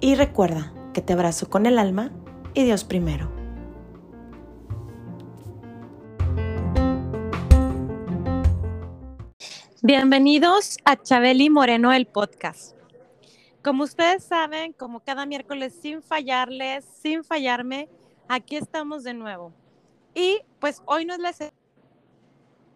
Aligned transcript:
y 0.00 0.14
recuerda 0.14 0.72
que 0.92 1.02
te 1.02 1.12
abrazo 1.12 1.48
con 1.48 1.66
el 1.66 1.78
alma 1.78 2.10
y 2.54 2.64
Dios 2.64 2.84
primero. 2.84 3.30
Bienvenidos 9.82 10.78
a 10.84 10.96
Chabeli 10.96 11.48
Moreno 11.48 11.92
el 11.92 12.06
podcast. 12.06 12.76
Como 13.62 13.84
ustedes 13.84 14.24
saben, 14.24 14.72
como 14.72 15.00
cada 15.00 15.26
miércoles 15.26 15.78
sin 15.80 16.02
fallarles, 16.02 16.84
sin 16.84 17.24
fallarme, 17.24 17.88
aquí 18.28 18.56
estamos 18.56 19.04
de 19.04 19.14
nuevo. 19.14 19.52
Y 20.14 20.40
pues 20.60 20.82
hoy 20.86 21.04
nos 21.04 21.18
les 21.18 21.38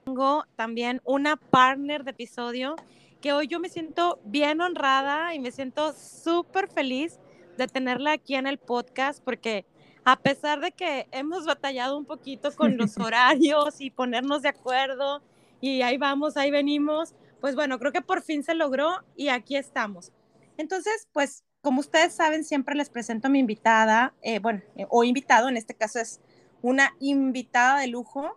tengo 0.05 0.45
también 0.57 1.01
una 1.05 1.37
partner 1.37 2.05
de 2.05 2.11
episodio 2.13 2.77
que 3.21 3.33
hoy 3.33 3.47
yo 3.47 3.61
me 3.61 3.69
siento 3.69 4.21
bien 4.25 4.61
honrada 4.61 5.35
y 5.35 5.39
me 5.39 5.53
siento 5.53 5.93
súper 5.93 6.69
feliz 6.69 7.19
de 7.57 7.67
tenerla 7.67 8.13
aquí 8.13 8.35
en 8.35 8.47
el 8.47 8.59
podcast 8.59 9.23
porque 9.23 9.67
a 10.05 10.17
pesar 10.17 10.61
de 10.61 10.73
que 10.73 11.07
hemos 11.13 11.45
batallado 11.45 11.99
un 11.99 12.07
poquito 12.07 12.51
con 12.53 12.77
los 12.77 12.97
horarios 12.99 13.81
y 13.81 13.91
ponernos 13.91 14.43
de 14.43 14.49
acuerdo 14.49 15.23
y 15.61 15.83
ahí 15.83 15.99
vamos, 15.99 16.37
ahí 16.37 16.51
venimos. 16.51 17.15
Pues 17.41 17.55
bueno, 17.55 17.79
creo 17.79 17.93
que 17.93 18.03
por 18.03 18.23
fin 18.23 18.43
se 18.43 18.55
logró 18.55 18.91
y 19.17 19.29
aquí 19.29 19.57
estamos. 19.57 20.13
Entonces, 20.57 21.09
pues 21.13 21.45
como 21.63 21.81
ustedes 21.81 22.15
saben, 22.15 22.45
siempre 22.45 22.75
les 22.75 22.89
presento 22.89 23.29
a 23.29 23.31
mi 23.31 23.39
invitada, 23.39 24.15
eh, 24.23 24.39
bueno, 24.39 24.63
eh, 24.77 24.87
o 24.89 25.05
invitado, 25.05 25.49
en 25.49 25.57
este 25.57 25.75
caso 25.75 25.99
es 25.99 26.21
una 26.63 26.95
invitada 27.01 27.81
de 27.81 27.89
lujo. 27.89 28.37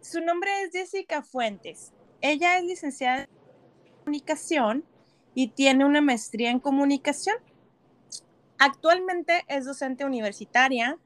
Su 0.00 0.20
nombre 0.20 0.50
es 0.62 0.72
Jessica 0.72 1.22
Fuentes. 1.22 1.92
Ella 2.20 2.58
es 2.58 2.64
licenciada 2.64 3.24
en 3.24 3.37
comunicación 4.08 4.84
y 5.34 5.48
tiene 5.48 5.84
una 5.84 6.00
maestría 6.00 6.50
en 6.50 6.60
comunicación. 6.60 7.36
Actualmente 8.58 9.44
es 9.48 9.66
docente 9.66 10.06
universitaria, 10.06 10.96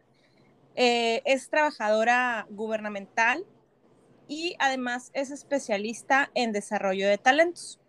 eh, 0.77 1.21
es 1.25 1.51
trabajadora 1.51 2.47
gubernamental 2.49 3.45
y 4.29 4.55
además 4.61 5.11
es 5.15 5.33
especialista 5.33 6.31
en 6.35 6.53
desarrollo 6.53 7.09
de 7.09 7.19
talentos. 7.19 7.81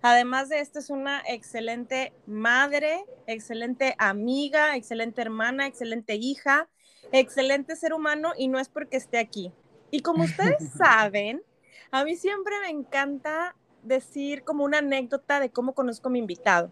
Además 0.00 0.48
de 0.48 0.60
esto, 0.60 0.78
es 0.78 0.88
una 0.88 1.22
excelente 1.28 2.14
madre, 2.26 3.04
excelente 3.26 3.94
amiga, 3.98 4.76
excelente 4.76 5.20
hermana, 5.20 5.66
excelente 5.66 6.14
hija, 6.14 6.70
excelente 7.12 7.76
ser 7.76 7.92
humano 7.92 8.32
y 8.34 8.48
no 8.48 8.58
es 8.58 8.70
porque 8.70 8.96
esté 8.96 9.18
aquí. 9.18 9.52
Y 9.90 10.00
como 10.00 10.24
ustedes 10.24 10.70
saben, 10.78 11.42
a 11.90 12.02
mí 12.02 12.16
siempre 12.16 12.54
me 12.60 12.70
encanta 12.70 13.54
decir 13.84 14.42
como 14.44 14.64
una 14.64 14.78
anécdota 14.78 15.40
de 15.40 15.50
cómo 15.50 15.74
conozco 15.74 16.08
a 16.08 16.12
mi 16.12 16.18
invitado. 16.18 16.70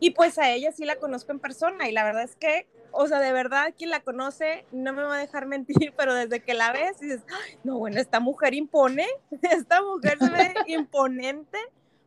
Y 0.00 0.10
pues 0.10 0.38
a 0.38 0.50
ella 0.50 0.72
sí 0.72 0.84
la 0.84 0.96
conozco 0.96 1.32
en 1.32 1.38
persona 1.38 1.88
y 1.88 1.92
la 1.92 2.04
verdad 2.04 2.24
es 2.24 2.36
que 2.36 2.66
o 2.96 3.06
sea, 3.08 3.20
de 3.20 3.32
verdad, 3.32 3.74
quien 3.76 3.90
la 3.90 4.00
conoce 4.00 4.64
no 4.72 4.92
me 4.92 5.02
va 5.02 5.16
a 5.16 5.20
dejar 5.20 5.46
mentir, 5.46 5.92
pero 5.96 6.14
desde 6.14 6.40
que 6.40 6.54
la 6.54 6.72
ves 6.72 7.00
dices, 7.00 7.20
no, 7.62 7.78
bueno, 7.78 8.00
esta 8.00 8.20
mujer 8.20 8.54
impone, 8.54 9.06
esta 9.42 9.82
mujer 9.82 10.18
se 10.18 10.30
ve 10.30 10.54
imponente, 10.68 11.58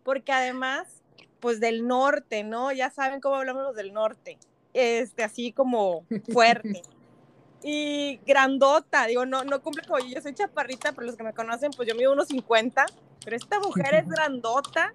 porque 0.03 0.31
además, 0.31 0.88
pues 1.39 1.59
del 1.59 1.85
norte, 1.85 2.44
¿no? 2.44 2.72
Ya 2.72 2.89
saben 2.89 3.22
cómo 3.22 3.35
hablamos 3.35 3.63
los 3.63 3.75
del 3.75 3.94
norte, 3.94 4.38
este, 4.73 5.23
así 5.23 5.51
como 5.51 6.05
fuerte. 6.31 6.81
Y 7.63 8.19
grandota, 8.25 9.07
digo, 9.07 9.25
no, 9.25 9.44
no 9.44 9.61
cumple 9.61 9.84
como 9.85 9.99
yo, 9.99 10.07
yo 10.16 10.22
soy 10.22 10.34
chaparrita, 10.34 10.94
pero 10.94 11.07
los 11.07 11.17
que 11.17 11.23
me 11.23 11.34
conocen, 11.34 11.72
pues 11.75 11.89
yo 11.89 11.95
mido 11.95 12.13
unos 12.13 12.28
50, 12.28 12.85
pero 13.27 13.35
esta 13.35 13.59
mujer 13.59 13.93
es 13.93 14.07
grandota. 14.07 14.93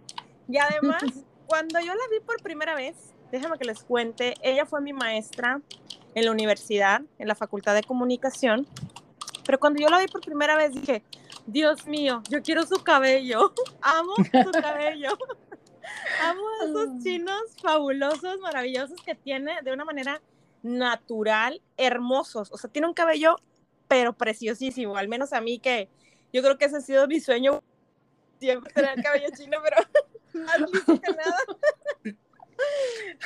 Y 0.48 0.56
además, 0.56 1.02
cuando 1.46 1.78
yo 1.80 1.92
la 1.92 2.08
vi 2.10 2.18
por 2.24 2.42
primera 2.42 2.74
vez, 2.74 2.96
déjame 3.30 3.58
que 3.58 3.66
les 3.66 3.82
cuente, 3.82 4.32
ella 4.40 4.64
fue 4.64 4.80
mi 4.80 4.94
maestra 4.94 5.60
en 6.14 6.24
la 6.24 6.30
universidad, 6.30 7.02
en 7.18 7.28
la 7.28 7.34
Facultad 7.34 7.74
de 7.74 7.82
Comunicación, 7.82 8.66
pero 9.44 9.60
cuando 9.60 9.82
yo 9.82 9.90
la 9.90 9.98
vi 9.98 10.06
por 10.06 10.22
primera 10.22 10.56
vez 10.56 10.72
dije, 10.72 11.02
Dios 11.44 11.86
mío, 11.86 12.22
yo 12.30 12.40
quiero 12.40 12.64
su 12.64 12.82
cabello, 12.82 13.52
amo 13.82 14.14
su 14.16 14.50
cabello, 14.50 15.10
amo 16.22 16.42
a 16.62 16.64
esos 16.64 16.88
ah. 16.88 16.98
chinos 17.02 17.42
fabulosos, 17.60 18.38
maravillosos 18.40 18.98
que 19.02 19.14
tiene 19.14 19.60
de 19.62 19.74
una 19.74 19.84
manera 19.84 20.22
natural, 20.62 21.60
hermosos, 21.76 22.50
o 22.50 22.56
sea, 22.56 22.70
tiene 22.70 22.88
un 22.88 22.94
cabello 22.94 23.36
pero 23.88 24.14
preciosísimo, 24.14 24.96
al 24.96 25.08
menos 25.08 25.34
a 25.34 25.42
mí 25.42 25.58
que 25.58 25.90
yo 26.32 26.40
creo 26.42 26.56
que 26.56 26.64
ese 26.64 26.78
ha 26.78 26.80
sido 26.80 27.06
mi 27.06 27.20
sueño, 27.20 27.62
siempre 28.42 28.72
tener 28.72 28.98
el 28.98 29.04
cabello 29.04 29.28
chino, 29.36 29.58
pero 29.62 29.76
más 30.46 31.00
que 31.00 31.12
nada. 31.12 31.38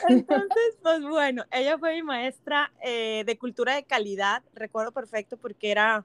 Entonces, 0.08 0.78
pues 0.82 1.02
bueno, 1.02 1.44
ella 1.50 1.78
fue 1.78 1.94
mi 1.94 2.02
maestra 2.02 2.72
eh, 2.82 3.24
de 3.26 3.38
cultura 3.38 3.74
de 3.74 3.84
calidad, 3.84 4.42
recuerdo 4.54 4.92
perfecto 4.92 5.36
porque 5.36 5.70
era, 5.70 6.04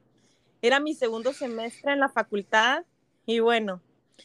era 0.62 0.80
mi 0.80 0.94
segundo 0.94 1.34
semestre 1.34 1.92
en 1.92 2.00
la 2.00 2.10
facultad 2.10 2.86
y 3.26 3.40
bueno, 3.40 3.82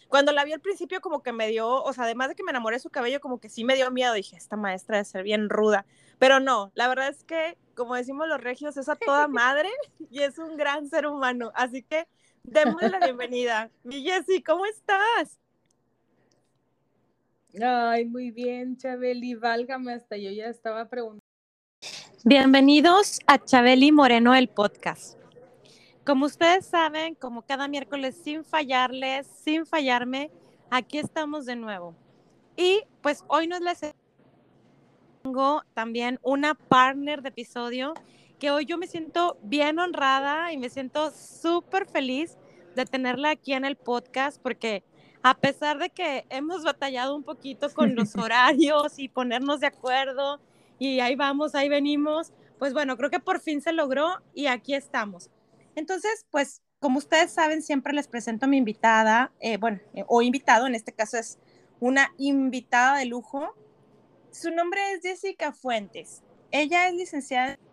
cuando 0.09 0.33
la 0.33 0.45
vi 0.45 0.53
al 0.53 0.61
principio 0.61 1.01
como 1.01 1.23
que 1.23 1.33
me 1.33 1.49
dio, 1.49 1.69
o 1.69 1.93
sea, 1.93 2.05
además 2.05 2.29
de 2.29 2.35
que 2.37 2.45
me 2.45 2.51
enamoré 2.51 2.77
de 2.77 2.81
su 2.81 2.91
cabello, 2.91 3.21
como 3.21 3.41
que 3.41 3.49
sí 3.49 3.65
me 3.65 3.75
dio 3.75 3.91
miedo, 3.91 4.13
dije, 4.13 4.37
esta 4.37 4.57
maestra 4.57 4.97
debe 4.97 5.05
ser 5.05 5.23
bien 5.25 5.49
ruda, 5.49 5.85
pero 6.19 6.39
no, 6.39 6.71
la 6.75 6.89
verdad 6.89 7.09
es 7.09 7.25
que, 7.25 7.59
como 7.75 7.95
decimos 7.95 8.29
los 8.29 8.41
regios, 8.41 8.77
es 8.77 8.89
a 8.89 8.97
toda 8.97 9.27
madre 9.29 9.71
y 10.11 10.23
es 10.23 10.39
un 10.39 10.57
gran 10.57 10.89
ser 10.89 11.07
humano, 11.07 11.51
así 11.55 11.83
que 11.83 12.07
démosle 12.47 12.89
la 12.89 12.99
bienvenida. 13.01 13.71
Mi 13.83 14.03
Jessy, 14.03 14.43
¿cómo 14.43 14.67
estás? 14.67 15.39
Ay, 17.61 18.05
muy 18.05 18.31
bien, 18.31 18.77
Chabeli, 18.77 19.35
válgame, 19.35 19.95
hasta 19.95 20.17
yo 20.17 20.31
ya 20.31 20.47
estaba 20.47 20.89
preguntando. 20.89 21.25
Bienvenidos 22.25 23.21
a 23.27 23.39
Chabeli 23.39 23.93
Moreno, 23.93 24.35
el 24.35 24.49
podcast. 24.49 25.19
Como 26.05 26.27
ustedes 26.27 26.67
saben, 26.67 27.15
como 27.15 27.43
cada 27.43 27.67
miércoles 27.69 28.21
sin 28.23 28.45
fallarles, 28.45 29.27
sin 29.27 29.67
fallarme, 29.67 30.31
aquí 30.71 30.99
estamos 30.99 31.47
de 31.47 31.57
nuevo. 31.57 31.95
Y 32.57 32.83
pues 33.01 33.25
hoy 33.29 33.47
nos 33.47 33.61
les 33.61 33.81
tengo 35.23 35.63
también 35.75 36.19
una 36.23 36.55
partner 36.55 37.23
de 37.23 37.31
episodio 37.31 37.95
que 38.39 38.51
hoy 38.51 38.67
yo 38.67 38.79
me 38.79 38.87
siento 38.87 39.39
bien 39.43 39.79
honrada 39.79 40.53
y 40.53 40.59
me 40.59 40.69
siento 40.69 41.11
súper 41.11 41.87
feliz 41.87 42.37
de 42.75 42.85
tenerla 42.85 43.31
aquí 43.31 43.53
en 43.53 43.65
el 43.65 43.77
podcast 43.77 44.41
porque 44.43 44.85
a 45.23 45.35
pesar 45.39 45.79
de 45.79 45.91
que 45.91 46.27
hemos 46.29 46.63
batallado 46.63 47.17
un 47.17 47.25
poquito 47.25 47.73
con 47.73 47.95
los 47.95 48.15
horarios 48.17 48.99
y 48.99 49.09
ponernos 49.09 49.61
de 49.61 49.69
acuerdo 49.69 50.41
y 50.79 51.01
ahí 51.01 51.17
vamos, 51.17 51.55
ahí 51.55 51.69
venimos, 51.69 52.33
pues 52.59 52.73
bueno, 52.73 52.97
creo 52.97 53.11
que 53.11 53.21
por 53.21 53.41
fin 53.41 53.63
se 53.63 53.73
logró 53.73 54.23
y 54.35 54.47
aquí 54.47 54.75
estamos. 54.75 55.31
Entonces, 55.75 56.27
pues 56.31 56.63
como 56.79 56.99
ustedes 56.99 57.33
saben, 57.33 57.63
siempre 57.63 57.93
les 57.93 58.09
presento 58.09 58.45
a 58.45 58.49
mi 58.49 58.59
invitada, 58.59 59.33
eh, 59.41 59.57
bueno, 59.57 59.81
eh, 59.95 60.05
o 60.07 60.23
invitado, 60.23 60.67
en 60.67 60.75
este 60.75 60.93
caso 60.93 61.17
es 61.17 61.39
una 61.81 62.13
invitada 62.19 62.99
de 62.99 63.07
lujo. 63.07 63.55
Su 64.31 64.51
nombre 64.51 64.81
es 64.93 65.03
Jessica 65.03 65.53
Fuentes. 65.53 66.23
Ella 66.51 66.89
es 66.89 66.95
licenciada 66.95 67.55
en 67.55 67.66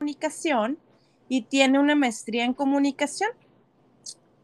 comunicación 0.00 0.78
y 1.28 1.42
tiene 1.42 1.78
una 1.78 1.94
maestría 1.94 2.44
en 2.44 2.54
comunicación. 2.54 3.30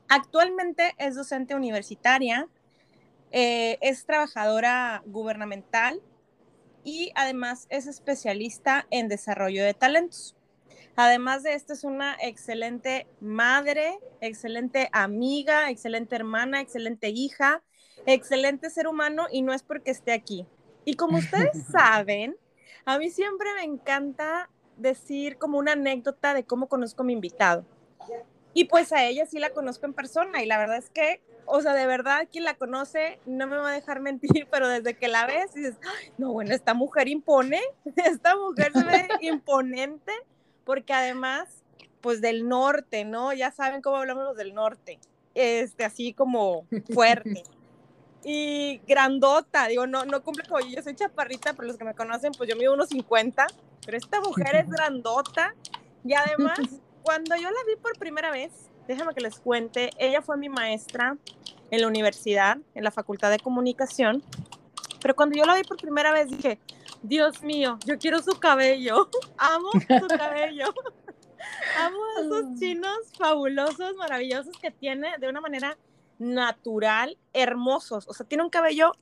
Actualmente 0.06 0.94
es 0.98 1.14
docente 1.14 1.54
universitaria, 1.54 2.46
eh, 3.32 3.78
es 3.80 4.04
trabajadora 4.04 5.02
gubernamental 5.06 6.02
y 6.84 7.10
además 7.14 7.66
es 7.70 7.86
especialista 7.86 8.86
en 8.90 9.08
desarrollo 9.08 9.64
de 9.64 9.72
talentos. 9.72 10.36
Además 10.94 11.42
de 11.42 11.54
esto, 11.54 11.72
es 11.72 11.84
una 11.84 12.16
excelente 12.20 13.06
madre, 13.20 13.98
excelente 14.20 14.90
amiga, 14.92 15.70
excelente 15.70 16.16
hermana, 16.16 16.60
excelente 16.60 17.08
hija, 17.08 17.62
excelente 18.04 18.68
ser 18.68 18.88
humano 18.88 19.26
y 19.32 19.40
no 19.40 19.54
es 19.54 19.62
porque 19.62 19.90
esté 19.90 20.12
aquí. 20.12 20.46
Y 20.84 20.96
como 20.96 21.16
ustedes 21.16 21.64
saben, 21.72 22.36
a 22.84 22.98
mí 22.98 23.10
siempre 23.10 23.48
me 23.54 23.64
encanta 23.64 24.50
decir 24.76 25.38
como 25.38 25.58
una 25.58 25.72
anécdota 25.72 26.34
de 26.34 26.44
cómo 26.44 26.68
conozco 26.68 27.02
a 27.02 27.06
mi 27.06 27.12
invitado. 27.12 27.64
Y 28.54 28.64
pues 28.64 28.92
a 28.92 29.04
ella 29.04 29.26
sí 29.26 29.38
la 29.38 29.50
conozco 29.50 29.84
en 29.84 29.92
persona 29.92 30.42
y 30.42 30.46
la 30.46 30.58
verdad 30.58 30.78
es 30.78 30.88
que, 30.88 31.20
o 31.44 31.60
sea, 31.60 31.74
de 31.74 31.86
verdad, 31.86 32.26
quien 32.30 32.44
la 32.44 32.54
conoce 32.54 33.18
no 33.26 33.46
me 33.46 33.56
va 33.56 33.70
a 33.70 33.74
dejar 33.74 34.00
mentir, 34.00 34.48
pero 34.50 34.68
desde 34.68 34.94
que 34.94 35.08
la 35.08 35.26
ves 35.26 35.52
dices, 35.54 35.76
no, 36.16 36.32
bueno, 36.32 36.54
esta 36.54 36.74
mujer 36.74 37.08
impone, 37.08 37.60
esta 37.96 38.34
mujer 38.36 38.72
se 38.72 38.84
ve 38.84 39.08
imponente, 39.20 40.12
porque 40.64 40.92
además, 40.92 41.64
pues 42.00 42.20
del 42.20 42.48
norte, 42.48 43.04
¿no? 43.04 43.32
Ya 43.32 43.50
saben 43.50 43.82
cómo 43.82 43.96
hablamos 43.96 44.24
los 44.24 44.36
del 44.36 44.54
norte, 44.54 44.98
este, 45.34 45.84
así 45.84 46.14
como 46.14 46.66
fuerte. 46.94 47.42
Y 48.28 48.78
grandota, 48.88 49.68
digo, 49.68 49.86
no, 49.86 50.04
no 50.04 50.20
cumple 50.24 50.42
como 50.48 50.58
yo, 50.58 50.66
yo 50.66 50.82
soy 50.82 50.96
chaparrita, 50.96 51.52
pero 51.52 51.68
los 51.68 51.76
que 51.76 51.84
me 51.84 51.94
conocen, 51.94 52.32
pues 52.36 52.50
yo 52.50 52.56
mido 52.56 52.74
unos 52.74 52.88
50, 52.88 53.46
pero 53.84 53.96
esta 53.96 54.20
mujer 54.20 54.56
es 54.56 54.68
grandota. 54.68 55.54
Y 56.04 56.12
además, 56.12 56.58
cuando 57.04 57.36
yo 57.36 57.48
la 57.48 57.64
vi 57.68 57.76
por 57.80 57.96
primera 57.96 58.32
vez, 58.32 58.50
déjame 58.88 59.14
que 59.14 59.20
les 59.20 59.38
cuente, 59.38 59.90
ella 59.96 60.22
fue 60.22 60.36
mi 60.36 60.48
maestra 60.48 61.16
en 61.70 61.80
la 61.80 61.86
universidad, 61.86 62.58
en 62.74 62.82
la 62.82 62.90
Facultad 62.90 63.30
de 63.30 63.38
Comunicación, 63.38 64.24
pero 65.00 65.14
cuando 65.14 65.36
yo 65.36 65.44
la 65.44 65.54
vi 65.54 65.62
por 65.62 65.76
primera 65.76 66.12
vez 66.12 66.28
dije, 66.28 66.58
Dios 67.00 67.44
mío, 67.44 67.78
yo 67.86 67.96
quiero 67.96 68.20
su 68.20 68.40
cabello, 68.40 69.08
amo 69.38 69.70
su 69.70 70.08
cabello, 70.08 70.64
amo 71.78 71.98
a 72.16 72.20
esos 72.22 72.58
chinos 72.58 72.98
fabulosos, 73.16 73.94
maravillosos 73.94 74.56
que 74.58 74.72
tiene 74.72 75.16
de 75.18 75.28
una 75.28 75.40
manera 75.40 75.78
natural, 76.18 77.18
hermosos, 77.32 78.06
o 78.08 78.14
sea, 78.14 78.26
tiene 78.26 78.44
un 78.44 78.50
cabello 78.50 78.92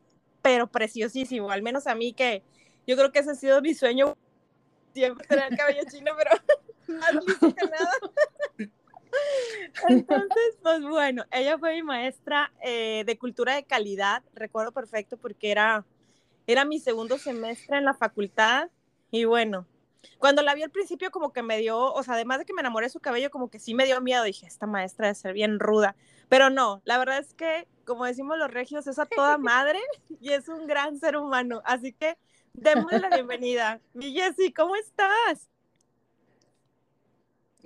pero 0.42 0.66
preciosísimo, 0.66 1.50
al 1.50 1.62
menos 1.62 1.86
a 1.86 1.94
mí 1.94 2.12
que 2.12 2.42
yo 2.86 2.96
creo 2.96 3.12
que 3.12 3.20
ese 3.20 3.30
ha 3.30 3.34
sido 3.34 3.62
mi 3.62 3.74
sueño. 3.74 4.16
Siempre 4.92 5.26
tener 5.26 5.50
el 5.50 5.56
cabello 5.56 5.82
chino, 5.90 6.12
pero 6.16 6.30
más 7.00 7.14
liso 7.14 7.54
que 7.54 7.64
nada. 7.66 7.92
Entonces, 9.88 10.58
pues 10.62 10.82
bueno, 10.82 11.24
ella 11.30 11.58
fue 11.58 11.74
mi 11.74 11.82
maestra 11.82 12.52
eh, 12.62 13.04
de 13.06 13.18
cultura 13.18 13.54
de 13.54 13.64
calidad, 13.64 14.22
recuerdo 14.34 14.72
perfecto 14.72 15.16
porque 15.16 15.50
era, 15.50 15.84
era 16.46 16.64
mi 16.64 16.78
segundo 16.78 17.16
semestre 17.18 17.78
en 17.78 17.84
la 17.84 17.94
facultad. 17.94 18.68
Y 19.10 19.24
bueno, 19.24 19.66
cuando 20.18 20.42
la 20.42 20.54
vi 20.54 20.62
al 20.62 20.70
principio 20.70 21.10
como 21.10 21.32
que 21.32 21.42
me 21.42 21.58
dio, 21.58 21.92
o 21.92 22.02
sea, 22.02 22.14
además 22.14 22.38
de 22.38 22.44
que 22.44 22.54
me 22.54 22.60
enamoré 22.60 22.86
de 22.86 22.90
su 22.90 23.00
cabello, 23.00 23.30
como 23.30 23.50
que 23.50 23.58
sí 23.58 23.74
me 23.74 23.86
dio 23.86 24.00
miedo, 24.00 24.24
dije, 24.24 24.46
esta 24.46 24.66
maestra 24.66 25.06
debe 25.06 25.14
ser 25.14 25.32
bien 25.32 25.58
ruda, 25.58 25.96
pero 26.28 26.50
no, 26.50 26.82
la 26.84 26.98
verdad 26.98 27.18
es 27.18 27.34
que, 27.34 27.66
como 27.84 28.04
decimos 28.04 28.38
los 28.38 28.50
regios, 28.50 28.86
es 28.86 28.98
a 28.98 29.06
toda 29.06 29.38
madre 29.38 29.80
y 30.20 30.30
es 30.30 30.48
un 30.48 30.66
gran 30.66 30.98
ser 30.98 31.16
humano, 31.16 31.62
así 31.64 31.92
que 31.92 32.16
démosle 32.54 33.00
la 33.00 33.10
bienvenida. 33.10 33.80
Mi 33.94 34.12
Jessy, 34.12 34.52
¿cómo 34.52 34.76
estás? 34.76 35.48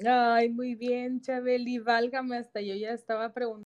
Ay, 0.06 0.48
muy 0.48 0.74
bien, 0.74 1.20
Chabeli, 1.20 1.78
válgame, 1.78 2.36
hasta 2.36 2.60
yo 2.60 2.74
ya 2.74 2.92
estaba 2.92 3.32
preguntando. 3.32 3.66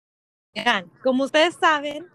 Como 1.03 1.25
ustedes 1.25 1.55
saben, 1.55 2.07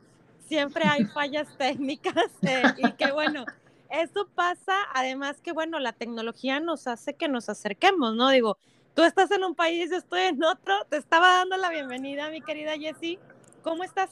siempre 0.47 0.83
hay 0.86 1.06
fallas 1.06 1.47
técnicas 1.57 2.31
eh, 2.42 2.63
y 2.77 2.92
que 2.94 3.12
bueno, 3.12 3.45
eso 3.92 4.30
pasa, 4.36 4.74
además 4.94 5.42
que 5.42 5.52
bueno, 5.52 5.80
la 5.80 5.94
tecnología 5.94 6.60
nos 6.60 6.88
hace 6.88 7.16
que 7.16 7.28
nos 7.28 7.50
acerquemos, 7.50 8.16
¿no? 8.16 8.30
Digo, 8.30 8.58
tú 8.96 9.04
estás 9.04 9.32
en 9.32 9.44
un 9.44 9.56
país, 9.56 9.90
yo 9.90 9.98
estoy 9.98 10.22
en 10.22 10.44
otro, 10.44 10.74
te 10.90 10.98
estaba 10.98 11.38
dando 11.38 11.58
la 11.58 11.70
bienvenida, 11.70 12.30
mi 12.30 12.42
querida 12.42 12.78
Jessie, 12.78 13.20
¿cómo 13.64 13.84
estás? 13.84 14.10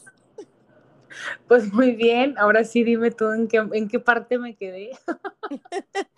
Pues 1.48 1.74
muy 1.74 1.96
bien, 1.96 2.36
ahora 2.38 2.64
sí 2.64 2.84
dime 2.84 3.12
tú 3.12 3.32
en 3.32 3.48
qué, 3.48 3.58
en 3.58 3.88
qué 3.88 4.00
parte 4.00 4.38
me 4.38 4.56
quedé. 4.56 4.92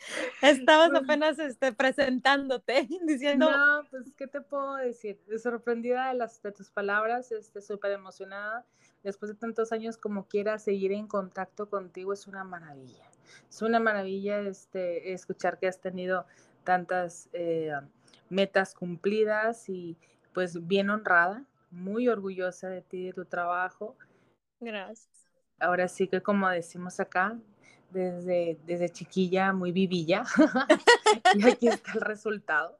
Estabas 0.41 0.89
pues 0.89 1.03
apenas 1.03 1.39
este, 1.39 1.71
presentándote, 1.71 2.87
diciendo... 3.05 3.49
No, 3.49 3.83
pues, 3.89 4.11
¿qué 4.17 4.27
te 4.27 4.41
puedo 4.41 4.75
decir? 4.75 5.19
Sorprendida 5.41 6.09
de, 6.09 6.15
las, 6.15 6.41
de 6.41 6.51
tus 6.51 6.69
palabras, 6.69 7.31
este, 7.31 7.61
súper 7.61 7.91
emocionada. 7.91 8.65
Después 9.03 9.31
de 9.31 9.37
tantos 9.37 9.71
años 9.71 9.97
como 9.97 10.27
quiera 10.27 10.59
seguir 10.59 10.91
en 10.91 11.07
contacto 11.07 11.69
contigo 11.69 12.13
es 12.13 12.27
una 12.27 12.43
maravilla. 12.43 13.10
Es 13.49 13.61
una 13.61 13.79
maravilla 13.79 14.39
este, 14.39 15.13
escuchar 15.13 15.59
que 15.59 15.67
has 15.67 15.79
tenido 15.79 16.25
tantas 16.63 17.29
eh, 17.33 17.71
metas 18.29 18.73
cumplidas 18.73 19.69
y 19.69 19.97
pues 20.33 20.67
bien 20.67 20.89
honrada, 20.89 21.45
muy 21.69 22.07
orgullosa 22.07 22.69
de 22.69 22.81
ti, 22.81 23.05
de 23.07 23.13
tu 23.13 23.25
trabajo 23.25 23.95
Gracias. 24.61 25.09
Ahora 25.59 25.87
sí 25.87 26.07
que 26.07 26.21
como 26.21 26.47
decimos 26.47 26.99
acá, 26.99 27.37
desde, 27.89 28.59
desde 28.65 28.89
chiquilla, 28.89 29.51
muy 29.53 29.71
vivilla, 29.71 30.23
y 31.35 31.49
aquí 31.49 31.67
está 31.67 31.93
el 31.93 32.01
resultado. 32.01 32.79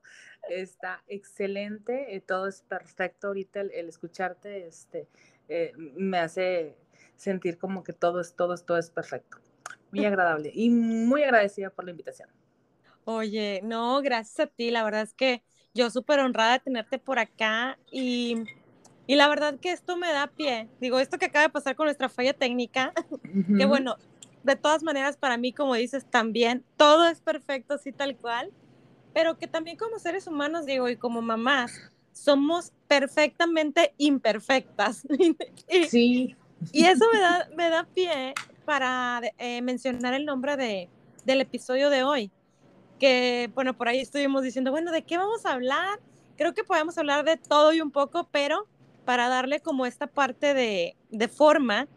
Está 0.50 1.04
excelente, 1.08 2.16
eh, 2.16 2.22
todo 2.22 2.48
es 2.48 2.62
perfecto. 2.62 3.28
Ahorita 3.28 3.62
el, 3.62 3.90
escucharte 3.90 4.68
este, 4.68 5.08
eh, 5.50 5.74
me 5.76 6.20
hace 6.20 6.78
sentir 7.16 7.58
como 7.58 7.84
que 7.84 7.94
todo 7.94 8.22
es, 8.22 8.36
todo 8.36 8.54
es, 8.54 8.64
todo 8.64 8.78
es 8.78 8.90
perfecto. 8.92 9.38
Muy 9.92 10.06
agradable 10.06 10.52
y 10.54 10.70
muy 10.70 11.24
agradecida 11.24 11.70
por 11.70 11.86
la 11.86 11.92
invitación. 11.92 12.30
Oye, 13.06 13.62
no, 13.64 14.02
gracias 14.02 14.48
a 14.48 14.48
ti. 14.48 14.72
La 14.72 14.84
verdad 14.84 15.02
es 15.02 15.14
que 15.14 15.44
yo 15.74 15.90
súper 15.90 16.20
honrada 16.20 16.54
de 16.54 16.60
tenerte 16.60 17.00
por 17.00 17.20
acá 17.20 17.78
y 17.92 18.44
y 19.12 19.16
la 19.16 19.28
verdad 19.28 19.60
que 19.60 19.74
esto 19.74 19.98
me 19.98 20.12
da 20.12 20.28
pie. 20.28 20.70
Digo, 20.80 20.98
esto 20.98 21.18
que 21.18 21.26
acaba 21.26 21.44
de 21.44 21.50
pasar 21.50 21.76
con 21.76 21.86
nuestra 21.86 22.08
falla 22.08 22.34
técnica, 22.34 22.94
que 23.58 23.66
bueno, 23.66 23.98
de 24.44 24.56
todas 24.56 24.84
maneras 24.84 25.18
para 25.18 25.36
mí, 25.38 25.52
como 25.52 25.76
dices, 25.76 26.06
también 26.10 26.64
todo 26.78 27.06
es 27.08 27.20
perfecto, 27.20 27.74
así 27.74 27.92
tal 27.92 28.16
cual, 28.16 28.52
pero 29.14 29.38
que 29.38 29.48
también 29.48 29.76
como 29.76 30.00
seres 30.00 30.28
humanos, 30.28 30.66
digo, 30.66 30.88
y 30.88 30.96
como 30.96 31.22
mamás, 31.22 31.92
somos 32.14 32.72
perfectamente 32.88 33.94
imperfectas. 33.98 35.06
sí. 35.90 36.36
Y 36.72 36.86
eso 36.86 37.06
me 37.12 37.20
da, 37.20 37.50
me 37.56 37.70
da 37.70 37.84
pie 37.94 38.34
para 38.66 39.22
eh, 39.38 39.62
mencionar 39.62 40.14
el 40.14 40.26
nombre 40.26 40.58
de, 40.58 40.90
del 41.26 41.42
episodio 41.42 41.90
de 41.90 42.04
hoy, 42.04 42.32
que 43.00 43.50
bueno, 43.54 43.76
por 43.76 43.88
ahí 43.88 44.00
estuvimos 44.00 44.44
diciendo, 44.44 44.72
bueno, 44.72 44.92
¿de 44.92 45.02
qué 45.02 45.18
vamos 45.18 45.46
a 45.46 45.54
hablar? 45.54 46.00
Creo 46.38 46.54
que 46.54 46.64
podemos 46.64 46.98
hablar 46.98 47.26
de 47.26 47.38
todo 47.38 47.74
y 47.74 47.82
un 47.82 47.92
poco, 47.92 48.28
pero 48.32 48.68
para 49.06 49.28
darle 49.28 49.60
como 49.60 49.86
esta 49.86 50.08
parte 50.08 50.54
de, 50.54 50.96
de 51.10 51.28
forma, 51.28 51.88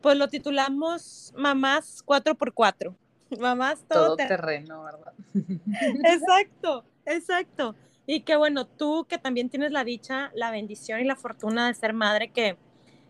pues 0.00 0.16
lo 0.16 0.28
titulamos 0.28 1.32
Mamás 1.36 2.04
4x4. 2.04 2.94
Mamás 3.38 3.84
todo, 3.88 4.16
terreno, 4.16 4.84
¿verdad? 4.84 5.12
Exacto, 6.04 6.84
exacto. 7.04 7.74
Y 8.06 8.20
que 8.20 8.36
bueno, 8.36 8.66
tú 8.66 9.06
que 9.06 9.18
también 9.18 9.50
tienes 9.50 9.70
la 9.70 9.84
dicha, 9.84 10.30
la 10.34 10.50
bendición 10.50 11.00
y 11.00 11.04
la 11.04 11.14
fortuna 11.14 11.68
de 11.68 11.74
ser 11.74 11.92
madre, 11.92 12.30
que 12.30 12.56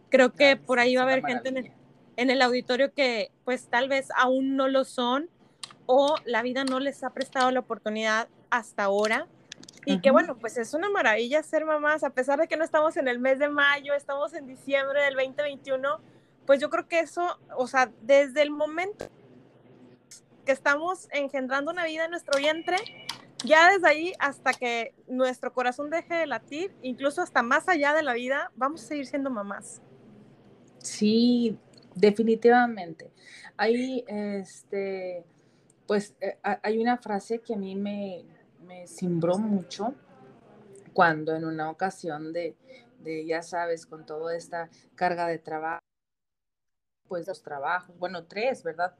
creo 0.08 0.32
que 0.32 0.56
por 0.56 0.80
ahí 0.80 0.96
va 0.96 1.02
a 1.02 1.04
haber 1.04 1.24
gente 1.24 1.50
en 1.50 1.56
el, 1.58 1.72
en 2.18 2.30
el 2.30 2.42
auditorio 2.42 2.92
que 2.92 3.30
pues 3.44 3.68
tal 3.68 3.88
vez 3.88 4.08
aún 4.16 4.56
no 4.56 4.66
lo 4.66 4.84
son 4.84 5.30
o 5.86 6.16
la 6.24 6.42
vida 6.42 6.64
no 6.64 6.80
les 6.80 7.04
ha 7.04 7.10
prestado 7.10 7.52
la 7.52 7.60
oportunidad 7.60 8.28
hasta 8.50 8.82
ahora 8.82 9.28
y 9.84 10.00
que 10.00 10.10
bueno, 10.10 10.36
pues 10.36 10.58
es 10.58 10.74
una 10.74 10.90
maravilla 10.90 11.42
ser 11.44 11.64
mamás, 11.64 12.02
a 12.02 12.10
pesar 12.10 12.40
de 12.40 12.48
que 12.48 12.56
no 12.56 12.64
estamos 12.64 12.96
en 12.96 13.06
el 13.06 13.20
mes 13.20 13.38
de 13.38 13.48
mayo, 13.48 13.94
estamos 13.94 14.34
en 14.34 14.46
diciembre 14.46 15.02
del 15.04 15.14
2021, 15.14 16.00
pues 16.44 16.60
yo 16.60 16.68
creo 16.68 16.88
que 16.88 16.98
eso, 16.98 17.38
o 17.56 17.66
sea, 17.68 17.90
desde 18.02 18.42
el 18.42 18.50
momento 18.50 19.06
que 20.44 20.52
estamos 20.52 21.08
engendrando 21.12 21.70
una 21.70 21.84
vida 21.84 22.04
en 22.04 22.10
nuestro 22.10 22.38
vientre, 22.38 22.76
ya 23.44 23.70
desde 23.70 23.88
ahí 23.88 24.12
hasta 24.18 24.52
que 24.52 24.92
nuestro 25.06 25.52
corazón 25.54 25.88
deje 25.88 26.14
de 26.14 26.26
latir, 26.26 26.74
incluso 26.82 27.22
hasta 27.22 27.42
más 27.42 27.68
allá 27.68 27.94
de 27.94 28.02
la 28.02 28.12
vida, 28.12 28.50
vamos 28.56 28.82
a 28.82 28.88
seguir 28.88 29.06
siendo 29.06 29.30
mamás. 29.30 29.80
Sí, 30.78 31.56
definitivamente. 31.98 33.10
Ahí, 33.56 34.04
este, 34.06 35.24
pues 35.86 36.14
eh, 36.20 36.38
hay 36.42 36.78
una 36.78 36.96
frase 36.98 37.40
que 37.40 37.54
a 37.54 37.56
mí 37.56 37.74
me, 37.74 38.24
me 38.66 38.84
mucho 39.38 39.94
cuando 40.92 41.34
en 41.34 41.44
una 41.44 41.70
ocasión 41.70 42.32
de, 42.32 42.56
de, 43.00 43.24
ya 43.24 43.42
sabes, 43.42 43.86
con 43.86 44.04
toda 44.04 44.36
esta 44.36 44.68
carga 44.94 45.28
de 45.28 45.38
trabajo, 45.38 45.82
pues 47.08 47.26
los 47.26 47.42
trabajos, 47.42 47.96
bueno, 47.98 48.24
tres, 48.24 48.62
¿verdad? 48.62 48.94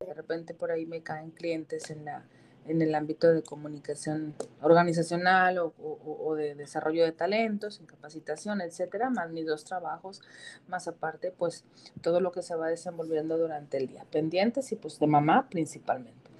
De 0.00 0.14
repente 0.14 0.54
por 0.54 0.70
ahí 0.70 0.84
me 0.86 1.02
caen 1.02 1.30
clientes 1.30 1.90
en, 1.90 2.04
la, 2.04 2.26
en 2.66 2.80
el 2.80 2.94
ámbito 2.94 3.32
de 3.32 3.42
comunicación 3.42 4.34
organizacional 4.60 5.58
o, 5.58 5.74
o, 5.78 6.34
de 6.34 6.54
desarrollo 6.54 7.04
de 7.04 7.12
talentos, 7.12 7.80
en 7.80 7.86
capacitación, 7.86 8.60
etcétera, 8.60 9.10
más 9.10 9.30
mis 9.30 9.46
dos 9.46 9.64
trabajos, 9.64 10.22
más 10.68 10.86
aparte, 10.88 11.32
pues 11.32 11.64
todo 12.00 12.20
lo 12.20 12.32
que 12.32 12.42
se 12.42 12.54
va 12.54 12.68
desenvolviendo 12.68 13.36
durante 13.36 13.78
el 13.78 13.88
día, 13.88 14.04
pendientes 14.10 14.70
y 14.72 14.76
pues 14.76 14.98
de 14.98 15.06
mamá 15.06 15.48
principalmente. 15.48 16.30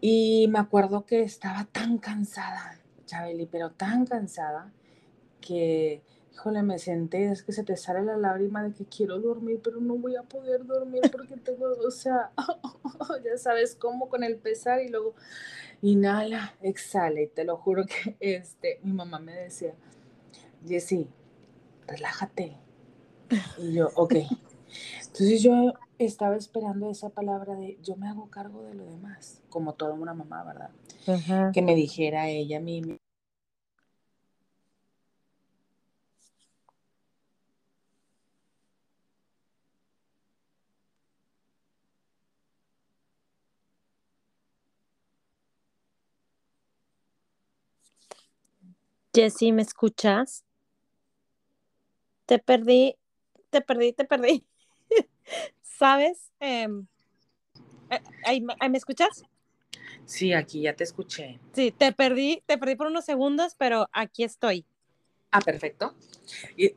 Y 0.00 0.48
me 0.48 0.58
acuerdo 0.58 1.06
que 1.06 1.22
estaba 1.22 1.64
tan 1.64 1.98
cansada, 1.98 2.78
Chabeli, 3.06 3.46
pero 3.46 3.70
tan 3.70 4.04
cansada 4.04 4.72
que, 5.40 6.02
híjole, 6.34 6.62
me 6.62 6.78
senté, 6.78 7.30
es 7.30 7.42
que 7.42 7.52
se 7.52 7.62
te 7.62 7.76
sale 7.76 8.02
la 8.02 8.16
lágrima 8.16 8.62
de 8.64 8.72
que 8.72 8.84
quiero 8.84 9.20
dormir, 9.20 9.60
pero 9.62 9.80
no 9.80 9.94
voy 9.94 10.16
a 10.16 10.22
poder 10.22 10.66
dormir 10.66 11.02
porque 11.12 11.36
tengo, 11.36 11.66
o 11.86 11.90
sea, 11.90 12.32
ya 13.24 13.38
sabes 13.38 13.76
cómo 13.76 14.08
con 14.08 14.24
el 14.24 14.36
pesar 14.36 14.82
y 14.82 14.88
luego 14.88 15.14
inhala, 15.80 16.54
exhala, 16.60 17.20
y 17.20 17.28
te 17.28 17.44
lo 17.44 17.56
juro 17.56 17.84
que 17.86 18.16
este, 18.20 18.80
mi 18.82 18.92
mamá 18.92 19.20
me 19.20 19.32
decía, 19.32 19.74
Jessy, 20.66 21.08
relájate. 21.86 22.56
Y 23.58 23.72
yo, 23.72 23.90
ok. 23.94 24.14
Entonces 25.06 25.42
yo 25.42 25.72
estaba 25.98 26.36
esperando 26.36 26.90
esa 26.90 27.10
palabra 27.10 27.54
de 27.54 27.78
yo 27.82 27.94
me 27.96 28.08
hago 28.08 28.28
cargo 28.28 28.64
de 28.64 28.74
lo 28.74 28.84
demás, 28.84 29.40
como 29.48 29.74
toda 29.74 29.92
una 29.92 30.14
mamá, 30.14 30.42
¿verdad? 30.42 31.52
Que 31.52 31.62
me 31.62 31.74
dijera 31.74 32.28
ella 32.28 32.58
a 32.58 32.60
mí, 32.60 32.98
Jessy, 49.14 49.52
¿me 49.52 49.62
escuchas? 49.62 50.44
Te 52.26 52.40
perdí, 52.40 52.96
te 53.50 53.60
perdí, 53.60 53.92
te 53.92 54.04
perdí. 54.04 54.44
¿Sabes? 55.62 56.32
Em, 56.40 56.88
eh, 57.90 58.40
¿Me 58.68 58.76
escuchas? 58.76 59.22
Sí, 60.04 60.32
aquí 60.32 60.62
ya 60.62 60.74
te 60.74 60.82
escuché. 60.82 61.38
Sí, 61.52 61.70
te 61.70 61.92
perdí, 61.92 62.42
te 62.46 62.58
perdí 62.58 62.74
por 62.74 62.88
unos 62.88 63.04
segundos, 63.04 63.54
pero 63.56 63.88
aquí 63.92 64.24
estoy. 64.24 64.66
Ah, 65.30 65.40
perfecto. 65.40 65.94
Y, 66.56 66.74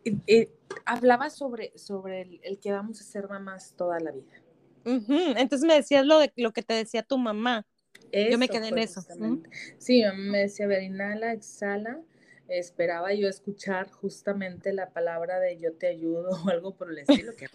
hablaba 0.86 1.32
sobre, 1.32 1.75
sobre 1.75 2.39
el, 2.44 2.60
que 2.60 2.72
vamos 2.72 3.01
a 3.01 3.03
ser 3.03 3.27
mamás 3.27 3.74
toda 3.75 4.00
la 4.00 4.12
vida. 4.12 4.44
Entonces 4.86 5.67
me 5.67 5.74
decías 5.74 6.06
lo 6.06 6.20
de 6.20 6.32
lo 6.36 6.53
que 6.53 6.62
te 6.62 6.75
decía 6.75 7.01
tu 7.01 7.17
mamá. 7.17 7.65
Yo 8.12 8.38
me 8.38 8.48
quedé 8.48 8.67
en 8.67 8.77
eso. 8.77 9.01
Sí, 9.79 10.03
me 10.15 10.38
decía, 10.38 10.67
ver, 10.67 10.84
inhala, 10.84 11.34
exhala 11.34 12.00
esperaba 12.48 13.13
yo 13.13 13.27
escuchar 13.27 13.92
justamente 13.92 14.74
la 14.74 14.89
palabra 14.89 15.39
de 15.39 15.58
yo 15.58 15.74
te 15.74 15.88
ayudo 15.88 16.30
o 16.46 16.50
algo 16.50 16.75
por 16.75 16.92
el 16.92 17.00
estilo, 17.00 17.34
que 17.36 17.48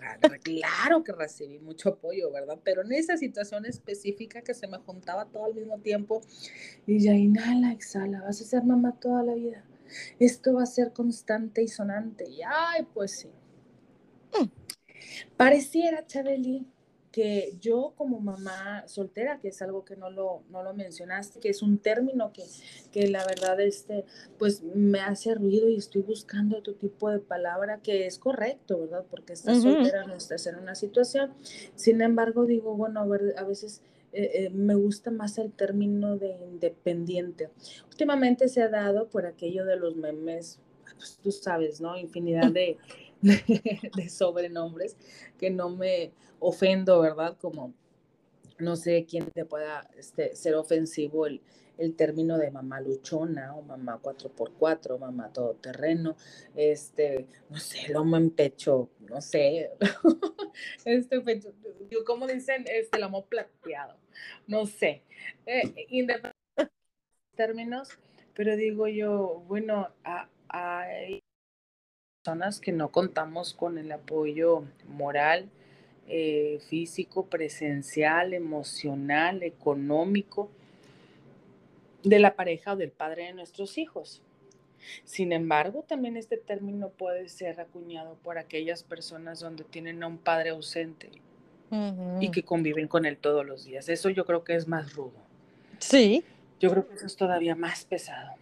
claro 0.42 1.02
que 1.02 1.12
recibí 1.12 1.58
mucho 1.58 1.90
apoyo, 1.90 2.30
¿verdad? 2.30 2.58
Pero 2.62 2.82
en 2.82 2.92
esa 2.92 3.16
situación 3.16 3.66
específica 3.66 4.42
que 4.42 4.54
se 4.54 4.66
me 4.66 4.78
juntaba 4.78 5.26
todo 5.26 5.46
al 5.46 5.54
mismo 5.54 5.78
tiempo, 5.78 6.22
y 6.86 7.00
ya 7.00 7.14
inhala, 7.14 7.72
exhala, 7.72 8.22
vas 8.22 8.40
a 8.40 8.44
ser 8.44 8.64
mamá 8.64 8.98
toda 9.00 9.22
la 9.22 9.34
vida. 9.34 9.64
Esto 10.18 10.54
va 10.54 10.62
a 10.62 10.66
ser 10.66 10.92
constante 10.92 11.62
y 11.62 11.68
sonante. 11.68 12.28
Y 12.28 12.40
ay, 12.42 12.86
pues 12.94 13.12
sí. 13.12 13.28
Mm. 14.38 14.48
Pareciera, 15.36 16.06
Chabeli, 16.06 16.66
que 17.12 17.54
yo 17.60 17.92
como 17.96 18.20
mamá 18.20 18.88
soltera, 18.88 19.38
que 19.38 19.48
es 19.48 19.60
algo 19.60 19.84
que 19.84 19.96
no 19.96 20.10
lo, 20.10 20.42
no 20.48 20.62
lo 20.62 20.72
mencionaste, 20.72 21.40
que 21.40 21.50
es 21.50 21.62
un 21.62 21.78
término 21.78 22.32
que, 22.32 22.44
que 22.90 23.06
la 23.06 23.24
verdad 23.26 23.60
este, 23.60 24.06
pues 24.38 24.62
me 24.62 25.00
hace 25.00 25.34
ruido 25.34 25.68
y 25.68 25.76
estoy 25.76 26.02
buscando 26.02 26.58
otro 26.58 26.74
tipo 26.74 27.10
de 27.10 27.18
palabra 27.18 27.80
que 27.82 28.06
es 28.06 28.18
correcto, 28.18 28.80
¿verdad? 28.80 29.04
Porque 29.10 29.34
estás 29.34 29.62
soltera, 29.62 30.06
no 30.06 30.14
estás 30.14 30.46
en 30.46 30.56
una 30.56 30.74
situación. 30.74 31.34
Sin 31.74 32.00
embargo, 32.00 32.46
digo, 32.46 32.74
bueno, 32.74 33.00
a, 33.00 33.06
ver, 33.06 33.34
a 33.36 33.44
veces 33.44 33.82
eh, 34.14 34.30
eh, 34.34 34.50
me 34.50 34.74
gusta 34.74 35.10
más 35.10 35.36
el 35.36 35.52
término 35.52 36.16
de 36.16 36.36
independiente. 36.50 37.50
Últimamente 37.88 38.48
se 38.48 38.62
ha 38.62 38.68
dado 38.68 39.08
por 39.08 39.26
aquello 39.26 39.66
de 39.66 39.76
los 39.76 39.96
memes, 39.96 40.60
pues 40.96 41.18
tú 41.22 41.30
sabes, 41.30 41.82
¿no? 41.82 41.98
Infinidad 41.98 42.50
de, 42.52 42.78
de 43.22 44.08
sobrenombres 44.08 44.96
que 45.38 45.50
no 45.50 45.70
me 45.70 46.12
ofendo, 46.40 47.00
¿verdad? 47.00 47.36
Como 47.40 47.74
no 48.58 48.76
sé 48.76 49.06
quién 49.08 49.30
te 49.30 49.44
pueda 49.44 49.88
este, 49.96 50.36
ser 50.36 50.54
ofensivo 50.54 51.26
el, 51.26 51.40
el 51.78 51.94
término 51.94 52.38
de 52.38 52.50
mamá 52.50 52.80
luchona 52.80 53.54
o 53.56 53.62
mamá 53.62 54.00
4x4, 54.00 54.98
mamá 54.98 55.32
todoterreno, 55.32 56.16
este, 56.54 57.26
no 57.50 57.58
sé, 57.58 57.88
lomo 57.92 58.16
en 58.16 58.30
pecho, 58.30 58.90
no 59.00 59.20
sé, 59.20 59.70
este 60.84 61.20
pecho, 61.20 61.52
¿cómo 62.06 62.26
dicen? 62.26 62.64
Este 62.68 62.98
lomo 62.98 63.26
plateado, 63.26 63.96
no 64.46 64.66
sé, 64.66 65.02
eh, 65.46 65.72
términos, 67.34 67.98
pero 68.34 68.56
digo 68.56 68.86
yo, 68.88 69.42
bueno, 69.48 69.88
hay 70.48 71.22
personas 72.22 72.60
que 72.60 72.70
no 72.70 72.92
contamos 72.92 73.52
con 73.52 73.78
el 73.78 73.90
apoyo 73.90 74.62
moral, 74.86 75.48
eh, 76.06 76.60
físico, 76.68 77.26
presencial, 77.26 78.32
emocional, 78.32 79.42
económico 79.42 80.48
de 82.04 82.20
la 82.20 82.36
pareja 82.36 82.74
o 82.74 82.76
del 82.76 82.92
padre 82.92 83.24
de 83.24 83.32
nuestros 83.32 83.76
hijos. 83.76 84.22
Sin 85.04 85.32
embargo, 85.32 85.84
también 85.86 86.16
este 86.16 86.36
término 86.36 86.90
puede 86.90 87.28
ser 87.28 87.60
acuñado 87.60 88.16
por 88.22 88.38
aquellas 88.38 88.84
personas 88.84 89.40
donde 89.40 89.64
tienen 89.64 90.00
a 90.04 90.06
un 90.06 90.18
padre 90.18 90.50
ausente 90.50 91.10
y 92.20 92.30
que 92.30 92.44
conviven 92.44 92.86
con 92.86 93.04
él 93.04 93.16
todos 93.16 93.44
los 93.44 93.64
días. 93.64 93.88
Eso 93.88 94.10
yo 94.10 94.24
creo 94.26 94.44
que 94.44 94.54
es 94.54 94.68
más 94.68 94.94
rudo. 94.94 95.18
Sí. 95.78 96.22
Yo 96.60 96.70
creo 96.70 96.86
que 96.86 96.94
eso 96.94 97.06
es 97.06 97.16
todavía 97.16 97.56
más 97.56 97.84
pesado. 97.84 98.41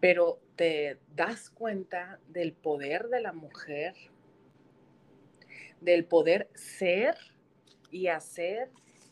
Pero 0.00 0.40
te 0.56 0.98
das 1.14 1.50
cuenta 1.50 2.20
del 2.28 2.52
poder 2.52 3.08
de 3.08 3.20
la 3.20 3.32
mujer 3.32 3.94
del 5.80 6.04
poder 6.04 6.48
ser 6.54 7.16
y 7.90 8.08
hacer 8.08 8.70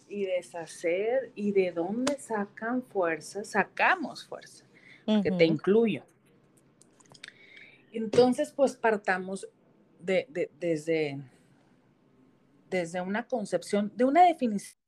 y 0.08 0.24
deshacer 0.24 1.32
y 1.34 1.52
de 1.52 1.72
dónde 1.72 2.18
sacan 2.18 2.82
fuerza, 2.82 3.44
sacamos 3.44 4.24
fuerza, 4.24 4.64
que 5.22 5.30
te 5.30 5.44
incluyo. 5.44 6.04
Entonces, 7.92 8.52
pues 8.52 8.76
partamos 8.76 9.48
de, 9.98 10.50
desde, 10.60 11.18
desde 12.70 13.00
una 13.00 13.26
concepción, 13.26 13.90
de 13.96 14.04
una 14.04 14.24
definición. 14.26 14.80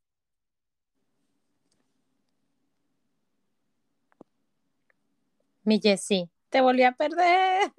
Mi 5.69 5.81
Jessie, 5.83 6.31
te 6.49 6.63
volví 6.63 6.83
a 6.83 6.93
perder. 6.93 7.71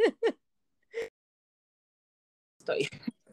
Estoy. 2.60 2.88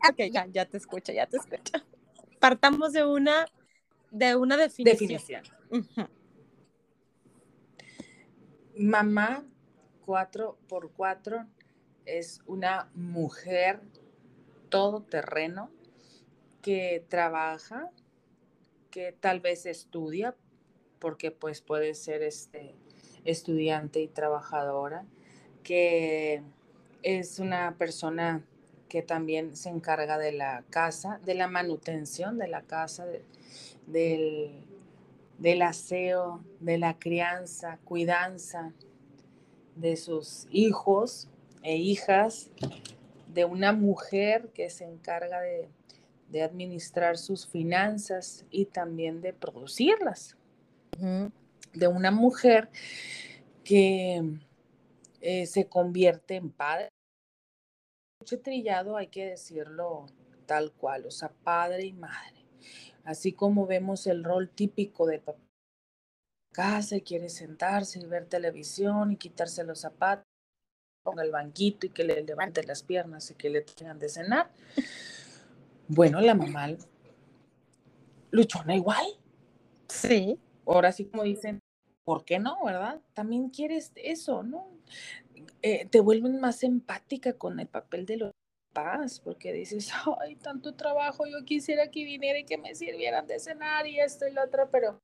Ok, 0.09 0.33
ya, 0.51 0.65
te 0.65 0.79
escucho, 0.79 1.13
ya 1.13 1.27
te 1.27 1.37
escucho. 1.37 1.75
Partamos 2.41 2.95
de 2.95 3.05
una, 3.05 3.45
de 4.11 4.35
una 4.35 4.57
definición. 4.57 5.43
Mamá 8.79 9.45
4x4 10.07 11.47
es 12.07 12.41
una 12.47 12.91
mujer 12.95 13.83
todoterreno 14.71 15.71
que 16.63 17.05
trabaja, 17.11 17.91
que 18.91 19.13
tal 19.13 19.41
vez 19.41 19.67
estudia, 19.67 20.35
porque 20.99 21.31
pues 21.31 21.61
puede 21.61 21.93
ser 21.93 22.23
este 22.23 22.75
estudiante 23.27 24.01
y 24.01 24.09
trabajadora, 24.09 25.05
que 25.63 26.43
es 27.03 27.39
una 27.39 27.77
persona 27.77 28.43
que 28.89 29.03
también 29.03 29.57
se 29.57 29.69
encarga 29.69 30.19
de 30.19 30.33
la 30.33 30.65
casa, 30.71 31.21
de 31.25 31.35
la 31.35 31.49
manutención 31.49 32.39
de 32.39 32.49
la 32.49 32.63
casa, 32.63 33.07
del, 33.87 34.53
del 35.39 35.63
aseo, 35.63 36.45
de 36.61 36.79
la 36.79 36.99
crianza, 36.99 37.79
cuidanza 37.85 38.73
de 39.75 39.97
sus 39.97 40.47
hijos 40.51 41.29
e 41.63 41.77
hijas, 41.77 42.51
de 43.33 43.45
una 43.45 43.73
mujer 43.73 44.49
que 44.55 44.71
se 44.71 44.85
encarga 44.85 45.41
de, 45.41 45.69
administrar 46.43 47.17
sus 47.17 47.47
finanzas 47.47 48.45
y 48.51 48.67
también 48.67 49.23
de 49.23 49.33
producirlas, 49.33 50.37
de 51.77 51.89
una 51.89 52.11
mujer 52.11 52.71
que 53.65 54.23
eh, 55.21 55.47
se 55.47 55.69
convierte 55.69 56.37
en 56.37 56.51
padre 56.51 56.89
trillado 58.37 58.97
hay 58.97 59.07
que 59.07 59.27
decirlo 59.27 60.07
tal 60.47 60.73
cual, 60.73 61.07
o 61.07 61.11
sea, 61.13 61.29
padre 61.29 61.87
y 61.87 61.93
madre. 61.93 62.45
Así 63.05 63.33
como 63.33 63.67
vemos 63.67 64.09
el 64.09 64.25
rol 64.25 64.51
típico 64.51 65.07
de 65.07 65.21
papá 65.21 65.41
casa 66.53 66.97
y 66.97 67.03
quiere 67.03 67.29
sentarse 67.29 68.01
y 68.01 68.07
ver 68.07 68.25
televisión 68.25 69.13
y 69.13 69.17
quitarse 69.17 69.63
los 69.63 69.81
zapatos 69.81 70.25
con 71.05 71.21
el 71.21 71.31
banquito 71.31 71.87
y 71.87 71.91
que 71.91 72.03
le 72.03 72.23
levante 72.23 72.65
las 72.65 72.83
piernas 72.83 73.31
y 73.31 73.35
que 73.35 73.51
le 73.51 73.61
tengan 73.61 73.99
de 73.99 74.09
cenar. 74.09 74.51
Bueno, 75.87 76.19
la 76.23 76.35
mamá 76.35 76.69
luchona 78.31 78.75
igual. 78.75 79.05
Sí. 79.89 80.41
Ahora 80.65 80.93
sí 80.93 81.05
como 81.05 81.25
dicen, 81.25 81.61
¿por 82.07 82.25
qué 82.25 82.39
no, 82.39 82.65
verdad? 82.65 83.03
También 83.15 83.51
quieres 83.51 83.93
eso, 83.97 84.45
¿no? 84.45 84.69
Eh, 85.63 85.87
te 85.87 86.01
vuelven 86.01 86.41
más 86.41 86.63
empática 86.63 87.35
con 87.35 87.61
el 87.61 87.67
papel 87.69 88.07
de 88.07 88.17
los 88.19 88.33
papás, 88.73 89.21
porque 89.21 89.53
dices, 89.53 89.91
ay, 90.21 90.37
tanto 90.37 90.75
trabajo, 90.75 91.27
yo 91.27 91.45
quisiera 91.45 91.91
que 91.91 92.05
viniera 92.05 92.39
y 92.39 92.45
que 92.47 92.59
me 92.59 92.75
sirvieran 92.77 93.27
de 93.27 93.41
cenar 93.41 93.87
y 93.89 94.01
esto 94.01 94.27
y 94.29 94.33
lo 94.33 94.45
otro, 94.45 94.71
pero 94.71 95.01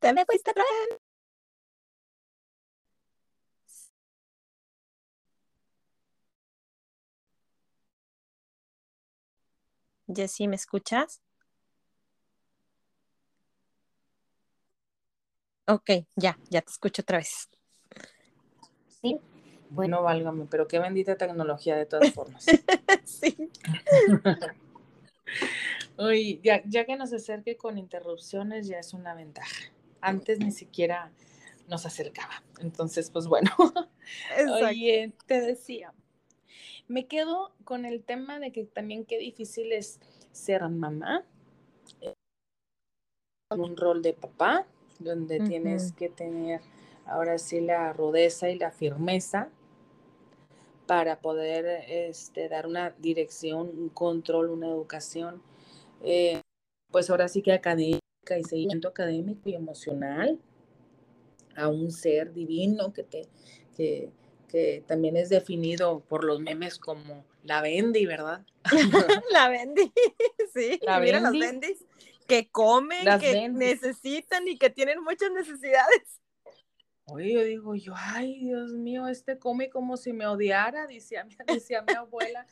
Te 0.00 0.12
me 0.12 0.24
fuiste 0.24 0.52
Jessy, 10.14 10.48
¿me 10.48 10.56
escuchas? 10.56 11.20
Ok, 15.66 15.90
ya, 16.16 16.38
ya 16.50 16.60
te 16.60 16.70
escucho 16.70 17.02
otra 17.02 17.18
vez. 17.18 17.48
Sí. 19.00 19.20
Bueno, 19.70 20.02
válgame, 20.02 20.46
pero 20.50 20.68
qué 20.68 20.78
bendita 20.78 21.16
tecnología 21.16 21.76
de 21.76 21.86
todas 21.86 22.12
formas. 22.12 22.44
sí. 23.04 23.50
Uy, 25.98 26.40
ya, 26.42 26.62
ya 26.66 26.84
que 26.84 26.96
nos 26.96 27.12
acerque 27.12 27.56
con 27.56 27.78
interrupciones 27.78 28.66
ya 28.66 28.78
es 28.78 28.92
una 28.92 29.14
ventaja. 29.14 29.70
Antes 30.00 30.40
ni 30.40 30.50
siquiera 30.50 31.12
nos 31.68 31.86
acercaba. 31.86 32.42
Entonces, 32.60 33.10
pues 33.10 33.26
bueno. 33.26 33.50
Oye, 34.62 35.12
te 35.26 35.40
decía, 35.40 35.94
me 36.88 37.06
quedo 37.06 37.52
con 37.64 37.84
el 37.84 38.02
tema 38.02 38.38
de 38.38 38.52
que 38.52 38.64
también 38.64 39.04
qué 39.04 39.18
difícil 39.18 39.72
es 39.72 40.00
ser 40.32 40.68
mamá, 40.68 41.24
eh, 42.00 42.14
un 43.50 43.76
rol 43.76 44.02
de 44.02 44.12
papá, 44.12 44.66
donde 44.98 45.40
tienes 45.40 45.92
que 45.92 46.08
tener 46.08 46.60
ahora 47.06 47.38
sí 47.38 47.60
la 47.60 47.92
rudeza 47.92 48.50
y 48.50 48.58
la 48.58 48.70
firmeza 48.70 49.48
para 50.86 51.20
poder 51.20 51.84
este, 51.88 52.48
dar 52.48 52.66
una 52.66 52.90
dirección, 52.98 53.68
un 53.68 53.88
control, 53.88 54.50
una 54.50 54.68
educación, 54.68 55.42
eh, 56.02 56.40
pues 56.90 57.10
ahora 57.10 57.28
sí 57.28 57.42
que 57.42 57.52
académica 57.52 58.00
y 58.38 58.44
seguimiento 58.44 58.88
académico 58.88 59.48
y 59.48 59.54
emocional 59.54 60.38
a 61.56 61.68
un 61.68 61.90
ser 61.90 62.32
divino 62.32 62.92
que 62.92 63.02
te 63.02 63.28
que, 63.76 64.10
que 64.52 64.84
también 64.86 65.16
es 65.16 65.30
definido 65.30 66.00
por 66.00 66.24
los 66.24 66.38
memes 66.38 66.78
como 66.78 67.24
la 67.42 67.62
Bendy, 67.62 68.04
¿verdad? 68.04 68.44
la 69.32 69.48
Bendy, 69.48 69.90
sí. 70.54 70.78
La 70.82 71.00
mira 71.00 71.20
los 71.20 71.32
Bendis 71.32 71.86
que 72.26 72.48
comen, 72.48 73.18
que 73.18 73.48
necesitan 73.48 74.46
y 74.46 74.58
que 74.58 74.68
tienen 74.68 75.02
muchas 75.02 75.30
necesidades. 75.32 76.20
Oye, 77.06 77.32
yo 77.32 77.42
digo, 77.42 77.74
yo, 77.74 77.94
ay, 77.96 78.38
Dios 78.40 78.72
mío, 78.72 79.08
este 79.08 79.38
come 79.38 79.70
como 79.70 79.96
si 79.96 80.12
me 80.12 80.26
odiara, 80.26 80.86
decía, 80.86 81.26
decía 81.46 81.82
mi 81.82 81.94
abuela, 81.94 82.46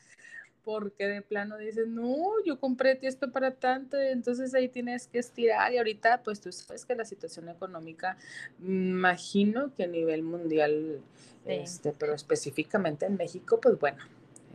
porque 0.64 1.06
de 1.06 1.22
plano 1.22 1.56
dice, 1.56 1.86
no, 1.86 2.32
yo 2.44 2.58
compré 2.58 2.98
esto 3.02 3.30
para 3.30 3.54
tanto, 3.54 3.98
entonces 3.98 4.54
ahí 4.54 4.68
tienes 4.68 5.06
que 5.06 5.18
estirar. 5.18 5.72
Y 5.72 5.78
ahorita, 5.78 6.22
pues 6.22 6.40
tú 6.40 6.52
sabes 6.52 6.84
que 6.84 6.94
la 6.94 7.04
situación 7.04 7.48
económica, 7.48 8.16
imagino 8.60 9.74
que 9.74 9.84
a 9.84 9.86
nivel 9.86 10.22
mundial, 10.22 11.00
este, 11.46 11.92
pero 11.92 12.14
específicamente 12.14 13.06
en 13.06 13.16
México, 13.16 13.60
pues 13.60 13.78
bueno, 13.78 14.02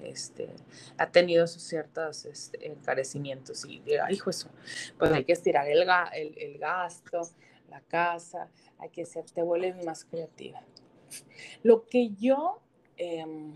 este, 0.03 0.49
ha 0.97 1.09
tenido 1.09 1.47
sus 1.47 1.63
ciertos 1.63 2.25
este, 2.25 2.67
encarecimientos 2.67 3.65
y, 3.65 3.81
ay, 4.03 4.15
hijo, 4.15 4.29
eso, 4.29 4.49
pues 4.97 5.11
hay 5.11 5.23
que 5.23 5.33
estirar 5.33 5.67
el, 5.67 5.87
el, 6.37 6.57
gasto, 6.57 7.21
la 7.69 7.81
casa, 7.81 8.49
hay 8.77 8.89
que 8.89 9.05
ser, 9.05 9.25
te 9.25 9.41
vuelves 9.41 9.83
más 9.85 10.05
creativa. 10.05 10.61
Lo 11.63 11.85
que 11.85 12.09
yo 12.15 12.61
em, 12.97 13.53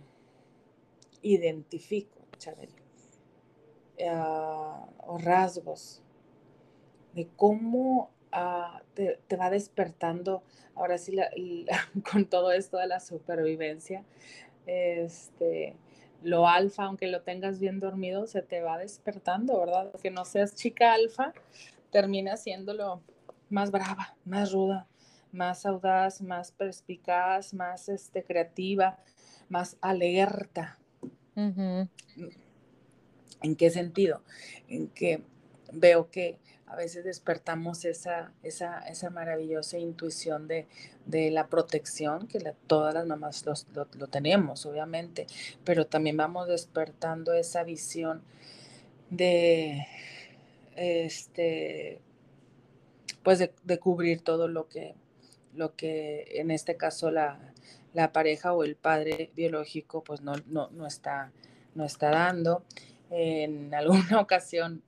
identifico, 1.21 2.18
Eh, 3.97 4.09
o 4.11 5.17
rasgos 5.17 6.01
de 7.13 7.27
cómo 7.35 8.11
ah, 8.31 8.81
te, 8.93 9.19
va 9.35 9.49
despertando, 9.49 10.43
ahora 10.75 10.97
sí, 10.97 11.17
con 12.11 12.25
todo 12.25 12.51
esto 12.51 12.77
de 12.77 12.87
la 12.87 12.99
supervivencia, 12.99 14.03
este, 14.65 15.75
lo 16.23 16.47
alfa, 16.47 16.83
aunque 16.83 17.07
lo 17.07 17.21
tengas 17.21 17.59
bien 17.59 17.79
dormido, 17.79 18.27
se 18.27 18.41
te 18.41 18.61
va 18.61 18.77
despertando, 18.77 19.59
¿verdad? 19.59 19.91
Que 20.01 20.11
no 20.11 20.25
seas 20.25 20.55
chica 20.55 20.93
alfa, 20.93 21.33
termina 21.91 22.37
siéndolo 22.37 23.01
más 23.49 23.71
brava, 23.71 24.15
más 24.25 24.51
ruda, 24.51 24.87
más 25.31 25.65
audaz, 25.65 26.21
más 26.21 26.51
perspicaz, 26.51 27.53
más 27.53 27.89
este, 27.89 28.23
creativa, 28.23 28.99
más 29.49 29.77
alerta. 29.81 30.77
¿En 31.35 31.89
qué 33.55 33.69
sentido? 33.69 34.21
En 34.67 34.87
que 34.87 35.23
veo 35.71 36.09
que 36.09 36.37
a 36.69 36.75
veces 36.75 37.03
despertamos 37.03 37.83
esa, 37.83 38.31
esa, 38.43 38.79
esa 38.81 39.09
maravillosa 39.09 39.79
intuición 39.79 40.47
de, 40.47 40.67
la 41.31 41.47
protección, 41.47 42.27
que 42.27 42.39
todas 42.67 42.93
las 42.93 43.07
mamás 43.07 43.43
lo, 43.73 44.07
tenemos, 44.07 44.67
obviamente, 44.67 45.25
pero 45.63 45.87
también 45.87 46.15
vamos 46.15 46.47
despertando 46.47 47.33
esa 47.33 47.63
visión 47.63 48.21
de, 49.09 49.87
este, 50.75 52.01
pues 53.23 53.39
de, 53.39 53.79
cubrir 53.79 54.21
todo 54.21 54.47
lo 54.47 54.69
que, 54.69 54.93
lo 55.55 55.75
que 55.75 56.27
en 56.35 56.51
este 56.51 56.77
caso 56.77 57.09
la, 57.09 57.39
pareja 58.11 58.53
o 58.53 58.63
el 58.63 58.75
padre 58.75 59.31
biológico 59.35 60.03
pues 60.03 60.21
no, 60.21 60.33
no, 60.47 60.69
no, 60.71 60.87
está, 60.87 61.31
no 61.75 61.85
está 61.85 62.09
dando. 62.09 62.63
En 63.09 63.73
alguna 63.73 64.19
ocasión 64.19 64.83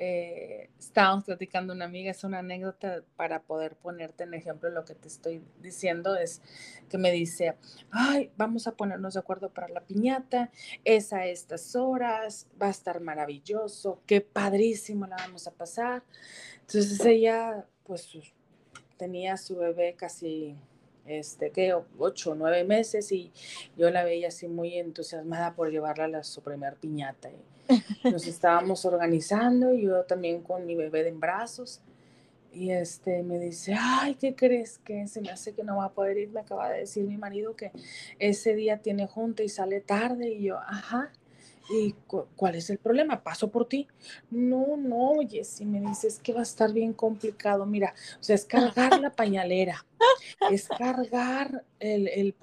eh, 0.00 0.70
estábamos 0.78 1.24
platicando 1.24 1.72
una 1.72 1.84
amiga, 1.84 2.12
es 2.12 2.22
una 2.22 2.38
anécdota 2.38 3.02
para 3.16 3.42
poder 3.42 3.74
ponerte 3.74 4.22
en 4.22 4.32
ejemplo 4.32 4.70
lo 4.70 4.84
que 4.84 4.94
te 4.94 5.08
estoy 5.08 5.42
diciendo, 5.60 6.14
es 6.14 6.40
que 6.88 6.98
me 6.98 7.10
dice, 7.10 7.56
ay, 7.90 8.30
vamos 8.36 8.68
a 8.68 8.76
ponernos 8.76 9.14
de 9.14 9.20
acuerdo 9.20 9.50
para 9.50 9.68
la 9.68 9.80
piñata, 9.80 10.52
es 10.84 11.12
a 11.12 11.26
estas 11.26 11.74
horas, 11.74 12.46
va 12.62 12.68
a 12.68 12.70
estar 12.70 13.00
maravilloso, 13.00 14.00
qué 14.06 14.20
padrísimo 14.20 15.04
la 15.08 15.16
vamos 15.16 15.48
a 15.48 15.50
pasar. 15.50 16.04
Entonces 16.60 17.04
ella, 17.04 17.66
pues, 17.82 18.08
tenía 18.98 19.36
su 19.36 19.56
bebé 19.56 19.96
casi 19.96 20.56
este, 21.08 21.50
que 21.50 21.74
ocho 21.98 22.32
o 22.32 22.34
nueve 22.34 22.64
meses 22.64 23.10
y 23.12 23.32
yo 23.76 23.90
la 23.90 24.04
veía 24.04 24.28
así 24.28 24.46
muy 24.46 24.76
entusiasmada 24.76 25.54
por 25.54 25.70
llevarla 25.70 26.18
a 26.18 26.24
su 26.24 26.42
primer 26.42 26.76
piñata. 26.76 27.30
Y 27.30 27.38
nos 28.10 28.26
estábamos 28.26 28.84
organizando, 28.84 29.72
yo 29.72 30.04
también 30.04 30.42
con 30.42 30.66
mi 30.66 30.74
bebé 30.74 31.08
en 31.08 31.20
brazos. 31.20 31.80
Y 32.52 32.70
este 32.70 33.22
me 33.22 33.38
dice, 33.38 33.76
ay, 33.78 34.14
¿qué 34.14 34.34
crees 34.34 34.78
que 34.78 35.06
se 35.06 35.20
me 35.20 35.30
hace 35.30 35.52
que 35.52 35.62
no 35.62 35.76
va 35.76 35.86
a 35.86 35.92
poder 35.92 36.16
ir? 36.16 36.30
Me 36.30 36.40
acaba 36.40 36.70
de 36.70 36.80
decir 36.80 37.04
mi 37.04 37.18
marido 37.18 37.54
que 37.54 37.72
ese 38.18 38.54
día 38.54 38.78
tiene 38.78 39.06
junta 39.06 39.42
y 39.42 39.48
sale 39.48 39.80
tarde. 39.80 40.30
Y 40.30 40.44
yo, 40.44 40.58
ajá. 40.58 41.12
¿Y 41.70 41.94
cuál 42.36 42.54
es 42.54 42.70
el 42.70 42.78
problema? 42.78 43.22
¿Paso 43.22 43.50
por 43.50 43.68
ti? 43.68 43.86
No, 44.30 44.76
no, 44.76 45.10
oye, 45.12 45.44
si 45.44 45.64
me 45.64 45.80
dices 45.80 46.18
que 46.18 46.32
va 46.32 46.40
a 46.40 46.44
estar 46.44 46.72
bien 46.72 46.92
complicado, 46.92 47.66
mira, 47.66 47.94
o 48.18 48.22
sea, 48.22 48.34
es 48.34 48.44
cargar 48.44 49.00
la 49.00 49.10
pañalera, 49.10 49.84
es 50.50 50.68
cargar 50.68 51.64
el, 51.78 52.08
el 52.08 52.34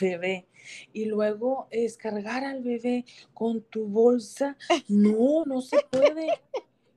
bebé 0.00 0.46
y 0.92 1.04
luego 1.04 1.68
es 1.70 1.96
cargar 1.96 2.44
al 2.44 2.62
bebé 2.62 3.04
con 3.32 3.62
tu 3.62 3.86
bolsa. 3.86 4.56
No, 4.88 5.44
no 5.44 5.60
se 5.60 5.78
puede. 5.90 6.40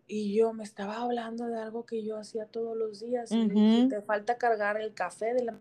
Y 0.08 0.34
yo 0.36 0.54
me 0.54 0.63
estaba 0.63 1.02
hablando 1.02 1.48
de 1.48 1.60
algo 1.60 1.86
que 1.86 2.04
yo 2.04 2.18
hacía 2.18 2.46
todos 2.46 2.78
los 2.78 3.02
días. 3.02 3.30
y 3.32 3.88
te 3.90 4.02
falta 4.02 4.38
cargar 4.38 4.80
el 4.80 4.94
café 4.94 5.34
de 5.34 5.44
la 5.44 5.60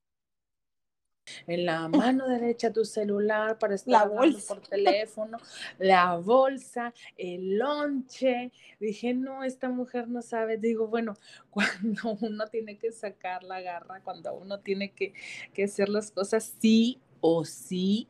en 1.47 1.67
la 1.67 1.89
mano 1.89 2.29
derecha 2.29 2.73
tu 2.73 2.85
celular 2.85 3.59
para 3.59 3.75
estar 3.75 3.95
hablando 3.95 4.39
por 4.47 4.61
teléfono, 4.61 5.39
la 5.79 6.17
bolsa, 6.17 6.93
el 7.17 7.59
lonche. 7.59 8.53
Dije, 8.81 9.15
no, 9.15 9.45
esta 9.45 9.69
mujer 9.69 10.09
no 10.09 10.23
sabe. 10.23 10.59
Digo, 10.59 10.89
bueno, 10.89 11.15
cuando 11.51 12.17
uno 12.21 12.47
tiene 12.49 12.79
que 12.79 12.93
sacar 12.93 13.43
la 13.43 13.61
garra, 13.61 14.01
cuando 14.03 14.35
uno 14.35 14.61
tiene 14.61 14.93
que, 14.93 15.13
que 15.53 15.65
hacer 15.65 15.89
las 15.89 16.11
cosas 16.11 16.55
sí 16.61 17.01
o 17.21 17.45
sí, 17.45 18.09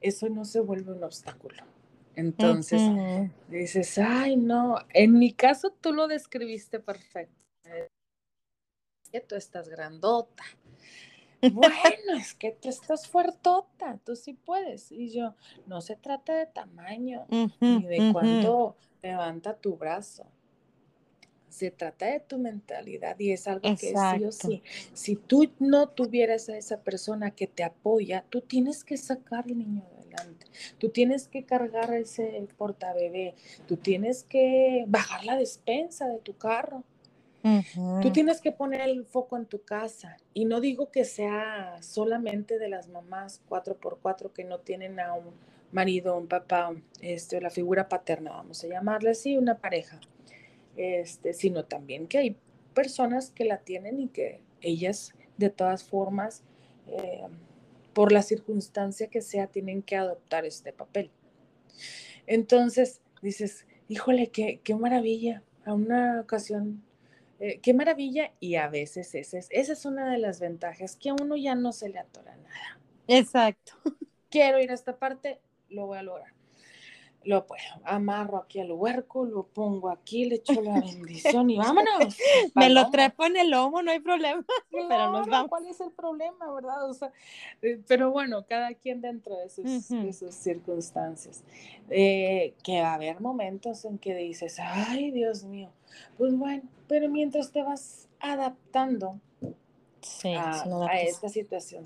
eso 0.00 0.28
no 0.28 0.44
se 0.44 0.60
vuelve 0.60 0.92
un 0.92 1.04
obstáculo. 1.04 1.64
Entonces, 2.14 2.80
dices, 3.48 3.98
ay, 3.98 4.36
no, 4.36 4.76
en 4.92 5.18
mi 5.18 5.32
caso 5.32 5.70
tú 5.70 5.92
lo 5.92 6.08
describiste 6.08 6.78
perfecto. 6.78 7.34
Tú 9.28 9.34
estás 9.34 9.68
grandota, 9.68 10.42
bueno, 11.50 12.18
es 12.18 12.34
que 12.34 12.52
tú 12.52 12.68
estás 12.68 13.08
fuertota, 13.08 13.98
tú 14.04 14.16
sí 14.16 14.34
puedes. 14.34 14.92
Y 14.92 15.10
yo, 15.10 15.34
no 15.66 15.80
se 15.80 15.96
trata 15.96 16.34
de 16.34 16.46
tamaño 16.46 17.26
ni 17.60 17.82
de 17.84 18.10
cuánto 18.12 18.76
levanta 19.02 19.56
tu 19.56 19.76
brazo. 19.76 20.26
Se 21.48 21.70
trata 21.70 22.06
de 22.06 22.20
tu 22.20 22.38
mentalidad 22.38 23.18
y 23.18 23.32
es 23.32 23.46
algo 23.46 23.68
que 23.76 23.76
sí 23.76 24.24
o 24.24 24.32
sí. 24.32 24.62
Si 24.94 25.16
tú 25.16 25.50
no 25.58 25.88
tuvieras 25.88 26.48
a 26.48 26.56
esa 26.56 26.80
persona 26.80 27.32
que 27.32 27.46
te 27.46 27.62
apoya, 27.62 28.24
tú 28.30 28.40
tienes 28.40 28.84
que 28.84 28.96
sacar 28.96 29.44
al 29.44 29.58
niño 29.58 29.84
adelante. 29.98 30.46
Tú 30.78 30.88
tienes 30.88 31.28
que 31.28 31.44
cargar 31.44 31.92
ese 31.92 32.46
portabebé. 32.56 33.34
Tú 33.66 33.76
tienes 33.76 34.24
que 34.24 34.84
bajar 34.88 35.26
la 35.26 35.36
despensa 35.36 36.08
de 36.08 36.18
tu 36.20 36.36
carro 36.36 36.84
Tú 38.00 38.12
tienes 38.12 38.40
que 38.40 38.52
poner 38.52 38.82
el 38.82 39.04
foco 39.04 39.36
en 39.36 39.46
tu 39.46 39.62
casa 39.62 40.16
y 40.32 40.44
no 40.44 40.60
digo 40.60 40.92
que 40.92 41.04
sea 41.04 41.76
solamente 41.82 42.58
de 42.58 42.68
las 42.68 42.88
mamás 42.88 43.42
4x4 43.48 44.32
que 44.32 44.44
no 44.44 44.60
tienen 44.60 45.00
a 45.00 45.14
un 45.14 45.34
marido, 45.72 46.16
un 46.16 46.28
papá, 46.28 46.72
este, 47.00 47.40
la 47.40 47.50
figura 47.50 47.88
paterna, 47.88 48.30
vamos 48.30 48.62
a 48.62 48.68
llamarle 48.68 49.10
así, 49.10 49.36
una 49.36 49.58
pareja, 49.58 49.98
este, 50.76 51.32
sino 51.32 51.64
también 51.64 52.06
que 52.06 52.18
hay 52.18 52.36
personas 52.74 53.30
que 53.30 53.44
la 53.44 53.58
tienen 53.58 53.98
y 53.98 54.08
que 54.08 54.40
ellas 54.60 55.12
de 55.36 55.50
todas 55.50 55.82
formas, 55.82 56.44
eh, 56.86 57.26
por 57.92 58.12
la 58.12 58.22
circunstancia 58.22 59.08
que 59.08 59.20
sea, 59.20 59.48
tienen 59.48 59.82
que 59.82 59.96
adoptar 59.96 60.44
este 60.44 60.72
papel. 60.72 61.10
Entonces 62.26 63.00
dices, 63.20 63.66
híjole, 63.88 64.28
qué, 64.28 64.60
qué 64.62 64.74
maravilla. 64.74 65.42
A 65.64 65.74
una 65.74 66.20
ocasión 66.20 66.82
eh, 67.44 67.58
qué 67.60 67.74
maravilla 67.74 68.30
y 68.38 68.54
a 68.54 68.68
veces 68.68 69.16
esa 69.16 69.36
es, 69.36 69.48
esa 69.50 69.72
es 69.72 69.84
una 69.84 70.08
de 70.08 70.18
las 70.18 70.38
ventajas, 70.38 70.94
que 70.94 71.10
a 71.10 71.14
uno 71.14 71.36
ya 71.36 71.56
no 71.56 71.72
se 71.72 71.88
le 71.88 71.98
atora 71.98 72.36
nada. 72.36 72.80
Exacto. 73.08 73.72
Quiero 74.30 74.60
ir 74.60 74.70
a 74.70 74.74
esta 74.74 74.96
parte, 74.96 75.40
lo 75.68 75.86
voy 75.86 75.98
a 75.98 76.02
lograr 76.04 76.32
lo 77.24 77.46
pues, 77.46 77.62
amarro 77.84 78.38
aquí 78.38 78.60
al 78.60 78.72
huerco, 78.72 79.24
lo 79.24 79.44
pongo 79.44 79.90
aquí, 79.90 80.24
le 80.24 80.36
echo 80.36 80.60
la 80.60 80.80
bendición 80.80 81.50
y 81.50 81.58
vámonos. 81.58 82.16
Me 82.54 82.70
lo 82.70 82.90
trepo 82.90 83.24
en 83.26 83.36
el 83.36 83.50
lomo, 83.50 83.82
no 83.82 83.90
hay 83.90 84.00
problema, 84.00 84.44
pero 84.70 85.12
nos 85.12 85.26
vamos. 85.26 85.48
¿Cuál 85.48 85.66
es 85.66 85.80
el 85.80 85.92
problema, 85.92 86.52
verdad? 86.52 86.88
O 86.88 86.94
sea, 86.94 87.12
eh, 87.62 87.80
pero 87.86 88.10
bueno, 88.10 88.44
cada 88.46 88.74
quien 88.74 89.00
dentro 89.00 89.36
de 89.36 89.48
sus, 89.48 90.34
circunstancias. 90.34 91.44
Eh, 91.90 92.54
que 92.62 92.80
va 92.80 92.92
a 92.92 92.94
haber 92.94 93.20
momentos 93.20 93.84
en 93.84 93.98
que 93.98 94.14
dices, 94.14 94.58
ay, 94.60 95.10
Dios 95.10 95.44
mío, 95.44 95.70
pues 96.18 96.36
bueno, 96.36 96.62
pero 96.88 97.08
mientras 97.08 97.52
te 97.52 97.62
vas 97.62 98.08
adaptando, 98.20 99.20
sí, 100.02 100.34
a, 100.34 101.00
esta 101.00 101.28
situación. 101.28 101.84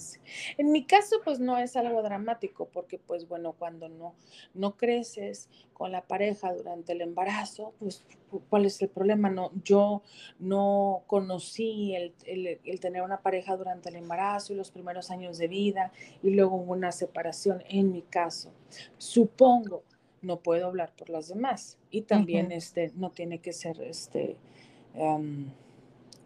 En 0.59 0.73
mi 0.73 0.85
caso, 0.85 1.17
pues 1.25 1.39
no 1.39 1.59
es 1.59 1.77
algo 1.77 2.03
dramático, 2.03 2.69
porque 2.73 2.99
pues 2.99 3.29
bueno, 3.29 3.53
cuando 3.53 3.89
no, 3.89 4.15
no 4.55 4.77
creces 4.77 5.49
con 5.73 5.93
la 5.93 6.03
pareja 6.03 6.53
durante 6.55 6.93
el 6.93 7.03
embarazo, 7.03 7.75
pues 7.79 8.05
¿cuál 8.49 8.67
es 8.67 8.81
el 8.83 8.89
problema? 8.89 9.31
No, 9.31 9.51
yo 9.63 10.03
no 10.39 11.03
conocí 11.07 11.95
el, 11.95 12.15
el, 12.25 12.81
tener 12.81 13.03
una 13.03 13.21
pareja 13.21 13.57
durante 13.57 13.91
el 13.91 13.97
embarazo 13.97 14.53
y 14.53 14.57
los 14.57 14.71
primeros 14.71 15.11
años 15.11 15.39
de 15.39 15.49
vida 15.49 15.93
y 16.23 16.31
luego 16.31 16.57
una 16.57 16.93
separación, 16.93 17.63
en 17.69 17.93
mi 17.93 18.03
caso. 18.03 18.53
Supongo, 18.99 19.83
no 20.23 20.41
puedo 20.41 20.67
hablar 20.67 20.93
por 20.97 21.11
las 21.11 21.29
demás 21.29 21.79
y 21.91 22.03
también 22.03 22.53
este, 22.53 22.93
no 22.97 23.11
tiene 23.11 23.39
que 23.39 23.53
ser 23.53 23.81
este... 23.81 24.37
Em, 24.95 25.51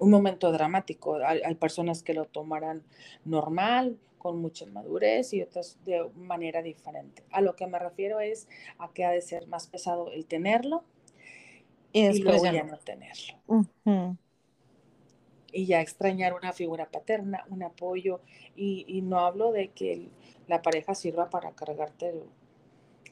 un 0.00 0.10
momento 0.10 0.50
dramático. 0.50 1.18
Hay, 1.24 1.54
personas 1.56 2.02
que 2.02 2.14
lo 2.14 2.24
tomarán 2.24 2.82
normal, 3.24 3.98
con 4.18 4.40
mucha 4.40 4.66
madurez 4.66 5.32
y 5.32 5.42
otras 5.42 5.78
de 5.84 6.08
manera 6.14 6.62
diferente. 6.62 7.22
A 7.30 7.40
lo 7.40 7.54
que 7.54 7.66
me 7.66 7.78
refiero 7.78 8.20
es 8.20 8.48
a 8.78 8.90
que 8.92 9.04
ha 9.04 9.10
de 9.10 9.22
ser 9.22 9.46
más 9.46 9.66
pesado 9.66 10.10
el 10.10 10.26
tenerlo 10.26 10.84
y, 11.92 12.18
luego 12.22 12.44
ya 12.44 12.64
no 12.64 12.76
tenerlo. 12.78 14.16
Y 15.52 15.66
ya 15.66 15.80
extrañar 15.80 16.34
una 16.34 16.52
figura 16.52 16.90
paterna, 16.90 17.44
un 17.48 17.62
apoyo, 17.62 18.20
y, 18.56 19.00
no 19.02 19.20
hablo 19.20 19.52
de 19.52 19.68
que 19.68 20.08
la 20.48 20.62
pareja 20.62 20.94
sirva 20.94 21.30
para 21.30 21.52
cargarte 21.52 22.22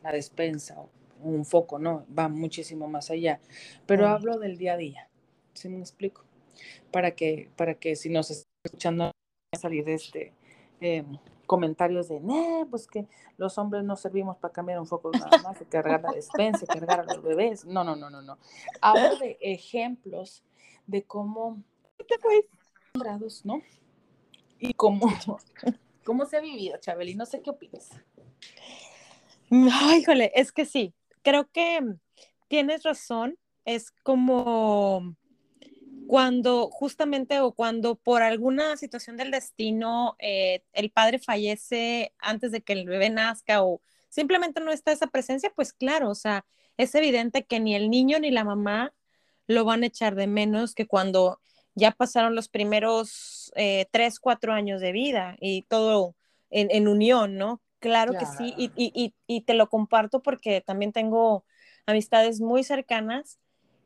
la 0.02 0.12
despensa 0.12 0.80
o 0.80 0.90
un 1.22 1.44
foco, 1.44 1.78
no, 1.78 2.06
va 2.16 2.28
muchísimo 2.28 2.86
más 2.86 3.10
allá, 3.10 3.40
pero 3.86 4.06
hablo 4.06 4.38
del 4.38 4.56
día 4.56 4.74
a 4.74 4.76
día, 4.76 5.08
¿sí 5.54 5.68
me 5.68 5.80
explico? 5.80 6.28
para 6.90 7.12
que, 7.12 7.50
para 7.56 7.74
que 7.74 7.96
si 7.96 8.08
nos 8.08 8.30
está 8.30 8.48
escuchando 8.64 9.10
salir 9.58 9.84
de 9.84 9.94
este 9.94 10.32
eh, 10.80 11.04
comentarios 11.46 12.08
de, 12.08 12.20
pues 12.70 12.86
que 12.86 13.06
los 13.36 13.56
hombres 13.58 13.84
no 13.84 13.96
servimos 13.96 14.36
para 14.36 14.52
cambiar 14.52 14.80
un 14.80 14.86
foco 14.86 15.10
nada 15.12 15.38
más, 15.42 15.58
cargar 15.68 16.02
la 16.02 16.12
despensa, 16.12 16.66
cargar 16.66 17.00
a 17.00 17.04
los 17.04 17.22
bebés. 17.22 17.64
No, 17.64 17.84
no, 17.84 17.96
no, 17.96 18.10
no, 18.10 18.22
no. 18.22 18.38
Hablo 18.80 19.16
de 19.16 19.38
ejemplos 19.40 20.44
de 20.86 21.04
cómo 21.04 21.62
fue 22.20 22.46
¿no? 23.44 23.62
Y 24.60 24.74
cómo, 24.74 25.06
cómo 26.04 26.26
se 26.26 26.36
ha 26.36 26.40
vivido, 26.40 26.78
Chabeli. 26.78 27.14
No 27.14 27.26
sé 27.26 27.40
qué 27.42 27.50
opinas. 27.50 27.90
Ay, 29.50 30.00
híjole, 30.00 30.32
es 30.34 30.52
que 30.52 30.64
sí, 30.64 30.94
creo 31.22 31.48
que 31.50 31.80
tienes 32.48 32.82
razón. 32.82 33.38
Es 33.64 33.90
como 34.02 35.16
cuando 36.06 36.70
justamente 36.70 37.40
o 37.40 37.52
cuando 37.52 37.96
por 37.96 38.22
alguna 38.22 38.78
situación 38.78 39.18
del 39.18 39.30
destino 39.30 40.16
eh, 40.18 40.62
el 40.72 40.90
padre 40.90 41.18
fallece 41.18 42.14
antes 42.18 42.50
de 42.50 42.62
que 42.62 42.72
el 42.72 42.86
bebé 42.86 43.10
nazca 43.10 43.62
o 43.62 43.82
simplemente 44.08 44.60
no 44.62 44.72
está 44.72 44.90
esa 44.90 45.08
presencia, 45.08 45.52
pues 45.54 45.74
claro, 45.74 46.08
o 46.08 46.14
sea, 46.14 46.46
es 46.78 46.94
evidente 46.94 47.44
que 47.44 47.60
ni 47.60 47.74
el 47.74 47.90
niño 47.90 48.18
ni 48.20 48.30
la 48.30 48.44
mamá 48.44 48.94
lo 49.46 49.64
van 49.66 49.82
a 49.82 49.86
echar 49.86 50.14
de 50.14 50.26
menos 50.26 50.74
que 50.74 50.86
cuando 50.86 51.40
ya 51.74 51.92
pasaron 51.92 52.34
los 52.34 52.48
primeros 52.48 53.52
eh, 53.54 53.86
tres, 53.90 54.18
cuatro 54.18 54.52
años 54.54 54.80
de 54.80 54.92
vida 54.92 55.36
y 55.40 55.62
todo 55.62 56.16
en, 56.50 56.88
unión, 56.88 57.36
¿no? 57.36 57.60
Claro, 57.80 58.12
que 58.18 58.26
sí, 58.26 58.54
y, 58.56 59.14
y 59.26 59.40
te 59.42 59.54
lo 59.54 59.68
comparto 59.68 60.20
porque 60.20 60.60
también 60.60 60.92
tengo 60.92 61.44
amistades 61.86 62.40
muy 62.40 62.64
cercanas 62.64 63.38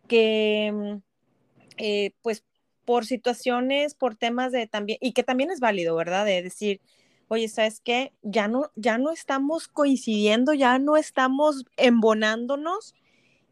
que 0.09 0.73
mm, 0.73 1.13
eh, 1.77 2.13
pues 2.23 2.45
por 2.85 3.07
situaciones, 3.07 3.95
por 3.95 4.17
temas 4.17 4.53
de 4.53 4.67
también, 4.67 4.99
y 5.01 5.13
que 5.13 5.23
también 5.23 5.51
es 5.51 5.61
válido, 5.61 5.95
¿verdad? 5.95 6.25
De 6.25 6.43
decir, 6.43 6.81
oye, 7.29 7.49
¿sabes 7.49 7.81
qué? 7.81 8.13
Ya 8.23 8.49
no, 8.49 8.71
ya 8.75 8.99
no 8.99 9.13
estamos 9.13 9.69
coincidiendo, 9.69 10.53
ya 10.53 10.79
no 10.79 10.97
estamos 10.97 11.65
embonándonos, 11.77 12.95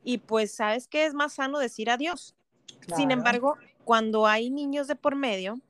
y 0.03 0.19
pues, 0.19 0.55
¿sabes 0.55 0.89
qué? 0.89 1.07
Es 1.07 1.15
más 1.15 1.35
sano 1.35 1.59
decir 1.59 1.91
adiós. 1.91 2.35
Sin 2.97 3.11
embargo, 3.11 3.57
cuando 3.85 4.27
hay 4.27 4.51
niños 4.51 4.89
de 4.89 4.97
por 4.97 5.15
medio, 5.15 5.61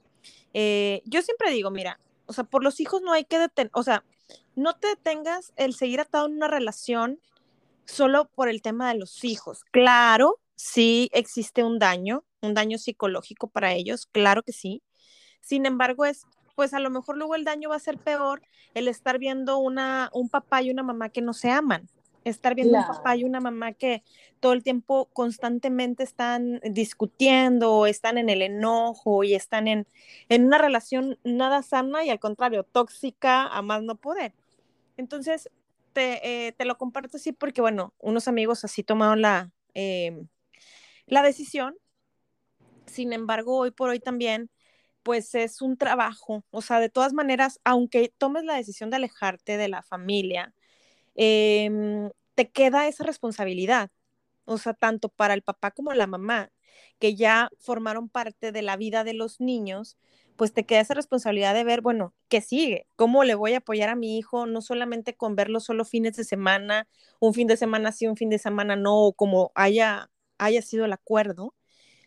eh, 0.54 1.02
yo 1.04 1.20
siempre 1.22 1.50
digo, 1.50 1.70
mira, 1.70 2.00
o 2.26 2.32
sea, 2.32 2.44
por 2.44 2.64
los 2.64 2.80
hijos 2.80 3.02
no 3.02 3.12
hay 3.12 3.24
que 3.24 3.38
detener, 3.38 3.70
o 3.74 3.82
sea, 3.82 4.04
no 4.56 4.76
te 4.76 4.88
detengas 4.88 5.52
el 5.56 5.74
seguir 5.74 6.00
atado 6.00 6.26
en 6.26 6.34
una 6.34 6.48
relación 6.48 7.20
solo 7.84 8.26
por 8.34 8.48
el 8.48 8.62
tema 8.62 8.92
de 8.92 8.98
los 8.98 9.24
hijos. 9.24 9.64
Claro, 9.70 10.40
sí 10.54 11.08
existe 11.12 11.64
un 11.64 11.78
daño, 11.78 12.24
un 12.40 12.54
daño 12.54 12.78
psicológico 12.78 13.48
para 13.48 13.72
ellos, 13.72 14.06
claro 14.06 14.42
que 14.42 14.52
sí. 14.52 14.82
Sin 15.40 15.66
embargo, 15.66 16.04
es, 16.04 16.26
pues 16.54 16.74
a 16.74 16.80
lo 16.80 16.90
mejor 16.90 17.16
luego 17.16 17.34
el 17.34 17.44
daño 17.44 17.70
va 17.70 17.76
a 17.76 17.80
ser 17.80 17.98
peor 17.98 18.42
el 18.74 18.88
estar 18.88 19.18
viendo 19.18 19.58
una, 19.58 20.10
un 20.12 20.28
papá 20.28 20.62
y 20.62 20.70
una 20.70 20.82
mamá 20.82 21.08
que 21.08 21.22
no 21.22 21.32
se 21.32 21.50
aman, 21.50 21.88
estar 22.24 22.54
viendo 22.54 22.78
un 22.78 22.86
papá 22.86 23.16
y 23.16 23.24
una 23.24 23.40
mamá 23.40 23.72
que 23.72 24.02
todo 24.40 24.52
el 24.52 24.62
tiempo 24.62 25.08
constantemente 25.12 26.02
están 26.02 26.60
discutiendo, 26.64 27.86
están 27.86 28.18
en 28.18 28.28
el 28.28 28.42
enojo 28.42 29.24
y 29.24 29.34
están 29.34 29.68
en, 29.68 29.86
en 30.28 30.46
una 30.46 30.58
relación 30.58 31.18
nada 31.24 31.62
sana 31.62 32.04
y 32.04 32.10
al 32.10 32.20
contrario, 32.20 32.64
tóxica 32.64 33.46
a 33.46 33.62
más 33.62 33.82
no 33.82 33.96
poder. 33.96 34.34
Entonces, 34.96 35.50
te, 35.92 36.46
eh, 36.46 36.52
te 36.52 36.64
lo 36.64 36.78
comparto 36.78 37.16
así 37.16 37.32
porque, 37.32 37.60
bueno, 37.60 37.94
unos 37.98 38.28
amigos 38.28 38.64
así 38.64 38.82
tomaron 38.82 39.22
la, 39.22 39.50
eh, 39.74 40.22
la 41.06 41.22
decisión. 41.22 41.76
Sin 42.86 43.12
embargo, 43.12 43.56
hoy 43.56 43.70
por 43.70 43.90
hoy 43.90 44.00
también, 44.00 44.50
pues 45.02 45.34
es 45.34 45.62
un 45.62 45.76
trabajo. 45.76 46.44
O 46.50 46.62
sea, 46.62 46.80
de 46.80 46.88
todas 46.88 47.12
maneras, 47.12 47.60
aunque 47.64 48.12
tomes 48.16 48.44
la 48.44 48.56
decisión 48.56 48.90
de 48.90 48.96
alejarte 48.96 49.56
de 49.56 49.68
la 49.68 49.82
familia, 49.82 50.54
em, 51.22 52.10
te 52.34 52.50
queda 52.50 52.88
esa 52.88 53.04
responsabilidad. 53.04 53.90
O 54.46 54.56
sea, 54.58 54.72
tanto 54.74 55.10
para 55.10 55.34
el 55.34 55.42
papá 55.42 55.70
como 55.70 55.92
la 55.92 56.06
mamá, 56.06 56.50
que 56.98 57.14
ya 57.14 57.50
formaron 57.58 58.08
parte 58.08 58.52
de 58.52 58.62
la 58.62 58.76
vida 58.78 59.04
de 59.04 59.12
los 59.14 59.38
niños, 59.40 59.98
pues 60.36 60.54
te 60.54 60.64
queda 60.64 60.80
esa 60.80 60.94
responsabilidad 60.94 61.52
de 61.54 61.64
ver, 61.64 61.82
bueno, 61.82 62.14
¿qué 62.28 62.40
sigue? 62.40 62.86
¿Cómo 62.96 63.24
le 63.24 63.34
voy 63.34 63.52
a 63.54 63.58
apoyar 63.58 63.90
a 63.90 63.96
mi 63.96 64.16
hijo? 64.18 64.46
No 64.46 64.62
solamente 64.62 65.14
con 65.14 65.36
verlo 65.36 65.60
solo 65.60 65.84
fines 65.84 66.16
de 66.16 66.24
semana, 66.24 66.88
un 67.20 67.34
fin 67.34 67.46
de 67.46 67.58
semana 67.58 67.92
sí, 67.92 68.06
un 68.06 68.16
fin 68.16 68.30
de 68.30 68.38
semana 68.38 68.76
no, 68.76 68.96
o 69.08 69.12
como 69.12 69.52
haya 69.54 70.10
haya 70.38 70.62
sido 70.62 70.86
el 70.86 70.92
acuerdo. 70.94 71.54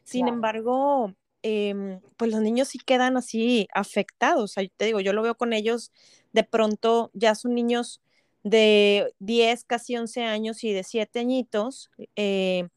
Sin 0.03 0.27
embargo, 0.27 1.13
em, 1.43 2.01
pues 2.17 2.31
los 2.31 2.41
niños 2.41 2.69
sí 2.69 2.79
quedan 2.79 3.17
así 3.17 3.67
afectados. 3.73 4.43
O 4.43 4.47
sea, 4.47 4.67
te 4.77 4.85
digo, 4.85 4.99
yo 5.01 5.13
lo 5.13 5.21
veo 5.23 5.35
con 5.35 5.53
ellos, 5.53 5.91
de 6.33 6.43
pronto 6.43 7.11
ya 7.13 7.35
son 7.35 7.53
niños 7.55 8.01
de 8.43 9.13
10, 9.19 9.63
casi 9.65 9.97
11 9.97 10.23
años 10.23 10.63
y 10.63 10.73
de 10.73 10.83
7 10.83 11.19
añitos 11.19 11.89
eh, 12.15 12.67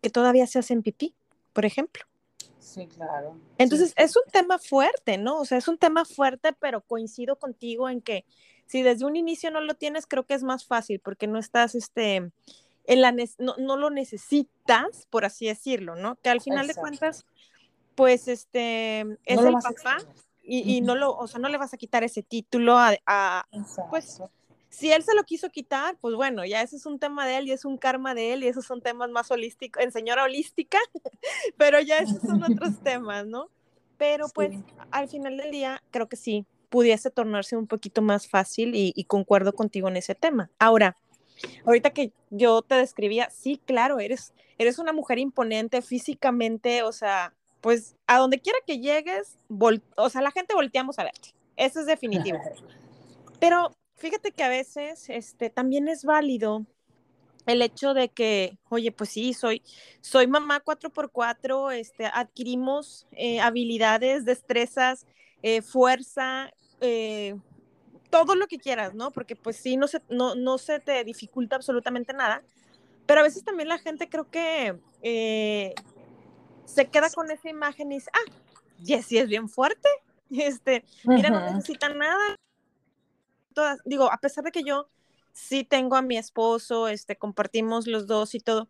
que 0.00 0.10
todavía 0.10 0.46
se 0.46 0.58
hacen 0.58 0.82
pipí, 0.82 1.14
por 1.52 1.64
ejemplo. 1.64 2.04
Sí, 2.58 2.86
claro. 2.86 3.38
Entonces, 3.56 3.94
es 3.96 4.14
un 4.16 4.30
tema 4.30 4.58
fuerte, 4.58 5.16
¿no? 5.16 5.40
O 5.40 5.44
sea, 5.44 5.58
es 5.58 5.68
un 5.68 5.78
tema 5.78 6.04
fuerte, 6.04 6.52
pero 6.52 6.82
coincido 6.82 7.36
contigo 7.36 7.88
en 7.88 8.02
que 8.02 8.24
si 8.66 8.82
desde 8.82 9.06
un 9.06 9.16
inicio 9.16 9.50
no 9.50 9.62
lo 9.62 9.74
tienes, 9.74 10.06
creo 10.06 10.24
que 10.24 10.34
es 10.34 10.42
más 10.42 10.66
fácil 10.66 11.00
porque 11.00 11.26
no 11.26 11.38
estás, 11.38 11.74
este, 11.74 12.30
la 12.86 13.12
no, 13.38 13.76
lo 13.76 13.90
necesitas, 13.90 15.06
por 15.08 15.24
así 15.24 15.46
decirlo, 15.46 15.96
¿no? 15.96 16.16
Que 16.16 16.28
al 16.28 16.42
final 16.42 16.66
de 16.66 16.74
cuentas, 16.74 17.24
pues 17.94 18.28
este 18.28 19.00
es 19.24 19.40
el 19.40 19.54
papá 19.54 19.98
y, 20.42 20.80
no 20.82 20.94
lo, 20.94 21.16
o 21.16 21.26
sea, 21.26 21.40
no 21.40 21.48
le 21.48 21.58
vas 21.58 21.74
a 21.74 21.78
quitar 21.78 22.04
ese 22.04 22.22
título 22.22 22.76
a, 22.78 23.46
pues 23.90 24.20
si 24.70 24.92
él 24.92 25.02
se 25.02 25.14
lo 25.14 25.24
quiso 25.24 25.48
quitar, 25.48 25.96
pues 26.00 26.14
bueno, 26.14 26.44
ya 26.44 26.62
ese 26.62 26.76
es 26.76 26.86
un 26.86 26.98
tema 26.98 27.26
de 27.26 27.38
él 27.38 27.48
y 27.48 27.52
es 27.52 27.64
un 27.64 27.78
karma 27.78 28.14
de 28.14 28.32
él 28.32 28.44
y 28.44 28.48
esos 28.48 28.66
son 28.66 28.80
temas 28.82 29.10
más 29.10 29.30
holísticos, 29.30 29.82
en 29.82 29.92
señora 29.92 30.24
holística, 30.24 30.78
pero 31.56 31.80
ya 31.80 31.98
esos 31.98 32.20
son 32.20 32.42
otros 32.42 32.78
temas, 32.82 33.26
¿no? 33.26 33.48
Pero 33.96 34.28
pues 34.28 34.54
al 34.90 35.08
final 35.08 35.36
del 35.36 35.50
día 35.50 35.82
creo 35.90 36.08
que 36.08 36.16
sí, 36.16 36.46
pudiese 36.68 37.10
tornarse 37.10 37.56
un 37.56 37.66
poquito 37.66 38.02
más 38.02 38.28
fácil 38.28 38.72
y, 38.74 39.04
concuerdo 39.04 39.54
contigo 39.54 39.88
en 39.88 39.96
ese 39.96 40.14
tema. 40.14 40.50
Ahora, 40.58 40.96
ahorita 41.64 41.90
que 41.90 42.12
yo 42.30 42.62
te 42.62 42.74
describía, 42.74 43.30
sí, 43.30 43.60
claro, 43.64 43.98
eres, 43.98 44.34
eres 44.58 44.78
una 44.78 44.92
mujer 44.92 45.18
imponente 45.18 45.82
físicamente, 45.82 46.82
o 46.82 46.92
sea, 46.92 47.32
pues 47.60 47.96
a 48.06 48.18
donde 48.18 48.38
quiera 48.38 48.58
que 48.66 48.78
llegues, 48.78 49.36
o 49.96 50.10
sea, 50.10 50.20
la 50.20 50.30
gente 50.30 50.54
volteamos 50.54 50.98
a 50.98 51.04
verte, 51.04 51.30
eso 51.56 51.80
es 51.80 51.86
definitivo. 51.86 52.38
Pero 53.40 53.72
fíjate 53.98 54.32
que 54.32 54.42
a 54.42 54.48
veces 54.48 55.08
este, 55.08 55.50
también 55.50 55.88
es 55.88 56.04
válido 56.04 56.64
el 57.46 57.62
hecho 57.62 57.94
de 57.94 58.10
que, 58.10 58.58
oye, 58.68 58.92
pues 58.92 59.10
sí, 59.10 59.32
soy, 59.32 59.62
soy 60.02 60.26
mamá 60.26 60.62
4x4, 60.62 61.72
este, 61.72 62.06
adquirimos 62.06 63.06
eh, 63.12 63.40
habilidades, 63.40 64.26
destrezas, 64.26 65.06
eh, 65.42 65.62
fuerza, 65.62 66.50
eh, 66.80 67.36
todo 68.10 68.34
lo 68.34 68.46
que 68.48 68.58
quieras, 68.58 68.94
¿no? 68.94 69.10
Porque 69.10 69.34
pues 69.34 69.56
sí, 69.56 69.76
no 69.78 69.88
se, 69.88 70.02
no, 70.10 70.34
no 70.34 70.58
se 70.58 70.78
te 70.80 71.02
dificulta 71.04 71.56
absolutamente 71.56 72.12
nada, 72.12 72.42
pero 73.06 73.20
a 73.20 73.24
veces 73.24 73.44
también 73.44 73.68
la 73.68 73.78
gente 73.78 74.08
creo 74.08 74.30
que 74.30 74.78
se 76.66 76.86
queda 76.90 77.08
con 77.10 77.30
esa 77.30 77.48
imagen 77.48 77.92
y 77.92 77.96
dice, 77.96 78.10
ah, 78.12 78.32
Jessie 78.84 79.20
es 79.20 79.28
bien 79.28 79.48
fuerte, 79.48 79.88
este, 80.30 80.84
mira, 81.04 81.30
no 81.30 81.40
necesita 81.40 81.88
nada. 81.88 82.36
Todas, 83.58 83.80
digo, 83.84 84.12
a 84.12 84.18
pesar 84.18 84.44
de 84.44 84.52
que 84.52 84.62
yo 84.62 84.88
sí 85.32 85.64
tengo 85.64 85.96
a 85.96 86.02
mi 86.02 86.16
esposo, 86.16 86.86
este, 86.86 87.16
compartimos 87.16 87.88
los 87.88 88.06
dos 88.06 88.36
y 88.36 88.38
todo, 88.38 88.68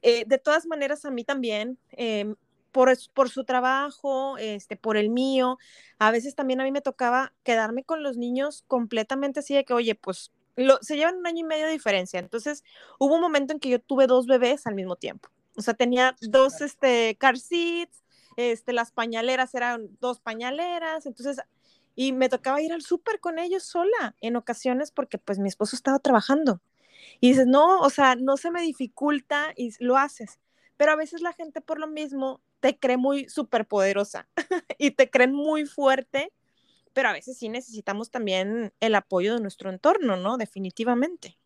eh, 0.00 0.22
de 0.28 0.38
todas 0.38 0.64
maneras 0.64 1.04
a 1.04 1.10
mí 1.10 1.24
también, 1.24 1.76
em, 1.90 2.36
por, 2.70 2.96
por, 3.14 3.30
su 3.30 3.42
trabajo, 3.42 4.38
este, 4.38 4.76
por 4.76 4.96
el 4.96 5.10
mío, 5.10 5.58
a 5.98 6.12
veces 6.12 6.36
también 6.36 6.60
a 6.60 6.64
mí 6.64 6.70
me 6.70 6.82
tocaba 6.82 7.32
quedarme 7.42 7.82
con 7.82 8.04
los 8.04 8.16
niños 8.16 8.62
completamente 8.68 9.40
así 9.40 9.56
de 9.56 9.64
que, 9.64 9.74
oye, 9.74 9.96
pues 9.96 10.30
lo, 10.54 10.78
se 10.82 10.96
llevan 10.96 11.16
un 11.16 11.26
año 11.26 11.40
y 11.40 11.48
medio 11.48 11.66
de 11.66 11.72
diferencia. 11.72 12.20
Entonces, 12.20 12.62
hubo 13.00 13.16
un 13.16 13.20
momento 13.20 13.52
en 13.52 13.58
que 13.58 13.70
yo 13.70 13.80
tuve 13.80 14.06
dos 14.06 14.28
bebés 14.28 14.68
al 14.68 14.76
mismo 14.76 14.94
tiempo. 14.94 15.28
O 15.56 15.62
sea, 15.62 15.74
tenía 15.74 16.14
dos 16.20 16.60
este, 16.60 17.16
car 17.16 17.38
seats, 17.38 18.04
este, 18.36 18.72
las 18.72 18.92
pañaleras 18.92 19.52
eran 19.56 19.88
dos 19.98 20.20
pañaleras, 20.20 21.06
entonces, 21.06 21.38
y 21.98 22.12
me 22.12 22.28
tocaba 22.28 22.62
ir 22.62 22.72
al 22.72 22.82
súper 22.82 23.18
con 23.18 23.40
ellos 23.40 23.64
sola 23.64 24.14
en 24.20 24.36
ocasiones 24.36 24.92
porque 24.92 25.18
pues 25.18 25.40
mi 25.40 25.48
esposo 25.48 25.74
estaba 25.74 25.98
trabajando. 25.98 26.62
Y 27.18 27.30
dices, 27.30 27.48
no, 27.48 27.80
o 27.80 27.90
sea, 27.90 28.14
no 28.14 28.36
se 28.36 28.52
me 28.52 28.62
dificulta 28.62 29.52
y 29.56 29.72
lo 29.80 29.96
haces. 29.96 30.38
Pero 30.76 30.92
a 30.92 30.96
veces 30.96 31.22
la 31.22 31.32
gente 31.32 31.60
por 31.60 31.80
lo 31.80 31.88
mismo 31.88 32.40
te 32.60 32.78
cree 32.78 32.98
muy 32.98 33.28
superpoderosa 33.28 34.28
y 34.78 34.92
te 34.92 35.10
creen 35.10 35.34
muy 35.34 35.66
fuerte, 35.66 36.32
pero 36.92 37.08
a 37.08 37.12
veces 37.12 37.36
sí 37.36 37.48
necesitamos 37.48 38.12
también 38.12 38.72
el 38.78 38.94
apoyo 38.94 39.34
de 39.34 39.40
nuestro 39.40 39.68
entorno, 39.68 40.16
¿no? 40.16 40.36
Definitivamente. 40.36 41.36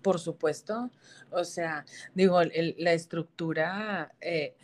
Por 0.00 0.18
supuesto, 0.18 0.90
o 1.30 1.44
sea, 1.44 1.84
digo, 2.14 2.40
la 2.42 2.94
estructura, 2.94 4.14
eh, 4.22 4.56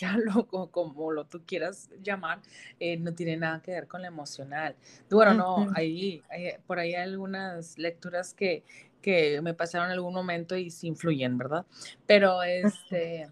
como, 0.48 0.70
como, 0.70 1.12
lo 1.12 1.24
tú 1.24 1.42
quieras 1.46 1.90
llamar, 2.02 2.40
eh, 2.80 2.96
no 2.96 3.14
tiene 3.14 3.36
nada 3.36 3.60
que 3.62 3.72
ver 3.72 3.86
con 3.86 4.02
lo 4.02 4.08
emocional. 4.08 4.76
Bueno, 5.10 5.34
no, 5.34 5.72
ahí, 5.74 6.22
por 6.66 6.78
ahí 6.78 6.94
hay 6.94 7.02
algunas 7.02 7.78
lecturas 7.78 8.34
que, 8.34 8.64
que 9.02 9.40
me 9.40 9.54
pasaron 9.54 9.86
en 9.86 9.92
algún 9.92 10.14
momento 10.14 10.56
y 10.56 10.70
sí 10.70 10.88
influyen, 10.88 11.38
¿verdad? 11.38 11.64
Pero 12.06 12.42
este, 12.42 13.28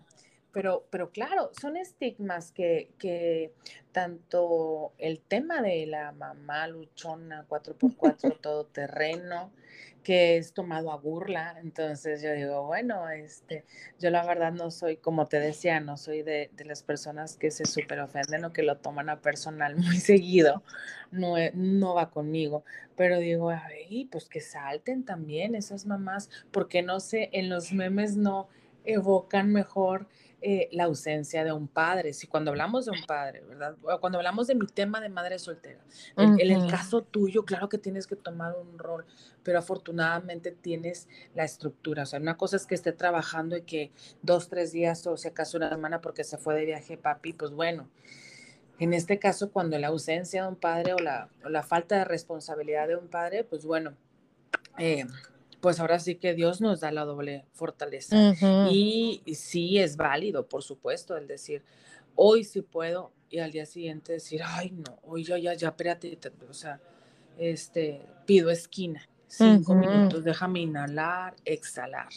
pero, 0.55 0.87
pero 0.89 1.11
claro, 1.11 1.51
son 1.61 1.77
estigmas 1.77 2.53
que, 2.53 2.93
que 2.99 3.53
tanto 3.91 4.93
el 4.99 5.21
tema 5.21 5.61
de 5.61 5.85
la 5.87 6.13
mamá 6.13 6.69
luchona 6.69 7.45
4x4 7.49 8.39
todoterreno, 8.41 9.51
que 10.05 10.37
es 10.37 10.53
tomado 10.53 10.93
a 10.93 10.97
burla. 10.97 11.57
Entonces 11.61 12.23
yo 12.23 12.33
digo, 12.33 12.65
bueno, 12.67 13.11
este, 13.11 13.65
yo 13.99 14.11
la 14.11 14.25
verdad 14.25 14.53
no 14.53 14.71
soy, 14.71 14.97
como 14.97 15.27
te 15.27 15.41
decía, 15.41 15.81
no 15.81 15.97
soy 15.97 16.23
de, 16.23 16.51
las 16.65 16.85
personas 16.85 17.37
que 17.37 17.51
se 17.51 17.65
súper 17.65 17.99
ofenden 17.99 18.45
o 18.45 18.53
que 18.53 18.63
lo 18.63 18.77
toman 18.77 19.09
a 19.09 19.21
personal 19.21 19.77
muy 19.77 19.97
seguido. 19.97 20.63
No, 21.11 21.37
e, 21.37 21.51
no 21.55 21.95
va 21.95 22.11
conmigo. 22.11 22.65
Pero 22.97 23.19
digo, 23.19 23.51
ay, 23.51 24.05
pues 24.13 24.29
que 24.29 24.41
salten 24.41 25.05
también 25.05 25.57
esas 25.57 25.85
mamás, 25.85 26.31
porque 26.53 26.83
no 26.83 27.01
sé, 27.01 27.31
en 27.33 27.49
los 27.49 27.73
memes 27.73 28.17
no 28.17 28.49
evocan 28.85 29.51
mejor 29.51 30.07
eh, 30.47 30.69
la 30.73 30.85
ausencia 30.85 31.43
de 31.43 31.53
un 31.53 31.69
padre. 31.69 32.13
Si 32.13 32.27
cuando 32.27 32.51
hablamos 32.51 32.85
de 32.85 32.91
un 32.91 33.03
padre, 33.07 33.41
¿verdad? 33.49 33.77
cuando 33.99 34.19
hablamos 34.19 34.47
de 34.47 34.55
mi 34.55 34.67
tema 34.67 35.01
de 35.01 35.09
madre 35.09 35.39
soltera, 35.39 35.81
en, 36.19 36.39
el 36.39 36.71
caso 36.71 37.01
tuyo, 37.01 37.47
claro 37.47 37.71
que 37.71 37.79
tienes 37.79 38.07
que 38.07 38.15
tomar 38.15 38.55
un 38.55 38.79
rol, 38.79 39.07
pero 39.43 39.59
afortunadamente 39.59 40.51
tienes 40.53 41.09
la 41.35 41.45
estructura. 41.45 42.03
O 42.03 42.07
sea, 42.07 42.21
una 42.21 42.37
cosa 42.37 42.57
es 42.57 42.67
que 42.67 42.75
esté 42.75 42.93
trabajando 42.93 43.57
y 43.57 43.63
que 43.63 43.91
dos, 44.21 44.51
tres 44.51 44.71
días 44.71 45.07
o 45.07 45.17
si 45.17 45.29
acaso 45.29 45.57
una 45.57 45.71
semana 45.71 46.03
porque 46.03 46.25
se 46.25 46.37
fue 46.37 46.55
de 46.57 46.67
viaje 46.67 46.99
papi, 46.99 47.33
pues 47.33 47.53
bueno. 47.53 47.89
En 48.79 48.93
este 48.93 49.19
caso, 49.19 49.51
cuando 49.51 49.79
la 49.79 49.89
ausencia 49.89 50.43
de 50.43 50.49
un 50.49 50.57
padre 50.57 50.93
o 50.93 50.99
la, 50.99 51.31
o 51.43 51.49
la 51.49 51.63
falta 51.63 51.97
de 51.97 52.05
responsabilidad 52.05 52.87
de 52.87 52.97
un 52.97 53.09
padre, 53.09 53.45
pues 53.45 53.65
bueno, 53.65 53.95
eh, 54.77 55.07
pues 55.65 55.81
ahora 55.81 55.99
sí 55.99 56.17
que 56.17 56.35
Dios 56.35 56.61
nos 56.61 56.81
da 56.81 56.93
la 56.93 57.07
doble 57.07 57.47
fortaleza. 57.53 58.35
y, 58.71 59.23
sí 59.35 59.79
es 59.79 59.97
válido, 59.97 60.47
por 60.47 60.63
supuesto, 60.63 61.17
el 61.17 61.27
decir, 61.27 61.63
hoy 62.17 62.45
sí 62.45 62.61
puedo, 62.61 63.13
y 63.31 63.39
al 63.39 63.51
día 63.51 63.65
siguiente 63.65 64.13
decir, 64.13 64.43
ay, 64.45 64.73
no, 64.73 64.99
hoy 65.05 65.25
ya, 65.25 65.39
ya, 65.39 65.55
ya, 65.55 65.69
espérate, 65.69 66.19
o 66.51 66.53
sea, 66.53 66.83
este, 67.39 68.03
pido 68.27 68.51
esquina, 68.51 69.09
cinco 69.27 69.75
minutos, 69.75 70.23
déjame 70.23 70.61
inhalar, 70.61 71.35
exhalar. 71.47 72.11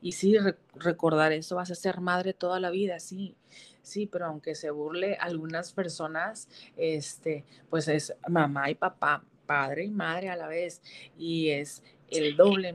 Y 0.00 0.12
sí, 0.12 0.34
recordar 0.74 1.32
eso, 1.32 1.56
vas 1.56 1.70
a 1.70 1.74
ser 1.74 2.00
madre 2.00 2.32
toda 2.32 2.60
la 2.60 2.70
vida, 2.70 2.98
sí, 2.98 3.36
sí, 3.82 4.06
pero 4.06 4.24
aunque 4.24 4.54
se 4.54 4.70
burle 4.70 5.18
algunas 5.20 5.70
personas, 5.74 6.48
este, 6.78 7.44
pues 7.68 7.88
es 7.88 8.14
mamá 8.26 8.70
y 8.70 8.74
papá, 8.74 9.22
padre 9.44 9.84
y 9.84 9.90
madre 9.90 10.30
a 10.30 10.36
la 10.36 10.48
vez, 10.48 10.80
y 11.18 11.50
es 11.50 11.82
el 12.10 12.36
doble 12.36 12.74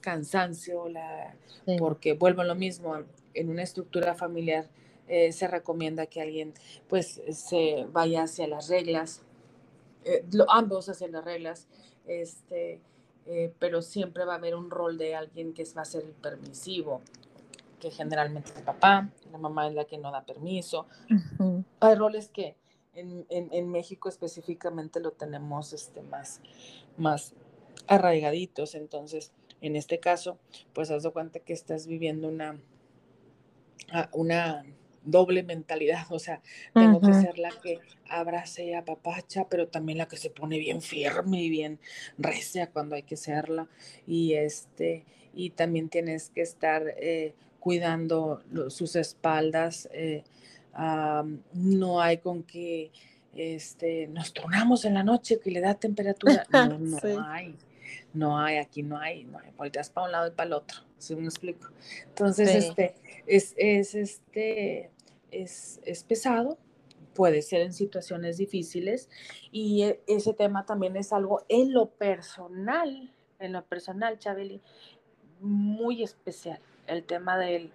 cansancio, 0.00 0.88
la, 0.88 1.34
porque 1.78 2.14
vuelvo 2.14 2.42
a 2.42 2.44
lo 2.44 2.54
mismo, 2.54 2.96
en 3.34 3.50
una 3.50 3.62
estructura 3.62 4.14
familiar 4.14 4.68
eh, 5.08 5.32
se 5.32 5.48
recomienda 5.48 6.06
que 6.06 6.20
alguien 6.20 6.52
pues 6.88 7.20
se 7.30 7.86
vaya 7.92 8.24
hacia 8.24 8.46
las 8.46 8.68
reglas, 8.68 9.22
eh, 10.04 10.24
ambos 10.48 10.88
hacia 10.88 11.08
las 11.08 11.24
reglas, 11.24 11.66
este, 12.06 12.80
eh, 13.26 13.52
pero 13.58 13.82
siempre 13.82 14.24
va 14.24 14.34
a 14.34 14.36
haber 14.36 14.54
un 14.54 14.70
rol 14.70 14.98
de 14.98 15.14
alguien 15.14 15.54
que 15.54 15.64
va 15.76 15.82
a 15.82 15.86
ser 15.86 16.04
el 16.04 16.12
permisivo, 16.12 17.00
que 17.80 17.90
generalmente 17.90 18.50
es 18.50 18.56
el 18.56 18.64
papá, 18.64 19.08
la 19.32 19.38
mamá 19.38 19.68
es 19.68 19.74
la 19.74 19.84
que 19.84 19.98
no 19.98 20.10
da 20.10 20.24
permiso. 20.24 20.86
Hay 21.80 21.94
roles 21.94 22.28
que 22.28 22.56
en, 22.94 23.24
en, 23.28 23.48
en, 23.52 23.70
México 23.70 24.08
específicamente 24.08 25.00
lo 25.00 25.12
tenemos 25.12 25.72
este, 25.72 26.02
más, 26.02 26.40
más 26.96 27.32
arraigaditos. 27.88 28.74
Entonces, 28.74 29.32
en 29.60 29.76
este 29.76 29.98
caso, 29.98 30.38
pues 30.72 30.90
haz 30.90 31.02
de 31.02 31.10
cuenta 31.10 31.40
que 31.40 31.52
estás 31.52 31.86
viviendo 31.86 32.28
una, 32.28 32.60
ah, 33.92 34.08
una 34.12 34.64
doble 35.04 35.42
mentalidad, 35.42 36.06
o 36.10 36.18
sea, 36.18 36.42
tengo 36.74 37.00
que 37.00 37.14
ser 37.14 37.38
la 37.38 37.50
que 37.50 37.80
abrace 38.10 38.66
y 38.66 38.74
apapacha, 38.74 39.48
pero 39.48 39.68
también 39.68 39.98
la 39.98 40.06
que 40.06 40.16
se 40.16 40.30
pone 40.30 40.58
bien 40.58 40.82
firme 40.82 41.42
y 41.42 41.50
bien 41.50 41.78
recia 42.18 42.70
cuando 42.70 42.94
hay 42.94 43.02
que 43.02 43.16
serla, 43.16 43.68
y 44.06 44.34
este, 44.34 45.04
y 45.34 45.50
también 45.50 45.88
tienes 45.88 46.30
que 46.30 46.42
estar 46.42 46.82
eh, 46.98 47.34
cuidando 47.58 48.42
sus 48.68 48.96
espaldas, 48.96 49.88
eh, 49.92 50.24
no 51.54 52.00
hay 52.00 52.18
con 52.18 52.42
que 52.42 52.92
este, 53.34 54.08
nos 54.08 54.32
tornamos 54.32 54.84
en 54.84 54.94
la 54.94 55.02
noche 55.02 55.40
que 55.40 55.50
le 55.50 55.60
da 55.60 55.74
temperatura, 55.74 56.46
no, 56.52 56.78
no 56.78 57.26
hay, 57.26 57.56
no 58.12 58.38
hay, 58.38 58.56
aquí 58.56 58.82
no 58.82 58.98
hay, 58.98 59.24
no 59.24 59.38
hay, 59.38 59.50
volteas 59.56 59.90
para 59.90 60.06
un 60.06 60.12
lado 60.12 60.28
y 60.28 60.30
para 60.30 60.46
el 60.46 60.52
otro, 60.54 60.78
si 60.98 61.14
me 61.16 61.24
explico. 61.24 61.68
Entonces, 62.06 62.54
este, 62.54 62.94
es, 63.26 63.54
es, 63.56 63.94
este, 63.94 64.90
es, 65.30 65.80
es 65.84 66.04
pesado, 66.04 66.58
puede 67.14 67.42
ser 67.42 67.62
en 67.62 67.72
situaciones 67.72 68.38
difíciles 68.38 69.08
y 69.50 69.82
e, 69.82 70.00
ese 70.06 70.34
tema 70.34 70.64
también 70.64 70.96
es 70.96 71.12
algo 71.12 71.44
en 71.48 71.72
lo 71.72 71.90
personal, 71.90 73.12
en 73.38 73.52
lo 73.52 73.64
personal, 73.64 74.18
Chabeli, 74.18 74.62
muy 75.40 76.02
especial, 76.02 76.60
el 76.86 77.04
tema 77.04 77.36
del 77.36 77.72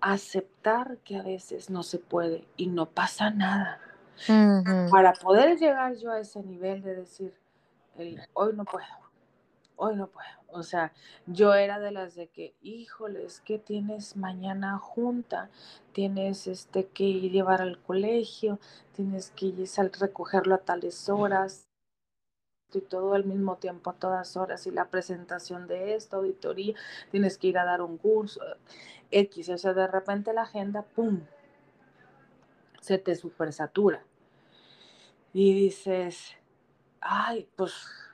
aceptar 0.00 0.98
que 0.98 1.16
a 1.16 1.22
veces 1.22 1.70
no 1.70 1.82
se 1.82 1.98
puede 1.98 2.44
y 2.56 2.66
no 2.66 2.90
pasa 2.90 3.30
nada. 3.30 3.80
Para 4.90 5.14
poder 5.14 5.58
llegar 5.58 5.96
yo 5.96 6.12
a 6.12 6.20
ese 6.20 6.42
nivel 6.42 6.82
de 6.82 6.96
decir, 6.96 7.34
hoy 8.34 8.52
no 8.54 8.64
puedo, 8.64 8.84
hoy 9.82 9.96
no 9.96 10.06
puedo. 10.06 10.28
O 10.46 10.62
sea, 10.62 10.92
yo 11.26 11.54
era 11.54 11.80
de 11.80 11.90
las 11.90 12.14
de 12.14 12.28
que, 12.28 12.54
híjoles, 12.60 13.40
que 13.40 13.58
tienes 13.58 14.16
mañana 14.16 14.78
junta, 14.78 15.50
tienes 15.92 16.46
este 16.46 16.86
que 16.86 17.04
llevar 17.30 17.62
al 17.62 17.80
colegio, 17.80 18.60
tienes 18.94 19.32
que 19.32 19.46
ir 19.46 19.68
a 19.76 19.82
recogerlo 19.98 20.54
a 20.54 20.58
tales 20.58 21.08
horas 21.08 21.66
y 22.72 22.80
todo 22.80 23.14
al 23.14 23.24
mismo 23.24 23.56
tiempo 23.56 23.90
a 23.90 23.94
todas 23.94 24.36
horas 24.36 24.66
y 24.66 24.70
la 24.70 24.88
presentación 24.88 25.66
de 25.66 25.94
esto, 25.94 26.18
auditoría, 26.18 26.74
tienes 27.10 27.36
que 27.36 27.48
ir 27.48 27.58
a 27.58 27.64
dar 27.64 27.82
un 27.82 27.98
curso, 27.98 28.40
X, 29.10 29.48
o 29.48 29.58
sea, 29.58 29.74
de 29.74 29.86
repente 29.88 30.32
la 30.32 30.42
agenda, 30.42 30.82
¡pum!, 30.82 31.20
se 32.80 32.98
te 32.98 33.14
supersatura. 33.16 34.04
Y 35.34 35.54
dices, 35.54 36.36
ay, 37.00 37.48
pues 37.56 38.11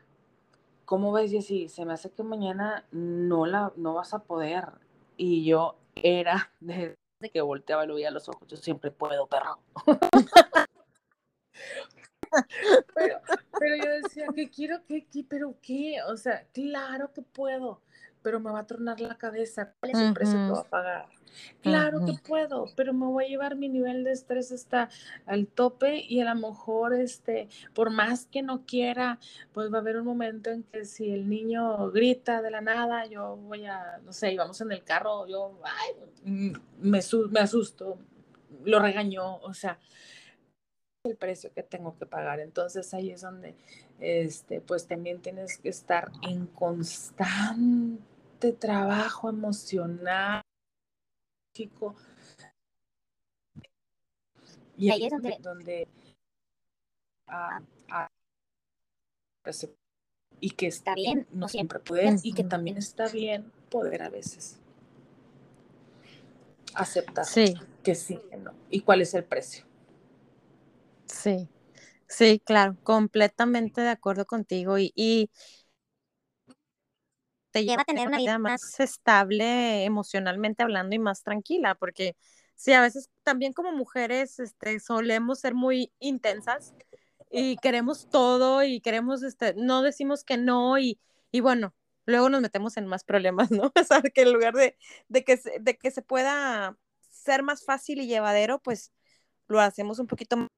¿cómo 0.89 1.13
ves, 1.13 1.31
Jessy? 1.31 1.69
Se 1.69 1.85
me 1.85 1.93
hace 1.93 2.11
que 2.11 2.23
mañana 2.23 2.87
no, 2.93 3.45
la, 3.45 3.75
no 3.77 3.93
vas 3.93 4.15
a 4.15 4.21
poder. 4.21 4.65
Y 5.19 5.45
yo 5.45 5.77
era 5.95 6.51
desde 6.61 6.97
que 7.31 7.43
volteaba 7.43 7.85
y 7.85 7.89
lo 7.89 7.97
veía 7.97 8.09
a 8.09 8.13
los 8.13 8.27
ojos, 8.31 8.49
yo 8.49 8.57
siempre 8.57 8.91
puedo, 8.91 9.27
perro. 9.27 9.61
pero, 12.95 13.21
pero, 13.61 13.77
yo 13.85 13.91
decía, 14.03 14.29
que 14.35 14.49
quiero, 14.49 14.83
que, 14.87 15.07
pero 15.29 15.57
qué, 15.61 15.99
o 16.07 16.17
sea, 16.17 16.47
claro 16.55 17.13
que 17.13 17.21
puedo 17.21 17.83
pero 18.29 18.41
me 18.41 18.51
va 18.51 18.59
a 18.59 18.67
tronar 18.67 19.01
la 19.01 19.17
cabeza. 19.17 19.73
¿Cuál 19.81 19.93
es 19.93 19.99
el 20.01 20.13
precio 20.13 20.35
que 20.35 20.51
va 20.51 20.61
a 20.61 20.65
pagar? 20.65 21.07
Claro 21.63 22.05
que 22.05 22.13
puedo, 22.13 22.67
pero 22.77 22.93
me 22.93 23.07
voy 23.07 23.25
a 23.25 23.29
llevar 23.29 23.57
mi 23.57 23.71
nivel 23.71 24.05
de 24.05 24.13
estrés 24.13 24.53
hasta 24.53 24.91
al 25.25 25.47
tope 25.47 26.05
y 26.07 26.21
a 26.21 26.35
lo 26.35 26.39
mejor, 26.39 26.93
este, 26.93 27.49
por 27.73 27.89
más 27.89 28.27
que 28.27 28.43
no 28.43 28.67
quiera, 28.67 29.19
pues 29.55 29.73
va 29.73 29.79
a 29.79 29.81
haber 29.81 29.97
un 29.97 30.05
momento 30.05 30.51
en 30.51 30.63
que 30.63 30.85
si 30.85 31.11
el 31.11 31.27
niño 31.27 31.91
grita 31.91 32.43
de 32.43 32.51
la 32.51 32.61
nada, 32.61 33.07
yo 33.07 33.37
voy 33.37 33.65
a, 33.65 33.99
no 34.05 34.13
sé, 34.13 34.37
vamos 34.37 34.61
en 34.61 34.73
el 34.73 34.85
carro, 34.85 35.27
yo, 35.27 35.59
ay, 35.65 35.95
mm, 36.25 36.53
me, 36.81 37.01
me 37.31 37.41
asusto, 37.41 37.97
lo 38.63 38.79
regañó, 38.79 39.39
o 39.39 39.55
sea, 39.55 39.79
el 41.05 41.17
precio 41.17 41.51
que 41.55 41.63
tengo 41.63 41.97
que 41.97 42.05
pagar. 42.05 42.41
Entonces 42.41 42.93
ahí 42.93 43.11
es 43.11 43.23
donde, 43.23 43.55
este, 44.01 44.61
pues 44.61 44.87
también 44.87 45.23
tienes 45.23 45.57
que 45.57 45.71
estar 45.71 46.11
en 46.29 46.45
constante 46.47 48.03
trabajo 48.59 49.29
emocional, 49.29 50.43
y 54.77 54.91
ahí 54.91 55.07
es 55.07 55.43
donde, 55.43 55.89
ah, 57.27 57.61
ah, 57.91 58.09
pues, 59.43 59.69
y 60.41 60.51
que 60.51 60.67
está 60.69 60.95
bien 60.95 61.27
no 61.33 61.49
siempre 61.49 61.81
poder 61.81 62.17
y 62.23 62.33
que 62.33 62.45
también 62.45 62.77
está 62.77 63.09
bien 63.09 63.51
poder 63.71 64.03
a 64.03 64.09
veces 64.09 64.61
aceptar 66.75 67.25
que 67.83 67.95
sí, 67.95 68.21
que 68.31 68.37
no. 68.37 68.53
¿Y 68.71 68.81
cuál 68.83 69.01
es 69.03 69.15
el 69.15 69.25
precio? 69.25 69.65
Sí, 71.07 71.49
sí, 72.07 72.41
claro, 72.45 72.77
completamente 72.83 73.81
de 73.81 73.89
acuerdo 73.89 74.27
contigo 74.27 74.79
y, 74.79 75.31
te 77.59 77.65
lleva 77.65 77.83
a 77.83 77.85
tener 77.85 78.09
una 78.09 78.19
vida 78.19 78.39
más 78.39 78.81
estable 78.81 79.85
emocionalmente 79.85 80.63
hablando 80.63 80.95
y 80.95 80.99
más 80.99 81.23
tranquila, 81.23 81.75
porque 81.75 82.17
sí, 82.55 82.73
a 82.73 82.81
veces 82.81 83.11
también 83.23 83.53
como 83.53 83.73
mujeres 83.73 84.39
este, 84.39 84.81
solemos 84.81 85.41
ser 85.41 85.55
muy 85.55 85.93
intensas 85.99 86.75
y 87.31 87.57
queremos 87.57 88.09
todo 88.09 88.63
y 88.63 88.81
queremos, 88.81 89.23
este, 89.23 89.55
no 89.55 89.83
decimos 89.83 90.25
que 90.25 90.37
no 90.37 90.79
y, 90.79 90.99
y 91.31 91.41
bueno, 91.41 91.75
luego 92.07 92.29
nos 92.31 92.41
metemos 92.41 92.77
en 92.77 92.87
más 92.87 93.05
problemas, 93.05 93.51
¿no? 93.51 93.73
O 93.75 93.85
sea, 93.85 94.01
que 94.03 94.23
en 94.23 94.33
lugar 94.33 94.55
de, 94.55 94.77
de, 95.09 95.25
que, 95.25 95.41
de 95.61 95.77
que 95.77 95.91
se 95.91 96.03
pueda 96.03 96.77
ser 97.11 97.43
más 97.43 97.65
fácil 97.65 98.01
y 98.01 98.07
llevadero, 98.07 98.61
pues 98.61 98.93
lo 99.49 99.61
hacemos 99.61 99.99
un 99.99 100.07
poquito 100.07 100.37
más. 100.37 100.49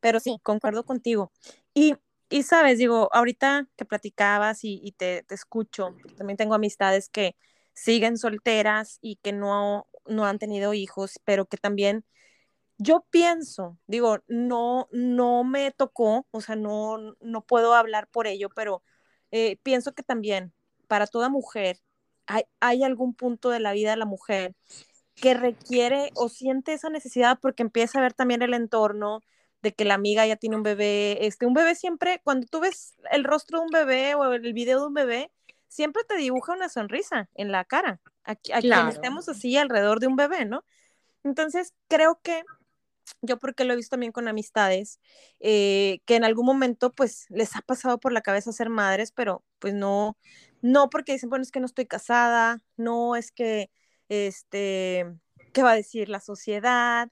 Pero 0.00 0.20
sí, 0.20 0.38
concuerdo 0.42 0.84
contigo. 0.84 1.32
Y, 1.74 1.94
y 2.28 2.42
sabes, 2.42 2.78
digo, 2.78 3.08
ahorita 3.12 3.68
que 3.76 3.84
platicabas 3.84 4.60
y, 4.62 4.92
te, 4.96 5.24
escucho, 5.30 5.96
también 6.16 6.36
tengo 6.36 6.54
amistades 6.54 7.08
que 7.08 7.36
siguen 7.72 8.18
solteras 8.18 8.98
y 9.00 9.16
que 9.16 9.32
no, 9.32 9.86
no 10.06 10.26
han 10.26 10.38
tenido 10.38 10.74
hijos, 10.74 11.20
pero 11.24 11.46
que 11.46 11.56
también 11.56 12.04
yo 12.78 13.06
pienso, 13.10 13.78
digo, 13.86 14.18
no, 14.28 14.88
no 14.92 15.44
me 15.44 15.70
tocó, 15.70 16.26
o 16.30 16.40
sea, 16.40 16.56
no, 16.56 16.98
no 17.20 17.44
puedo 17.44 17.74
hablar 17.74 18.08
por 18.08 18.26
ello, 18.26 18.48
pero 18.54 18.82
eh, 19.30 19.58
pienso 19.62 19.94
que 19.94 20.02
también 20.02 20.52
para 20.88 21.06
toda 21.06 21.28
mujer 21.28 21.78
hay, 22.26 22.44
hay 22.60 22.82
algún 22.82 23.14
punto 23.14 23.50
de 23.50 23.60
la 23.60 23.72
vida 23.72 23.90
de 23.90 23.96
la 23.96 24.06
mujer 24.06 24.54
que 25.14 25.34
requiere 25.34 26.10
o 26.14 26.28
siente 26.28 26.74
esa 26.74 26.90
necesidad 26.90 27.38
porque 27.40 27.62
empieza 27.62 27.98
a 27.98 28.02
ver 28.02 28.14
también 28.14 28.42
el 28.42 28.54
entorno 28.54 29.20
de 29.66 29.74
que 29.74 29.84
la 29.84 29.94
amiga 29.94 30.24
ya 30.24 30.36
tiene 30.36 30.54
un 30.54 30.62
bebé, 30.62 31.26
este, 31.26 31.44
un 31.44 31.52
bebé 31.52 31.74
siempre, 31.74 32.20
cuando 32.22 32.46
tú 32.46 32.60
ves 32.60 32.94
el 33.10 33.24
rostro 33.24 33.58
de 33.58 33.64
un 33.64 33.70
bebé 33.72 34.14
o 34.14 34.32
el 34.32 34.52
video 34.52 34.78
de 34.78 34.86
un 34.86 34.94
bebé, 34.94 35.32
siempre 35.66 36.04
te 36.08 36.16
dibuja 36.16 36.52
una 36.52 36.68
sonrisa 36.68 37.28
en 37.34 37.50
la 37.50 37.64
cara, 37.64 38.00
aquí, 38.22 38.52
a 38.52 38.60
quien 38.60 38.86
estemos 38.86 39.28
así 39.28 39.56
alrededor 39.56 39.98
de 39.98 40.06
un 40.06 40.14
bebé, 40.14 40.44
¿no? 40.44 40.64
Entonces, 41.24 41.74
creo 41.88 42.20
que 42.22 42.44
yo 43.22 43.38
porque 43.40 43.64
lo 43.64 43.72
he 43.72 43.76
visto 43.76 43.94
también 43.94 44.12
con 44.12 44.28
amistades, 44.28 45.00
eh, 45.40 45.98
que 46.06 46.14
en 46.14 46.22
algún 46.22 46.46
momento 46.46 46.92
pues 46.92 47.26
les 47.28 47.56
ha 47.56 47.62
pasado 47.62 47.98
por 47.98 48.12
la 48.12 48.20
cabeza 48.20 48.52
ser 48.52 48.68
madres, 48.70 49.10
pero 49.10 49.44
pues 49.58 49.74
no, 49.74 50.16
no 50.62 50.90
porque 50.90 51.12
dicen, 51.12 51.28
bueno, 51.28 51.42
es 51.42 51.50
que 51.50 51.58
no 51.60 51.66
estoy 51.66 51.86
casada, 51.86 52.62
no 52.76 53.16
es 53.16 53.32
que 53.32 53.68
este, 54.08 55.06
¿qué 55.52 55.62
va 55.64 55.72
a 55.72 55.76
decir 55.76 56.08
la 56.08 56.20
sociedad? 56.20 57.08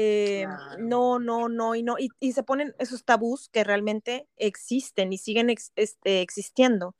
Eh, 0.00 0.46
no, 0.78 1.18
no, 1.18 1.48
no, 1.48 1.74
y 1.74 1.82
no, 1.82 1.96
y, 1.98 2.32
se 2.32 2.44
ponen 2.44 2.72
esos 2.78 3.04
tabús 3.04 3.48
que 3.48 3.64
realmente 3.64 4.28
existen 4.36 5.12
y 5.12 5.18
siguen 5.18 5.50
este, 5.50 6.20
existiendo. 6.20 6.94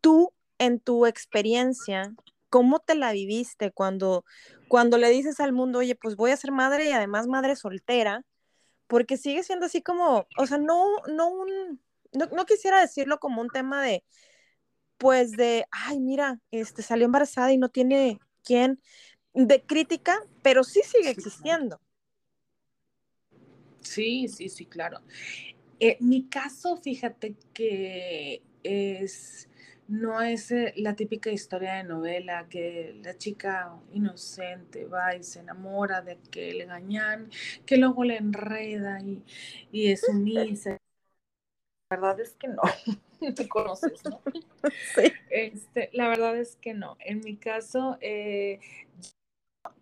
Tú, 0.00 0.32
en 0.58 0.80
tu 0.80 1.06
experiencia, 1.06 2.12
¿cómo 2.50 2.80
te 2.80 2.96
la 2.96 3.12
viviste 3.12 3.70
cuando, 3.70 4.24
cuando 4.66 4.98
le 4.98 5.10
dices 5.10 5.38
al 5.38 5.52
mundo, 5.52 5.78
oye, 5.78 5.94
pues 5.94 6.16
voy 6.16 6.32
a 6.32 6.36
ser 6.36 6.50
madre 6.50 6.88
y 6.88 6.92
además 6.92 7.28
madre 7.28 7.54
soltera? 7.54 8.24
Porque 8.88 9.18
sigue 9.18 9.44
siendo 9.44 9.66
así 9.66 9.80
como, 9.80 10.26
o 10.36 10.46
sea, 10.48 10.58
no, 10.58 10.84
no 11.06 11.28
un, 11.28 11.80
no, 12.12 12.26
no 12.26 12.44
quisiera 12.44 12.80
decirlo 12.80 13.20
como 13.20 13.40
un 13.40 13.50
tema 13.50 13.84
de, 13.84 14.02
pues 14.98 15.30
de, 15.30 15.64
ay, 15.70 16.00
mira, 16.00 16.40
este 16.50 16.82
salió 16.82 17.04
embarazada 17.06 17.52
y 17.52 17.56
no 17.56 17.68
tiene 17.68 18.18
quién, 18.42 18.82
de 19.32 19.64
crítica, 19.64 20.18
pero 20.42 20.64
sí 20.64 20.80
sigue 20.84 21.10
existiendo. 21.10 21.80
Sí, 23.82 24.28
sí, 24.28 24.48
sí, 24.48 24.66
claro. 24.66 25.00
Eh, 25.80 25.96
mi 26.00 26.28
caso, 26.28 26.76
fíjate 26.78 27.34
que 27.54 28.42
es, 28.62 29.48
no 29.88 30.20
es 30.22 30.50
eh, 30.52 30.72
la 30.76 30.96
típica 30.96 31.30
historia 31.30 31.74
de 31.74 31.84
novela 31.84 32.48
que 32.48 32.96
la 33.02 33.18
chica 33.18 33.74
inocente 33.92 34.86
va 34.86 35.16
y 35.16 35.24
se 35.24 35.40
enamora 35.40 36.02
de 36.02 36.18
que 36.30 36.54
le 36.54 36.64
engañan, 36.64 37.30
que 37.66 37.76
luego 37.78 38.04
le 38.04 38.16
enreda 38.18 39.00
y, 39.02 39.24
y 39.72 39.90
es 39.92 40.02
sumisa. 40.06 40.78
La 41.90 41.96
verdad 41.98 42.20
es 42.20 42.32
que 42.34 42.48
no. 42.48 42.62
te 43.36 43.48
conoces, 43.48 44.04
¿no? 44.04 44.20
Sí. 44.94 45.12
Este, 45.30 45.90
la 45.92 46.08
verdad 46.08 46.36
es 46.38 46.56
que 46.56 46.74
no. 46.74 46.96
En 47.00 47.20
mi 47.20 47.36
caso, 47.36 47.98
eh, 48.00 48.60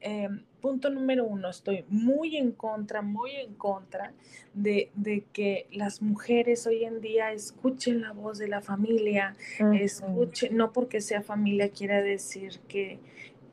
em, 0.00 0.44
punto 0.60 0.90
número 0.90 1.24
uno, 1.24 1.48
estoy 1.48 1.84
muy 1.88 2.36
en 2.36 2.52
contra, 2.52 3.02
muy 3.02 3.32
en 3.32 3.54
contra 3.54 4.12
de, 4.54 4.90
que 5.32 5.66
las 5.72 6.02
mujeres 6.02 6.66
hoy 6.66 6.84
en 6.84 7.00
día 7.00 7.32
escuchen 7.32 8.02
la 8.02 8.12
voz 8.12 8.38
de 8.38 8.48
la 8.48 8.60
familia, 8.60 9.36
escuchen, 9.74 10.56
no 10.56 10.72
porque 10.72 11.00
sea 11.00 11.22
familia 11.22 11.70
quiera 11.70 12.02
decir 12.02 12.60
que, 12.68 12.98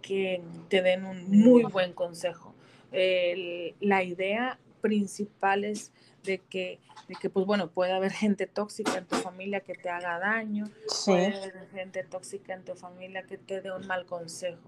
que 0.02 0.42
te 0.70 0.82
den 0.82 1.06
un 1.06 1.30
muy 1.30 1.64
buen 1.64 1.94
consejo. 1.94 2.54
la 2.92 4.04
idea 4.04 4.60
principal 4.82 5.64
es 5.64 5.92
de 6.24 6.40
que, 6.40 6.80
de 7.08 7.16
que, 7.16 7.30
pues 7.30 7.46
bueno, 7.46 7.70
puede 7.70 7.94
haber 7.94 8.12
gente 8.12 8.48
tóxica 8.48 8.98
en 8.98 9.06
tu 9.06 9.16
familia 9.16 9.62
que 9.62 9.74
te 9.74 9.90
haga 9.90 10.20
daño, 10.20 10.66
puede 11.06 11.36
haber 11.36 11.68
gente 11.70 12.04
tóxica 12.04 12.54
en 12.54 12.64
tu 12.64 12.76
familia 12.76 13.24
que 13.24 13.38
te 13.38 13.62
dé 13.62 13.72
un 13.72 13.88
mal 13.88 14.06
consejo 14.06 14.62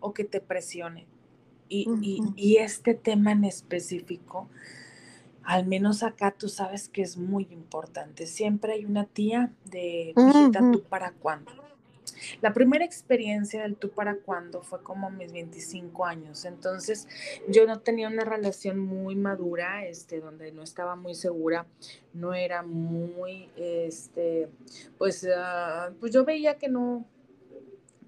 o 0.00 0.12
que 0.14 0.24
te 0.24 0.40
presione. 0.40 1.06
Y, 1.68 2.22
y, 2.36 2.56
este 2.56 2.94
tema 2.94 3.32
en 3.32 3.44
específico, 3.44 4.48
al 5.42 5.66
menos 5.66 6.02
acá 6.02 6.30
tú 6.30 6.48
sabes 6.48 6.88
que 6.88 7.02
es 7.02 7.16
muy 7.16 7.48
importante. 7.50 8.26
Siempre 8.26 8.74
hay 8.74 8.84
una 8.84 9.04
tía 9.04 9.52
de, 9.64 10.14
hijita, 10.16 10.60
¿tú 10.72 10.82
para 10.82 11.12
cuándo? 11.12 11.66
la 12.40 12.52
primera 12.52 12.84
experiencia 12.84 13.62
del 13.62 13.76
tú 13.76 13.90
para 13.90 14.16
cuándo 14.16 14.62
fue 14.62 14.82
como 14.82 15.10
mis 15.10 15.32
25 15.32 16.04
años. 16.04 16.44
Entonces 16.44 17.08
yo 17.48 17.66
no 17.66 17.80
tenía 17.80 18.08
una 18.08 18.24
relación 18.24 18.78
muy 18.78 19.16
madura, 19.16 19.86
este, 19.86 20.20
donde 20.20 20.52
no 20.52 20.62
estaba 20.62 20.96
muy 20.96 21.14
segura, 21.14 21.66
no 22.12 22.34
era 22.34 22.62
muy, 22.62 23.50
este, 23.56 24.48
pues, 24.98 25.26
ah, 25.34 25.90
pues 26.00 26.12
yo 26.12 26.24
veía 26.24 26.58
que 26.58 26.68
no, 26.68 27.06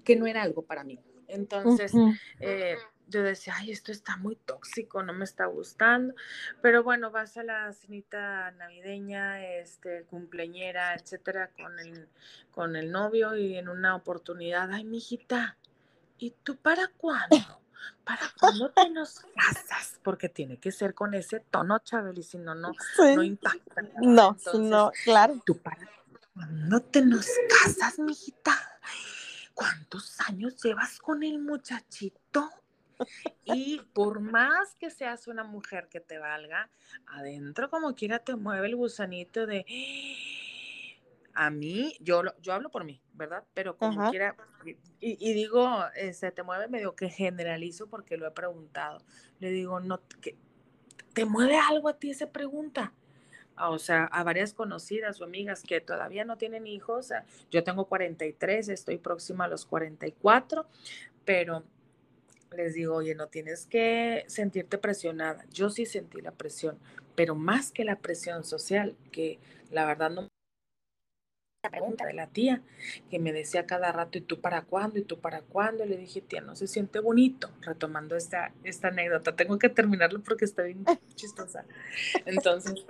que 0.03 0.15
no 0.15 0.27
era 0.27 0.41
algo 0.41 0.61
para 0.61 0.83
mí. 0.83 0.99
Entonces, 1.27 1.91
eh, 2.39 2.75
yo 3.09 3.23
decía, 3.23 3.55
ay, 3.57 3.71
esto 3.71 3.91
está 3.91 4.17
muy 4.17 4.35
tóxico, 4.35 5.03
no 5.03 5.13
me 5.13 5.25
está 5.25 5.45
gustando. 5.45 6.13
Pero 6.61 6.83
bueno, 6.83 7.11
vas 7.11 7.35
a 7.37 7.43
la 7.43 7.73
cenita 7.73 8.51
navideña, 8.51 9.45
este, 9.45 10.03
cumpleañera, 10.03 10.93
etcétera, 10.95 11.49
con 11.59 11.79
el, 11.79 12.07
con 12.51 12.75
el 12.75 12.91
novio 12.91 13.35
y 13.35 13.57
en 13.57 13.69
una 13.69 13.95
oportunidad, 13.95 14.71
ay, 14.71 14.83
mijita, 14.83 15.57
¿y 16.17 16.31
tú 16.43 16.55
para 16.57 16.87
cuándo? 16.97 17.61
¿Para 18.03 18.21
cuándo 18.39 18.71
te 18.71 18.89
nos 18.89 19.21
casas? 19.35 19.99
Porque 20.03 20.29
tiene 20.29 20.57
que 20.57 20.71
ser 20.71 20.93
con 20.93 21.13
ese 21.13 21.39
tono, 21.39 21.79
Chabel, 21.79 22.17
y 22.17 22.23
si 22.23 22.37
no, 22.37 22.55
no, 22.55 22.71
no 22.97 23.23
impacta. 23.23 23.81
No, 24.01 24.37
no, 24.53 24.91
claro. 25.03 25.41
¿Tú 25.45 25.57
para 25.57 25.89
cuándo 26.33 26.81
te 26.81 27.01
nos 27.01 27.27
casas, 27.63 27.99
mijita? 27.99 28.53
¿Cuántos 29.53 30.19
años 30.21 30.61
llevas 30.63 30.99
con 30.99 31.23
el 31.23 31.39
muchachito? 31.39 32.49
Y 33.45 33.81
por 33.93 34.19
más 34.19 34.75
que 34.75 34.89
seas 34.89 35.27
una 35.27 35.43
mujer 35.43 35.87
que 35.89 35.99
te 35.99 36.17
valga, 36.17 36.69
adentro 37.07 37.69
como 37.69 37.95
quiera 37.95 38.19
te 38.19 38.35
mueve 38.35 38.67
el 38.67 38.75
gusanito 38.75 39.45
de... 39.45 39.65
A 41.33 41.49
mí, 41.49 41.95
yo, 42.01 42.21
yo 42.41 42.53
hablo 42.53 42.69
por 42.69 42.83
mí, 42.83 43.01
¿verdad? 43.13 43.45
Pero 43.53 43.77
como 43.77 44.09
quiera, 44.09 44.35
y, 44.99 45.33
digo, 45.33 45.85
se 45.93 46.09
este, 46.09 46.31
te 46.31 46.43
mueve 46.43 46.67
medio 46.67 46.95
que 46.95 47.09
generalizo 47.09 47.87
porque 47.87 48.17
lo 48.17 48.27
he 48.27 48.31
preguntado. 48.31 48.99
Le 49.39 49.49
digo, 49.49 49.79
no, 49.79 50.01
que, 50.21 50.37
¿te 51.13 51.23
mueve 51.23 51.57
algo 51.57 51.87
a 51.87 51.97
ti 51.97 52.11
esa 52.11 52.29
pregunta? 52.29 52.93
o 53.67 53.77
sea, 53.77 54.05
a 54.05 54.23
varias 54.23 54.53
conocidas 54.53 55.19
o 55.19 55.25
amigas 55.25 55.63
que 55.63 55.81
todavía 55.81 56.23
no 56.23 56.37
tienen 56.37 56.65
hijos. 56.65 57.11
Yo 57.51 57.63
tengo 57.63 57.85
43, 57.85 58.69
estoy 58.69 58.97
próxima 58.97 59.45
a 59.45 59.47
los 59.47 59.65
44, 59.65 60.65
pero 61.25 61.63
les 62.55 62.73
digo, 62.73 62.95
oye, 62.95 63.15
no 63.15 63.27
tienes 63.27 63.65
que 63.65 64.25
sentirte 64.27 64.77
presionada. 64.77 65.45
Yo 65.51 65.69
sí 65.69 65.85
sentí 65.85 66.21
la 66.21 66.31
presión, 66.31 66.79
pero 67.15 67.35
más 67.35 67.71
que 67.71 67.83
la 67.83 67.97
presión 67.97 68.43
social, 68.43 68.95
que 69.11 69.39
la 69.71 69.85
verdad 69.85 70.09
no 70.09 70.27
la 71.61 71.69
pregunta 71.71 72.05
de 72.05 72.13
la 72.13 72.27
tía 72.27 72.61
que 73.11 73.19
me 73.19 73.33
decía 73.33 73.65
cada 73.65 73.91
rato, 73.91 74.17
¿y 74.17 74.21
tú 74.21 74.39
para 74.39 74.61
cuándo? 74.61 74.97
¿Y 74.97 75.01
tú 75.03 75.19
para 75.19 75.41
cuándo? 75.41 75.85
le 75.85 75.97
dije, 75.97 76.21
tía, 76.21 76.39
no 76.39 76.55
se 76.55 76.67
siente 76.67 76.99
bonito, 76.99 77.49
retomando 77.59 78.15
esta, 78.15 78.53
esta 78.63 78.87
anécdota. 78.87 79.35
Tengo 79.35 79.59
que 79.59 79.67
terminarlo 79.67 80.21
porque 80.21 80.45
está 80.45 80.63
bien 80.63 80.85
chistosa. 81.15 81.65
Entonces, 82.25 82.85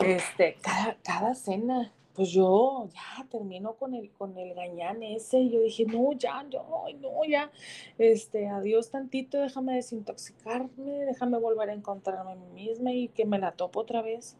este, 0.00 0.56
cada, 0.62 0.96
cada 1.04 1.34
cena 1.36 1.92
pues 2.20 2.32
yo 2.32 2.86
ya 2.92 3.24
termino 3.30 3.76
con 3.76 3.94
el, 3.94 4.10
con 4.10 4.36
el 4.36 4.52
gañán 4.52 5.02
ese 5.02 5.38
y 5.38 5.48
yo 5.52 5.62
dije, 5.62 5.86
no, 5.86 6.12
ya, 6.12 6.44
yo, 6.50 6.84
no, 7.00 7.24
ya, 7.26 7.50
este, 7.96 8.46
adiós 8.46 8.90
tantito, 8.90 9.38
déjame 9.38 9.76
desintoxicarme, 9.76 11.06
déjame 11.06 11.38
volver 11.38 11.70
a 11.70 11.72
encontrarme 11.72 12.32
a 12.32 12.34
mí 12.34 12.46
misma 12.48 12.92
y 12.92 13.08
que 13.08 13.24
me 13.24 13.38
la 13.38 13.52
topo 13.52 13.80
otra 13.80 14.02
vez. 14.02 14.36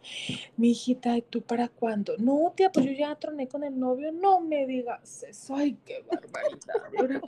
Mi 0.58 0.72
hijita, 0.72 1.16
¿y 1.16 1.22
tú 1.22 1.40
para 1.40 1.68
cuándo? 1.68 2.18
No, 2.18 2.52
tía, 2.54 2.70
pues 2.70 2.84
yo 2.84 2.92
ya 2.92 3.14
troné 3.14 3.48
con 3.48 3.64
el 3.64 3.80
novio, 3.80 4.12
no 4.12 4.40
me 4.40 4.66
digas 4.66 5.22
eso, 5.22 5.54
ay, 5.56 5.78
qué 5.86 6.04
barbaridad. 6.06 7.22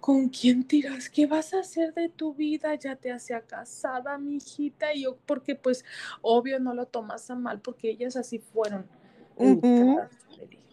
¿Con 0.00 0.28
quién 0.28 0.66
tiras? 0.66 1.08
¿Qué 1.08 1.28
vas 1.28 1.54
a 1.54 1.60
hacer 1.60 1.94
de 1.94 2.08
tu 2.08 2.34
vida? 2.34 2.74
Ya 2.74 2.96
te 2.96 3.12
hacía 3.12 3.42
casada, 3.42 4.18
mi 4.18 4.38
hijita, 4.38 4.92
y 4.92 5.02
yo, 5.02 5.18
porque 5.24 5.54
pues, 5.54 5.84
obvio, 6.20 6.58
no 6.58 6.74
lo 6.74 6.86
tomas 6.86 7.30
a 7.30 7.36
mal, 7.36 7.60
porque 7.60 7.90
ellas 7.90 8.16
así 8.16 8.40
fueron 8.40 8.97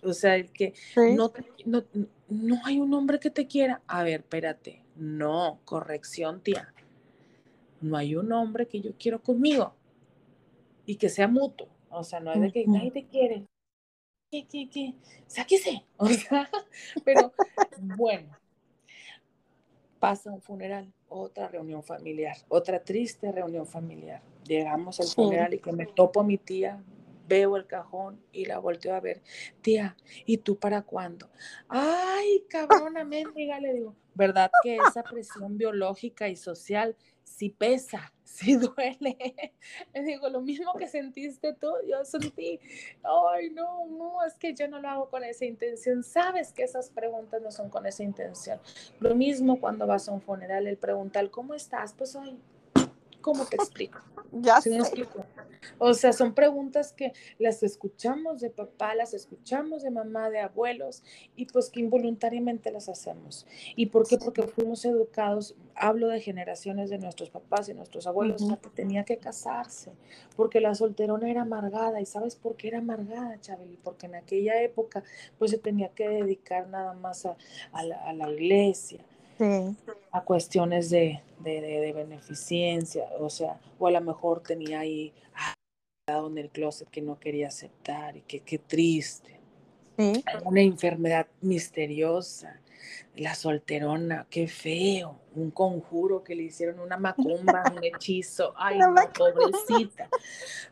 o 0.03 0.13
sea, 0.13 0.35
el 0.35 0.51
que 0.51 0.73
no, 1.15 1.31
no, 1.65 1.83
no 2.29 2.61
hay 2.65 2.79
un 2.79 2.93
hombre 2.93 3.19
que 3.19 3.29
te 3.29 3.47
quiera. 3.47 3.81
A 3.87 4.03
ver, 4.03 4.21
espérate. 4.21 4.81
No, 4.95 5.59
corrección, 5.65 6.41
tía. 6.41 6.73
No 7.81 7.97
hay 7.97 8.15
un 8.15 8.31
hombre 8.31 8.67
que 8.67 8.81
yo 8.81 8.91
quiero 8.97 9.21
conmigo 9.21 9.75
y 10.85 10.95
que 10.95 11.09
sea 11.09 11.27
mutuo. 11.27 11.67
O 11.89 12.03
sea, 12.03 12.19
no 12.19 12.33
es 12.33 12.41
de 12.41 12.51
que 12.51 12.65
nadie 12.67 12.91
te 12.91 13.05
quiere. 13.05 13.45
¿Qué, 14.31 14.45
qué, 14.45 14.69
qué? 14.69 14.93
Sáquese. 15.27 15.85
O 15.97 16.07
sea, 16.07 16.49
pero 17.03 17.33
bueno, 17.97 18.37
pasa 19.99 20.31
un 20.31 20.41
funeral, 20.41 20.91
otra 21.07 21.47
reunión 21.47 21.83
familiar, 21.83 22.37
otra 22.49 22.83
triste 22.83 23.31
reunión 23.31 23.65
familiar. 23.65 24.21
Llegamos 24.45 24.99
al 24.99 25.07
funeral 25.07 25.53
y 25.53 25.59
que 25.59 25.71
me 25.71 25.85
topo 25.85 26.19
a 26.19 26.23
mi 26.23 26.37
tía, 26.37 26.83
veo 27.27 27.57
el 27.57 27.67
cajón 27.67 28.21
y 28.31 28.45
la 28.45 28.59
volteo 28.59 28.95
a 28.95 28.99
ver. 28.99 29.21
Tía, 29.61 29.95
¿y 30.25 30.37
tú 30.37 30.57
para 30.57 30.81
cuándo? 30.81 31.29
Ay, 31.67 32.45
cabrona 32.49 33.03
mendiga, 33.03 33.59
le 33.59 33.73
digo. 33.73 33.95
¿Verdad 34.13 34.49
que 34.63 34.77
esa 34.77 35.03
presión 35.03 35.57
biológica 35.57 36.29
y 36.29 36.37
social 36.37 36.95
sí 37.23 37.49
pesa, 37.49 38.13
sí 38.23 38.55
duele? 38.55 39.17
Le 39.93 40.03
digo, 40.03 40.29
lo 40.29 40.39
mismo 40.39 40.73
que 40.75 40.87
sentiste 40.87 41.53
tú, 41.53 41.67
yo 41.85 42.05
sentí. 42.05 42.61
Ay, 43.03 43.49
no, 43.49 43.85
no, 43.87 44.23
es 44.23 44.35
que 44.35 44.53
yo 44.53 44.69
no 44.69 44.79
lo 44.79 44.87
hago 44.87 45.09
con 45.09 45.25
esa 45.25 45.43
intención. 45.43 46.01
Sabes 46.01 46.53
que 46.53 46.63
esas 46.63 46.89
preguntas 46.89 47.41
no 47.41 47.51
son 47.51 47.69
con 47.69 47.85
esa 47.85 48.03
intención. 48.03 48.57
Lo 49.01 49.15
mismo 49.15 49.59
cuando 49.59 49.85
vas 49.85 50.07
a 50.07 50.13
un 50.13 50.21
funeral, 50.21 50.65
el 50.65 50.77
preguntar, 50.77 51.29
¿cómo 51.29 51.53
estás? 51.53 51.93
Pues, 51.93 52.15
ay, 52.15 52.39
¿cómo 53.25 53.45
te 53.45 53.55
explico? 53.55 53.99
Ya 54.37 54.59
sé. 54.59 54.77
O 55.77 55.93
sea, 55.93 56.11
son 56.11 56.33
preguntas 56.33 56.91
que 56.91 57.13
las 57.39 57.63
escuchamos 57.63 58.41
de 58.41 58.49
papá, 58.49 58.93
las 58.93 59.13
escuchamos 59.13 59.81
de 59.81 59.91
mamá, 59.91 60.29
de 60.29 60.39
abuelos, 60.39 61.03
y 61.37 61.45
pues 61.45 61.69
que 61.69 61.79
involuntariamente 61.79 62.69
las 62.69 62.89
hacemos. 62.89 63.47
¿Y 63.77 63.85
por 63.85 64.05
qué? 64.05 64.17
Porque 64.17 64.43
fuimos 64.43 64.83
educados, 64.83 65.55
hablo 65.73 66.09
de 66.09 66.19
generaciones 66.19 66.89
de 66.89 66.97
nuestros 66.97 67.29
papás 67.29 67.69
y 67.69 67.73
nuestros 67.73 68.07
abuelos, 68.07 68.43
que 68.61 68.69
tenía 68.71 69.05
que 69.05 69.17
casarse, 69.17 69.93
porque 70.35 70.59
la 70.59 70.75
solterona 70.75 71.31
era 71.31 71.43
amargada. 71.43 72.01
¿Y 72.01 72.05
sabes 72.05 72.35
por 72.35 72.57
qué 72.57 72.67
era 72.67 72.79
amargada, 72.79 73.39
Chabeli? 73.39 73.79
Porque 73.81 74.07
en 74.07 74.15
aquella 74.15 74.61
época 74.61 75.03
pues 75.39 75.51
se 75.51 75.59
tenía 75.59 75.89
que 75.89 76.09
dedicar 76.09 76.67
nada 76.67 76.93
más 76.93 77.25
a, 77.25 77.37
a 77.71 78.13
la 78.13 78.29
iglesia 78.29 78.99
a 80.11 80.21
cuestiones 80.21 80.89
de, 80.89 81.21
de, 81.39 81.93
beneficencia, 81.93 83.05
o 83.19 83.29
sea, 83.29 83.59
o 83.77 83.87
a 83.87 83.91
lo 83.91 84.01
mejor 84.01 84.41
tenía 84.41 84.79
ahí 84.79 85.13
ah, 85.35 85.53
en 86.25 86.37
el 86.37 86.49
closet 86.49 86.89
que 86.89 87.01
no 87.01 87.19
quería 87.19 87.47
aceptar 87.47 88.15
y 88.17 88.21
que 88.21 88.41
qué 88.41 88.57
triste. 88.57 89.39
Una 90.43 90.61
enfermedad 90.61 91.27
misteriosa, 91.41 92.59
la 93.15 93.33
solterona, 93.33 94.27
qué 94.29 94.47
feo, 94.47 95.21
un 95.35 95.51
conjuro 95.51 96.23
que 96.23 96.35
le 96.35 96.43
hicieron, 96.43 96.79
una 96.79 96.97
macumba, 96.97 97.63
un 97.71 97.83
hechizo, 97.83 98.53
ay, 98.57 98.77
no, 98.77 98.93
pobrecita. 99.13 100.09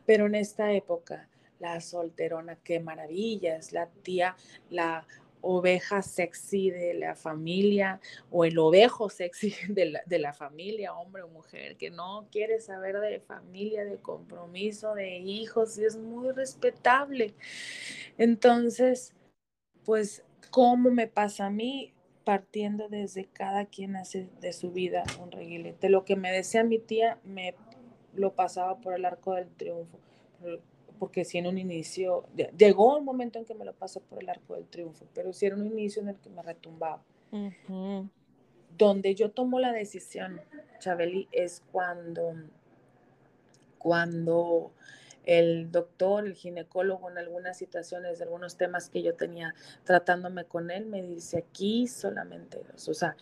Pero 0.05 0.25
en 0.25 0.35
esta 0.35 0.73
época, 0.73 1.29
la 1.59 1.79
solterona, 1.79 2.57
qué 2.57 2.81
maravilla, 2.81 3.55
es 3.55 3.71
la 3.71 3.87
tía, 3.87 4.35
la 4.69 5.07
oveja 5.43 6.01
sexy 6.01 6.71
de 6.71 6.93
la 6.93 7.15
familia 7.15 7.99
o 8.31 8.45
el 8.45 8.57
ovejo 8.57 9.09
sexy 9.09 9.53
de 9.69 9.85
la, 9.85 10.01
de 10.05 10.17
la, 10.17 10.33
familia, 10.33 10.95
hombre 10.95 11.21
o 11.21 11.27
mujer, 11.27 11.75
que 11.75 11.91
no 11.91 12.27
quiere 12.31 12.59
saber 12.59 12.99
de 12.99 13.19
familia, 13.19 13.83
de 13.83 13.97
compromiso, 13.97 14.95
de 14.95 15.17
hijos, 15.17 15.77
y 15.77 15.83
es 15.83 15.97
muy 15.97 16.31
respetable. 16.31 17.35
Entonces, 18.17 19.13
pues, 19.83 20.23
¿cómo 20.49 20.89
me 20.89 21.07
pasa 21.07 21.47
a 21.47 21.49
mí? 21.49 21.93
Partiendo 22.23 22.87
desde 22.87 23.25
cada 23.25 23.65
quien 23.65 23.97
hace 23.97 24.29
de 24.39 24.53
su 24.53 24.71
vida 24.71 25.03
un 25.21 25.29
reguilete. 25.29 25.89
Lo 25.89 26.05
que 26.05 26.15
me 26.15 26.31
decía 26.31 26.63
mi 26.63 26.79
tía, 26.79 27.19
me 27.25 27.53
lo 28.15 28.33
pasaba 28.33 28.79
por 28.79 28.93
el 28.93 29.03
arco 29.03 29.33
del 29.33 29.49
triunfo 29.49 29.99
porque 30.99 31.25
si 31.25 31.37
en 31.37 31.47
un 31.47 31.57
inicio, 31.57 32.25
llegó 32.57 32.97
un 32.97 33.05
momento 33.05 33.39
en 33.39 33.45
que 33.45 33.55
me 33.55 33.65
lo 33.65 33.73
pasó 33.73 33.99
por 34.01 34.21
el 34.21 34.29
arco 34.29 34.55
del 34.55 34.65
triunfo, 34.67 35.05
pero 35.13 35.33
si 35.33 35.45
era 35.45 35.55
un 35.55 35.65
inicio 35.65 36.01
en 36.01 36.09
el 36.09 36.15
que 36.17 36.29
me 36.29 36.41
retumbaba. 36.41 37.01
Donde 38.77 39.15
yo 39.15 39.31
tomo 39.31 39.59
la 39.59 39.71
decisión, 39.71 40.41
Chabeli, 40.79 41.27
es 41.31 41.63
cuando, 41.71 42.35
cuando 43.77 44.71
el 45.25 45.71
doctor, 45.71 46.25
el 46.25 46.35
ginecólogo 46.35 47.09
en 47.09 47.17
algunas 47.17 47.57
situaciones, 47.57 48.19
de 48.19 48.25
algunos 48.25 48.57
temas 48.57 48.89
que 48.89 49.01
yo 49.01 49.15
tenía 49.15 49.53
tratándome 49.83 50.45
con 50.45 50.71
él, 50.71 50.85
me 50.85 51.01
dice 51.01 51.39
aquí 51.39 51.87
solamente 51.87 52.61
dos. 52.71 52.87
O 52.89 52.93
sea, 52.93 53.15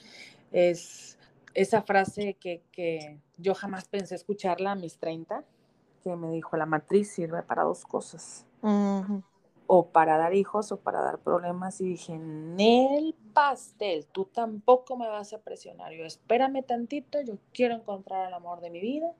es 0.51 1.17
esa 1.53 1.81
frase 1.81 2.35
que, 2.35 2.61
que 2.71 3.19
yo 3.37 3.53
jamás 3.53 3.87
pensé 3.87 4.15
escucharla 4.15 4.71
a 4.71 4.75
mis 4.75 4.97
30 4.97 5.43
que 6.03 6.15
me 6.15 6.31
dijo, 6.31 6.57
la 6.57 6.65
matriz 6.65 7.11
sirve 7.11 7.43
para 7.43 7.63
dos 7.63 7.85
cosas. 7.85 8.45
o 9.73 9.87
para 9.87 10.17
dar 10.17 10.33
hijos 10.33 10.73
o 10.73 10.81
para 10.81 11.01
dar 11.01 11.19
problemas. 11.19 11.79
Y 11.79 11.85
dije, 11.85 12.13
en 12.13 12.59
el 12.59 13.15
pastel, 13.33 14.05
tú 14.05 14.25
tampoco 14.25 14.97
me 14.97 15.07
vas 15.07 15.31
a 15.31 15.39
presionar, 15.39 15.93
yo 15.93 16.03
espérame 16.03 16.61
tantito, 16.61 17.21
yo 17.21 17.37
quiero 17.53 17.75
encontrar 17.75 18.27
el 18.27 18.33
amor 18.33 18.59
de 18.59 18.69
mi 18.69 18.81
vida. 18.81 19.13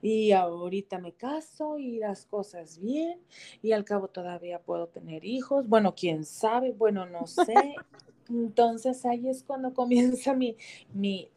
Y 0.00 0.32
ahorita 0.32 0.98
me 0.98 1.12
caso 1.12 1.78
y 1.78 1.98
las 1.98 2.24
cosas 2.24 2.78
bien. 2.78 3.20
Y 3.60 3.72
al 3.72 3.84
cabo 3.84 4.08
todavía 4.08 4.60
puedo 4.60 4.86
tener 4.86 5.26
hijos, 5.26 5.68
bueno, 5.68 5.94
quién 5.94 6.24
sabe, 6.24 6.72
bueno, 6.72 7.04
no 7.04 7.26
sé. 7.26 7.74
Entonces 8.30 9.04
ahí 9.04 9.28
es 9.28 9.44
cuando 9.44 9.74
comienza 9.74 10.32
mi, 10.32 10.56
mi 10.94 11.28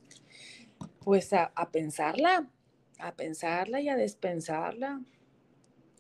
pues 1.04 1.34
a, 1.34 1.52
a 1.56 1.70
pensarla, 1.70 2.50
a 3.00 3.14
pensarla 3.14 3.82
y 3.82 3.90
a 3.90 3.96
despensarla 3.96 5.02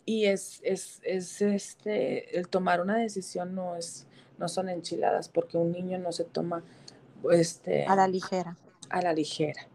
y 0.06 0.26
es, 0.26 0.62
es, 0.64 1.02
es, 1.04 1.42
este, 1.42 2.38
el 2.38 2.48
tomar 2.48 2.80
una 2.80 2.98
decisión 2.98 3.56
no 3.56 3.76
es, 3.76 4.06
no 4.38 4.48
son 4.48 4.70
enchiladas, 4.70 5.30
porque 5.30 5.58
un 5.58 5.72
niño 5.72 5.98
no 5.98 6.12
se 6.12 6.24
toma 6.24 6.64
este, 7.32 7.86
a 7.86 7.96
la 7.96 8.08
ligera. 8.08 8.56
A 8.90 9.02
la 9.02 9.14
ligera. 9.14 9.68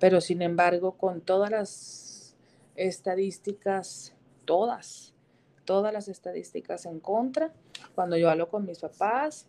Pero 0.00 0.20
sin 0.20 0.42
embargo, 0.42 0.92
con 0.92 1.20
todas 1.20 1.50
las 1.50 2.34
estadísticas, 2.74 4.12
todas, 4.44 5.14
todas 5.64 5.92
las 5.92 6.08
estadísticas 6.08 6.84
en 6.86 6.98
contra, 6.98 7.52
cuando 7.94 8.16
yo 8.16 8.28
hablo 8.28 8.48
con 8.48 8.66
mis 8.66 8.80
papás, 8.80 9.46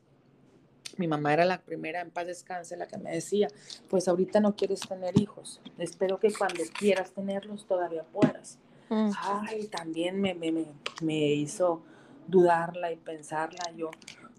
mi 0.97 1.07
mamá 1.07 1.33
era 1.33 1.45
la 1.45 1.61
primera 1.61 2.01
en 2.01 2.11
paz 2.11 2.27
descanse, 2.27 2.77
la 2.77 2.87
que 2.87 2.97
me 2.97 3.11
decía, 3.11 3.47
pues 3.89 4.07
ahorita 4.07 4.39
no 4.39 4.55
quieres 4.55 4.81
tener 4.81 5.19
hijos, 5.19 5.61
espero 5.77 6.19
que 6.19 6.31
cuando 6.31 6.63
quieras 6.77 7.11
tenerlos 7.11 7.65
todavía 7.65 8.03
puedas. 8.03 8.57
Mm. 8.89 9.11
Ay, 9.21 9.67
también 9.67 10.21
me, 10.21 10.33
me, 10.33 10.65
me, 11.01 11.17
hizo 11.33 11.81
dudarla 12.27 12.91
y 12.91 12.95
pensarla. 12.95 13.71
Yo, 13.75 13.91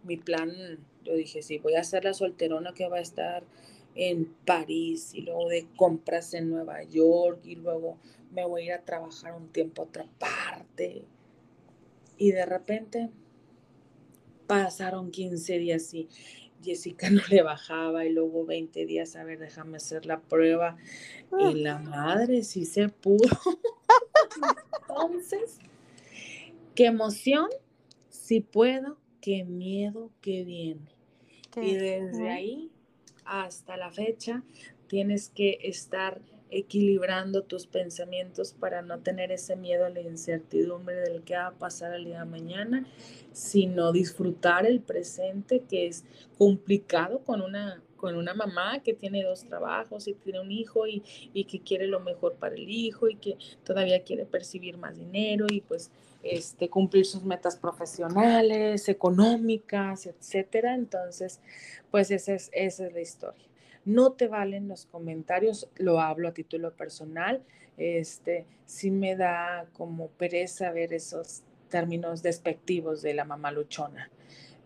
mi 0.04 0.16
plan, 0.16 0.50
yo 1.04 1.14
dije, 1.14 1.42
sí, 1.42 1.58
voy 1.58 1.74
a 1.74 1.84
ser 1.84 2.04
la 2.04 2.14
solterona 2.14 2.72
que 2.72 2.88
va 2.88 2.96
a 2.96 3.00
estar 3.00 3.44
en 3.94 4.26
París 4.46 5.12
y 5.12 5.22
luego 5.22 5.48
de 5.48 5.66
compras 5.76 6.32
en 6.34 6.50
Nueva 6.50 6.82
York 6.84 7.40
y 7.44 7.56
luego 7.56 7.98
me 8.32 8.46
voy 8.46 8.62
a 8.62 8.64
ir 8.64 8.72
a 8.72 8.82
trabajar 8.82 9.34
un 9.34 9.48
tiempo 9.48 9.82
a 9.82 9.84
otra 9.86 10.06
parte. 10.18 11.04
Y 12.16 12.32
de 12.32 12.46
repente 12.46 13.10
pasaron 14.48 15.12
15 15.12 15.58
días 15.58 15.94
y 15.94 16.08
Jessica 16.64 17.08
no 17.10 17.22
le 17.30 17.42
bajaba 17.42 18.04
y 18.04 18.12
luego 18.12 18.44
20 18.44 18.86
días, 18.86 19.14
a 19.14 19.22
ver, 19.22 19.38
déjame 19.38 19.76
hacer 19.76 20.06
la 20.06 20.20
prueba. 20.20 20.76
Y 21.38 21.54
la 21.54 21.78
madre 21.78 22.42
sí 22.42 22.64
se 22.64 22.88
pudo. 22.88 23.28
Entonces, 24.88 25.58
qué 26.74 26.86
emoción, 26.86 27.48
si 28.08 28.40
puedo, 28.40 28.98
qué 29.20 29.44
miedo 29.44 30.10
que 30.20 30.42
viene. 30.42 30.90
y 31.56 31.74
desde 31.74 32.30
ahí 32.30 32.70
hasta 33.24 33.76
la 33.76 33.90
fecha 33.90 34.42
tienes 34.86 35.28
que 35.28 35.58
estar 35.62 36.22
equilibrando 36.50 37.42
tus 37.42 37.66
pensamientos 37.66 38.52
para 38.52 38.82
no 38.82 39.00
tener 39.00 39.32
ese 39.32 39.56
miedo 39.56 39.86
a 39.86 39.90
la 39.90 40.00
incertidumbre 40.00 40.96
del 40.96 41.22
que 41.22 41.36
va 41.36 41.48
a 41.48 41.52
pasar 41.52 41.94
el 41.94 42.04
día 42.04 42.20
de 42.20 42.30
mañana, 42.30 42.86
sino 43.32 43.92
disfrutar 43.92 44.66
el 44.66 44.80
presente 44.80 45.60
que 45.68 45.86
es 45.86 46.04
complicado 46.36 47.20
con 47.20 47.42
una 47.42 47.82
con 47.96 48.14
una 48.14 48.32
mamá 48.32 48.80
que 48.80 48.94
tiene 48.94 49.24
dos 49.24 49.42
trabajos 49.44 50.06
y 50.06 50.14
tiene 50.14 50.38
un 50.38 50.52
hijo 50.52 50.86
y, 50.86 51.02
y, 51.34 51.46
que 51.46 51.58
quiere 51.58 51.88
lo 51.88 51.98
mejor 51.98 52.36
para 52.36 52.54
el 52.54 52.70
hijo 52.70 53.08
y 53.08 53.16
que 53.16 53.36
todavía 53.64 54.04
quiere 54.04 54.24
percibir 54.24 54.78
más 54.78 54.96
dinero 54.96 55.46
y 55.50 55.62
pues 55.62 55.90
este, 56.22 56.68
cumplir 56.68 57.06
sus 57.06 57.24
metas 57.24 57.56
profesionales, 57.56 58.88
económicas, 58.88 60.06
etcétera. 60.06 60.74
Entonces, 60.74 61.40
pues 61.90 62.10
esa 62.10 62.34
es, 62.34 62.50
esa 62.52 62.86
es 62.86 62.92
la 62.92 63.00
historia. 63.00 63.47
No 63.88 64.12
te 64.12 64.28
valen 64.28 64.68
los 64.68 64.86
comentarios, 64.86 65.68
lo 65.76 66.00
hablo 66.00 66.28
a 66.28 66.34
título 66.34 66.74
personal. 66.76 67.42
Este, 67.76 68.44
sí 68.66 68.90
me 68.90 69.16
da 69.16 69.66
como 69.72 70.08
pereza 70.08 70.70
ver 70.72 70.92
esos 70.92 71.42
términos 71.70 72.22
despectivos 72.22 73.02
de 73.02 73.14
la 73.14 73.24
mamá 73.24 73.50
luchona 73.50 74.10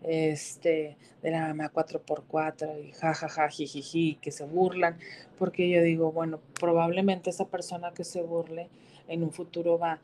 este, 0.03 0.97
de 1.21 1.31
la 1.31 1.47
mamá 1.47 1.71
4x4 1.71 2.83
y 2.83 2.91
jajaja, 2.91 3.49
jijiji, 3.49 4.15
que 4.21 4.31
se 4.31 4.45
burlan, 4.45 4.97
porque 5.37 5.69
yo 5.69 5.81
digo, 5.81 6.11
bueno, 6.11 6.39
probablemente 6.59 7.29
esa 7.29 7.45
persona 7.45 7.93
que 7.93 8.03
se 8.03 8.21
burle 8.21 8.69
en 9.07 9.23
un 9.23 9.31
futuro 9.31 9.79
va, 9.79 10.01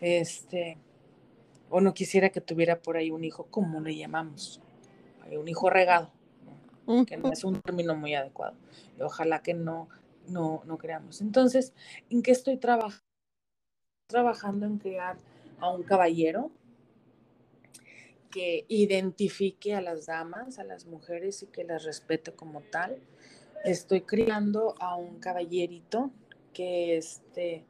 este, 0.00 0.76
o 1.70 1.80
no 1.80 1.94
quisiera 1.94 2.30
que 2.30 2.40
tuviera 2.40 2.80
por 2.80 2.96
ahí 2.96 3.10
un 3.10 3.24
hijo, 3.24 3.46
como 3.50 3.80
le 3.80 3.96
llamamos, 3.96 4.60
un 5.30 5.48
hijo 5.48 5.70
regado, 5.70 6.10
que 7.06 7.16
no 7.16 7.32
es 7.32 7.44
un 7.44 7.60
término 7.60 7.94
muy 7.94 8.14
adecuado. 8.14 8.56
Ojalá 9.00 9.42
que 9.42 9.54
no, 9.54 9.88
no, 10.28 10.62
no 10.64 10.78
creamos. 10.78 11.20
Entonces, 11.20 11.72
¿en 12.10 12.22
qué 12.22 12.30
estoy 12.30 12.56
trabajando? 12.56 13.04
Trabajando 14.08 14.66
en 14.66 14.78
crear 14.78 15.16
a 15.58 15.70
un 15.70 15.82
caballero 15.82 16.50
que 18.30 18.66
identifique 18.68 19.74
a 19.74 19.80
las 19.80 20.06
damas, 20.06 20.58
a 20.58 20.64
las 20.64 20.86
mujeres 20.86 21.42
y 21.42 21.46
que 21.46 21.64
las 21.64 21.84
respete 21.84 22.32
como 22.32 22.60
tal. 22.60 22.98
Estoy 23.64 24.02
criando 24.02 24.74
a 24.78 24.96
un 24.96 25.18
caballerito 25.18 26.10
que, 26.52 26.96
este, 26.96 27.64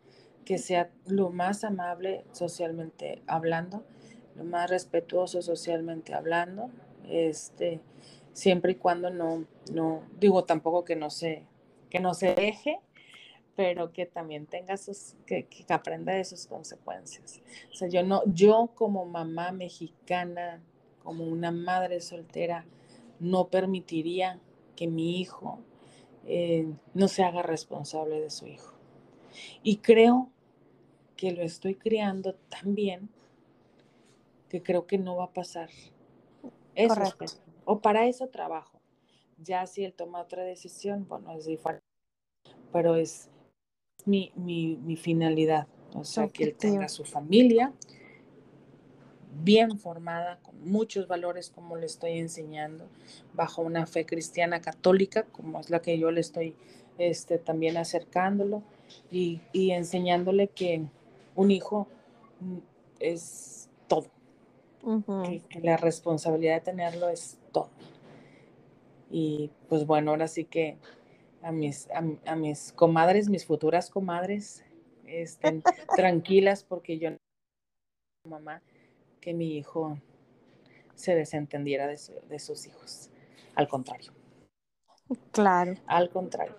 que 0.45 0.59
sea 0.59 0.91
lo 1.07 1.31
más 1.31 1.65
amable 1.65 2.25
socialmente 2.33 3.23
hablando, 3.27 3.85
lo 4.35 4.45
más 4.45 4.69
respetuoso 4.69 5.41
socialmente 5.41 6.15
hablando, 6.15 6.71
este, 7.09 7.81
siempre 8.37 8.73
y 8.73 8.75
cuando 8.75 9.09
no, 9.09 9.47
no, 9.73 10.03
digo 10.21 10.45
tampoco 10.45 10.85
que 10.85 10.95
no 10.95 11.09
se, 11.09 11.43
que 11.89 12.01
no 12.01 12.13
se 12.13 12.35
deje, 12.35 12.79
pero 13.55 13.95
que 13.95 14.05
también 14.05 14.45
tenga 14.45 14.77
sus, 14.77 15.15
que, 15.25 15.47
que, 15.47 15.65
aprenda 15.73 16.13
de 16.13 16.23
sus 16.23 16.47
consecuencias. 16.47 17.41
O 17.73 17.75
sea, 17.75 17.89
yo 17.89 18.03
no, 18.03 18.23
yo 18.27 18.73
como 18.75 19.07
mamá 19.07 19.53
mexicana, 19.53 20.63
como 21.03 21.25
una 21.25 21.51
madre 21.51 22.03
soltera, 22.03 22.67
no 23.21 23.49
permitiría 23.49 24.39
que 24.77 24.87
mi 24.87 25.19
hijo 25.19 25.61
eh, 26.27 26.71
no 26.93 27.09
se 27.09 27.25
haga 27.25 27.41
responsable 27.41 28.21
de 28.21 28.29
su 28.29 28.47
hijo. 28.47 28.75
Y 29.63 29.79
creo 29.79 30.31
que 31.17 31.33
lo 31.33 31.43
estoy 31.43 31.75
criando 31.75 32.35
tan 32.51 32.75
bien 32.75 33.09
que 34.51 34.63
creo 34.63 34.87
que 34.87 34.99
no 34.99 35.17
va 35.17 35.25
a 35.25 35.33
pasar. 35.33 35.71
Eso 36.75 37.01
o 37.67 37.81
para 37.81 38.07
eso 38.07 38.29
trabajo. 38.29 38.81
Ya 39.37 39.67
si 39.67 39.85
él 39.85 39.93
toma 39.93 40.23
otra 40.23 40.43
decisión, 40.43 41.07
bueno, 41.07 41.31
es 41.33 41.45
diferente. 41.45 41.85
Pero 42.73 42.97
es, 42.97 43.29
mi, 44.07 44.33
finalidad. 44.99 45.67
O 45.95 46.05
sea, 46.05 46.29
que 46.29 46.45
él 46.45 46.55
tenga 46.55 46.89
su 46.89 47.05
familia 47.05 47.75
bien 49.43 49.79
formada, 49.79 50.39
con 50.43 50.69
muchos 50.69 51.09
valores 51.09 51.51
como 51.51 51.77
le 51.77 51.87
estoy 51.87 52.19
enseñando, 52.19 52.89
bajo 53.35 53.63
una 53.63 53.87
fe 53.87 54.07
cristiana 54.07 54.61
católica, 54.61 55.25
como 55.25 55.61
es 55.61 55.71
la 55.71 55.81
que 55.83 55.99
yo 55.99 56.11
le 56.11 56.21
estoy 56.21 56.55
este, 56.99 57.39
también 57.39 57.77
acercándolo 57.77 58.63
y, 59.11 59.41
enseñándole 59.53 60.49
que 60.49 60.87
un 61.35 61.51
hijo 61.51 61.87
es 62.99 63.66
que, 65.51 65.61
la 65.61 65.77
responsabilidad 65.77 66.55
de 66.55 66.61
tenerlo 66.61 67.09
es 67.09 67.39
todo. 67.53 67.71
Y 69.11 69.51
pues 69.69 69.87
bueno, 69.87 70.13
ahora 70.13 70.29
sí 70.29 70.45
que 70.45 70.79
a 71.43 71.53
mis, 71.53 71.89
a, 71.91 72.37
mis 72.37 72.73
comadres, 72.73 73.29
mis 73.29 73.45
futuras 73.45 73.91
comadres, 73.91 74.65
estén 75.07 75.63
tranquilas 75.97 76.65
porque 76.65 76.99
yo, 76.99 77.11
mamá, 78.29 78.63
que 79.21 79.35
mi 79.35 79.57
hijo 79.57 79.99
se 80.95 81.15
desentendiera 81.15 81.87
de, 81.87 81.99
de 82.29 82.39
sus 82.39 82.67
hijos. 82.67 83.11
Al 83.55 83.69
contrario. 83.69 84.13
Claro. 85.31 85.75
Al 85.87 86.11
contrario. 86.11 86.57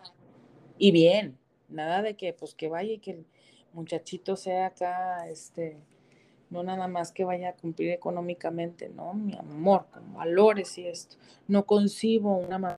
Y 0.78 0.92
bien, 0.92 1.38
nada 1.70 2.02
de 2.02 2.16
que 2.16 2.34
pues 2.34 2.56
que 2.56 2.68
vaya 2.68 2.94
y 2.94 3.00
que 3.00 3.12
el 3.12 3.26
muchachito 3.74 4.36
sea 4.36 4.68
acá, 4.68 5.28
este, 5.30 5.78
no 6.50 6.64
nada 6.64 6.88
más 6.88 7.12
que 7.12 7.26
vaya 7.26 7.50
a 7.50 7.54
cumplir 7.54 7.92
económicamente, 7.92 8.90
no, 8.90 9.14
mi 9.14 9.36
amor, 9.38 9.86
con 9.92 10.14
valores 10.14 10.78
y 10.78 10.88
esto. 10.88 11.18
No 11.48 11.66
concibo 11.66 12.38
una 12.38 12.58
mamá 12.58 12.78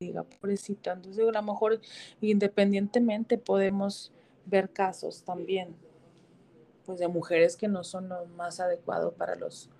diga, 0.00 0.24
pobrecita. 0.24 0.92
Entonces, 0.92 1.26
a 1.26 1.32
lo 1.32 1.42
mejor 1.42 1.80
independientemente 2.20 3.38
podemos 3.38 4.12
ver 4.46 4.70
casos 4.70 5.22
también, 5.22 5.74
pues 6.84 6.98
de 6.98 7.08
mujeres 7.08 7.56
que 7.56 7.68
no 7.68 7.84
son 7.84 8.08
lo 8.08 8.26
más 8.26 8.60
adecuado 8.60 9.12
para 9.12 9.36
los 9.36 9.70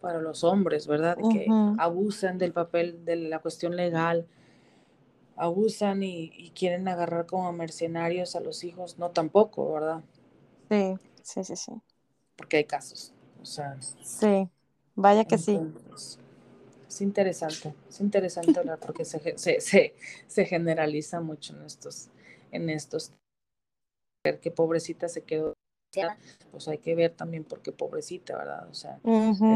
para 0.00 0.20
los 0.20 0.44
hombres, 0.44 0.86
¿verdad? 0.86 1.16
Que 1.32 1.46
abusan 1.78 2.36
del 2.36 2.52
papel, 2.52 3.06
de 3.06 3.16
la 3.16 3.38
cuestión 3.38 3.74
legal, 3.74 4.26
abusan 5.34 6.02
y, 6.02 6.50
quieren 6.54 6.86
agarrar 6.88 7.24
como 7.24 7.50
mercenarios 7.52 8.36
a 8.36 8.40
los 8.40 8.64
hijos, 8.64 8.98
no 8.98 9.12
tampoco, 9.12 9.72
¿verdad? 9.72 10.02
Sí, 10.68 10.94
sí, 11.22 11.44
sí, 11.44 11.56
sí. 11.56 11.72
Porque 12.36 12.58
hay 12.58 12.64
casos, 12.64 13.12
o 13.40 13.46
sea. 13.46 13.80
Sí. 13.80 14.48
Vaya 14.94 15.24
que 15.24 15.38
sí. 15.38 15.60
Es 16.88 17.00
interesante, 17.00 17.74
es 17.88 18.00
interesante 18.00 18.58
hablar 18.58 18.78
porque 18.78 19.04
se, 19.04 19.36
se, 19.36 19.94
se, 20.26 20.44
generaliza 20.44 21.20
mucho 21.20 21.56
en 21.56 21.64
estos, 21.64 22.08
en 22.52 22.70
estos. 22.70 23.12
Ver 24.24 24.38
que 24.38 24.52
pobrecita 24.52 25.08
se 25.08 25.22
quedó 25.22 25.54
pues 26.50 26.68
hay 26.68 26.78
que 26.78 26.94
ver 26.94 27.12
también 27.12 27.44
por 27.44 27.60
qué 27.60 27.72
pobrecita, 27.72 28.36
¿verdad? 28.36 28.68
O 28.70 28.74
sea, 28.74 29.00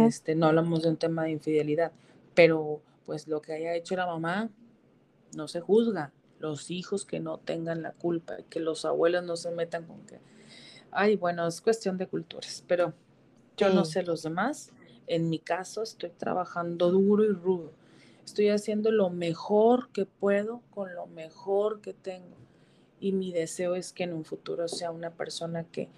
este, 0.07 0.35
no 0.35 0.47
hablamos 0.47 0.83
de 0.83 0.91
un 0.91 0.97
tema 0.97 1.25
de 1.25 1.31
infidelidad, 1.31 1.93
pero 2.35 2.81
pues 3.07 3.27
lo 3.27 3.41
que 3.41 3.53
haya 3.53 3.75
hecho 3.75 3.97
la 3.97 4.07
mamá 4.07 4.51
no 5.35 5.49
se 5.49 5.61
juzga. 5.61 6.13
Los 6.39 6.71
hijos 6.71 7.05
que 7.05 7.19
no 7.19 7.39
tengan 7.39 7.83
la 7.83 7.93
culpa, 7.93 8.37
que 8.49 8.61
los 8.61 8.85
abuelos 8.85 9.25
no 9.25 9.37
se 9.37 9.51
metan 9.51 9.87
con 9.87 10.07
que, 10.07 10.21
ay, 10.91 11.17
bueno, 11.17 11.47
es 11.47 11.61
cuestión 11.61 11.99
de 11.99 12.07
culturas, 12.07 12.65
pero 12.67 12.93
yo 13.57 13.71
no 13.71 13.85
sé 13.85 14.03
los 14.03 14.23
demás. 14.23 14.73
En 15.07 15.31
mi 15.31 15.39
caso 15.39 15.83
estoy 15.83 16.11
trabajando 16.11 16.91
duro 16.91 17.25
y 17.25 17.29
rudo. 17.29 17.73
Estoy 18.25 18.51
haciendo 18.51 18.91
lo 18.91 19.11
mejor 19.11 19.89
que 19.91 20.05
puedo 20.05 20.63
con 20.71 20.95
lo 20.95 21.07
mejor 21.07 21.81
que 21.81 21.95
tengo. 21.95 22.37
Y 23.01 23.13
mi 23.13 23.33
deseo 23.33 23.75
es 23.75 23.93
que 23.93 24.05
en 24.05 24.13
un 24.13 24.25
futuro 24.25 24.69
sea 24.69 24.91
una 24.91 25.11
persona 25.11 25.65
que, 25.65 25.89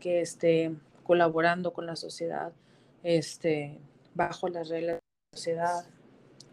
que 0.00 0.20
esté 0.20 0.74
colaborando 1.04 1.72
con 1.72 1.86
la 1.86 1.96
sociedad, 1.96 2.52
este, 3.02 3.78
bajo 4.14 4.48
las 4.48 4.68
reglas 4.68 4.96
de 4.96 5.02
la 5.02 5.36
sociedad, 5.36 5.84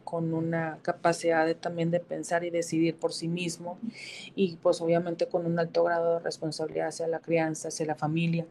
con 0.04 0.34
una 0.34 0.80
capacidad 0.82 1.45
de, 1.45 1.56
también 1.56 1.91
de 1.91 1.99
pensar 1.99 2.43
y 2.43 2.49
decidir 2.49 2.97
por 2.97 3.14
sí 3.14 3.28
mismo 3.28 3.78
y 4.36 4.58
pues 4.58 4.82
obviamente 4.82 5.28
con 5.28 5.45
un 5.45 5.60
alto 5.60 5.84
grado 5.84 6.16
de 6.16 6.20
responsabilidad 6.20 6.88
hacia 6.89 7.08
la 7.08 7.20
crianza, 7.20 7.70
hacia 7.70 7.86
la 7.86 7.95
familia 7.95 8.45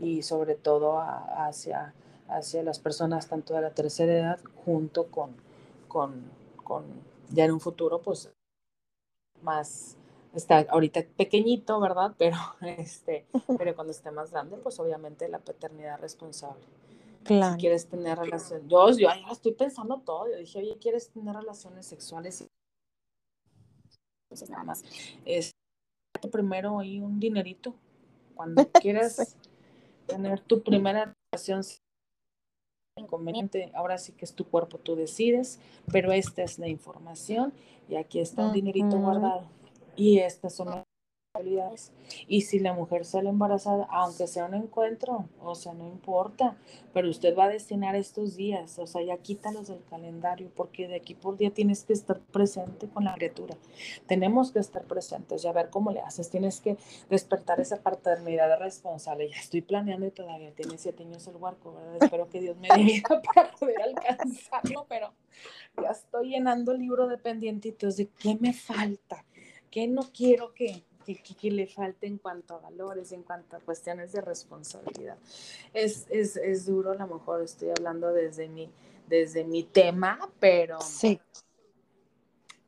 y 0.00 0.22
sobre 0.22 0.54
todo 0.54 1.00
hacia, 1.00 1.94
hacia 2.28 2.62
las 2.62 2.78
personas 2.78 3.28
tanto 3.28 3.54
de 3.54 3.62
la 3.62 3.70
tercera 3.70 4.12
edad 4.12 4.40
junto 4.64 5.06
con, 5.06 5.30
con, 5.88 6.22
con 6.62 6.84
ya 7.30 7.44
en 7.44 7.52
un 7.52 7.60
futuro 7.60 8.00
pues 8.02 8.30
más 9.42 9.96
está 10.34 10.66
ahorita 10.68 11.02
pequeñito, 11.16 11.80
¿verdad? 11.80 12.14
Pero, 12.18 12.36
este, 12.60 13.26
pero 13.58 13.74
cuando 13.74 13.92
esté 13.92 14.10
más 14.10 14.30
grande, 14.30 14.56
pues 14.58 14.78
obviamente 14.78 15.28
la 15.28 15.38
paternidad 15.38 15.98
responsable. 16.00 16.62
Claro. 17.26 17.54
Si 17.54 17.60
quieres 17.60 17.86
tener 17.88 18.18
relaciones, 18.18 18.66
yo, 18.68 18.90
yo 18.90 19.08
ya 19.08 19.32
estoy 19.32 19.52
pensando 19.52 20.00
todo, 20.00 20.30
yo 20.30 20.38
dije, 20.38 20.58
oye, 20.58 20.78
¿quieres 20.78 21.10
tener 21.10 21.34
relaciones 21.34 21.86
sexuales? 21.86 22.46
Entonces 24.28 24.50
nada 24.50 24.64
más, 24.64 24.84
es 25.24 25.52
primero 26.30 26.78
ahí 26.78 27.00
un 27.00 27.20
dinerito, 27.20 27.74
cuando 28.34 28.66
quieras 28.82 29.36
tener 30.06 30.40
tu 30.40 30.62
primera 30.62 31.14
relación 31.32 31.62
inconveniente, 32.98 33.70
ahora 33.74 33.98
sí 33.98 34.12
que 34.12 34.24
es 34.24 34.34
tu 34.34 34.44
cuerpo, 34.48 34.78
tú 34.78 34.96
decides, 34.96 35.60
pero 35.92 36.12
esta 36.12 36.42
es 36.42 36.58
la 36.58 36.68
información 36.68 37.52
y 37.88 37.96
aquí 37.96 38.20
está 38.20 38.46
un 38.46 38.52
dinerito 38.52 38.98
guardado 38.98 39.48
y 39.96 40.18
estas 40.18 40.54
son 40.54 40.70
las 40.70 40.84
Y 42.28 42.42
si 42.42 42.58
la 42.58 42.72
mujer 42.72 43.04
sale 43.04 43.28
embarazada, 43.28 43.86
aunque 43.90 44.26
sea 44.26 44.44
un 44.46 44.54
encuentro, 44.54 45.28
o 45.40 45.54
sea, 45.54 45.74
no 45.74 45.86
importa, 45.86 46.56
pero 46.92 47.08
usted 47.08 47.36
va 47.36 47.44
a 47.44 47.48
destinar 47.48 47.94
estos 47.96 48.36
días, 48.36 48.78
o 48.78 48.86
sea, 48.86 49.02
ya 49.02 49.16
quítalos 49.18 49.68
del 49.68 49.82
calendario, 49.88 50.50
porque 50.54 50.88
de 50.88 50.96
aquí 50.96 51.14
por 51.14 51.36
día 51.36 51.50
tienes 51.50 51.84
que 51.84 51.92
estar 51.92 52.20
presente 52.20 52.88
con 52.88 53.04
la 53.04 53.14
criatura. 53.14 53.56
Tenemos 54.06 54.52
que 54.52 54.60
estar 54.60 54.84
presentes 54.84 55.44
y 55.44 55.48
a 55.48 55.52
ver 55.52 55.70
cómo 55.70 55.90
le 55.90 56.00
haces. 56.00 56.30
Tienes 56.30 56.60
que 56.60 56.76
despertar 57.10 57.60
esa 57.60 57.82
paternidad 57.82 58.58
responsable. 58.58 59.28
Ya 59.30 59.36
estoy 59.36 59.62
planeando 59.62 60.06
y 60.06 60.10
todavía 60.10 60.52
tiene 60.52 60.78
siete 60.78 61.02
años 61.02 61.26
el 61.26 61.36
huarco, 61.36 61.74
¿verdad? 61.74 62.02
Espero 62.02 62.28
que 62.28 62.40
Dios 62.40 62.56
me 62.56 62.68
dé 62.68 63.02
para 63.34 63.50
poder 63.52 63.82
alcanzarlo, 63.82 64.86
pero 64.88 65.12
ya 65.82 65.90
estoy 65.90 66.30
llenando 66.30 66.72
el 66.72 66.78
libro 66.78 67.06
de 67.06 67.18
pendientitos 67.18 67.96
de 67.96 68.08
qué 68.08 68.36
me 68.40 68.52
falta 68.52 69.24
¿Qué 69.70 69.86
no 69.88 70.10
quiero 70.10 70.54
que, 70.54 70.84
que, 71.14 71.50
le 71.50 71.66
falte 71.66 72.06
en 72.06 72.18
cuanto 72.18 72.54
a 72.54 72.58
valores, 72.58 73.12
en 73.12 73.22
cuanto 73.22 73.56
a 73.56 73.60
cuestiones 73.60 74.12
de 74.12 74.20
responsabilidad? 74.20 75.16
Es, 75.72 76.06
es, 76.10 76.36
es 76.36 76.66
duro, 76.66 76.92
a 76.92 76.94
lo 76.96 77.06
mejor 77.06 77.42
estoy 77.42 77.70
hablando 77.70 78.12
desde 78.12 78.48
mi, 78.48 78.70
desde 79.08 79.44
mi 79.44 79.62
tema, 79.62 80.18
pero... 80.40 80.80
Sí 80.80 81.20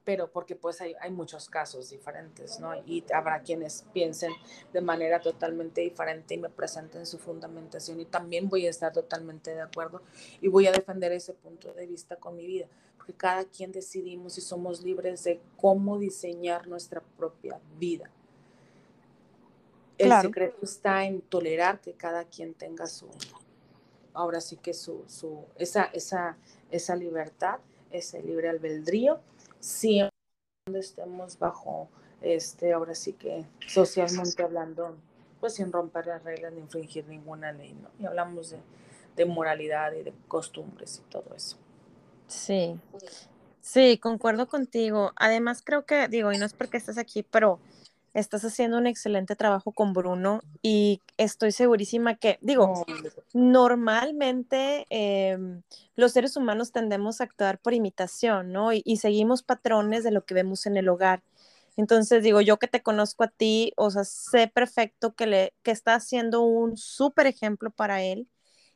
pero 0.09 0.27
porque 0.33 0.57
pues 0.57 0.81
hay, 0.81 0.95
hay, 1.03 1.11
muchos 1.11 1.51
casos 1.51 1.91
diferentes, 1.91 2.59
¿no? 2.59 2.75
Y 2.87 3.05
habrá 3.13 3.43
quienes 3.43 3.85
piensen 3.93 4.33
de 4.73 4.81
manera 4.81 5.21
totalmente 5.21 5.83
diferente 5.83 6.33
y 6.33 6.39
me 6.39 6.49
presenten 6.49 7.05
su 7.05 7.19
fundamentación 7.19 8.01
y 8.01 8.07
también 8.07 8.49
voy 8.49 8.67
a 8.67 8.71
estar 8.71 8.91
totalmente 8.91 9.55
de 9.55 9.61
acuerdo 9.61 10.01
y 10.41 10.49
voy 10.49 10.67
a 10.67 10.73
defender 10.73 11.13
ese 11.13 11.35
punto 11.35 11.75
de 11.75 11.87
vista 11.87 12.17
con 12.17 12.37
mi 12.37 12.47
vida, 12.47 12.69
porque 12.97 13.13
cada 13.13 13.45
quien 13.45 13.71
decidimos 13.71 14.39
y 14.39 14.41
somos 14.41 14.83
libres 14.83 15.25
de 15.25 15.43
cómo 15.59 15.99
diseñar 15.99 16.67
nuestra 16.69 17.03
propia 17.19 17.61
vida. 17.79 18.11
El 19.99 20.13
secreto 20.23 20.59
está 20.63 21.05
en 21.05 21.21
tolerar 21.21 21.81
que 21.81 21.93
cada 21.93 22.25
quien 22.25 22.55
tenga 22.55 22.87
su, 22.87 23.09
ahora 24.15 24.41
sí 24.41 24.57
que 24.57 24.75
su, 24.75 25.05
su 25.09 25.45
esa, 25.57 25.85
esa, 25.85 26.37
esa 26.71 26.97
libertad, 26.97 27.59
ese 27.91 28.23
libre 28.23 28.49
albedrío 28.49 29.21
siempre 29.61 30.13
estemos 30.75 31.39
bajo, 31.39 31.89
este, 32.21 32.73
ahora 32.73 32.95
sí 32.95 33.13
que 33.13 33.45
socialmente 33.67 34.43
hablando, 34.43 34.97
pues 35.41 35.55
sin 35.55 35.73
romper 35.73 36.07
las 36.07 36.23
reglas 36.25 36.53
ni 36.53 36.61
infringir 36.61 37.07
ninguna 37.07 37.53
ley, 37.53 37.75
¿no? 37.75 37.91
Y 37.99 38.07
hablamos 38.07 38.51
de, 38.51 38.59
de 39.17 39.25
moralidad 39.25 39.93
y 39.93 40.03
de 40.03 40.13
costumbres 40.29 41.03
y 41.05 41.11
todo 41.11 41.35
eso. 41.35 41.57
Sí, 42.27 42.79
sí, 43.61 43.99
concuerdo 43.99 44.49
contigo. 44.49 45.13
Además, 45.17 45.63
creo 45.65 45.87
que, 45.87 46.09
digo, 46.09 46.33
y 46.33 46.39
no 46.39 46.45
es 46.45 46.53
porque 46.53 46.77
estés 46.77 46.99
aquí, 46.99 47.23
pero 47.23 47.59
estás 48.19 48.45
haciendo 48.45 48.79
un 48.79 48.87
excelente 48.87 49.37
trabajo 49.37 49.73
con 49.73 49.93
Bruno 49.93 50.43
y 50.63 51.01
estoy 51.17 51.53
segurísima 51.53 52.17
que, 52.17 52.39
digo, 52.41 52.85
normalmente 53.33 54.87
em, 54.91 55.63
los 55.97 56.13
seres 56.13 56.37
humanos 56.37 56.73
tendemos 56.73 57.21
a 57.21 57.25
actuar 57.25 57.59
por 57.59 57.75
imitación, 57.75 58.53
¿no? 58.53 58.73
Y, 58.73 58.97
seguimos 58.99 59.43
patrones 59.43 60.05
de 60.05 60.11
lo 60.11 60.25
que 60.25 60.35
vemos 60.35 60.67
en 60.67 60.77
el 60.77 60.89
hogar. 60.89 61.23
Entonces, 61.77 62.23
digo, 62.23 62.41
yo 62.41 62.59
que 62.59 62.67
te 62.69 62.83
conozco 62.83 63.25
a 63.25 63.29
ti, 63.29 63.73
o 63.77 63.91
sea, 63.91 64.05
sé 64.05 64.49
perfecto 64.49 65.15
que, 65.15 65.27
le, 65.27 65.55
que 65.63 65.71
está 65.71 65.95
haciendo 65.95 66.43
un 66.43 66.77
súper 66.77 67.27
ejemplo 67.27 67.71
para 67.71 68.03
él 68.03 68.29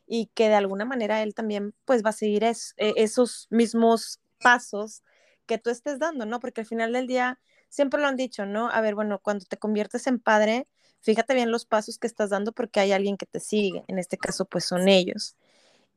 y 0.06 0.26
que 0.34 0.48
de 0.48 0.54
alguna 0.54 0.84
manera 0.84 1.22
él 1.22 1.34
también, 1.34 1.74
pues, 1.84 2.04
va 2.04 2.10
a 2.10 2.12
seguir 2.12 2.44
e, 2.44 2.54
esos 2.76 3.48
mismos 3.50 4.20
pasos 4.40 5.02
que 5.46 5.58
tú 5.58 5.70
estés 5.70 5.98
dando, 5.98 6.26
¿no? 6.26 6.40
Porque 6.40 6.60
al 6.62 6.66
final 6.66 6.92
del 6.92 7.06
día 7.06 7.40
siempre 7.72 8.00
lo 8.00 8.06
han 8.06 8.16
dicho, 8.16 8.44
¿no? 8.44 8.68
A 8.70 8.82
ver, 8.82 8.94
bueno, 8.94 9.18
cuando 9.18 9.46
te 9.46 9.56
conviertes 9.56 10.06
en 10.06 10.20
padre, 10.20 10.68
fíjate 11.00 11.34
bien 11.34 11.50
los 11.50 11.64
pasos 11.64 11.98
que 11.98 12.06
estás 12.06 12.28
dando 12.30 12.52
porque 12.52 12.80
hay 12.80 12.92
alguien 12.92 13.16
que 13.16 13.24
te 13.24 13.40
sigue, 13.40 13.82
en 13.88 13.98
este 13.98 14.18
caso 14.18 14.44
pues 14.44 14.66
son 14.66 14.88
ellos. 14.88 15.36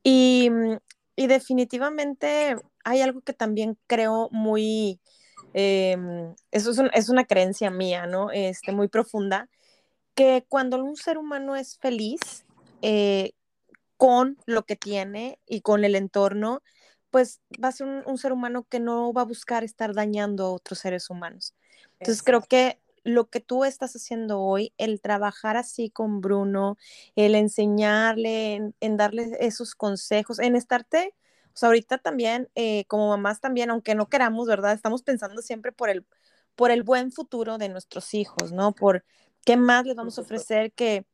Y, 0.02 0.48
mm, 0.50 0.78
definitivamente 1.16 2.56
hay 2.84 3.00
algo 3.02 3.20
que 3.22 3.34
también 3.34 3.78
creo 3.86 4.28
muy, 4.32 5.00
em, 5.54 6.34
eso 6.50 6.70
es, 6.92 7.08
una 7.10 7.24
creencia 7.26 7.70
mía, 7.70 8.06
¿no? 8.06 8.30
Este, 8.30 8.72
muy 8.72 8.88
profunda, 8.88 9.48
que 10.14 10.44
cuando 10.48 10.82
un 10.82 10.96
ser 10.96 11.18
humano 11.18 11.56
es 11.56 11.78
feliz 11.78 12.44
eh, 12.82 13.32
con 13.98 14.38
lo 14.46 14.64
que 14.64 14.76
tiene 14.76 15.40
y 15.46 15.62
con 15.62 15.84
el 15.84 15.96
entorno, 15.96 16.62
pues 17.10 17.40
va 17.62 17.68
a 17.68 17.72
ser 17.72 17.86
un, 18.06 18.18
ser 18.18 18.32
humano 18.32 18.66
que 18.68 18.80
no 18.80 19.12
va 19.12 19.22
a 19.22 19.24
buscar 19.24 19.64
estar 19.64 19.94
dañando 19.94 20.44
a 20.46 20.52
otros 20.52 20.80
seres 20.80 21.10
humanos. 21.10 21.54
Entonces 22.00 22.22
creo 22.22 22.42
que 22.42 22.80
lo 23.06 23.30
que 23.30 23.40
tú 23.40 23.64
estás 23.64 23.94
haciendo 23.94 24.40
hoy, 24.40 24.72
el 24.78 25.00
trabajar 25.00 25.56
así 25.56 25.90
con 25.90 26.20
Bruno, 26.20 26.76
el 27.14 27.34
enseñarle, 27.34 28.72
en, 28.80 28.96
darle 28.96 29.36
esos 29.40 29.74
consejos, 29.74 30.40
en 30.40 30.56
estarte, 30.56 31.14
o 31.54 31.58
sea, 31.58 31.68
ahorita 31.68 31.98
también, 31.98 32.48
eh, 32.54 32.84
como 32.86 33.08
mamás 33.08 33.40
también, 33.40 33.70
aunque 33.70 33.94
no 33.94 34.08
queramos, 34.08 34.46
¿verdad? 34.48 34.72
Estamos 34.72 35.02
pensando 35.02 35.40
siempre 35.40 35.72
por 35.72 35.88
el, 35.88 36.04
por 36.56 36.70
el 36.70 36.82
buen 36.82 37.12
futuro 37.12 37.58
de 37.58 37.68
nuestros 37.68 38.12
hijos, 38.12 38.52
¿no? 38.52 38.72
Por 38.72 39.04
qué 39.44 39.56
más 39.56 39.86
les 39.86 39.96
vamos 39.96 40.18
a 40.18 40.22
ofrecer 40.22 40.72
que, 40.72 41.06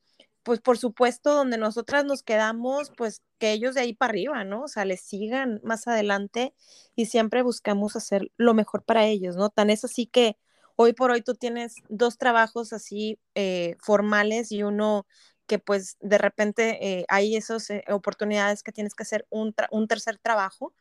pues 0.42 0.60
por 0.60 0.78
supuesto, 0.78 1.34
donde 1.34 1.58
nosotras 1.58 2.04
nos 2.04 2.22
quedamos, 2.22 2.90
pues 2.96 3.22
que 3.38 3.52
ellos 3.52 3.74
de 3.74 3.82
ahí 3.82 3.94
para 3.94 4.10
arriba, 4.10 4.44
¿no? 4.44 4.62
O 4.62 4.68
sea, 4.68 4.84
les 4.84 5.02
sigan 5.02 5.60
más 5.62 5.86
adelante 5.86 6.54
y 6.96 7.06
siempre 7.06 7.42
buscamos 7.42 7.96
hacer 7.96 8.32
lo 8.36 8.54
mejor 8.54 8.82
para 8.84 9.04
ellos, 9.06 9.36
¿no? 9.36 9.50
Tan 9.50 9.70
es 9.70 9.84
así 9.84 10.06
que 10.06 10.38
hoy 10.76 10.92
por 10.92 11.10
hoy 11.10 11.22
tú 11.22 11.34
tienes 11.34 11.76
dos 11.88 12.18
trabajos 12.18 12.72
así 12.72 13.18
eh, 13.34 13.76
formales 13.80 14.52
y 14.52 14.62
uno 14.62 15.06
que 15.46 15.58
pues 15.58 15.96
de 16.00 16.18
repente 16.18 16.78
eh, 16.80 17.04
hay 17.08 17.36
esas 17.36 17.68
eh, 17.70 17.84
oportunidades 17.88 18.62
que 18.62 18.72
tienes 18.72 18.94
que 18.94 19.02
hacer 19.02 19.26
un, 19.30 19.54
un 19.70 19.88
tercer 19.88 20.18
trabajo, 20.18 20.72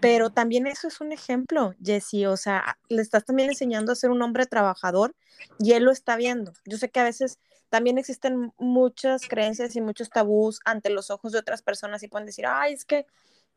pero 0.00 0.30
también 0.30 0.66
eso 0.66 0.88
es 0.88 1.02
un 1.02 1.12
ejemplo, 1.12 1.74
Jesse, 1.82 2.26
o 2.26 2.38
sea, 2.38 2.78
le 2.88 3.02
estás 3.02 3.26
también 3.26 3.50
enseñando 3.50 3.92
a 3.92 3.96
ser 3.96 4.10
un 4.10 4.22
hombre 4.22 4.46
trabajador 4.46 5.14
y 5.58 5.72
él 5.72 5.84
lo 5.84 5.90
está 5.90 6.16
viendo. 6.16 6.54
Yo 6.64 6.78
sé 6.78 6.88
que 6.88 7.00
a 7.00 7.04
veces 7.04 7.38
también 7.68 7.98
existen 7.98 8.52
muchas 8.56 9.28
creencias 9.28 9.76
y 9.76 9.82
muchos 9.82 10.08
tabús 10.08 10.60
ante 10.64 10.88
los 10.88 11.10
ojos 11.10 11.32
de 11.32 11.38
otras 11.38 11.60
personas 11.60 12.02
y 12.02 12.08
pueden 12.08 12.24
decir, 12.24 12.46
ay, 12.46 12.72
es 12.72 12.86
que 12.86 13.04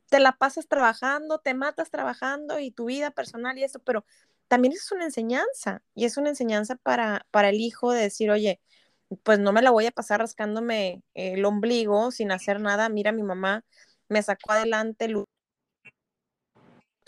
te 0.09 0.19
la 0.19 0.33
pasas 0.33 0.67
trabajando, 0.67 1.39
te 1.39 1.53
matas 1.53 1.91
trabajando 1.91 2.59
y 2.59 2.71
tu 2.71 2.85
vida 2.85 3.11
personal 3.11 3.57
y 3.57 3.63
eso, 3.63 3.79
pero 3.79 4.05
también 4.47 4.73
es 4.73 4.91
una 4.91 5.05
enseñanza 5.05 5.83
y 5.95 6.05
es 6.05 6.17
una 6.17 6.29
enseñanza 6.29 6.75
para, 6.75 7.25
para 7.31 7.49
el 7.49 7.57
hijo 7.61 7.91
de 7.91 8.01
decir, 8.01 8.31
oye, 8.31 8.61
pues 9.23 9.39
no 9.39 9.53
me 9.53 9.61
la 9.61 9.71
voy 9.71 9.85
a 9.85 9.91
pasar 9.91 10.19
rascándome 10.19 11.03
el 11.13 11.45
ombligo 11.45 12.11
sin 12.11 12.31
hacer 12.31 12.61
nada. 12.61 12.89
Mira, 12.89 13.11
mi 13.11 13.23
mamá 13.23 13.63
me 14.09 14.21
sacó 14.23 14.51
adelante 14.53 15.05
el 15.05 15.25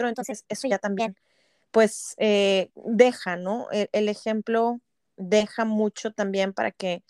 entonces 0.07 0.45
eso 0.47 0.67
ya 0.67 0.77
también, 0.79 1.17
pues 1.71 2.15
eh, 2.17 2.71
deja, 2.75 3.35
¿no? 3.35 3.67
E, 3.71 3.89
el, 3.91 4.09
ejemplo 4.09 4.79
deja 5.17 5.65
mucho 5.65 6.11
también 6.11 6.53
para 6.53 6.71
que 6.71 7.03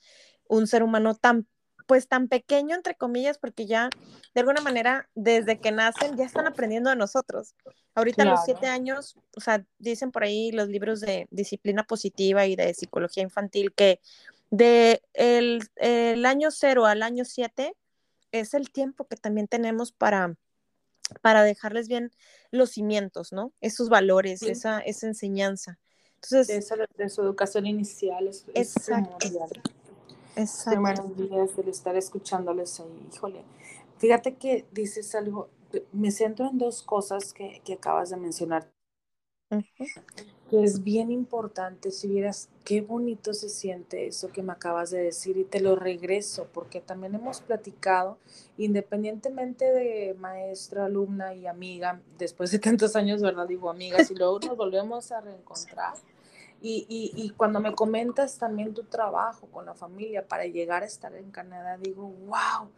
un 0.47 0.67
ser 0.67 0.83
humano 0.83 1.15
tan, 1.15 1.47
pues 1.89 2.07
tan 2.07 2.27
pequeño, 2.27 2.75
entre 2.75 2.93
comillas, 2.93 3.39
porque 3.39 3.65
ya 3.65 3.89
de 4.35 4.41
alguna 4.41 4.61
manera 4.61 5.09
desde 5.15 5.59
que 5.59 5.71
nacen 5.71 6.15
ya 6.17 6.23
están 6.23 6.45
aprendiendo 6.45 6.91
de 6.91 6.95
nosotros. 6.95 7.55
Ahorita 7.95 8.21
a 8.21 8.25
los 8.25 8.45
siete 8.45 8.67
años, 8.67 9.17
o 9.35 9.41
sea, 9.41 9.65
dicen 9.79 10.11
por 10.11 10.23
ahí 10.23 10.51
los 10.51 10.69
libros 10.69 11.01
de 11.01 11.27
disciplina 11.31 11.83
positiva 11.83 12.45
y 12.45 12.55
de 12.55 12.75
psicología 12.75 13.23
infantil 13.23 13.73
que 13.73 14.01
de 14.51 15.01
el, 15.13 15.67
el 15.77 16.27
año 16.27 16.51
cero 16.51 16.85
al 16.85 17.01
año 17.01 17.25
siete 17.25 17.73
es 18.31 18.53
el 18.53 18.69
tiempo 18.69 19.07
que 19.07 19.15
también 19.15 19.47
tenemos 19.47 19.91
para, 19.91 20.35
para 21.23 21.41
dejarles 21.41 21.87
bien 21.87 22.11
los 22.51 22.69
cimientos, 22.69 23.33
¿no? 23.33 23.51
Esos 23.61 23.89
valores, 23.89 24.43
esa, 24.43 24.79
esa 24.81 25.07
enseñanza. 25.07 25.79
Entonces, 26.21 26.69
de, 26.97 27.09
su 27.09 27.21
educación 27.23 27.65
inicial 27.65 28.27
es, 28.27 28.45
exacto. 28.53 29.25
Exacto. 29.25 29.78
Buenos 30.79 31.17
días 31.17 31.57
el 31.57 31.67
estar 31.69 31.95
escuchándoles 31.95 32.79
ahí. 32.79 33.07
Híjole, 33.13 33.43
fíjate 33.97 34.35
que 34.35 34.65
dices 34.71 35.15
algo, 35.15 35.49
me 35.91 36.11
centro 36.11 36.49
en 36.49 36.57
dos 36.57 36.81
cosas 36.81 37.33
que, 37.33 37.61
que 37.63 37.73
acabas 37.73 38.09
de 38.09 38.17
mencionar 38.17 38.69
que 40.49 40.63
es 40.63 40.83
bien 40.83 41.11
importante, 41.11 41.91
si 41.91 42.07
vieras 42.07 42.49
qué 42.63 42.81
bonito 42.81 43.33
se 43.33 43.49
siente 43.49 44.07
eso 44.07 44.31
que 44.31 44.43
me 44.43 44.53
acabas 44.53 44.91
de 44.91 44.99
decir 44.99 45.37
y 45.37 45.43
te 45.43 45.59
lo 45.59 45.75
regreso, 45.75 46.47
porque 46.53 46.81
también 46.81 47.15
hemos 47.15 47.41
platicado, 47.41 48.17
independientemente 48.57 49.65
de 49.65 50.15
maestra, 50.19 50.85
alumna 50.85 51.33
y 51.33 51.47
amiga, 51.47 52.01
después 52.17 52.51
de 52.51 52.59
tantos 52.59 52.95
años, 52.95 53.21
¿verdad? 53.21 53.47
Digo 53.47 53.69
amigas, 53.69 54.09
y 54.11 54.15
luego 54.15 54.39
nos 54.39 54.57
volvemos 54.57 55.11
a 55.11 55.21
reencontrar. 55.21 55.93
Y, 56.61 56.85
y, 56.89 57.13
y, 57.15 57.29
cuando 57.29 57.61
me 57.61 57.73
comentas 57.73 58.37
también 58.37 58.73
tu 58.73 58.83
trabajo 58.83 59.47
con 59.47 59.65
la 59.65 59.73
familia 59.73 60.27
para 60.27 60.45
llegar 60.45 60.83
a 60.83 60.87
estar 60.87 61.15
en 61.15 61.31
Canadá, 61.31 61.77
digo, 61.77 62.13
wow, 62.27 62.69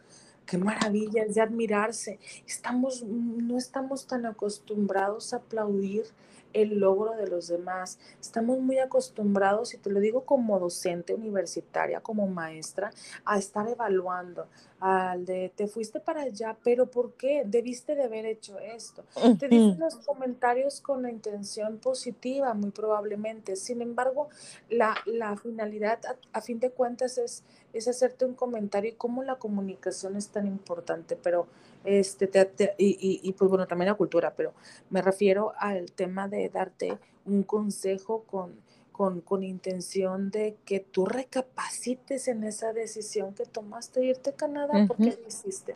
qué 0.46 0.56
maravilla, 0.56 1.24
es 1.24 1.34
de 1.34 1.40
admirarse. 1.40 2.20
Estamos, 2.46 3.02
no 3.02 3.58
estamos 3.58 4.06
tan 4.06 4.24
acostumbrados 4.26 5.32
a 5.32 5.38
aplaudir 5.38 6.04
el 6.52 6.78
logro 6.78 7.12
de 7.12 7.26
los 7.26 7.48
demás. 7.48 7.98
Estamos 8.20 8.58
muy 8.60 8.78
acostumbrados, 8.78 9.74
y 9.74 9.78
te 9.78 9.90
lo 9.90 10.00
digo 10.00 10.24
como 10.24 10.58
docente 10.58 11.14
universitaria, 11.14 12.00
como 12.00 12.26
maestra, 12.26 12.90
a 13.24 13.38
estar 13.38 13.68
evaluando, 13.68 14.46
al 14.80 15.24
de 15.24 15.52
te 15.54 15.68
fuiste 15.68 16.00
para 16.00 16.22
allá, 16.22 16.56
pero 16.64 16.86
¿por 16.86 17.12
qué? 17.12 17.44
Debiste 17.46 17.94
de 17.94 18.02
haber 18.02 18.26
hecho 18.26 18.58
esto. 18.58 19.04
Te 19.38 19.48
dicen 19.48 19.78
los 19.78 19.96
comentarios 19.96 20.80
con 20.80 21.02
la 21.02 21.10
intención 21.10 21.78
positiva, 21.78 22.52
muy 22.54 22.72
probablemente. 22.72 23.54
Sin 23.54 23.80
embargo, 23.80 24.28
la, 24.68 24.96
finalidad, 25.40 26.00
a, 26.32 26.40
fin 26.40 26.58
de 26.58 26.70
cuentas, 26.70 27.16
es, 27.18 27.44
es 27.72 27.86
hacerte 27.86 28.24
un 28.24 28.34
comentario 28.34 28.90
y 28.90 28.94
cómo 28.94 29.22
la 29.22 29.36
comunicación 29.36 30.16
es 30.16 30.30
tan 30.30 30.48
importante, 30.48 31.14
pero 31.14 31.46
este, 31.84 32.30
y, 32.78 33.20
y, 33.22 33.32
pues 33.32 33.48
bueno, 33.48 33.66
también 33.66 33.88
la 33.88 33.94
cultura, 33.94 34.34
pero 34.36 34.52
me 34.90 35.02
refiero 35.02 35.52
al 35.58 35.92
tema 35.92 36.28
de 36.28 36.48
darte 36.48 36.98
un 37.24 37.42
consejo 37.42 38.24
con, 38.24 38.54
con, 38.92 39.20
con, 39.20 39.42
intención 39.42 40.30
de 40.30 40.56
que 40.64 40.80
tú 40.80 41.06
recapacites 41.06 42.28
en 42.28 42.44
esa 42.44 42.72
decisión 42.72 43.34
que 43.34 43.44
tomaste 43.44 44.00
de 44.00 44.06
irte 44.06 44.30
a 44.30 44.34
Canadá, 44.34 44.84
porque 44.86 45.18
lo 45.20 45.28
hiciste. 45.28 45.74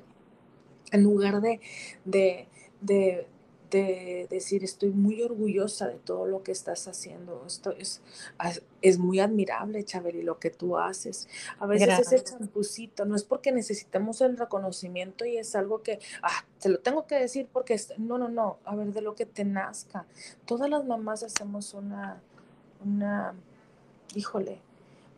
En 0.92 1.02
lugar 1.02 1.40
de, 1.40 1.60
de, 2.04 2.46
de, 2.80 3.26
de 3.70 4.26
decir 4.30 4.62
estoy 4.64 4.90
muy 4.90 5.22
orgullosa 5.22 5.88
de 5.88 5.96
todo 5.96 6.26
lo 6.26 6.42
que 6.42 6.52
estás 6.52 6.86
haciendo. 6.88 7.42
Esto 7.46 7.72
es, 7.72 8.00
es 8.82 8.98
muy 8.98 9.20
admirable, 9.20 9.84
Chabeli, 9.84 10.22
lo 10.22 10.38
que 10.38 10.50
tú 10.50 10.78
haces. 10.78 11.28
A 11.58 11.66
veces 11.66 11.98
ese 11.98 12.22
champucito, 12.22 13.04
no 13.04 13.16
es 13.16 13.24
porque 13.24 13.52
necesitemos 13.52 14.20
el 14.20 14.36
reconocimiento 14.36 15.24
y 15.24 15.38
es 15.38 15.56
algo 15.56 15.82
que, 15.82 15.98
ah, 16.22 16.44
te 16.60 16.68
lo 16.68 16.78
tengo 16.78 17.06
que 17.06 17.16
decir 17.16 17.48
porque, 17.52 17.80
no, 17.98 18.18
no, 18.18 18.28
no, 18.28 18.58
a 18.64 18.76
ver, 18.76 18.92
de 18.92 19.00
lo 19.00 19.14
que 19.14 19.26
te 19.26 19.44
nazca. 19.44 20.06
Todas 20.44 20.70
las 20.70 20.84
mamás 20.84 21.22
hacemos 21.22 21.74
una, 21.74 22.20
una, 22.84 23.34
híjole, 24.14 24.60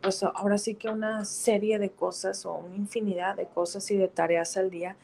pues 0.01 0.23
ahora 0.23 0.57
sí 0.57 0.75
que 0.75 0.89
una 0.89 1.25
serie 1.25 1.77
de 1.77 1.91
cosas 1.91 2.45
o 2.45 2.53
una 2.55 2.75
infinidad 2.75 3.35
de 3.35 3.47
cosas 3.47 3.91
y 3.91 3.97
de 3.97 4.07
tareas 4.07 4.57
al 4.57 4.69
día 4.69 4.95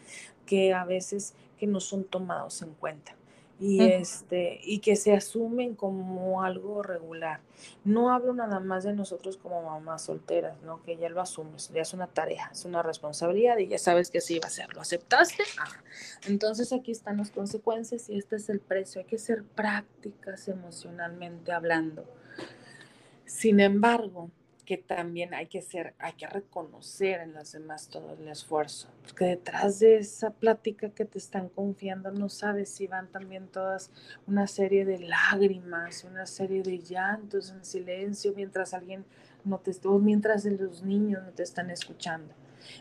que 0.46 0.74
a 0.74 0.86
veces 0.86 1.34
que 1.60 1.68
no 1.68 1.80
son 1.80 2.06
tomados 2.06 2.62
en 2.62 2.74
cuenta 2.76 3.16
y, 3.60 3.82
este, 3.82 4.60
y 4.64 4.80
que 4.80 4.96
se 4.96 5.14
asumen 5.14 5.76
como 5.76 6.44
algo 6.44 6.84
regular. 6.84 7.40
No 7.86 8.12
hablo 8.12 8.34
nada 8.34 8.60
más 8.60 8.84
de 8.84 8.94
nosotros 8.94 9.38
como 9.38 9.62
mamás 9.62 10.04
solteras, 10.04 10.62
¿no? 10.64 10.84
Que 10.84 10.98
ya 10.98 11.10
lo 11.10 11.22
asumes, 11.22 11.72
ya 11.74 11.82
es 11.82 11.94
una 11.94 12.08
tarea, 12.08 12.50
es 12.52 12.66
una 12.66 12.84
responsabilidad 12.84 13.58
y 13.58 13.68
ya 13.68 13.78
sabes 13.78 14.12
que 14.12 14.18
así 14.18 14.40
va 14.40 14.48
a 14.48 14.52
ser. 14.52 14.74
¿Lo 14.74 14.82
aceptaste? 14.82 15.44
Entonces 16.28 16.74
aquí 16.74 16.92
están 16.92 17.18
las 17.18 17.32
consecuencias 17.32 18.10
y 18.10 18.18
este 18.18 18.36
es 18.36 18.50
el 18.50 18.60
precio. 18.60 19.02
Hay 19.02 19.08
que 19.08 19.18
ser 19.18 19.44
prácticas 19.44 20.48
emocionalmente 20.50 21.54
hablando. 21.54 22.06
Sin 23.26 23.60
embargo, 23.60 24.32
que 24.66 24.78
también 24.78 25.34
hay 25.34 25.48
que 25.48 25.62
ser, 25.62 25.94
hay 26.00 26.14
que 26.14 26.28
reconocer 26.28 27.22
en 27.22 27.34
las 27.34 27.54
demás 27.54 27.88
todo 27.88 28.16
el 28.20 28.28
esfuerzo, 28.28 28.90
porque 29.04 29.26
detrás 29.26 29.80
de 29.80 29.98
esa 29.98 30.32
plática 30.32 30.90
que 30.90 31.06
te 31.06 31.18
están 31.18 31.50
confiando 31.50 32.12
no 32.12 32.30
sabes 32.30 32.70
si 32.70 32.88
van 32.88 33.08
también 33.08 33.48
todas 33.48 33.92
una 34.28 34.48
serie 34.48 34.84
de 34.86 35.00
lágrimas, 35.00 36.04
una 36.04 36.26
serie 36.26 36.64
de 36.64 36.80
llantos 36.80 37.52
en 37.52 37.64
silencio 37.64 38.34
mientras 38.36 38.74
alguien 38.74 39.06
no 39.44 39.60
te 39.60 39.72
o 39.86 40.00
mientras 40.00 40.46
los 40.46 40.84
niños 40.84 41.24
no 41.24 41.32
te 41.32 41.44
están 41.44 41.70
escuchando. 41.70 42.34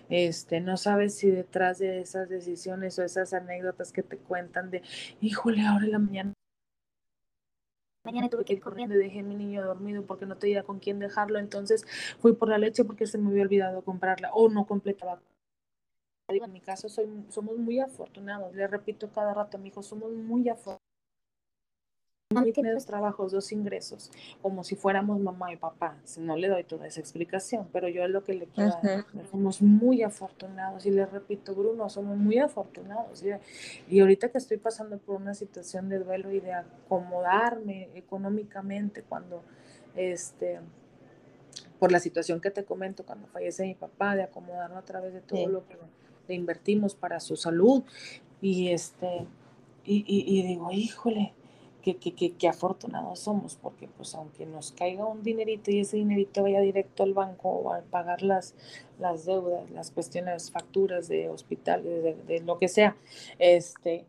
Este, 0.09 0.61
no 0.61 0.77
sabes 0.79 1.15
si 1.15 1.31
detrás 1.31 1.79
de 1.79 2.01
esas 2.01 2.29
decisiones 2.29 2.99
o 2.99 3.03
esas 3.03 3.35
anécdotas 3.35 3.93
que 3.93 4.03
te 4.03 4.17
cuentan 4.17 4.71
de, 4.71 4.83
híjole, 5.21 5.61
ahora 5.67 5.85
en 5.85 5.93
la 5.93 5.99
mañana 5.99 6.33
Mañana 8.05 8.29
tuve 8.29 8.45
que 8.45 8.53
ir 8.53 8.61
corriendo 8.61 8.95
y 8.95 8.99
dejé 8.99 9.21
a 9.21 9.23
mi 9.23 9.35
niño 9.35 9.65
dormido 9.65 10.05
porque 10.07 10.27
no 10.27 10.37
tenía 10.37 10.63
con 10.63 10.79
quién 10.79 10.99
dejarlo. 10.99 11.39
Entonces 11.39 11.87
fui 12.21 12.35
por 12.35 12.49
la 12.51 12.59
leche 12.59 12.85
porque 12.85 13.07
se 13.07 13.19
me 13.19 13.31
había 13.31 13.43
olvidado 13.43 13.83
comprarla 13.83 14.31
o 14.35 14.49
no 14.51 14.67
completaba. 14.67 15.21
En 16.29 16.53
mi 16.53 16.61
caso 16.61 16.89
soy, 16.89 17.07
somos 17.31 17.57
muy 17.57 17.81
afortunados. 17.81 18.55
Le 18.55 18.67
repito 18.67 19.11
cada 19.11 19.33
rato 19.33 19.57
a 19.57 19.61
mi 19.61 19.69
hijo, 19.69 19.83
somos 19.83 20.13
muy 20.13 20.49
afortunados 20.49 20.94
tiene 22.53 22.73
dos 22.73 22.87
trabajos, 22.87 23.33
dos 23.33 23.53
ingresos, 23.53 24.11
como 24.43 24.65
si 24.65 24.77
fuéramos 24.77 25.21
mamá 25.21 25.53
y 25.53 25.57
papá. 25.57 25.97
No 26.19 26.37
le 26.37 26.49
doy 26.49 26.65
toda 26.65 26.87
esa 26.87 27.01
explicación, 27.01 27.69
pero 27.73 27.89
yo 27.89 28.05
es 28.05 28.11
lo 28.11 28.25
que 28.25 28.35
le 28.35 28.47
quiero 28.47 28.73
Somos 29.31 29.63
muy 29.63 30.03
afortunados 30.03 30.87
y 30.87 30.91
le 30.91 31.07
repito, 31.07 31.55
Bruno, 31.55 31.89
somos 31.89 32.17
muy 32.17 32.39
afortunados. 32.39 33.23
Y, 33.23 33.31
y, 33.95 34.01
ahorita 34.01 34.31
que 34.31 34.39
estoy 34.39 34.57
pasando 34.57 34.99
por 34.99 35.17
una 35.17 35.35
situación 35.35 35.89
de 35.89 35.99
duelo 35.99 36.31
y 36.31 36.41
de 36.41 36.53
acomodarme 36.55 37.91
económicamente 37.95 39.03
cuando, 39.03 39.43
este, 39.97 40.61
por 41.79 41.93
la 41.93 42.01
situación 42.01 42.41
que 42.41 42.51
te 42.51 42.65
comento, 42.65 43.05
cuando 43.05 43.27
fallece 43.29 43.65
mi 43.65 43.75
papá, 43.75 44.17
de 44.17 44.23
acomodarlo 44.23 44.79
a 44.79 44.85
través 44.85 45.13
de 45.13 45.21
todo 45.21 45.47
lo 45.49 45.67
que 45.67 45.77
le 46.29 46.35
invertimos 46.35 46.95
para 46.95 47.21
su 47.21 47.37
salud. 47.37 47.85
Y 48.41 48.69
este, 48.69 49.27
y, 49.85 50.05
y 50.07 50.43
digo, 50.47 50.71
híjole, 50.73 51.33
qué, 51.93 52.49
afortunados 52.49 53.21
somos, 53.21 53.57
porque 53.57 53.89
pues 53.89 54.15
aunque 54.15 54.47
nos 54.47 54.73
caiga 54.73 55.05
un 55.05 55.23
dinerito 55.23 55.71
y 55.71 55.81
ese 55.81 55.99
dinerito 55.99 56.43
vaya 56.43 56.61
directo 56.61 57.03
al 57.03 57.13
banco 57.13 57.51
o 57.51 57.73
a 57.73 57.83
pagar 57.83 58.23
las, 58.23 58.55
las 58.99 59.27
deudas, 59.27 59.71
las 59.71 59.91
cuestiones, 59.91 60.51
facturas 60.51 61.09
de 61.09 61.29
hospital, 61.29 61.83
de, 61.83 62.41
lo 62.45 62.59
que 62.59 62.69
sea, 62.69 62.97
este, 63.39 64.07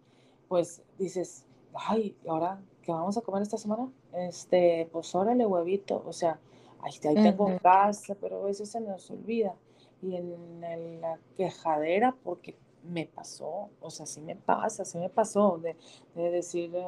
pues 0.47 0.81
dices, 0.97 1.45
ay, 1.73 2.15
ahora 2.27 2.61
qué 2.81 2.91
vamos 2.91 3.17
a 3.17 3.21
comer 3.21 3.41
esta 3.41 3.57
semana? 3.57 3.91
Este, 4.13 4.87
pues 4.91 5.13
órale, 5.13 5.45
huevito, 5.45 6.01
o 6.05 6.13
sea, 6.13 6.39
ahí, 6.81 6.93
ahí 7.09 7.15
tengo 7.15 7.57
casa, 7.61 8.15
pero 8.21 8.43
a 8.43 8.45
veces 8.45 8.69
se 8.69 8.79
nos 8.79 9.09
olvida. 9.11 9.53
Y 10.01 10.15
en, 10.15 11.01
la 11.01 11.19
quejadera, 11.35 12.15
porque 12.23 12.55
me 12.83 13.05
pasó, 13.05 13.69
o 13.81 13.89
sea, 13.89 14.05
sí 14.05 14.21
me 14.21 14.35
pasa, 14.35 14.85
sí 14.85 14.97
me 14.97 15.09
pasó 15.09 15.57
de, 15.57 15.75
de 16.13 16.29
decir, 16.29 16.75
eh, 16.75 16.85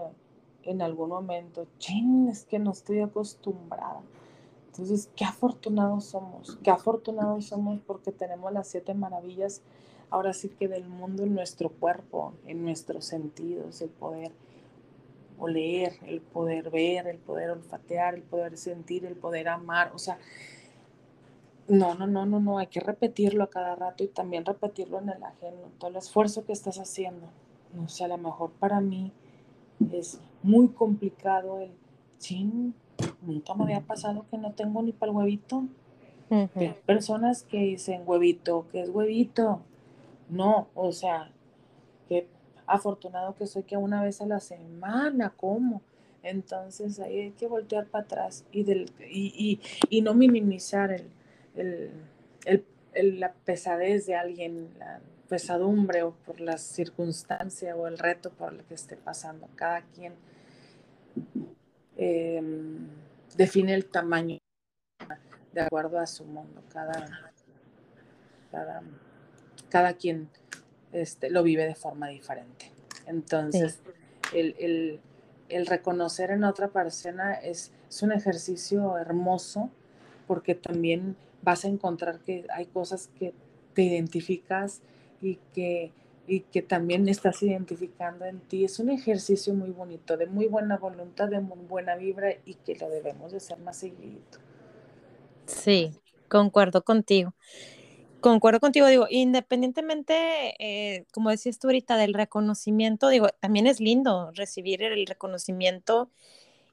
en 0.68 0.82
algún 0.82 1.10
momento, 1.10 1.66
ching, 1.80 2.28
es 2.30 2.46
que 2.46 2.60
no 2.60 2.72
estoy 2.72 3.00
acostumbrada. 3.00 4.02
Entonces, 4.68 5.10
qué 5.16 5.26
afortunados 5.26 6.06
somos, 6.06 6.60
qué 6.62 6.70
afortunados 6.70 7.46
somos 7.46 7.80
porque 7.88 8.12
tenemos 8.12 8.52
las 8.52 8.68
siete 8.68 8.94
maravillas 8.94 9.62
ahora 10.10 10.34
sí 10.34 10.50
que 10.50 10.68
del 10.68 10.88
mundo 10.88 11.24
en 11.24 11.34
nuestro 11.34 11.70
cuerpo, 11.70 12.34
en 12.46 12.64
nuestros 12.64 13.06
sentidos, 13.06 13.82
el 13.82 13.90
poder 13.90 14.32
oler, 15.40 15.94
el 16.06 16.22
poder 16.22 16.70
ver, 16.70 17.08
el 17.08 17.18
poder 17.18 17.52
olfatear, 17.52 18.16
el 18.16 18.24
poder 18.24 18.58
sentir, 18.58 19.06
el 19.06 19.16
poder 19.16 19.50
amar, 19.50 19.92
o 19.94 20.00
sea, 20.00 20.18
no, 21.68 21.96
no, 21.96 22.08
no, 22.08 22.26
no, 22.26 22.40
no, 22.40 22.60
hay 22.60 22.68
que 22.68 22.80
repetirlo 22.80 23.44
a 23.44 23.50
cada 23.50 23.76
rato 23.76 24.04
y 24.04 24.08
también 24.08 24.46
repetirlo 24.46 25.00
en 25.00 25.10
el 25.10 25.24
ajeno, 25.24 25.70
todo 25.78 25.90
el 25.90 25.98
esfuerzo 25.98 26.46
que 26.46 26.54
estás 26.54 26.78
haciendo. 26.78 27.28
No 27.74 27.90
sé, 27.90 28.06
a 28.06 28.08
lo 28.08 28.18
mejor 28.18 28.52
para 28.52 28.80
mí 28.80 29.12
es 29.92 30.22
muy 30.44 30.70
complicado 30.70 31.60
el, 31.60 31.72
chin, 32.20 32.74
nunca 33.22 33.54
me 33.54 33.64
había 33.66 33.82
pasado 33.82 34.26
que 34.30 34.38
no 34.38 34.52
tengo 34.54 34.82
ni 34.82 34.92
para 34.92 35.12
el 35.12 35.18
huevito. 35.18 35.64
Hay 36.30 36.76
personas 36.86 37.44
que 37.44 37.58
dicen 37.58 38.04
huevito, 38.06 38.66
¿qué 38.72 38.82
es 38.82 38.90
huevito? 38.90 39.62
No, 40.30 40.68
o 40.76 40.92
sea, 40.92 41.32
qué 42.10 42.28
afortunado 42.66 43.34
que 43.36 43.48
soy 43.48 43.64
que 43.64 43.78
una 43.78 44.04
vez 44.04 44.22
a 44.22 44.26
la 44.26 44.42
semana 44.42 45.30
como. 45.30 45.82
Entonces 46.24 47.00
ahí 47.00 47.20
hay 47.20 47.32
que 47.32 47.48
voltear 47.48 47.86
para 47.86 48.04
atrás 48.04 48.44
y, 48.52 48.64
del, 48.64 48.92
y, 49.10 49.62
y, 49.90 50.02
no 50.02 50.14
minimizar 50.14 50.92
el, 50.92 51.08
el, 51.56 52.66
el, 52.94 53.20
la 53.22 53.32
pesadez 53.32 54.06
de 54.08 54.16
alguien, 54.16 54.68
la 54.78 55.00
pesadumbre 55.28 56.04
o 56.04 56.12
por 56.12 56.40
la 56.40 56.58
circunstancia 56.58 57.76
o 57.76 57.88
el 57.88 57.98
reto 57.98 58.32
por 58.32 58.54
el 58.54 58.64
que 58.64 58.74
esté 58.74 58.96
pasando. 58.96 59.48
Cada 59.56 59.82
quien 59.82 60.14
em, 61.98 62.88
define 63.36 63.74
el 63.74 63.86
tamaño 63.86 64.38
de 65.54 65.62
acuerdo 65.62 66.00
a 66.00 66.08
su 66.08 66.24
mundo. 66.26 66.64
Cada, 66.72 67.34
cada, 68.52 68.82
cada 69.70 69.94
quien 69.94 70.30
este, 70.92 71.30
lo 71.30 71.44
vive 71.44 71.66
de 71.66 71.76
forma 71.76 72.08
diferente. 72.08 72.72
Entonces, 73.06 73.80
el, 74.34 75.00
reconocer 75.66 76.32
en 76.32 76.44
otra 76.44 76.68
persona 76.68 77.34
es, 77.36 77.72
es 77.90 78.04
un 78.04 78.12
ejercicio 78.12 78.98
hermoso 78.98 79.70
porque 80.28 80.56
también 80.56 81.16
vas 81.42 81.64
a 81.64 81.70
encontrar 81.70 82.20
que 82.20 82.46
hay 82.54 82.66
cosas 82.66 83.10
que 83.18 83.34
te 83.74 83.84
identificas 83.84 84.82
y 85.22 85.40
que, 85.54 85.92
y 86.28 86.42
que 86.42 86.62
también 86.62 87.08
estás 87.10 87.42
identificando 87.44 88.26
en 88.26 88.40
ti. 88.40 88.66
Es 88.66 88.80
un 88.80 88.90
ejercicio 88.90 89.54
muy 89.54 89.70
bonito, 89.70 90.18
de 90.18 90.28
muy 90.28 90.48
buena 90.48 90.78
voluntad, 90.78 91.30
de 91.30 91.40
muy 91.40 91.60
buena 91.68 91.96
vibra 91.96 92.32
y 92.46 92.56
que 92.56 92.76
lo 92.76 92.90
debemos 92.90 93.32
de 93.32 93.38
hacer 93.38 93.58
más 93.60 93.78
seguido. 93.78 94.22
Sí, 95.46 95.92
concuerdo 96.28 96.84
contigo. 96.84 97.34
Concuerdo 98.20 98.60
contigo, 98.60 98.88
digo, 98.88 99.06
independientemente, 99.10 100.56
eh, 100.60 101.06
como 101.12 101.30
decías 101.30 101.60
tú 101.60 101.68
ahorita, 101.68 101.98
del 101.98 102.16
reconocimiento, 102.16 103.10
digo, 103.10 103.28
también 103.40 103.68
es 103.68 103.80
lindo 103.80 104.32
recibir 104.34 104.82
el 104.82 105.06
reconocimiento 105.06 106.10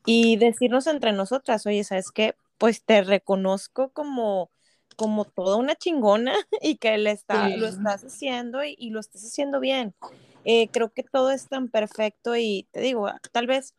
y 0.06 0.36
decirnos 0.36 0.86
entre 0.86 1.12
nosotras, 1.12 1.66
oye, 1.66 1.84
¿sabes 1.84 2.10
qué? 2.10 2.34
Pues 2.58 2.82
te 2.82 3.02
reconozco 3.02 3.90
como, 3.90 4.50
como 4.96 5.24
toda 5.24 5.56
una 5.56 5.74
chingona 5.74 6.34
y 6.62 6.76
que 6.76 6.96
le 6.98 7.10
está, 7.10 7.48
lo 7.48 7.66
estás 7.66 8.04
haciendo 8.04 8.64
y, 8.64 8.90
lo 8.90 9.00
estás 9.00 9.24
haciendo 9.24 9.60
bien. 9.60 9.94
Eh, 10.44 10.68
creo 10.68 10.92
que 10.92 11.02
todo 11.02 11.30
es 11.30 11.48
tan 11.48 11.68
perfecto 11.68 12.36
y 12.36 12.68
te 12.72 12.80
digo, 12.80 13.10
tal 13.32 13.46
vez 13.46 13.74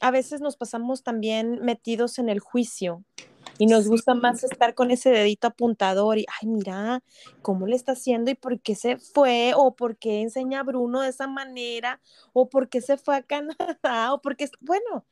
a 0.00 0.10
veces 0.10 0.40
nos 0.40 0.56
pasamos 0.56 1.02
también 1.02 1.60
metidos 1.62 2.18
en 2.18 2.28
el 2.28 2.40
juicio 2.40 3.04
y 3.58 3.66
nos 3.66 3.88
gusta 3.88 4.14
más 4.14 4.44
estar 4.44 4.74
con 4.74 4.90
ese 4.90 5.10
dedito 5.10 5.46
apuntador 5.48 6.18
y, 6.18 6.26
ay, 6.40 6.48
mira, 6.48 7.02
cómo 7.42 7.66
le 7.66 7.76
está 7.76 7.92
haciendo 7.92 8.30
y 8.30 8.34
por 8.34 8.60
qué 8.60 8.74
se 8.74 8.98
fue, 8.98 9.52
o 9.56 9.74
por 9.74 9.96
qué 9.96 10.20
enseña 10.20 10.60
a 10.60 10.64
Bruno 10.64 11.00
de 11.00 11.08
esa 11.08 11.26
manera, 11.26 12.00
o 12.32 12.48
por 12.48 12.68
qué 12.68 12.80
se 12.80 12.96
fue 12.96 13.16
a 13.16 13.22
Canadá, 13.22 14.12
o 14.12 14.20
porque, 14.20 14.50
bueno, 14.60 15.06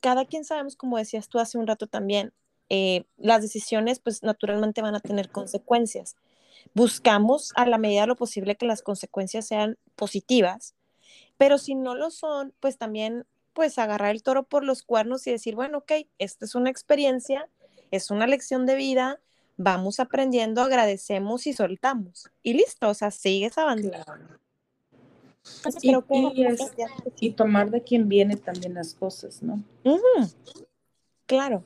cada 0.00 0.24
quien 0.24 0.44
sabemos, 0.44 0.76
como 0.76 0.96
decías 0.96 1.28
tú 1.28 1.38
hace 1.38 1.58
un 1.58 1.66
rato 1.66 1.86
también, 1.86 2.32
eh, 2.74 3.04
las 3.18 3.42
decisiones 3.42 3.98
pues 3.98 4.22
naturalmente 4.22 4.80
van 4.80 4.94
a 4.94 5.00
tener 5.00 5.28
consecuencias. 5.28 6.16
Buscamos 6.72 7.52
a 7.54 7.66
la 7.66 7.76
medida 7.76 8.00
de 8.00 8.06
lo 8.06 8.16
posible 8.16 8.56
que 8.56 8.64
las 8.64 8.80
consecuencias 8.80 9.46
sean 9.46 9.76
positivas, 9.94 10.74
pero 11.36 11.58
si 11.58 11.74
no 11.74 11.94
lo 11.94 12.10
son, 12.10 12.54
pues 12.60 12.78
también 12.78 13.26
pues 13.52 13.78
agarrar 13.78 14.12
el 14.12 14.22
toro 14.22 14.44
por 14.44 14.64
los 14.64 14.84
cuernos 14.84 15.26
y 15.26 15.32
decir, 15.32 15.54
bueno, 15.54 15.78
ok, 15.78 15.92
esta 16.16 16.46
es 16.46 16.54
una 16.54 16.70
experiencia, 16.70 17.46
es 17.90 18.10
una 18.10 18.26
lección 18.26 18.64
de 18.64 18.76
vida, 18.76 19.20
vamos 19.58 20.00
aprendiendo, 20.00 20.62
agradecemos 20.62 21.46
y 21.46 21.52
soltamos. 21.52 22.30
Y 22.42 22.54
listo, 22.54 22.88
o 22.88 22.94
sea, 22.94 23.10
sigues 23.10 23.58
avanzando. 23.58 24.00
Y, 27.20 27.32
tomar 27.32 27.70
de 27.70 27.82
quien 27.82 28.08
viene 28.08 28.36
también 28.36 28.72
las 28.72 28.94
cosas, 28.94 29.42
¿no? 29.42 29.62
Claro, 31.26 31.64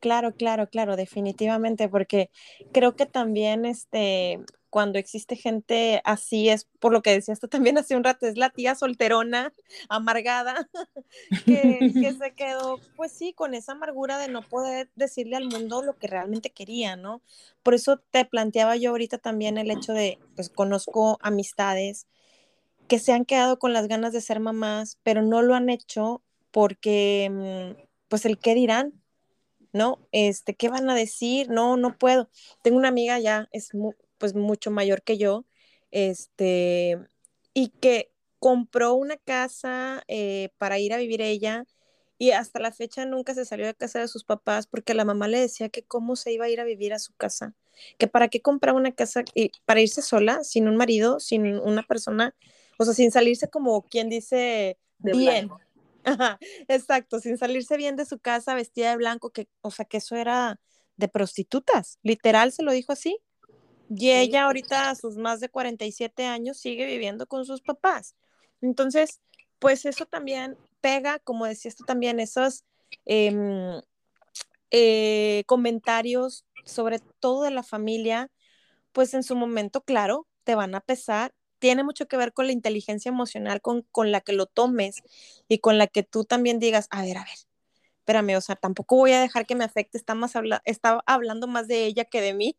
claro, 0.00 0.34
claro, 0.34 0.68
claro, 0.68 0.96
definitivamente, 0.96 1.88
porque 1.88 2.30
creo 2.72 2.96
que 2.96 3.06
también 3.06 3.64
este, 3.64 4.40
cuando 4.70 4.98
existe 4.98 5.36
gente 5.36 6.02
así 6.04 6.50
es, 6.50 6.68
por 6.80 6.92
lo 6.92 7.00
que 7.00 7.12
decías 7.12 7.40
tú 7.40 7.48
también 7.48 7.78
hace 7.78 7.96
un 7.96 8.04
rato, 8.04 8.26
es 8.26 8.36
la 8.36 8.50
tía 8.50 8.74
solterona, 8.74 9.52
amargada, 9.88 10.68
que, 11.46 12.14
se 12.18 12.34
quedó, 12.34 12.78
pues 12.94 13.12
sí, 13.12 13.32
con 13.32 13.54
esa 13.54 13.72
amargura 13.72 14.18
de 14.18 14.28
no 14.28 14.42
poder 14.42 14.90
decirle 14.94 15.36
al 15.36 15.46
mundo 15.46 15.82
lo 15.82 15.96
que 15.96 16.08
realmente 16.08 16.50
quería, 16.50 16.96
¿no? 16.96 17.22
Por 17.62 17.72
eso 17.72 17.98
te 18.10 18.24
planteaba 18.24 18.76
yo 18.76 18.90
ahorita 18.90 19.18
también 19.18 19.56
el 19.56 19.70
hecho 19.70 19.92
de, 19.92 20.18
pues 20.34 20.50
conozco 20.50 21.18
amistades 21.22 22.06
que 22.86 22.98
se 22.98 23.12
han 23.12 23.24
quedado 23.24 23.58
con 23.58 23.72
las 23.72 23.88
ganas 23.88 24.12
de 24.12 24.20
ser 24.20 24.40
mamás, 24.40 24.98
pero 25.02 25.22
no 25.22 25.42
lo 25.42 25.54
han 25.54 25.70
hecho 25.70 26.22
porque, 26.50 27.30
mm, 27.30 27.82
pues 28.08 28.24
el 28.26 28.38
qué 28.38 28.54
dirán, 28.54 28.92
¿no? 29.76 30.06
Este, 30.12 30.54
¿qué 30.54 30.68
van 30.68 30.90
a 30.90 30.94
decir? 30.94 31.48
No, 31.50 31.76
no 31.76 31.96
puedo. 31.96 32.28
Tengo 32.62 32.78
una 32.78 32.88
amiga 32.88 33.18
ya, 33.18 33.48
es 33.52 33.70
pues 34.18 34.34
mucho 34.34 34.70
mayor 34.70 35.02
que 35.02 35.18
yo, 35.18 35.44
este, 35.90 36.98
y 37.54 37.68
que 37.68 38.12
compró 38.38 38.94
una 38.94 39.16
casa 39.16 40.02
eh, 40.08 40.50
para 40.58 40.78
ir 40.78 40.92
a 40.92 40.98
vivir 40.98 41.22
ella 41.22 41.64
y 42.18 42.30
hasta 42.30 42.60
la 42.60 42.72
fecha 42.72 43.04
nunca 43.04 43.34
se 43.34 43.44
salió 43.44 43.66
de 43.66 43.74
casa 43.74 44.00
de 44.00 44.08
sus 44.08 44.24
papás 44.24 44.66
porque 44.66 44.94
la 44.94 45.04
mamá 45.04 45.28
le 45.28 45.40
decía 45.40 45.68
que 45.68 45.82
cómo 45.82 46.16
se 46.16 46.32
iba 46.32 46.46
a 46.46 46.48
ir 46.48 46.60
a 46.60 46.64
vivir 46.64 46.94
a 46.94 46.98
su 46.98 47.12
casa, 47.14 47.54
que 47.98 48.06
para 48.06 48.28
qué 48.28 48.40
compraba 48.40 48.78
una 48.78 48.92
casa 48.92 49.24
y 49.34 49.50
para 49.66 49.80
irse 49.80 50.00
sola, 50.00 50.42
sin 50.42 50.68
un 50.68 50.76
marido, 50.76 51.20
sin 51.20 51.58
una 51.58 51.82
persona, 51.82 52.34
o 52.78 52.84
sea, 52.84 52.94
sin 52.94 53.10
salirse 53.10 53.48
como 53.48 53.82
quien 53.82 54.08
dice 54.08 54.78
bien. 54.98 55.50
Exacto, 56.68 57.20
sin 57.20 57.38
salirse 57.38 57.76
bien 57.76 57.96
de 57.96 58.04
su 58.06 58.18
casa 58.18 58.54
vestida 58.54 58.90
de 58.90 58.96
blanco, 58.96 59.30
que, 59.30 59.48
o 59.60 59.70
sea, 59.70 59.84
que 59.84 59.98
eso 59.98 60.16
era 60.16 60.60
de 60.96 61.08
prostitutas, 61.08 61.98
literal 62.02 62.52
se 62.52 62.62
lo 62.62 62.72
dijo 62.72 62.92
así. 62.92 63.18
Y 63.88 64.10
ella 64.10 64.44
ahorita 64.44 64.90
a 64.90 64.94
sus 64.96 65.16
más 65.16 65.38
de 65.38 65.48
47 65.48 66.24
años 66.24 66.58
sigue 66.58 66.86
viviendo 66.86 67.26
con 67.28 67.44
sus 67.44 67.60
papás. 67.60 68.16
Entonces, 68.60 69.20
pues 69.60 69.84
eso 69.84 70.06
también 70.06 70.56
pega, 70.80 71.20
como 71.20 71.46
decías 71.46 71.76
tú 71.76 71.84
también, 71.84 72.18
esos 72.18 72.64
em, 73.04 73.80
eh, 74.70 75.44
comentarios 75.46 76.44
sobre 76.66 76.98
todo 77.20 77.44
de 77.44 77.50
la 77.50 77.62
familia, 77.62 78.30
pues 78.92 79.14
en 79.14 79.22
su 79.22 79.36
momento, 79.36 79.82
claro, 79.82 80.26
te 80.44 80.54
van 80.54 80.74
a 80.74 80.80
pesar. 80.80 81.32
Tiene 81.58 81.84
mucho 81.84 82.06
que 82.06 82.16
ver 82.16 82.32
con 82.32 82.46
la 82.46 82.52
inteligencia 82.52 83.08
emocional 83.08 83.60
con, 83.60 83.82
con 83.92 84.12
la 84.12 84.20
que 84.20 84.32
lo 84.32 84.46
tomes 84.46 85.02
y 85.48 85.58
con 85.58 85.78
la 85.78 85.86
que 85.86 86.02
tú 86.02 86.24
también 86.24 86.58
digas, 86.58 86.86
a 86.90 87.02
ver, 87.02 87.18
a 87.18 87.24
ver, 87.24 87.38
espérame, 88.00 88.36
o 88.36 88.40
sea, 88.40 88.56
tampoco 88.56 88.96
voy 88.96 89.12
a 89.12 89.20
dejar 89.20 89.46
que 89.46 89.56
me 89.56 89.64
afecte, 89.64 89.98
está, 89.98 90.14
más 90.14 90.34
está 90.64 91.02
hablando 91.06 91.46
más 91.48 91.66
de 91.66 91.86
ella 91.86 92.04
que 92.04 92.20
de 92.20 92.34
mí, 92.34 92.56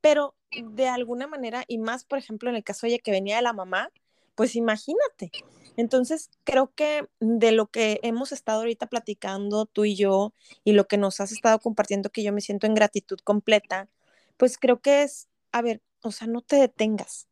pero 0.00 0.34
de 0.50 0.88
alguna 0.88 1.26
manera, 1.26 1.64
y 1.68 1.78
más, 1.78 2.04
por 2.04 2.18
ejemplo, 2.18 2.48
en 2.48 2.56
el 2.56 2.64
caso 2.64 2.86
de 2.86 2.94
ella 2.94 3.02
que 3.02 3.10
venía 3.10 3.36
de 3.36 3.42
la 3.42 3.52
mamá, 3.52 3.90
pues 4.34 4.54
imagínate. 4.56 5.30
Entonces, 5.76 6.30
creo 6.44 6.72
que 6.74 7.08
de 7.20 7.52
lo 7.52 7.66
que 7.66 8.00
hemos 8.02 8.32
estado 8.32 8.60
ahorita 8.60 8.86
platicando 8.86 9.66
tú 9.66 9.84
y 9.84 9.96
yo 9.96 10.32
y 10.64 10.72
lo 10.72 10.86
que 10.86 10.98
nos 10.98 11.20
has 11.20 11.32
estado 11.32 11.58
compartiendo, 11.58 12.10
que 12.10 12.22
yo 12.22 12.32
me 12.32 12.40
siento 12.40 12.66
en 12.66 12.74
gratitud 12.74 13.18
completa, 13.24 13.88
pues 14.36 14.58
creo 14.58 14.80
que 14.80 15.02
es, 15.02 15.28
a 15.52 15.62
ver, 15.62 15.82
o 16.02 16.12
sea, 16.12 16.26
no 16.26 16.42
te 16.42 16.56
detengas. 16.56 17.28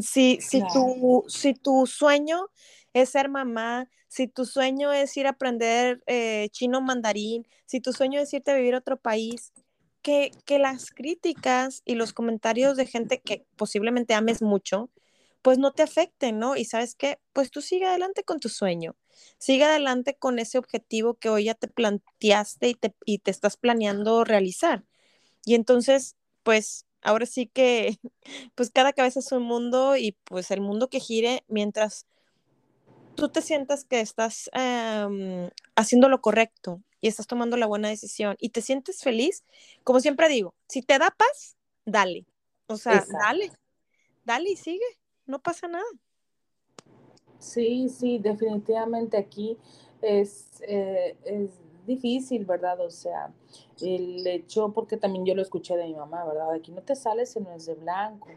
Si, 0.00 0.38
si, 0.40 0.62
tu, 0.72 1.24
si 1.28 1.54
tu 1.54 1.86
sueño 1.86 2.48
es 2.92 3.10
ser 3.10 3.28
mamá, 3.28 3.88
si 4.08 4.28
tu 4.28 4.44
sueño 4.44 4.92
es 4.92 5.16
ir 5.16 5.26
a 5.26 5.30
aprender 5.30 6.02
eh, 6.06 6.48
chino 6.50 6.80
mandarín, 6.80 7.46
si 7.64 7.80
tu 7.80 7.92
sueño 7.92 8.20
es 8.20 8.32
irte 8.32 8.50
a 8.50 8.56
vivir 8.56 8.74
a 8.74 8.78
otro 8.78 8.98
país, 8.98 9.52
que, 10.02 10.30
que 10.44 10.58
las 10.58 10.90
críticas 10.90 11.82
y 11.84 11.96
los 11.96 12.12
comentarios 12.12 12.76
de 12.76 12.86
gente 12.86 13.20
que 13.20 13.44
posiblemente 13.56 14.14
ames 14.14 14.40
mucho, 14.40 14.90
pues 15.42 15.58
no 15.58 15.72
te 15.72 15.82
afecten, 15.82 16.38
¿no? 16.38 16.56
Y 16.56 16.64
sabes 16.64 16.94
qué, 16.94 17.18
pues 17.32 17.50
tú 17.50 17.60
sigue 17.60 17.86
adelante 17.86 18.24
con 18.24 18.40
tu 18.40 18.48
sueño, 18.48 18.96
sigue 19.38 19.64
adelante 19.64 20.16
con 20.16 20.38
ese 20.38 20.58
objetivo 20.58 21.14
que 21.14 21.28
hoy 21.28 21.44
ya 21.44 21.54
te 21.54 21.68
planteaste 21.68 22.68
y 22.68 22.74
te, 22.74 22.94
y 23.04 23.18
te 23.18 23.30
estás 23.30 23.56
planeando 23.56 24.24
realizar. 24.24 24.84
Y 25.44 25.54
entonces, 25.54 26.16
pues 26.42 26.85
ahora 27.06 27.24
sí 27.24 27.46
que, 27.46 27.98
pues 28.54 28.70
cada 28.70 28.92
cabeza 28.92 29.20
es 29.20 29.32
un 29.32 29.42
mundo 29.42 29.96
y 29.96 30.16
pues 30.24 30.50
el 30.50 30.60
mundo 30.60 30.88
que 30.88 31.00
gire 31.00 31.44
mientras 31.48 32.06
tú 33.14 33.28
te 33.28 33.40
sientas 33.40 33.84
que 33.84 34.00
estás 34.00 34.50
em, 34.52 35.48
haciendo 35.76 36.08
lo 36.08 36.20
correcto 36.20 36.82
y 37.00 37.08
estás 37.08 37.26
tomando 37.26 37.56
la 37.56 37.66
buena 37.66 37.88
decisión 37.88 38.36
y 38.40 38.50
te 38.50 38.60
sientes 38.60 39.02
feliz, 39.02 39.44
como 39.84 40.00
siempre 40.00 40.28
digo, 40.28 40.54
si 40.68 40.82
te 40.82 40.98
da 40.98 41.14
paz, 41.16 41.56
dale. 41.84 42.26
O 42.66 42.76
sea, 42.76 43.04
dale, 43.22 43.52
dale 44.24 44.50
y 44.50 44.56
sigue, 44.56 44.84
no 45.24 45.38
pasa 45.38 45.68
nada. 45.68 45.84
Sí, 47.38 47.88
sí, 47.88 48.18
definitivamente 48.18 49.16
aquí 49.16 49.56
es, 50.02 50.60
eh, 50.66 51.16
es 51.24 51.50
difícil, 51.86 52.44
¿verdad? 52.44 52.80
O 52.80 52.90
sea, 52.90 53.32
el 53.80 54.26
hecho, 54.26 54.72
porque 54.72 54.96
también 54.96 55.24
yo 55.24 55.34
lo 55.34 55.42
escuché 55.42 55.76
de 55.76 55.86
mi 55.86 55.94
mamá, 55.94 56.24
¿verdad? 56.24 56.52
Aquí 56.52 56.72
no 56.72 56.82
te 56.82 56.96
sales 56.96 57.30
si 57.30 57.40
no 57.40 57.52
es 57.52 57.66
de 57.66 57.74
blanco. 57.74 58.28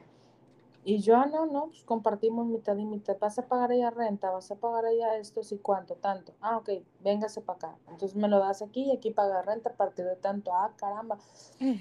Y 0.85 0.99
yo, 0.99 1.17
ah, 1.17 1.25
no, 1.25 1.45
no, 1.45 1.67
pues 1.67 1.83
compartimos 1.83 2.47
mitad 2.47 2.75
y 2.77 2.85
mitad. 2.85 3.17
Vas 3.19 3.37
a 3.37 3.47
pagar 3.47 3.71
ella 3.71 3.91
renta, 3.91 4.31
vas 4.31 4.49
a 4.49 4.55
pagar 4.55 4.85
ella 4.85 5.17
esto, 5.17 5.43
sí, 5.43 5.57
cuánto, 5.57 5.95
tanto. 5.95 6.33
Ah, 6.41 6.57
ok, 6.57 6.69
véngase 7.03 7.41
para 7.41 7.57
acá. 7.57 7.77
Entonces 7.89 8.15
me 8.15 8.27
lo 8.27 8.39
das 8.39 8.61
aquí 8.61 8.83
y 8.83 8.91
aquí 8.91 9.11
paga 9.11 9.41
renta 9.41 9.71
a 9.71 9.73
partir 9.73 10.05
de 10.05 10.15
tanto. 10.15 10.53
Ah, 10.53 10.73
caramba. 10.77 11.19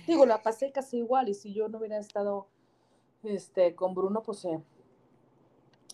Digo, 0.07 0.27
la 0.27 0.43
pasé 0.43 0.73
casi 0.73 0.99
igual. 0.99 1.29
Y 1.29 1.35
si 1.35 1.55
yo 1.55 1.69
no 1.69 1.79
hubiera 1.79 1.99
estado 1.99 2.49
este, 3.23 3.75
con 3.77 3.95
Bruno, 3.95 4.23
pues 4.23 4.45
eh, 4.45 4.61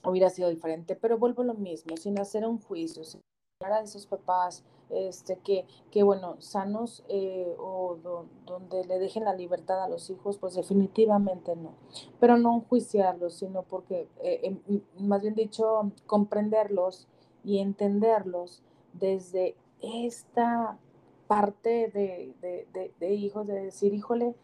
hubiera 0.05 0.31
sido 0.31 0.49
diferente. 0.49 0.97
Pero 0.97 1.19
vuelvo 1.19 1.43
a 1.43 1.47
lo 1.47 1.55
mismo, 1.55 1.97
sin 1.99 2.19
hacer 2.19 2.47
un 2.47 2.59
juicio, 2.59 3.05
sin 3.05 3.21
a 3.61 3.81
esos 3.81 4.07
papás 4.07 4.65
este, 4.91 5.37
que, 5.39 5.67
que 5.91 6.03
bueno, 6.03 6.37
sanos 6.41 7.05
eh, 7.09 7.55
o 7.59 7.97
donde 8.45 8.85
le 8.85 8.99
dejen 8.99 9.25
la 9.25 9.35
libertad 9.35 9.83
a 9.83 9.89
los 9.89 10.11
hijos, 10.11 10.39
pues 10.39 10.55
definitivamente 10.55 11.57
no. 11.57 11.73
Pero 12.21 12.37
no 12.37 12.57
enjuiciarlos, 12.57 13.35
sino 13.35 13.63
porque, 13.63 14.09
eh, 14.23 14.41
em, 14.43 14.83
más 14.99 15.23
bien 15.23 15.35
dicho, 15.35 15.91
comprenderlos 16.07 17.07
y 17.45 17.59
entenderlos 17.59 18.63
desde 18.93 19.57
esta 19.81 20.79
parte 21.27 21.89
de, 21.89 22.35
de, 23.01 23.15
hijos, 23.15 23.47
de 23.47 23.55
decir, 23.55 23.95
híjole, 23.95 24.35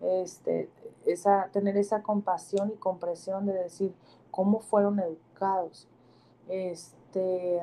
este, 0.00 0.70
esa, 1.04 1.50
tener 1.52 1.76
esa 1.76 2.02
compasión 2.02 2.70
y 2.70 2.76
comprensión 2.76 3.46
de 3.46 3.54
decir 3.54 3.92
cómo 4.30 4.60
fueron 4.60 5.00
educados. 5.00 5.88
Este, 6.48 7.60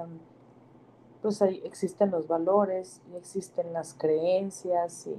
pues 1.26 1.42
ahí 1.42 1.60
existen 1.66 2.12
los 2.12 2.28
valores 2.28 3.02
y 3.12 3.16
existen 3.16 3.74
las 3.74 3.96
creencias 3.96 5.10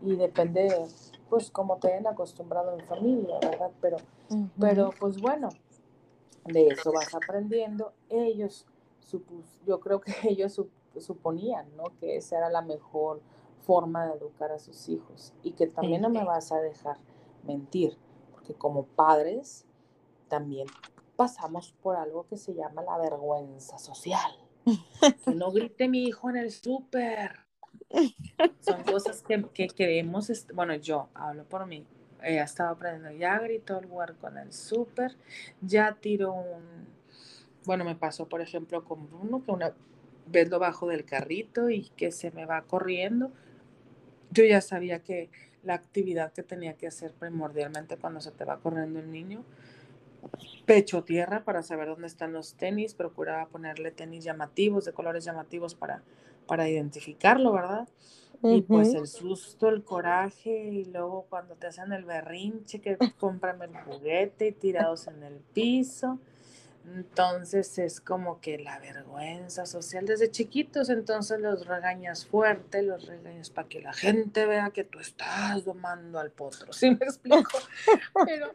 y, 0.00 0.16
depende, 0.16 0.86
pues, 1.28 1.50
como 1.50 1.76
te 1.76 1.88
hayan 1.88 2.06
acostumbrado 2.06 2.78
en 2.78 2.86
familia, 2.86 3.38
¿verdad? 3.42 3.70
Pero, 3.82 3.98
pero 4.58 4.90
pues 4.98 5.20
bueno, 5.20 5.50
de 6.46 6.68
eso 6.68 6.90
vas 6.92 7.14
aprendiendo. 7.14 7.92
Ellos, 8.08 8.64
yo 9.66 9.80
creo 9.80 10.00
que 10.00 10.14
ellos 10.30 10.58
suponían, 10.96 11.66
¿no? 11.76 11.84
Que 12.00 12.16
esa 12.16 12.38
era 12.38 12.48
la 12.48 12.62
mejor 12.62 13.20
forma 13.66 14.06
de 14.06 14.14
educar 14.14 14.52
a 14.52 14.58
sus 14.58 14.88
hijos 14.88 15.34
y 15.42 15.52
que 15.52 15.66
también 15.66 16.00
no 16.00 16.08
me 16.08 16.24
vas 16.24 16.52
a 16.52 16.56
dejar 16.62 16.96
mentir, 17.42 17.98
porque 18.32 18.54
como 18.54 18.84
padres 18.84 19.66
también 20.28 20.68
pasamos 21.16 21.74
por 21.82 21.96
algo 21.96 22.24
que 22.30 22.38
se 22.38 22.54
llama 22.54 22.80
la 22.80 22.96
vergüenza 22.96 23.76
social. 23.76 24.39
No 25.34 25.50
grite 25.52 25.88
mi 25.88 26.04
hijo 26.04 26.30
en 26.30 26.36
el 26.36 26.50
súper. 26.50 27.40
Son 28.60 28.82
cosas 28.84 29.22
que, 29.22 29.42
que 29.52 29.68
queremos, 29.68 30.30
bueno, 30.54 30.74
yo 30.76 31.08
hablo 31.14 31.44
por 31.44 31.66
mí, 31.66 31.84
he 32.22 32.38
estado 32.38 32.70
aprendiendo, 32.70 33.18
ya 33.18 33.38
gritó 33.38 33.78
el 33.78 33.86
huerco 33.86 34.28
en 34.28 34.38
el 34.38 34.52
súper, 34.52 35.16
ya 35.60 35.96
tiró 36.00 36.32
un, 36.32 36.86
bueno, 37.64 37.84
me 37.84 37.96
pasó 37.96 38.28
por 38.28 38.40
ejemplo 38.40 38.84
con 38.84 39.08
Bruno, 39.08 39.42
que 39.44 39.50
una 39.50 39.74
vez 40.26 40.48
lo 40.50 40.58
bajo 40.58 40.86
del 40.86 41.04
carrito 41.04 41.70
y 41.70 41.88
que 41.96 42.12
se 42.12 42.30
me 42.30 42.46
va 42.46 42.62
corriendo. 42.62 43.32
Yo 44.30 44.44
ya 44.44 44.60
sabía 44.60 45.02
que 45.02 45.30
la 45.64 45.74
actividad 45.74 46.32
que 46.32 46.42
tenía 46.42 46.74
que 46.74 46.86
hacer 46.86 47.12
primordialmente 47.12 47.96
cuando 47.96 48.20
se 48.20 48.30
te 48.30 48.44
va 48.44 48.60
corriendo 48.60 49.00
el 49.00 49.10
niño 49.10 49.44
pecho 50.66 51.02
tierra 51.04 51.44
para 51.44 51.62
saber 51.62 51.88
dónde 51.88 52.06
están 52.06 52.32
los 52.32 52.54
tenis, 52.54 52.94
procuraba 52.94 53.46
ponerle 53.48 53.90
tenis 53.90 54.24
llamativos, 54.24 54.84
de 54.84 54.92
colores 54.92 55.24
llamativos 55.24 55.74
para, 55.74 56.02
para 56.46 56.68
identificarlo, 56.68 57.52
¿verdad? 57.52 57.88
Y 58.42 58.62
pues 58.62 58.94
el 58.94 59.06
susto, 59.06 59.68
el 59.68 59.84
coraje, 59.84 60.50
y 60.50 60.86
luego 60.86 61.26
cuando 61.28 61.56
te 61.56 61.66
hacen 61.66 61.92
el 61.92 62.04
berrinche, 62.04 62.80
que 62.80 62.96
cómprame 63.18 63.66
el 63.66 63.76
juguete 63.76 64.48
y 64.48 64.52
tirados 64.52 65.08
en 65.08 65.22
el 65.22 65.40
piso. 65.52 66.18
Entonces 66.94 67.78
es 67.78 68.00
como 68.00 68.40
que 68.40 68.58
la 68.58 68.80
vergüenza 68.80 69.64
social 69.64 70.06
desde 70.06 70.30
chiquitos, 70.30 70.90
entonces 70.90 71.38
los 71.38 71.66
regañas 71.66 72.26
fuerte, 72.26 72.82
los 72.82 73.06
regañas 73.06 73.48
para 73.50 73.68
que 73.68 73.80
la 73.80 73.92
gente 73.92 74.44
vea 74.46 74.70
que 74.70 74.82
tú 74.82 74.98
estás 74.98 75.64
domando 75.64 76.18
al 76.18 76.32
potro, 76.32 76.72
¿sí 76.72 76.90
me 76.90 77.06
explico? 77.06 77.58
Pero, 78.26 78.54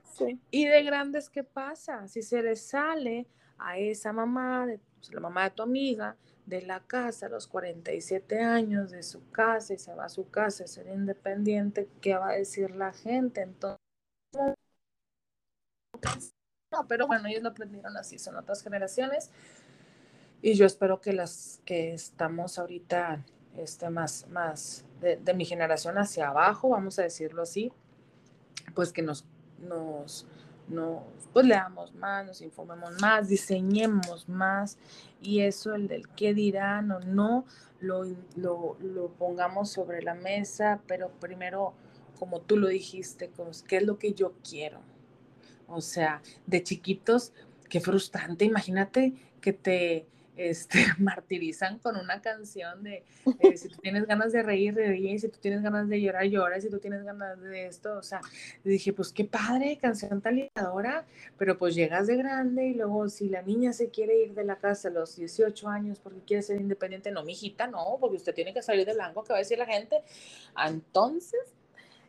¿y 0.51 0.65
de 0.65 0.83
grandes 0.83 1.29
qué 1.29 1.43
pasa? 1.43 2.07
Si 2.07 2.21
se 2.21 2.41
le 2.41 2.55
sale 2.57 3.27
a 3.57 3.77
esa 3.77 4.11
mamá, 4.11 4.65
de, 4.65 4.79
pues, 4.97 5.13
la 5.13 5.21
mamá 5.21 5.45
de 5.45 5.51
tu 5.51 5.63
amiga, 5.63 6.17
de 6.45 6.61
la 6.61 6.81
casa 6.81 7.27
a 7.27 7.29
los 7.29 7.47
47 7.47 8.41
años, 8.41 8.91
de 8.91 9.01
su 9.01 9.29
casa 9.31 9.73
y 9.73 9.77
se 9.77 9.95
va 9.95 10.05
a 10.05 10.09
su 10.09 10.29
casa 10.29 10.65
a 10.65 10.67
ser 10.67 10.87
independiente, 10.87 11.87
¿qué 12.01 12.15
va 12.15 12.31
a 12.31 12.33
decir 12.33 12.71
la 12.71 12.91
gente? 12.91 13.41
Entonces, 13.41 13.79
pero 16.87 17.07
bueno, 17.07 17.27
ellos 17.27 17.43
lo 17.43 17.49
aprendieron 17.49 17.95
así, 17.97 18.19
son 18.19 18.35
otras 18.35 18.61
generaciones. 18.61 19.31
Y 20.41 20.53
yo 20.53 20.65
espero 20.65 21.01
que 21.01 21.13
las 21.13 21.61
que 21.65 21.93
estamos 21.93 22.59
ahorita 22.59 23.23
este, 23.57 23.89
más, 23.89 24.27
más 24.29 24.85
de, 24.99 25.33
mi 25.33 25.45
generación 25.45 25.97
hacia 25.97 26.29
abajo, 26.29 26.69
vamos 26.69 26.99
a 26.99 27.03
decirlo 27.03 27.41
así, 27.41 27.71
pues 28.73 28.91
que 28.91 29.01
nos, 29.01 29.25
nos, 29.59 30.27
nos 30.67 31.03
pues 31.33 31.45
leamos 31.45 31.93
más, 31.95 32.25
nos 32.25 32.41
informemos 32.41 32.99
más, 33.01 33.27
diseñemos 33.27 34.27
más 34.27 34.77
y 35.21 35.41
eso, 35.41 35.75
el 35.75 35.87
del 35.87 36.07
qué 36.09 36.33
dirán 36.33 36.91
o 36.91 36.99
no, 36.99 37.45
lo, 37.79 38.03
lo, 38.35 38.77
lo 38.81 39.09
pongamos 39.09 39.71
sobre 39.71 40.01
la 40.01 40.15
mesa, 40.15 40.81
pero 40.87 41.09
primero, 41.19 41.73
como 42.19 42.41
tú 42.41 42.57
lo 42.57 42.67
dijiste, 42.67 43.31
qué 43.67 43.77
es 43.77 43.83
lo 43.83 43.97
que 43.97 44.13
yo 44.13 44.33
quiero, 44.47 44.79
o 45.67 45.81
sea, 45.81 46.21
de 46.45 46.63
chiquitos, 46.63 47.33
qué 47.69 47.79
frustrante. 47.79 48.45
Imagínate 48.45 49.13
que 49.41 49.53
te 49.53 50.05
este, 50.37 50.79
martirizan 50.99 51.79
con 51.79 51.95
una 51.97 52.21
canción 52.21 52.83
de 52.83 53.03
eh, 53.39 53.57
si 53.57 53.69
tú 53.69 53.77
tienes 53.81 54.05
ganas 54.05 54.31
de 54.31 54.43
reír, 54.43 54.75
reír, 54.75 55.19
si 55.19 55.29
tú 55.29 55.39
tienes 55.39 55.61
ganas 55.61 55.87
de 55.87 56.01
llorar, 56.01 56.25
llora, 56.25 56.59
si 56.59 56.69
tú 56.69 56.79
tienes 56.79 57.03
ganas 57.03 57.39
de 57.41 57.67
esto, 57.67 57.97
o 57.97 58.03
sea, 58.03 58.21
dije, 58.63 58.93
pues 58.93 59.11
qué 59.11 59.25
padre, 59.25 59.77
canción 59.77 60.21
tan 60.21 60.35
pero 61.37 61.57
pues 61.57 61.75
llegas 61.75 62.07
de 62.07 62.17
grande 62.17 62.67
y 62.67 62.73
luego 62.73 63.07
si 63.09 63.29
la 63.29 63.41
niña 63.41 63.73
se 63.73 63.89
quiere 63.89 64.23
ir 64.23 64.33
de 64.33 64.43
la 64.43 64.57
casa 64.57 64.89
a 64.89 64.91
los 64.91 65.15
18 65.15 65.69
años 65.69 65.99
porque 65.99 66.19
quiere 66.21 66.43
ser 66.43 66.59
independiente, 66.59 67.11
no, 67.11 67.23
mijita, 67.23 67.67
no, 67.67 67.97
porque 67.99 68.17
usted 68.17 68.33
tiene 68.33 68.53
que 68.53 68.61
salir 68.61 68.85
del 68.85 68.95
blanco, 68.95 69.23
que 69.23 69.31
va 69.31 69.37
a 69.37 69.39
decir 69.39 69.57
la 69.57 69.65
gente. 69.65 70.03
Entonces, 70.65 71.55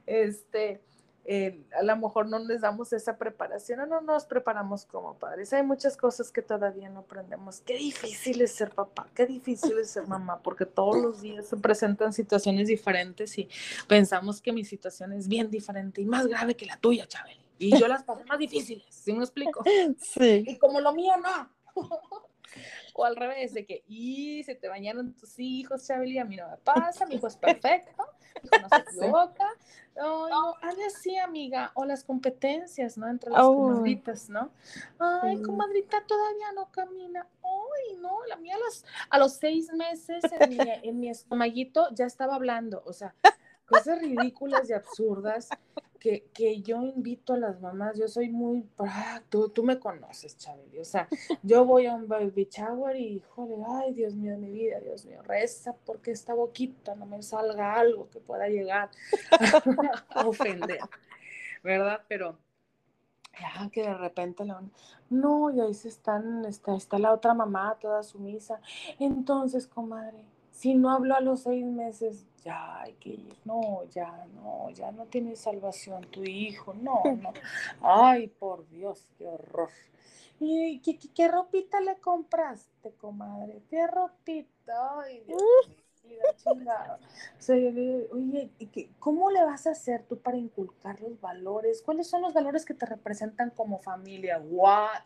este, 0.07 0.81
eh, 1.29 1.61
a 1.77 1.83
lo 1.83 1.97
mejor 1.97 2.29
no 2.29 2.39
les 2.39 2.61
damos 2.61 2.93
esa 2.93 3.19
preparación 3.19 3.81
o 3.81 3.87
no 3.87 4.01
nos 4.01 4.27
preparamos 4.27 4.87
como 4.87 5.15
padres. 5.19 5.53
Hay 5.53 5.65
muchas 5.65 5.97
cosas 5.97 6.31
que 6.31 6.41
todavía 6.41 6.89
no 6.89 7.01
aprendemos. 7.01 7.61
Qué 7.61 7.77
difícil 7.77 8.41
es 8.43 8.53
ser 8.53 8.71
papá, 8.71 9.09
qué 9.13 9.27
difícil 9.27 9.77
es 9.79 9.91
ser 9.91 10.07
mamá, 10.09 10.41
porque 10.41 10.67
todos 10.67 10.97
los 10.97 11.23
días 11.23 11.47
se 11.47 11.57
presentan 11.57 12.13
situaciones 12.13 12.69
diferentes 12.69 13.37
y 13.39 13.49
pensamos 13.89 14.41
que 14.41 14.53
mi 14.53 14.65
situación 14.65 15.13
es 15.13 15.27
bien 15.27 15.51
diferente 15.51 16.01
y 16.01 16.07
más 16.07 16.29
grave 16.29 16.55
que 16.55 16.67
la 16.67 16.77
tuya, 16.77 17.07
Chabel. 17.07 17.39
Y 17.59 17.77
yo 17.77 17.89
las 17.89 18.05
paso 18.05 18.25
más 18.27 18.39
difíciles, 18.39 18.87
¿sí 18.91 19.13
me 19.13 19.25
explico? 19.25 19.65
Sí. 19.99 20.45
Y 20.47 20.59
como 20.59 20.81
lo 20.81 20.93
mío 20.93 21.15
no. 21.17 21.51
o 22.95 23.05
al 23.05 23.17
revés, 23.17 23.55
de 23.55 23.67
que, 23.67 23.85
y 23.89 24.43
se 24.45 24.55
te 24.55 24.69
bañaron 24.69 25.13
tus 25.15 25.39
hijos, 25.39 25.87
Chabeli, 25.87 26.19
a 26.19 26.25
mí 26.25 26.37
no 26.37 26.49
me 26.49 26.57
pasa, 26.59 27.07
mi 27.07 27.17
hijo 27.17 27.27
es 27.27 27.37
perfecto, 27.37 28.03
mi 28.43 28.49
hijo 28.49 28.63
no 28.63 28.69
se 28.69 28.77
equivoca, 29.01 29.49
no, 29.97 30.29
no, 30.29 30.55
así, 30.87 31.17
amiga, 31.17 31.73
o 31.75 31.85
las 31.85 32.05
competencias, 32.05 32.99
¿no? 32.99 33.09
Entre 33.09 33.31
las 33.31 33.43
oh. 33.45 33.55
comadritas, 33.55 34.29
¿no? 34.29 34.51
Ay, 34.99 35.41
comadrita 35.43 36.05
todavía 36.07 36.53
no 36.55 36.71
camina, 36.71 37.27
ay, 37.43 37.97
no, 37.99 38.25
la 38.27 38.37
mía 38.37 38.55
a 38.57 38.59
los, 38.59 38.85
a 39.11 39.19
los 39.19 39.35
seis 39.35 39.73
meses 39.73 40.25
en 40.39 40.51
mi, 40.51 40.59
en 40.61 41.01
mi 41.01 41.09
estomaguito 41.09 41.89
ya 41.93 42.07
estaba 42.07 42.35
hablando, 42.35 42.83
o 42.87 42.93
sea, 42.93 43.15
cosas 43.67 44.01
ridículas 44.01 44.69
y 44.71 44.73
absurdas 44.73 45.49
que, 45.99 46.29
que, 46.33 46.61
yo 46.63 46.83
invito 46.83 47.35
a 47.35 47.39
las 47.39 47.61
mamás, 47.61 47.99
yo 47.99 48.09
soy 48.09 48.29
muy, 48.29 48.69
ah, 48.79 49.23
tú, 49.29 49.49
tú 49.49 49.63
me 49.63 49.79
conoces, 49.79 50.37
Chabeli, 50.37 50.79
o 50.79 50.85
sea, 50.85 51.09
yo 51.43 51.65
voy 51.65 51.87
a 51.87 51.95
un 51.95 52.09
baby 52.09 52.49
shower 52.51 52.97
y, 52.97 53.21
joder, 53.31 53.59
ay, 53.69 53.95
Dios 53.95 54.15
mío 54.15 54.37
mi 54.39 54.51
vida, 54.51 54.81
Dios 54.81 55.05
mío, 55.07 55.23
reza 55.23 55.75
porque 55.85 56.11
esta 56.11 56.35
boquita 56.35 56.95
no 56.95 57.07
me 57.07 57.23
salga 57.23 57.75
algo 57.75 58.09
que 58.11 58.21
pueda 58.21 58.49
llegar 58.49 58.91
a 60.11 60.27
ofender. 60.27 60.81
¿verdad? 61.67 62.01
Pero 62.09 62.39
ya 63.39 63.69
que 63.71 63.83
de 63.83 63.95
repente 63.95 64.45
la 64.45 64.63
no, 65.11 65.51
y 65.51 65.61
ahí 65.61 65.75
se 65.75 65.89
están, 65.89 66.45
está, 66.47 66.75
está 66.75 66.99
la 66.99 67.13
otra 67.13 67.35
mamá 67.35 67.77
toda 67.81 68.03
sumisa. 68.03 68.61
Entonces, 68.99 69.67
comadre, 69.67 70.25
si 70.57 70.75
no 70.75 70.91
habló 70.91 71.15
a 71.15 71.21
los 71.21 71.43
seis 71.43 71.65
meses, 71.65 72.27
ya 72.43 72.81
hay 72.81 72.95
que 72.95 73.11
ir, 73.11 73.37
no, 73.45 73.85
ya 73.91 74.27
no, 74.35 74.71
ya 74.71 74.91
no 74.93 75.05
tiene 75.07 75.37
salvación 75.37 76.03
tu 76.11 76.25
hijo, 76.25 76.75
no, 76.75 77.03
no. 77.23 77.33
Ay, 77.83 78.29
por 78.29 78.69
Dios, 78.69 79.07
qué 79.19 79.27
horror. 79.27 79.71
¿Y 80.41 80.81
qué, 80.81 80.99
qué, 80.99 81.29
ropita 81.29 81.81
le 81.81 81.97
compraste, 81.99 82.93
comadre? 82.95 83.63
¿Qué 83.69 83.87
ropita? 83.87 85.01
Ay, 85.01 85.23
Dios 85.27 85.43
oye, 88.13 88.51
¿cómo 88.99 89.31
le 89.31 89.45
vas 89.45 89.67
a 89.67 89.71
hacer 89.71 90.05
tú 90.05 90.19
para 90.19 90.37
inculcar 90.37 91.01
los 91.01 91.21
valores? 91.21 91.83
¿Cuáles 91.83 92.09
son 92.09 92.23
los 92.23 92.35
valores 92.35 92.65
que 92.65 92.75
te 92.75 92.87
representan 92.87 93.51
como 93.51 93.79
familia? 93.79 94.39
¿What? 94.39 95.03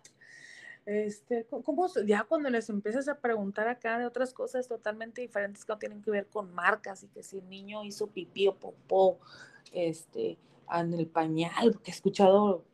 Este, 0.86 1.46
¿cómo, 1.46 1.86
ya 2.06 2.24
cuando 2.24 2.50
les 2.50 2.68
empiezas 2.68 3.08
a 3.08 3.18
preguntar 3.18 3.68
acá 3.68 3.98
de 3.98 4.06
otras 4.06 4.32
cosas 4.32 4.66
totalmente 4.66 5.20
diferentes 5.20 5.64
que 5.64 5.72
no 5.72 5.78
tienen 5.78 6.02
que 6.02 6.10
ver 6.10 6.26
con 6.26 6.52
marcas 6.54 7.02
y 7.02 7.08
que 7.08 7.22
si 7.22 7.38
el 7.38 7.48
niño 7.48 7.84
hizo 7.84 8.06
pipí 8.08 8.48
o 8.48 8.54
popó 8.54 9.18
este, 9.72 10.38
en 10.72 10.94
el 10.94 11.06
pañal, 11.06 11.72
porque 11.72 11.90
he 11.90 11.94
escuchado 11.94 12.64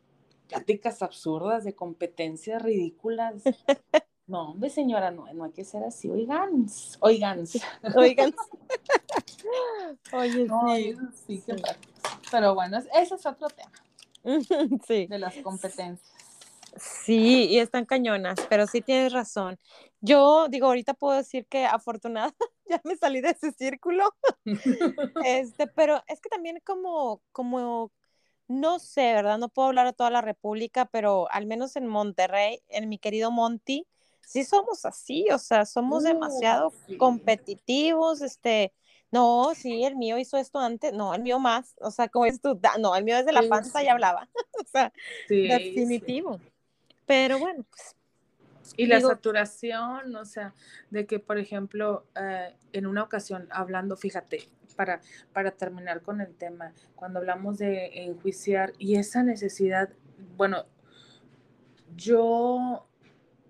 pláticas 0.48 1.02
absurdas 1.02 1.64
de 1.64 1.74
competencias 1.74 2.62
ridículas. 2.62 3.42
No, 4.28 4.50
hombre, 4.50 4.70
señora, 4.70 5.12
no, 5.12 5.32
no 5.34 5.44
hay 5.44 5.52
que 5.52 5.64
ser 5.64 5.84
así. 5.84 6.10
Oigan, 6.10 6.66
oigan. 6.98 7.44
Oigan. 7.94 8.34
Oye, 10.12 10.96
sí. 11.26 11.40
sí 11.46 11.52
Pero 12.32 12.56
bueno, 12.56 12.78
ese 12.78 13.14
es 13.14 13.24
otro 13.24 13.46
tema. 13.48 13.70
Sí. 14.84 15.06
De 15.06 15.20
las 15.20 15.36
competencias. 15.36 16.15
Sí, 16.78 17.46
y 17.48 17.58
están 17.58 17.86
cañonas, 17.86 18.38
pero 18.48 18.66
sí 18.66 18.80
tienes 18.80 19.12
razón. 19.12 19.58
Yo 20.00 20.48
digo, 20.48 20.66
ahorita 20.66 20.94
puedo 20.94 21.16
decir 21.16 21.46
que 21.46 21.64
afortunada, 21.64 22.34
ya 22.68 22.80
me 22.84 22.96
salí 22.96 23.20
de 23.20 23.30
ese 23.30 23.52
círculo. 23.52 24.14
este, 25.24 25.66
pero 25.66 26.02
es 26.06 26.20
que 26.20 26.28
también 26.28 26.60
como, 26.64 27.22
como, 27.32 27.92
no 28.48 28.78
sé, 28.78 29.14
¿verdad? 29.14 29.38
No 29.38 29.48
puedo 29.48 29.68
hablar 29.68 29.86
a 29.86 29.92
toda 29.92 30.10
la 30.10 30.20
República, 30.20 30.86
pero 30.86 31.30
al 31.30 31.46
menos 31.46 31.76
en 31.76 31.86
Monterrey, 31.86 32.60
en 32.68 32.88
mi 32.88 32.98
querido 32.98 33.30
Monty, 33.30 33.86
sí 34.20 34.44
somos 34.44 34.84
así, 34.84 35.26
o 35.32 35.38
sea, 35.38 35.64
somos 35.64 36.02
uh, 36.02 36.08
demasiado 36.08 36.72
competitivos, 36.98 38.20
este, 38.20 38.72
no, 39.10 39.54
sí, 39.54 39.84
el 39.84 39.96
mío 39.96 40.18
hizo 40.18 40.36
esto 40.36 40.58
antes, 40.58 40.92
no, 40.92 41.14
el 41.14 41.22
mío 41.22 41.38
más, 41.38 41.74
o 41.80 41.90
sea, 41.90 42.08
como 42.08 42.26
es 42.26 42.40
tú, 42.40 42.60
no, 42.80 42.96
el 42.96 43.04
mío 43.04 43.16
desde 43.16 43.32
la 43.32 43.48
panza 43.48 43.82
ya 43.82 43.92
hablaba, 43.92 44.28
o 44.60 44.68
sea, 44.68 44.92
definitivo. 45.28 46.40
Pero 47.06 47.38
bueno, 47.38 47.64
pues. 47.68 47.96
Y 48.76 48.86
la 48.86 49.00
saturación, 49.00 50.16
o 50.16 50.24
sea, 50.24 50.52
de 50.90 51.06
que, 51.06 51.20
por 51.20 51.38
ejemplo, 51.38 52.04
eh, 52.16 52.54
en 52.72 52.86
una 52.86 53.04
ocasión, 53.04 53.46
hablando, 53.50 53.96
fíjate, 53.96 54.48
para, 54.74 55.00
para 55.32 55.52
terminar 55.52 56.02
con 56.02 56.20
el 56.20 56.34
tema, 56.34 56.72
cuando 56.96 57.20
hablamos 57.20 57.58
de 57.58 58.04
enjuiciar 58.04 58.72
y 58.78 58.96
esa 58.96 59.22
necesidad, 59.22 59.90
bueno, 60.36 60.66
yo 61.96 62.85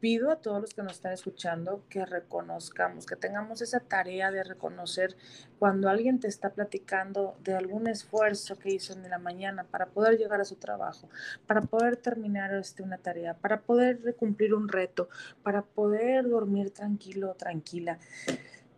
pido 0.07 0.31
a 0.31 0.37
todos 0.37 0.61
los 0.61 0.73
que 0.73 0.85
nos 0.85 0.93
están 0.93 1.13
escuchando 1.13 1.83
que 1.89 2.07
reconozcamos, 2.07 3.07
que 3.07 3.17
tengamos 3.17 3.61
esa 3.61 3.81
tarea 3.81 4.31
de 4.31 4.45
reconocer 4.45 5.17
cuando 5.59 5.89
alguien 5.89 6.21
te 6.21 6.29
está 6.29 6.51
platicando 6.51 7.37
de 7.43 7.57
algún 7.57 7.89
esfuerzo 7.89 8.57
que 8.57 8.73
hizo 8.73 8.93
en 8.93 9.11
la 9.11 9.19
mañana 9.19 9.65
para 9.65 9.87
poder 9.87 10.17
llegar 10.17 10.41
a 10.41 10.45
su 10.45 10.55
trabajo, 10.55 11.09
para 11.49 11.63
poder 11.63 11.97
terminar 11.97 12.55
este, 12.55 12.85
una 12.85 12.99
tarea, 12.99 13.35
para 13.35 13.63
poder 13.63 14.15
cumplir 14.15 14.55
un 14.55 14.69
reto, 14.69 15.09
para 15.43 15.63
poder 15.63 16.29
dormir 16.29 16.71
tranquilo, 16.71 17.35
tranquila. 17.35 17.99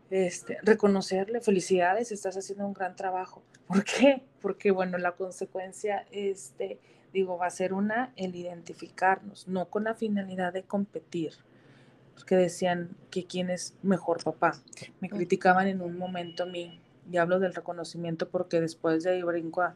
Este, 0.09 0.57
reconocerle 0.62 1.43
felicidades, 1.43 2.11
estás 2.11 2.39
haciendo 2.39 2.66
un 2.66 2.72
gran 2.72 2.97
trabajo. 2.97 3.43
¿Por 3.66 3.85
qué? 3.85 4.22
Porque, 4.41 4.70
bueno, 4.70 4.97
la 4.97 5.12
consecuencia, 5.12 6.07
este, 6.11 6.81
digo, 7.13 7.39
va 7.39 7.47
a 7.47 7.51
ser 7.51 7.73
una 7.73 8.13
el 8.17 8.35
identificarnos, 8.35 9.49
no 9.49 9.67
con 9.67 9.85
la 9.85 9.95
finalidad 9.95 10.53
de 10.53 10.63
competir, 10.63 11.33
porque 12.15 12.37
decían 12.37 12.97
que 13.11 13.25
quién 13.25 13.51
es 13.51 13.75
mejor 13.83 14.23
papá. 14.23 14.55
Me 15.01 15.09
criticaban 15.09 15.67
en 15.69 15.81
un 15.81 15.97
momento 15.97 16.43
a 16.43 16.47
mí, 16.47 16.81
y 17.11 17.17
hablo 17.17 17.39
del 17.39 17.55
reconocimiento 17.55 18.29
porque 18.29 18.61
después 18.61 19.05
de 19.05 19.11
ahí 19.11 19.23
brinco 19.23 19.63
a, 19.63 19.75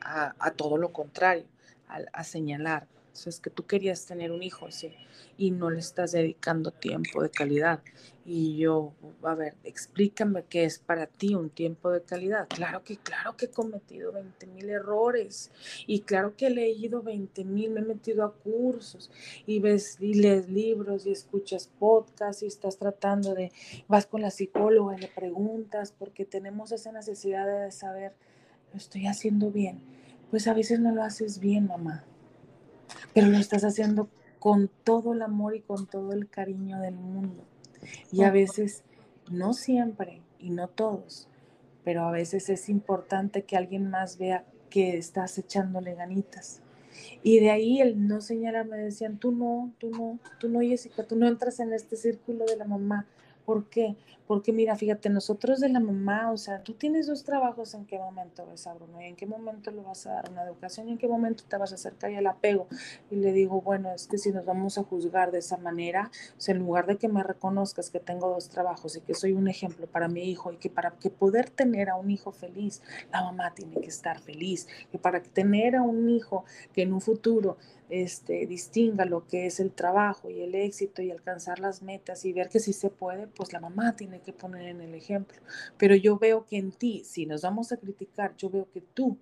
a, 0.00 0.50
todo 0.56 0.76
lo 0.76 0.92
contrario, 0.92 1.44
a, 1.88 2.00
a 2.12 2.24
señalar. 2.24 2.86
Es 3.26 3.40
que 3.40 3.50
tú 3.50 3.66
querías 3.66 4.06
tener 4.06 4.32
un 4.32 4.42
hijo, 4.42 4.70
sí, 4.70 4.92
y 5.36 5.50
no 5.50 5.70
le 5.70 5.80
estás 5.80 6.12
dedicando 6.12 6.70
tiempo 6.70 7.22
de 7.22 7.30
calidad. 7.30 7.80
Y 8.24 8.58
yo, 8.58 8.92
a 9.22 9.34
ver, 9.34 9.54
explícame 9.64 10.44
qué 10.44 10.64
es 10.64 10.78
para 10.78 11.06
ti 11.06 11.34
un 11.34 11.48
tiempo 11.48 11.90
de 11.90 12.02
calidad. 12.02 12.46
Claro 12.48 12.84
que, 12.84 12.98
claro 12.98 13.36
que 13.36 13.46
he 13.46 13.50
cometido 13.50 14.12
20 14.12 14.46
mil 14.48 14.68
errores 14.68 15.50
y 15.86 16.00
claro 16.00 16.36
que 16.36 16.48
he 16.48 16.50
leído 16.50 17.02
20 17.02 17.44
mil, 17.44 17.70
me 17.70 17.80
he 17.80 17.84
metido 17.84 18.24
a 18.24 18.34
cursos 18.34 19.10
y 19.46 19.60
ves 19.60 19.96
y 19.98 20.14
lees 20.14 20.50
libros 20.50 21.06
y 21.06 21.12
escuchas 21.12 21.70
podcasts 21.78 22.42
y 22.42 22.46
estás 22.46 22.76
tratando 22.76 23.34
de, 23.34 23.50
vas 23.86 24.06
con 24.06 24.20
la 24.20 24.30
psicóloga 24.30 24.96
y 24.96 25.00
le 25.00 25.08
preguntas 25.08 25.92
porque 25.92 26.26
tenemos 26.26 26.72
esa 26.72 26.92
necesidad 26.92 27.46
de 27.46 27.70
saber, 27.70 28.12
lo 28.72 28.76
estoy 28.76 29.06
haciendo 29.06 29.50
bien. 29.50 29.80
Pues 30.30 30.46
a 30.46 30.52
veces 30.52 30.80
no 30.80 30.94
lo 30.94 31.02
haces 31.02 31.38
bien, 31.38 31.66
mamá, 31.66 32.04
pero 33.18 33.32
lo 33.32 33.38
estás 33.38 33.64
haciendo 33.64 34.08
con 34.38 34.70
todo 34.84 35.12
el 35.12 35.22
amor 35.22 35.56
y 35.56 35.60
con 35.60 35.88
todo 35.88 36.12
el 36.12 36.28
cariño 36.28 36.78
del 36.78 36.94
mundo. 36.94 37.44
Y 38.12 38.22
a 38.22 38.30
veces, 38.30 38.84
no 39.28 39.54
siempre 39.54 40.22
y 40.38 40.50
no 40.50 40.68
todos, 40.68 41.26
pero 41.82 42.04
a 42.04 42.12
veces 42.12 42.48
es 42.48 42.68
importante 42.68 43.42
que 43.42 43.56
alguien 43.56 43.90
más 43.90 44.18
vea 44.18 44.44
que 44.70 44.96
estás 44.96 45.36
echándole 45.36 45.96
ganitas. 45.96 46.60
Y 47.24 47.40
de 47.40 47.50
ahí 47.50 47.80
el 47.80 48.06
no 48.06 48.20
señalar, 48.20 48.66
me 48.66 48.76
decían, 48.76 49.18
tú 49.18 49.32
no, 49.32 49.72
tú 49.78 49.90
no, 49.90 50.20
tú 50.38 50.48
no, 50.48 50.60
Jessica, 50.60 51.02
tú 51.02 51.16
no 51.16 51.26
entras 51.26 51.58
en 51.58 51.72
este 51.72 51.96
círculo 51.96 52.44
de 52.44 52.56
la 52.56 52.66
mamá. 52.66 53.04
¿Por 53.48 53.64
qué? 53.70 53.96
Porque 54.26 54.52
mira, 54.52 54.76
fíjate, 54.76 55.08
nosotros 55.08 55.60
de 55.60 55.70
la 55.70 55.80
mamá, 55.80 56.30
o 56.32 56.36
sea, 56.36 56.62
tú 56.62 56.74
tienes 56.74 57.06
dos 57.06 57.24
trabajos, 57.24 57.72
¿en 57.72 57.86
qué 57.86 57.98
momento 57.98 58.46
ves 58.46 58.66
a 58.66 58.74
Bruno? 58.74 59.00
¿Y 59.00 59.06
en 59.06 59.16
qué 59.16 59.24
momento 59.24 59.70
le 59.70 59.80
vas 59.80 60.06
a 60.06 60.12
dar 60.12 60.30
una 60.30 60.42
educación? 60.42 60.86
¿Y 60.90 60.92
en 60.92 60.98
qué 60.98 61.08
momento 61.08 61.44
te 61.48 61.56
vas 61.56 61.72
a 61.72 61.76
acercar 61.76 62.10
y 62.10 62.16
al 62.16 62.26
apego? 62.26 62.66
Y 63.10 63.16
le 63.16 63.32
digo, 63.32 63.62
bueno, 63.62 63.90
es 63.90 64.06
que 64.06 64.18
si 64.18 64.32
nos 64.32 64.44
vamos 64.44 64.76
a 64.76 64.82
juzgar 64.82 65.30
de 65.30 65.38
esa 65.38 65.56
manera, 65.56 66.10
o 66.36 66.40
sea, 66.42 66.54
en 66.54 66.60
lugar 66.60 66.84
de 66.84 66.98
que 66.98 67.08
me 67.08 67.22
reconozcas 67.22 67.88
que 67.88 68.00
tengo 68.00 68.28
dos 68.28 68.50
trabajos 68.50 68.96
y 68.96 69.00
que 69.00 69.14
soy 69.14 69.32
un 69.32 69.48
ejemplo 69.48 69.86
para 69.86 70.08
mi 70.08 70.30
hijo 70.30 70.52
y 70.52 70.58
que 70.58 70.68
para 70.68 70.90
que 70.90 71.08
poder 71.08 71.48
tener 71.48 71.88
a 71.88 71.96
un 71.96 72.10
hijo 72.10 72.32
feliz, 72.32 72.82
la 73.10 73.22
mamá 73.22 73.54
tiene 73.54 73.80
que 73.80 73.88
estar 73.88 74.20
feliz, 74.20 74.68
que 74.92 74.98
para 74.98 75.22
tener 75.22 75.74
a 75.74 75.80
un 75.80 76.10
hijo 76.10 76.44
que 76.74 76.82
en 76.82 76.92
un 76.92 77.00
futuro 77.00 77.56
este, 77.90 78.46
distinga 78.46 79.04
lo 79.04 79.26
que 79.26 79.46
es 79.46 79.60
el 79.60 79.72
trabajo 79.72 80.30
y 80.30 80.40
el 80.40 80.54
éxito 80.54 81.02
y 81.02 81.10
alcanzar 81.10 81.58
las 81.58 81.82
metas 81.82 82.24
y 82.24 82.32
ver 82.32 82.48
que 82.48 82.60
si 82.60 82.72
se 82.72 82.90
puede, 82.90 83.26
pues 83.26 83.52
la 83.52 83.60
mamá 83.60 83.96
tiene 83.96 84.20
que 84.20 84.32
poner 84.32 84.68
en 84.68 84.80
el 84.80 84.94
ejemplo. 84.94 85.38
Pero 85.76 85.94
yo 85.94 86.18
veo 86.18 86.46
que 86.46 86.56
en 86.56 86.72
ti, 86.72 87.02
si 87.04 87.26
nos 87.26 87.42
vamos 87.42 87.72
a 87.72 87.76
criticar, 87.76 88.36
yo 88.36 88.50
veo 88.50 88.68
que 88.70 88.80
tú, 88.80 89.18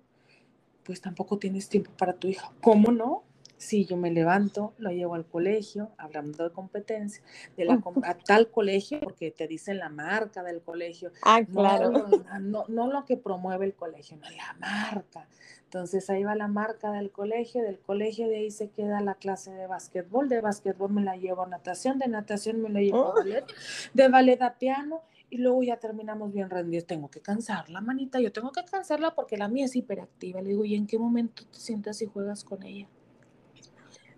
pues 0.83 1.01
tampoco 1.01 1.37
tienes 1.37 1.69
tiempo 1.69 1.91
para 1.97 2.13
tu 2.13 2.27
hija. 2.27 2.51
¿Cómo 2.61 2.91
no? 2.91 3.23
Si 3.57 3.85
yo 3.85 3.97
me 3.97 4.11
levanto, 4.11 4.73
lo 4.77 4.91
llevo 4.91 5.15
al 5.15 5.25
colegio, 5.25 5.89
hablando 5.97 6.43
de 6.43 6.51
competencia, 6.51 7.23
de 7.55 7.65
la, 7.65 7.81
a 8.03 8.13
tal 8.13 8.51
colegio, 8.51 8.99
porque 8.99 9.31
te 9.31 9.47
dicen 9.47 9.79
la 9.79 9.89
marca 9.89 10.43
del 10.43 10.61
colegio. 10.61 11.11
Ah, 11.23 11.41
claro. 11.43 11.91
No, 12.39 12.65
no, 12.67 12.87
lo 12.87 13.05
que 13.05 13.17
promueve 13.17 13.65
el 13.65 13.73
colegio, 13.73 14.17
no, 14.17 14.29
la 14.29 14.55
marca. 14.59 15.27
Entonces 15.63 16.09
ahí 16.09 16.23
va 16.23 16.35
la 16.35 16.47
marca 16.47 16.91
del 16.91 17.11
colegio, 17.11 17.61
del 17.61 17.79
colegio 17.79 18.29
de 18.29 18.37
ahí 18.37 18.51
se 18.51 18.69
queda 18.69 19.01
la 19.01 19.15
clase 19.15 19.51
de 19.51 19.67
básquetbol, 19.67 20.29
de 20.29 20.39
básquetbol 20.39 20.91
me 20.91 21.03
la 21.03 21.17
llevo 21.17 21.43
a 21.43 21.47
natación, 21.47 21.99
de 21.99 22.07
natación 22.07 22.61
me 22.61 22.69
la 22.69 22.79
llevo 22.79 23.11
a 23.11 23.15
ballet, 23.15 23.43
de 23.93 24.07
ballet 24.07 24.41
a 24.41 24.53
piano 24.53 25.01
y 25.29 25.37
luego 25.39 25.61
ya 25.63 25.77
terminamos 25.77 26.31
bien 26.31 26.49
rendidos. 26.49 26.85
Tengo 26.85 27.09
que 27.09 27.21
cansarla, 27.21 27.81
manita, 27.81 28.19
yo 28.19 28.31
tengo 28.31 28.51
que 28.51 28.63
cansarla 28.63 29.13
porque 29.13 29.35
la 29.35 29.47
mía 29.47 29.65
es 29.65 29.75
hiperactiva. 29.75 30.41
Le 30.41 30.49
digo, 30.49 30.63
¿y 30.63 30.75
en 30.75 30.87
qué 30.87 30.97
momento 30.97 31.43
te 31.51 31.59
sientas 31.59 32.01
y 32.01 32.05
juegas 32.05 32.43
con 32.43 32.63
ella? 32.63 32.87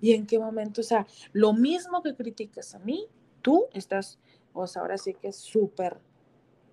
¿Y 0.02 0.14
en 0.14 0.26
qué 0.26 0.40
momento? 0.40 0.82
O 0.82 0.84
sea, 0.84 1.06
lo 1.34 1.54
mismo 1.54 2.02
que 2.02 2.16
criticas 2.16 2.76
a 2.76 2.80
mí, 2.80 3.08
tú 3.42 3.68
estás, 3.74 4.20
o 4.54 4.68
sea, 4.68 4.82
ahora 4.82 4.98
sí 4.98 5.14
que 5.14 5.30
es 5.30 5.38
súper 5.38 5.98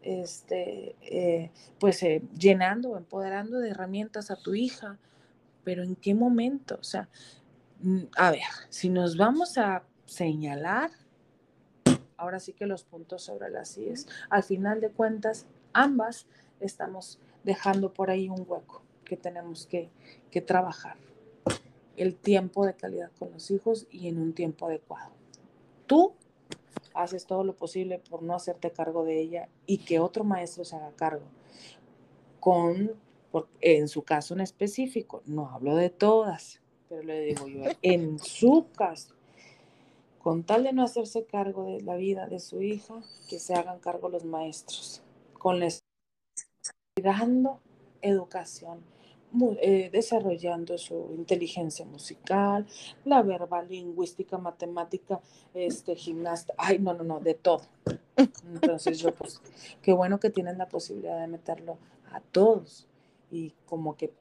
este, 0.06 0.94
eh, 1.02 1.50
pues 1.80 2.02
eh, 2.04 2.22
llenando, 2.38 2.96
empoderando 2.96 3.58
de 3.58 3.70
herramientas 3.70 4.30
a 4.30 4.36
tu 4.36 4.54
hija, 4.54 4.98
pero 5.64 5.82
¿en 5.82 5.96
qué 5.96 6.14
momento? 6.14 6.78
O 6.80 6.84
sea, 6.84 7.08
mm, 7.80 8.04
a 8.16 8.30
ver, 8.30 8.42
si 8.68 8.88
nos 8.88 9.16
vamos 9.16 9.58
a 9.58 9.82
señalar, 10.04 10.90
ahora 12.16 12.38
sí 12.38 12.52
que 12.52 12.66
los 12.66 12.84
puntos 12.84 13.22
sobre 13.24 13.50
las 13.50 13.76
IES, 13.76 14.06
al 14.30 14.44
final 14.44 14.80
de 14.80 14.90
cuentas, 14.90 15.46
ambas 15.72 16.26
estamos 16.60 17.18
dejando 17.42 17.92
por 17.92 18.10
ahí 18.10 18.28
un 18.28 18.44
hueco. 18.46 18.82
que 19.04 19.16
tenemos 19.16 19.66
que, 19.66 19.88
que 20.32 20.40
trabajar. 20.40 20.96
El 21.96 22.14
tiempo 22.14 22.66
de 22.66 22.74
calidad 22.74 23.10
con 23.18 23.32
los 23.32 23.50
hijos 23.50 23.86
y 23.90 24.08
en 24.08 24.18
un 24.18 24.34
tiempo 24.34 24.66
adecuado. 24.66 25.12
Tú 25.86 26.14
haces 26.94 27.26
todo 27.26 27.44
lo 27.44 27.54
posible 27.54 27.98
por 27.98 28.22
no 28.22 28.34
hacerte 28.34 28.70
cargo 28.70 29.04
de 29.04 29.20
ella 29.20 29.48
y 29.66 29.78
que 29.78 29.98
otro 29.98 30.24
maestro 30.24 30.64
se 30.64 30.76
haga 30.76 30.92
cargo. 30.96 31.24
Con, 32.40 32.92
en 33.60 33.88
su 33.88 34.02
caso 34.02 34.34
en 34.34 34.40
específico, 34.40 35.22
no 35.26 35.48
hablo 35.50 35.76
de 35.76 35.90
todas, 35.90 36.60
pero 36.88 37.02
le 37.02 37.20
digo 37.20 37.46
yo, 37.46 37.64
en 37.82 38.18
su 38.18 38.68
caso, 38.76 39.14
con 40.22 40.42
tal 40.44 40.64
de 40.64 40.72
no 40.72 40.82
hacerse 40.82 41.24
cargo 41.24 41.64
de 41.64 41.82
la 41.82 41.96
vida 41.96 42.26
de 42.26 42.40
su 42.40 42.62
hija, 42.62 43.02
que 43.28 43.38
se 43.38 43.54
hagan 43.54 43.78
cargo 43.78 44.08
los 44.08 44.24
maestros, 44.24 45.02
con 45.38 45.60
les 45.60 45.84
dando 47.00 47.60
educación, 48.00 48.80
eh, 49.60 49.90
desarrollando 49.92 50.78
su 50.78 51.14
inteligencia 51.16 51.84
musical, 51.84 52.66
la 53.04 53.22
verbal, 53.22 53.68
lingüística, 53.68 54.38
matemática, 54.38 55.20
este, 55.54 55.94
gimnasta, 55.94 56.54
ay, 56.56 56.78
no, 56.78 56.94
no, 56.94 57.04
no, 57.04 57.20
de 57.20 57.34
todo. 57.34 57.62
Entonces 58.16 58.98
yo, 58.98 59.14
pues, 59.14 59.40
qué 59.82 59.92
bueno 59.92 60.18
que 60.20 60.30
tienen 60.30 60.58
la 60.58 60.68
posibilidad 60.68 61.20
de 61.20 61.26
meterlo 61.26 61.78
a 62.12 62.20
todos 62.20 62.86
y 63.30 63.52
como 63.66 63.96
que 63.96 64.12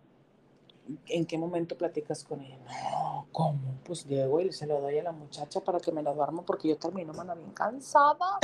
¿En 1.07 1.25
qué 1.25 1.37
momento 1.37 1.75
platicas 1.77 2.23
con 2.23 2.41
ella? 2.41 2.57
No, 2.67 3.25
¿cómo? 3.31 3.59
Pues 3.83 4.05
llego 4.05 4.39
y 4.39 4.51
se 4.51 4.67
lo 4.67 4.79
doy 4.81 4.99
a 4.99 5.03
la 5.03 5.11
muchacha 5.11 5.59
para 5.59 5.79
que 5.79 5.91
me 5.91 6.03
lo 6.03 6.13
duerma 6.13 6.43
porque 6.43 6.67
yo 6.67 6.77
termino, 6.77 7.11
mana, 7.13 7.33
bien 7.33 7.51
cansada. 7.51 8.37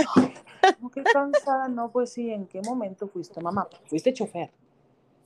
¿Cómo 0.77 0.89
que 0.89 1.03
cansada? 1.03 1.67
No, 1.67 1.91
pues 1.91 2.11
sí, 2.13 2.31
¿en 2.31 2.47
qué 2.47 2.61
momento 2.61 3.07
fuiste 3.07 3.39
mamá? 3.41 3.67
Fuiste 3.85 4.11
chofer. 4.13 4.49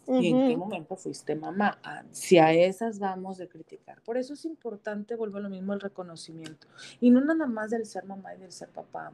¿Y 0.07 0.30
en 0.30 0.49
qué 0.49 0.57
momento 0.57 0.95
fuiste 0.95 1.36
mamá? 1.36 1.80
Si 2.11 2.38
a 2.38 2.52
esas 2.53 2.99
vamos 2.99 3.38
de 3.38 3.48
criticar. 3.48 4.02
Por 4.02 4.18
eso 4.18 4.34
es 4.34 4.45
importante, 4.45 5.15
vuelvo 5.15 5.38
a 5.38 5.41
lo 5.41 5.49
mismo, 5.49 5.73
el 5.73 5.80
reconocimiento. 5.80 6.68
Y 7.02 7.10
no 7.10 7.22
nada 7.22 7.48
más 7.48 7.72
del 7.72 7.86
ser 7.86 8.06
mamá 8.06 8.36
y 8.36 8.40
del 8.40 8.52
ser 8.52 8.69
papá, 8.69 9.14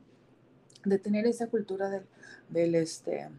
de 0.84 0.98
tener 0.98 1.26
esa 1.26 1.48
cultura 1.48 1.90
del, 1.90 2.04
del 2.50 2.76
este, 2.76 3.30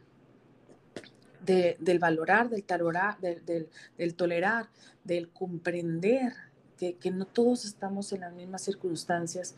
del 1.45 1.99
valorar, 1.99 2.49
del, 2.49 2.65
talorar, 2.65 3.19
del, 3.21 3.69
del, 3.97 4.15
tolerar, 4.15 4.69
del 5.05 5.29
comprender 5.31 6.33
que, 6.79 6.95
que, 6.95 7.11
no 7.11 7.27
todos 7.27 7.65
estamos 7.65 8.13
en 8.13 8.21
las 8.21 8.33
mismas 8.33 8.63
circunstancias 8.63 9.55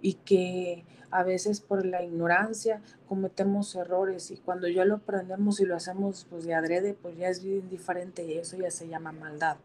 y 0.00 0.14
que 0.14 0.84
a 1.10 1.22
veces 1.22 1.60
por 1.60 1.84
la 1.84 2.02
ignorancia 2.02 2.80
cometemos 3.08 3.74
errores 3.74 4.30
y 4.30 4.36
cuando 4.36 4.68
ya 4.68 4.84
lo 4.84 4.96
aprendemos 4.96 5.60
y 5.60 5.64
lo 5.64 5.76
hacemos 5.76 6.26
pues 6.28 6.44
de 6.44 6.54
adrede, 6.54 6.94
pues 6.94 7.16
ya 7.16 7.28
es 7.28 7.42
bien 7.42 7.68
diferente 7.68 8.24
y 8.24 8.38
eso 8.38 8.56
ya 8.56 8.70
se 8.70 8.88
llama 8.88 9.12
maldad, 9.12 9.56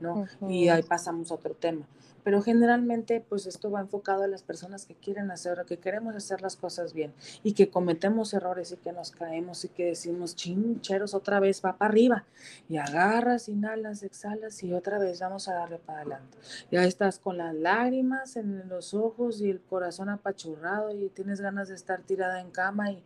¿no? 0.00 0.26
Y 0.48 0.68
ahí 0.68 0.82
pasamos 0.82 1.30
a 1.30 1.34
otro 1.34 1.54
tema 1.54 1.86
pero 2.22 2.42
generalmente 2.42 3.24
pues 3.26 3.46
esto 3.46 3.70
va 3.70 3.80
enfocado 3.80 4.24
a 4.24 4.28
las 4.28 4.42
personas 4.42 4.86
que 4.86 4.94
quieren 4.94 5.30
hacer, 5.30 5.64
que 5.66 5.78
queremos 5.78 6.14
hacer 6.14 6.42
las 6.42 6.56
cosas 6.56 6.92
bien 6.92 7.12
y 7.42 7.52
que 7.52 7.70
cometemos 7.70 8.34
errores 8.34 8.72
y 8.72 8.76
que 8.76 8.92
nos 8.92 9.10
caemos 9.10 9.64
y 9.64 9.68
que 9.68 9.86
decimos 9.86 10.36
chincheros 10.36 11.14
otra 11.14 11.40
vez 11.40 11.62
va 11.64 11.76
para 11.76 11.90
arriba 11.90 12.24
y 12.68 12.76
agarras, 12.76 13.48
inhalas, 13.48 14.02
exhalas 14.02 14.62
y 14.62 14.72
otra 14.72 14.98
vez 14.98 15.20
vamos 15.20 15.48
a 15.48 15.54
darle 15.54 15.78
para 15.78 16.00
adelante. 16.00 16.38
Ya 16.70 16.84
estás 16.84 17.18
con 17.18 17.38
las 17.38 17.54
lágrimas 17.54 18.36
en 18.36 18.68
los 18.68 18.94
ojos 18.94 19.40
y 19.40 19.50
el 19.50 19.60
corazón 19.60 20.08
apachurrado 20.08 20.89
y 20.92 21.08
tienes 21.08 21.40
ganas 21.40 21.68
de 21.68 21.74
estar 21.74 22.02
tirada 22.02 22.40
en 22.40 22.50
cama 22.50 22.90
y 22.90 23.02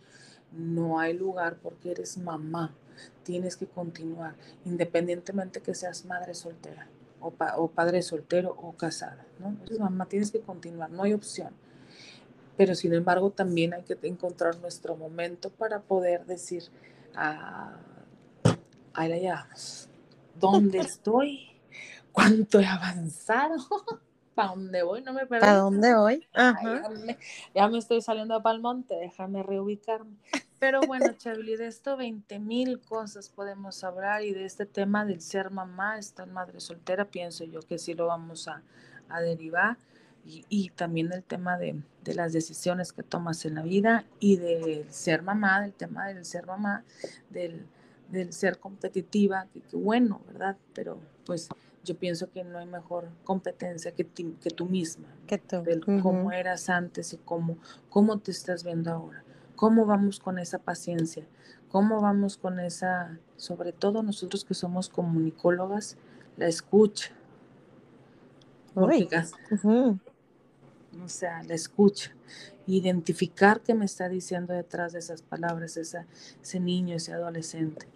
no 0.52 1.00
hay 1.00 1.14
lugar 1.14 1.56
porque 1.62 1.92
eres 1.92 2.18
mamá. 2.18 2.74
Tienes 3.24 3.56
que 3.56 3.66
continuar, 3.66 4.36
independientemente 4.64 5.60
que 5.60 5.74
seas 5.74 6.04
madre 6.04 6.34
soltera 6.34 6.88
o, 7.20 7.68
padre 7.68 8.02
soltero 8.02 8.54
o 8.60 8.72
casada, 8.72 9.24
¿no? 9.40 9.48
Entonces, 9.48 9.78
mamá, 9.78 10.06
tienes 10.06 10.30
que 10.30 10.40
continuar, 10.40 10.90
no 10.90 11.02
hay 11.02 11.14
opción. 11.14 11.52
Pero 12.56 12.74
sin 12.74 12.92
embargo, 12.92 13.30
también 13.30 13.74
hay 13.74 13.82
que 13.82 13.98
encontrar 14.02 14.58
nuestro 14.58 14.96
momento 14.96 15.50
para 15.50 15.80
poder 15.80 16.26
decir, 16.26 16.64
ah, 17.16 17.76
ahí 18.92 19.08
la 19.08 19.18
llevamos. 19.18 19.88
¿Dónde 20.38 20.78
estoy? 20.80 21.48
¿Cuánto 22.12 22.60
he 22.60 22.66
avanzado? 22.66 23.56
¿Para 24.34 24.48
dónde 24.48 24.82
voy? 24.82 25.02
No 25.02 25.12
me 25.12 25.26
¿Para 25.26 25.54
dónde 25.54 25.94
voy? 25.94 26.26
ya, 27.54 27.68
me, 27.68 27.78
estoy 27.78 28.00
saliendo 28.00 28.42
para 28.42 28.56
el 28.56 28.62
monte, 28.62 28.94
déjame 28.96 29.42
reubicarme. 29.42 30.16
Pero 30.58 30.80
bueno, 30.82 31.12
Chabeli, 31.18 31.56
de 31.56 31.68
esto 31.68 31.96
20 31.96 32.38
mil 32.40 32.80
cosas 32.80 33.28
podemos 33.28 33.84
hablar 33.84 34.22
y 34.22 34.32
de 34.32 34.44
este 34.44 34.66
tema 34.66 35.04
del 35.04 35.20
ser 35.20 35.50
mamá, 35.50 35.98
estar 35.98 36.26
madre 36.26 36.60
soltera, 36.60 37.04
pienso 37.04 37.44
yo 37.44 37.60
que 37.60 37.78
sí 37.78 37.94
lo 37.94 38.06
vamos 38.06 38.48
a, 38.48 38.62
derivar. 39.20 39.76
Y, 40.26 40.70
también 40.70 41.12
el 41.12 41.22
tema 41.22 41.58
de, 41.58 41.82
las 42.06 42.32
decisiones 42.32 42.94
que 42.94 43.02
tomas 43.02 43.44
en 43.44 43.56
la 43.56 43.62
vida 43.62 44.06
y 44.18 44.36
del 44.36 44.90
ser 44.90 45.22
mamá, 45.22 45.60
del 45.60 45.74
tema 45.74 46.08
del 46.08 46.24
ser 46.24 46.46
mamá, 46.46 46.82
del, 47.28 47.66
ser 48.32 48.58
competitiva, 48.58 49.46
que, 49.52 49.60
que 49.60 49.76
bueno, 49.76 50.22
¿verdad? 50.26 50.56
Pero 50.72 50.98
pues 51.26 51.50
yo 51.84 51.96
pienso 51.96 52.30
que 52.30 52.44
no 52.44 52.58
hay 52.58 52.66
mejor 52.66 53.08
competencia 53.24 53.92
que, 53.92 54.06
que 54.06 54.50
tú 54.50 54.66
misma, 54.66 55.08
que 55.26 55.38
tú. 55.38 55.62
cómo 56.02 56.32
eras 56.32 56.68
antes 56.70 57.12
y 57.12 57.18
cómo, 57.18 57.58
cómo 57.88 58.18
te 58.18 58.30
estás 58.30 58.64
viendo 58.64 58.90
ahora, 58.90 59.22
cómo 59.54 59.86
vamos 59.86 60.18
con 60.18 60.38
esa 60.38 60.58
paciencia, 60.58 61.26
cómo 61.68 62.00
vamos 62.00 62.36
con 62.36 62.58
esa, 62.58 63.18
sobre 63.36 63.72
todo 63.72 64.02
nosotros 64.02 64.44
que 64.44 64.54
somos 64.54 64.88
comunicólogas, 64.88 65.96
la 66.36 66.46
escucha. 66.48 67.12
O 71.02 71.08
sea, 71.08 71.42
la 71.42 71.54
escucha, 71.54 72.14
identificar 72.66 73.60
qué 73.60 73.74
me 73.74 73.84
está 73.84 74.08
diciendo 74.08 74.54
detrás 74.54 74.92
de 74.92 75.00
esas 75.00 75.22
palabras 75.22 75.76
ese 75.76 76.60
niño, 76.60 76.96
ese 76.96 77.12
adolescente, 77.12 77.86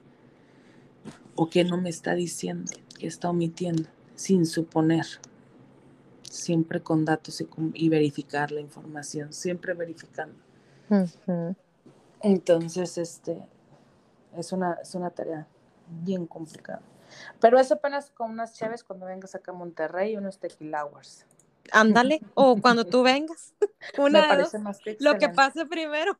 o 1.34 1.48
qué 1.48 1.64
no 1.64 1.76
me 1.78 1.90
está 1.90 2.14
diciendo 2.14 2.72
que 2.98 3.06
está 3.06 3.30
omitiendo 3.30 3.88
sin 4.14 4.44
suponer, 4.46 5.06
siempre 6.22 6.82
con 6.82 7.04
datos 7.04 7.42
y, 7.74 7.88
verificar 7.88 8.50
la 8.50 8.60
información, 8.60 9.32
siempre 9.32 9.74
verificando. 9.74 10.36
Entonces, 12.20 12.98
este, 12.98 13.46
es 14.36 14.52
una, 14.52 14.74
es 14.82 14.94
una 14.94 15.10
tarea 15.10 15.46
bien 16.02 16.26
complicada. 16.26 16.82
Pero 17.40 17.58
es 17.58 17.70
apenas 17.72 18.10
con 18.10 18.30
unas 18.30 18.54
chaves 18.54 18.84
cuando 18.84 19.06
vengas 19.06 19.34
acá 19.34 19.52
a 19.52 19.54
Monterrey 19.54 20.12
y 20.12 20.16
unos 20.16 20.38
tequilawars. 20.38 21.24
Ándale, 21.72 22.20
o 22.34 22.56
cuando 22.60 22.84
tú 22.86 23.02
vengas. 23.02 23.54
Una 23.96 24.22
Me 24.22 24.28
parece 24.28 24.58
más 24.58 24.78
que 24.80 24.96
Lo 25.00 25.18
que 25.18 25.28
pase 25.28 25.66
primero. 25.66 26.18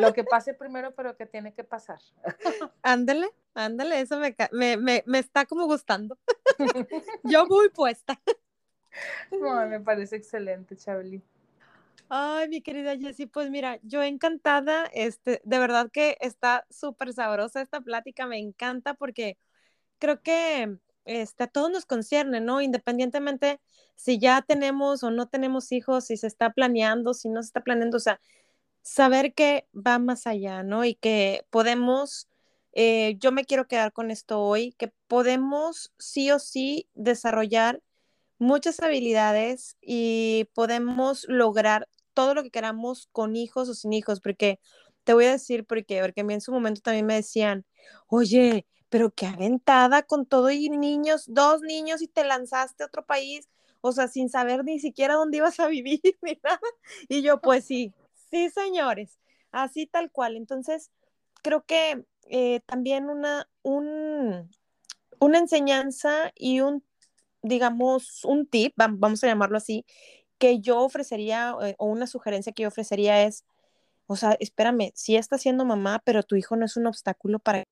Lo 0.00 0.12
que 0.12 0.24
pase 0.24 0.54
primero, 0.54 0.94
pero 0.94 1.16
que 1.16 1.26
tiene 1.26 1.52
que 1.52 1.64
pasar. 1.64 2.00
Ándale, 2.82 3.30
ándale, 3.54 4.00
eso 4.00 4.18
me, 4.18 4.34
me, 4.52 5.02
me, 5.06 5.18
está 5.18 5.46
como 5.46 5.66
gustando. 5.66 6.18
Yo 7.24 7.46
muy 7.46 7.68
puesta. 7.70 8.20
me 9.30 9.80
parece 9.80 10.16
excelente, 10.16 10.76
Chabeli. 10.76 11.22
Ay, 12.08 12.48
mi 12.48 12.60
querida 12.60 12.96
Jessie, 12.96 13.28
pues 13.28 13.50
mira, 13.50 13.78
yo 13.84 14.02
encantada, 14.02 14.86
este, 14.92 15.40
de 15.44 15.58
verdad 15.60 15.90
que 15.92 16.16
está 16.20 16.66
súper 16.68 17.12
sabrosa 17.12 17.62
esta 17.62 17.80
plática, 17.82 18.26
me 18.26 18.38
encanta 18.38 18.94
porque 18.94 19.38
creo 20.00 20.20
que 20.20 20.76
este, 21.04 21.44
a 21.44 21.46
todos 21.46 21.70
nos 21.70 21.86
concierne, 21.86 22.40
¿no? 22.40 22.60
Independientemente 22.60 23.60
si 23.94 24.18
ya 24.18 24.42
tenemos 24.42 25.02
o 25.02 25.10
no 25.10 25.28
tenemos 25.28 25.72
hijos, 25.72 26.06
si 26.06 26.16
se 26.16 26.26
está 26.26 26.50
planeando, 26.52 27.14
si 27.14 27.28
no 27.28 27.42
se 27.42 27.48
está 27.48 27.60
planeando, 27.62 27.98
o 27.98 28.00
sea, 28.00 28.20
saber 28.82 29.34
que 29.34 29.66
va 29.74 29.98
más 29.98 30.26
allá, 30.26 30.62
¿no? 30.62 30.84
Y 30.84 30.94
que 30.94 31.46
podemos, 31.50 32.28
eh, 32.72 33.16
yo 33.18 33.32
me 33.32 33.44
quiero 33.44 33.66
quedar 33.66 33.92
con 33.92 34.10
esto 34.10 34.40
hoy, 34.40 34.72
que 34.78 34.92
podemos 35.08 35.92
sí 35.98 36.30
o 36.30 36.38
sí 36.38 36.88
desarrollar 36.94 37.82
muchas 38.38 38.80
habilidades 38.80 39.76
y 39.80 40.48
podemos 40.54 41.26
lograr 41.28 41.88
todo 42.14 42.34
lo 42.34 42.42
que 42.42 42.50
queramos 42.50 43.08
con 43.12 43.36
hijos 43.36 43.68
o 43.68 43.74
sin 43.74 43.92
hijos, 43.92 44.20
porque 44.20 44.60
te 45.04 45.14
voy 45.14 45.26
a 45.26 45.32
decir, 45.32 45.64
porque, 45.66 46.00
porque 46.02 46.22
a 46.22 46.24
mí 46.24 46.34
en 46.34 46.40
su 46.40 46.52
momento 46.52 46.80
también 46.82 47.06
me 47.06 47.14
decían, 47.14 47.66
oye, 48.08 48.66
pero 48.88 49.10
qué 49.12 49.26
aventada 49.26 50.02
con 50.02 50.26
todo 50.26 50.50
y 50.50 50.68
niños, 50.70 51.24
dos 51.28 51.62
niños 51.62 52.02
y 52.02 52.08
te 52.08 52.24
lanzaste 52.24 52.82
a 52.82 52.86
otro 52.86 53.06
país, 53.06 53.48
o 53.80 53.92
sea, 53.92 54.08
sin 54.08 54.28
saber 54.28 54.64
ni 54.64 54.78
siquiera 54.80 55.14
dónde 55.14 55.38
ibas 55.38 55.60
a 55.60 55.68
vivir 55.68 56.00
ni 56.22 56.38
nada. 56.42 56.60
Y 57.08 57.22
yo, 57.22 57.40
pues 57.40 57.64
sí, 57.64 57.94
sí, 58.30 58.50
señores, 58.50 59.18
así 59.52 59.86
tal 59.86 60.10
cual. 60.10 60.36
Entonces, 60.36 60.90
creo 61.42 61.64
que 61.64 62.04
eh, 62.28 62.60
también 62.66 63.10
una, 63.10 63.48
un, 63.62 64.50
una 65.20 65.38
enseñanza 65.38 66.32
y 66.36 66.60
un, 66.60 66.84
digamos, 67.42 68.24
un 68.24 68.46
tip, 68.46 68.74
vamos 68.76 69.24
a 69.24 69.28
llamarlo 69.28 69.56
así, 69.58 69.84
que 70.38 70.60
yo 70.60 70.80
ofrecería, 70.80 71.54
eh, 71.62 71.74
o 71.78 71.86
una 71.86 72.06
sugerencia 72.06 72.52
que 72.52 72.64
yo 72.64 72.68
ofrecería 72.68 73.24
es, 73.24 73.44
o 74.06 74.16
sea, 74.16 74.36
espérame, 74.40 74.92
sí 74.94 75.16
estás 75.16 75.42
siendo 75.42 75.64
mamá, 75.64 76.02
pero 76.04 76.22
tu 76.22 76.36
hijo 76.36 76.56
no 76.56 76.66
es 76.66 76.76
un 76.76 76.86
obstáculo 76.86 77.38
para 77.40 77.64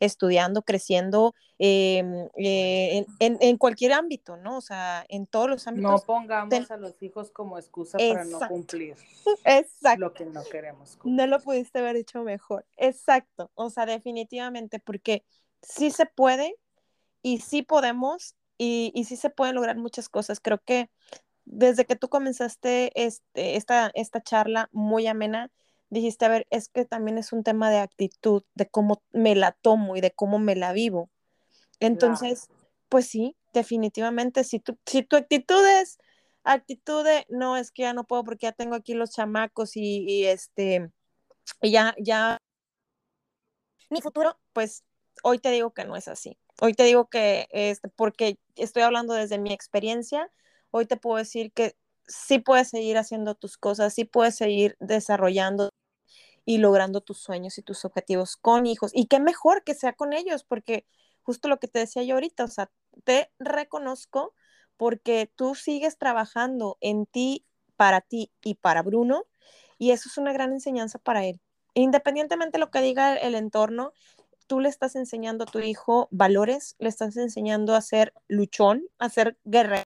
estudiando, 0.00 0.62
creciendo 0.62 1.34
em, 1.58 2.28
eh, 2.36 3.04
en, 3.18 3.56
cualquier 3.56 3.92
ámbito, 3.92 4.36
¿no? 4.36 4.58
O 4.58 4.60
sea, 4.60 5.04
en 5.08 5.26
todos 5.26 5.48
los 5.48 5.66
ámbitos. 5.66 5.90
No 5.90 5.98
pongamos 5.98 6.70
a 6.70 6.76
los 6.76 7.02
hijos 7.02 7.30
como 7.30 7.58
excusa 7.58 7.98
para 7.98 8.24
no 8.24 8.38
cumplir 8.48 8.96
Exacto. 9.44 10.00
lo 10.00 10.12
que 10.12 10.26
no 10.26 10.44
queremos 10.44 10.96
cumplir. 10.96 11.14
No 11.14 11.26
lo 11.26 11.40
pudiste 11.40 11.80
haber 11.80 11.96
hecho 11.96 12.22
mejor. 12.22 12.64
Exacto. 12.76 13.50
O 13.54 13.70
sea, 13.70 13.86
definitivamente, 13.86 14.78
porque 14.78 15.24
sí 15.62 15.90
se 15.90 16.06
puede 16.06 16.54
y 17.22 17.40
sí 17.40 17.62
podemos 17.62 18.36
y, 18.56 18.92
y 18.94 19.04
sí 19.04 19.16
se 19.16 19.30
pueden 19.30 19.54
lograr 19.54 19.76
muchas 19.76 20.08
cosas. 20.08 20.40
Creo 20.40 20.58
que 20.64 20.90
desde 21.50 21.86
que 21.86 21.96
tú 21.96 22.08
comenzaste 22.08 22.92
este, 22.94 23.56
esta, 23.56 23.90
esta 23.94 24.22
charla 24.22 24.68
muy 24.72 25.06
amena, 25.06 25.50
dijiste, 25.90 26.24
a 26.24 26.28
ver, 26.28 26.46
es 26.50 26.68
que 26.68 26.84
también 26.84 27.18
es 27.18 27.32
un 27.32 27.42
tema 27.42 27.70
de 27.70 27.78
actitud, 27.78 28.42
de 28.54 28.68
cómo 28.68 29.02
me 29.12 29.34
la 29.34 29.52
tomo 29.52 29.96
y 29.96 30.00
de 30.00 30.10
cómo 30.10 30.38
me 30.38 30.56
la 30.56 30.72
vivo. 30.72 31.10
Entonces, 31.80 32.48
pues 32.88 33.06
sí, 33.06 33.36
definitivamente, 33.52 34.44
si 34.44 34.60
tu, 34.60 34.76
si 34.86 35.02
tu 35.02 35.16
actitud 35.16 35.64
es 35.80 35.98
actitud 36.44 37.04
de, 37.04 37.26
no, 37.28 37.56
es 37.56 37.70
que 37.70 37.82
ya 37.82 37.92
no 37.92 38.04
puedo 38.04 38.24
porque 38.24 38.46
ya 38.46 38.52
tengo 38.52 38.74
aquí 38.74 38.94
los 38.94 39.10
chamacos 39.10 39.76
y, 39.76 40.24
este, 40.24 40.90
y 41.60 41.70
ya, 41.70 41.94
ya, 41.98 42.38
mi 43.90 44.00
futuro, 44.00 44.38
pues 44.52 44.84
hoy 45.22 45.38
te 45.38 45.50
digo 45.50 45.72
que 45.72 45.84
no 45.84 45.96
es 45.96 46.08
así. 46.08 46.38
Hoy 46.60 46.74
te 46.74 46.84
digo 46.84 47.08
que, 47.08 47.46
este, 47.50 47.88
porque 47.88 48.38
estoy 48.56 48.82
hablando 48.82 49.14
desde 49.14 49.38
mi 49.38 49.52
experiencia, 49.52 50.30
hoy 50.70 50.86
te 50.86 50.96
puedo 50.96 51.16
decir 51.16 51.52
que 51.52 51.76
sí 52.08 52.38
puedes 52.40 52.68
seguir 52.70 52.98
haciendo 52.98 53.34
tus 53.34 53.58
cosas, 53.58 53.94
sí 53.94 54.04
puedes 54.04 54.36
seguir 54.36 54.76
desarrollando 54.80 55.70
y 56.44 56.58
logrando 56.58 57.02
tus 57.02 57.18
sueños 57.18 57.58
y 57.58 57.62
tus 57.62 57.84
objetivos 57.84 58.36
con 58.36 58.66
hijos. 58.66 58.90
Y 58.94 59.06
qué 59.06 59.20
mejor 59.20 59.64
que 59.64 59.74
sea 59.74 59.92
con 59.92 60.12
ellos, 60.12 60.44
porque 60.44 60.86
justo 61.22 61.48
lo 61.48 61.58
que 61.58 61.68
te 61.68 61.80
decía 61.80 62.02
yo 62.02 62.14
ahorita, 62.14 62.44
o 62.44 62.48
sea, 62.48 62.70
te 63.04 63.30
reconozco 63.38 64.34
porque 64.78 65.30
tú 65.36 65.54
sigues 65.54 65.98
trabajando 65.98 66.78
en 66.80 67.04
ti, 67.06 67.44
para 67.76 68.00
ti 68.00 68.32
y 68.42 68.54
para 68.54 68.82
Bruno, 68.82 69.26
y 69.76 69.90
eso 69.90 70.08
es 70.08 70.18
una 70.18 70.32
gran 70.32 70.52
enseñanza 70.52 70.98
para 70.98 71.24
él. 71.24 71.40
Independientemente 71.74 72.56
de 72.56 72.60
lo 72.60 72.70
que 72.70 72.80
diga 72.80 73.14
el, 73.14 73.34
entorno, 73.34 73.92
tú 74.46 74.60
le 74.60 74.68
estás 74.68 74.96
enseñando 74.96 75.44
a 75.44 75.46
tu 75.46 75.60
hijo 75.60 76.08
valores, 76.10 76.76
le 76.78 76.88
estás 76.88 77.16
enseñando 77.16 77.74
a 77.74 77.82
ser 77.82 78.14
luchón, 78.26 78.84
a 78.98 79.10
ser 79.10 79.38
guerrero 79.44 79.84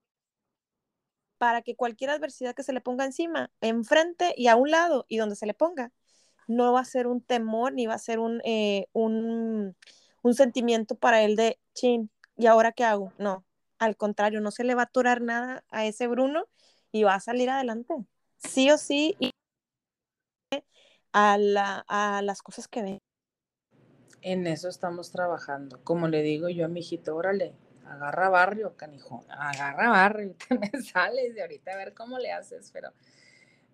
para 1.43 1.61
que 1.61 1.75
cualquier 1.75 2.09
adversidad 2.09 2.55
que 2.55 2.63
se 2.63 2.71
le 2.71 2.79
ponga 2.79 3.03
encima, 3.03 3.51
enfrente 3.59 4.33
y 4.37 4.47
a 4.47 4.55
un 4.55 4.71
lado 4.71 5.05
y 5.09 5.17
donde 5.17 5.35
se 5.35 5.45
le 5.45 5.53
ponga, 5.53 5.91
no 6.47 6.71
va 6.71 6.79
a 6.79 6.85
ser 6.85 7.05
un 7.05 7.19
temor 7.19 7.73
ni 7.73 7.85
va 7.85 7.95
a 7.95 7.99
ser 7.99 8.19
un, 8.19 8.39
eh, 8.45 8.87
un, 8.93 9.75
un 10.21 10.33
sentimiento 10.35 10.95
para 10.95 11.21
él 11.21 11.35
de, 11.35 11.59
chin, 11.73 12.09
¿y 12.37 12.45
ahora 12.45 12.71
qué 12.71 12.85
hago? 12.85 13.11
No, 13.17 13.43
al 13.77 13.97
contrario, 13.97 14.39
no 14.39 14.51
se 14.51 14.63
le 14.63 14.73
va 14.73 14.83
a 14.83 14.85
aturar 14.85 15.19
nada 15.19 15.65
a 15.69 15.85
ese 15.85 16.07
Bruno 16.07 16.45
y 16.93 17.03
va 17.03 17.15
a 17.15 17.19
salir 17.19 17.49
adelante, 17.49 17.93
sí 18.37 18.71
o 18.71 18.77
sí, 18.77 19.17
y 19.19 19.31
a, 21.11 21.37
la, 21.37 21.83
a 21.89 22.21
las 22.21 22.41
cosas 22.41 22.69
que 22.69 22.83
ven. 22.83 22.99
En 24.21 24.47
eso 24.47 24.69
estamos 24.69 25.11
trabajando. 25.11 25.83
Como 25.83 26.07
le 26.07 26.21
digo 26.21 26.47
yo 26.47 26.63
a 26.63 26.69
mi 26.69 26.79
hijito, 26.79 27.17
órale, 27.17 27.53
agarra 27.85 28.29
barrio, 28.29 28.75
canijo, 28.75 29.23
agarra 29.29 29.89
barrio, 29.89 30.35
te 30.47 30.57
me 30.57 30.71
sales 30.81 31.33
de 31.35 31.41
ahorita 31.41 31.73
a 31.73 31.77
ver 31.77 31.93
cómo 31.93 32.19
le 32.19 32.31
haces, 32.31 32.69
pero 32.71 32.91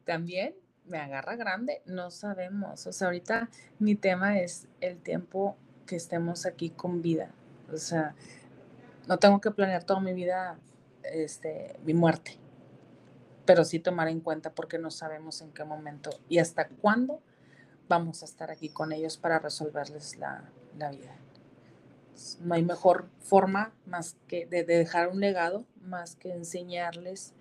también 0.06 0.56
me 0.86 0.98
agarra 0.98 1.36
grande, 1.36 1.81
no 1.86 2.11
sabemos. 2.11 2.86
O 2.88 2.91
sea, 2.91 3.07
ahorita 3.07 3.49
mi 3.77 3.95
tema 3.95 4.40
es 4.40 4.68
el 4.81 4.98
tiempo 5.02 5.56
que 5.86 5.95
estemos 5.95 6.45
aquí 6.45 6.72
con 6.72 7.02
vida. 7.02 7.31
O 7.72 7.77
sea, 7.77 8.15
no 9.07 9.18
tengo 9.18 9.40
que 9.40 9.52
planear 9.52 9.84
toda 9.84 9.99
mi 9.99 10.14
vida, 10.14 10.57
este, 11.03 11.76
mi 11.84 11.94
muerte, 11.94 12.38
pero 13.45 13.64
sí 13.65 13.80
tomar 13.80 14.07
en 14.07 14.22
cuenta 14.22 14.52
porque 14.52 14.80
no 14.80 14.91
sabemos 14.91 15.41
en 15.41 15.52
qué 15.52 15.64
momento 15.64 16.10
y 16.27 16.40
hasta 16.40 16.68
cuándo 16.68 17.22
vamos 17.88 18.22
a 18.22 18.26
estar 18.26 18.52
aquí 18.52 18.69
con 18.69 18.91
ellos 18.91 19.18
para 19.18 19.40
resolverles 19.40 20.18
la, 20.18 20.44
la 20.77 20.91
vida 20.91 21.15
no 22.41 22.56
hay 22.56 22.64
mejor 22.64 23.10
forma 23.20 23.74
más 23.86 24.16
que 24.28 24.46
de, 24.46 24.64
dejar 24.64 25.10
un 25.10 25.20
legado, 25.20 25.66
más 25.82 26.16
que 26.16 26.32
enseñarles 26.32 27.34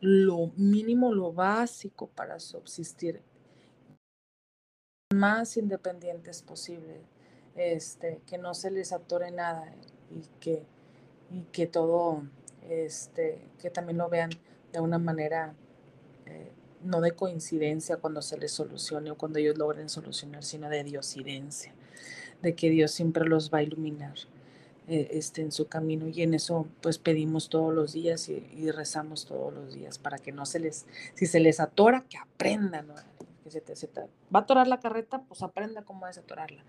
lo 0.00 0.50
mínimo, 0.56 1.12
lo 1.12 1.32
básico 1.32 2.08
para 2.08 2.40
subsistir 2.40 3.22
más 5.12 5.56
independientes 5.56 6.42
posible, 6.42 7.02
este, 7.56 8.22
que 8.26 8.38
no 8.38 8.54
se 8.54 8.70
les 8.70 8.92
atore 8.92 9.30
nada 9.30 9.74
y 10.10 10.22
que, 10.40 10.64
y 11.30 11.42
que 11.52 11.66
todo, 11.66 12.22
este, 12.68 13.46
que 13.58 13.70
también 13.70 13.98
lo 13.98 14.08
vean 14.08 14.30
de 14.72 14.80
una 14.80 14.98
manera 14.98 15.54
eh, 16.26 16.52
no 16.82 17.00
de 17.00 17.12
coincidencia 17.12 17.98
cuando 17.98 18.22
se 18.22 18.38
les 18.38 18.52
solucione 18.52 19.10
o 19.10 19.18
cuando 19.18 19.38
ellos 19.38 19.58
logren 19.58 19.88
solucionar, 19.88 20.44
sino 20.44 20.70
de 20.70 20.84
diosidencia 20.84 21.74
de 22.42 22.54
que 22.54 22.70
Dios 22.70 22.90
siempre 22.90 23.26
los 23.26 23.52
va 23.52 23.58
a 23.58 23.62
iluminar 23.62 24.14
eh, 24.88 25.08
este, 25.12 25.42
en 25.42 25.52
su 25.52 25.68
camino 25.68 26.08
y 26.08 26.22
en 26.22 26.34
eso 26.34 26.66
pues 26.80 26.98
pedimos 26.98 27.48
todos 27.48 27.72
los 27.72 27.92
días 27.92 28.28
y, 28.28 28.70
rezamos 28.72 29.24
todos 29.24 29.54
los 29.54 29.74
días 29.74 29.98
para 29.98 30.18
que 30.18 30.32
no 30.32 30.46
se 30.46 30.58
les, 30.58 30.84
si 31.14 31.26
se 31.26 31.38
les 31.38 31.60
atora, 31.60 32.04
que 32.08 32.18
aprendan, 32.18 32.88
que 33.44 33.50
se 33.50 33.60
te, 33.60 34.00
va 34.34 34.40
a 34.40 34.42
atorar 34.42 34.66
la 34.66 34.80
carreta, 34.80 35.22
pues 35.22 35.42
aprenda 35.42 35.82
cómo 35.82 36.06
desatorarla, 36.06 36.64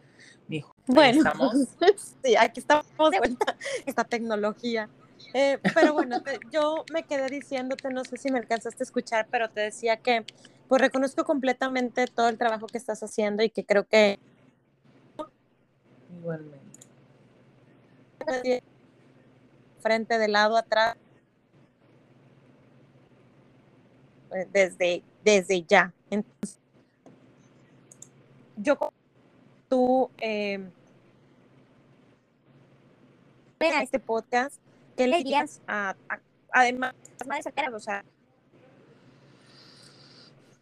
mi 0.47 0.57
hijo. 0.57 0.75
Bueno, 0.85 1.17
estamos. 1.17 1.55
sí, 2.23 2.35
aquí 2.35 2.59
estamos 2.59 2.85
de 3.11 3.17
vuelta, 3.17 3.57
esta 3.85 4.03
tecnología. 4.03 4.87
Eh, 5.33 5.59
pero 5.73 5.93
bueno, 5.93 6.21
yo 6.51 6.85
me 6.93 7.03
quedé 7.03 7.27
diciéndote, 7.27 7.89
no 7.89 8.03
sé 8.03 8.17
si 8.17 8.31
me 8.31 8.39
alcanzaste 8.39 8.83
a 8.83 8.85
escuchar, 8.85 9.27
pero 9.31 9.49
te 9.49 9.61
decía 9.61 9.97
que 9.97 10.25
pues 10.67 10.79
reconozco 10.79 11.25
completamente 11.25 12.05
todo 12.05 12.29
el 12.29 12.37
trabajo 12.37 12.67
que 12.67 12.77
estás 12.77 13.01
haciendo 13.03 13.43
y 13.43 13.49
que 13.49 13.65
creo 13.65 13.87
que 13.87 14.19
Igualmente. 16.21 16.79
Frente, 19.79 20.19
de 20.19 20.27
lado, 20.27 20.55
atrás. 20.55 20.95
Eh, 24.31 24.47
desde, 24.53 25.03
desde 25.23 25.63
ya. 25.63 25.91
Entonces, 26.11 26.59
yo, 28.55 28.77
tú, 29.67 30.11
eh, 30.19 30.69
este 33.59 33.99
podcast, 33.99 34.61
¿qué 34.95 35.07
le 35.07 35.17
dirías 35.17 35.61
a, 35.67 35.95
además, 36.51 36.93
las 37.19 37.27
madres 37.27 37.45
solteras? 37.45 37.73
O 37.73 37.79
sea, 37.79 38.05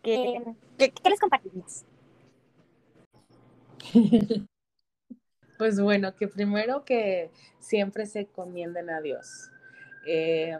¿qué, 0.01 0.41
qué, 0.77 0.91
qué 0.91 1.09
les 1.09 1.19
compartirías? 1.19 1.85
Pues 5.59 5.77
bueno, 5.77 6.15
que 6.15 6.29
primero 6.29 6.85
que 6.85 7.31
siempre 7.59 8.05
se 8.05 8.27
comienden 8.27 8.89
a 8.89 9.01
Dios. 9.01 9.51
Eh, 10.07 10.57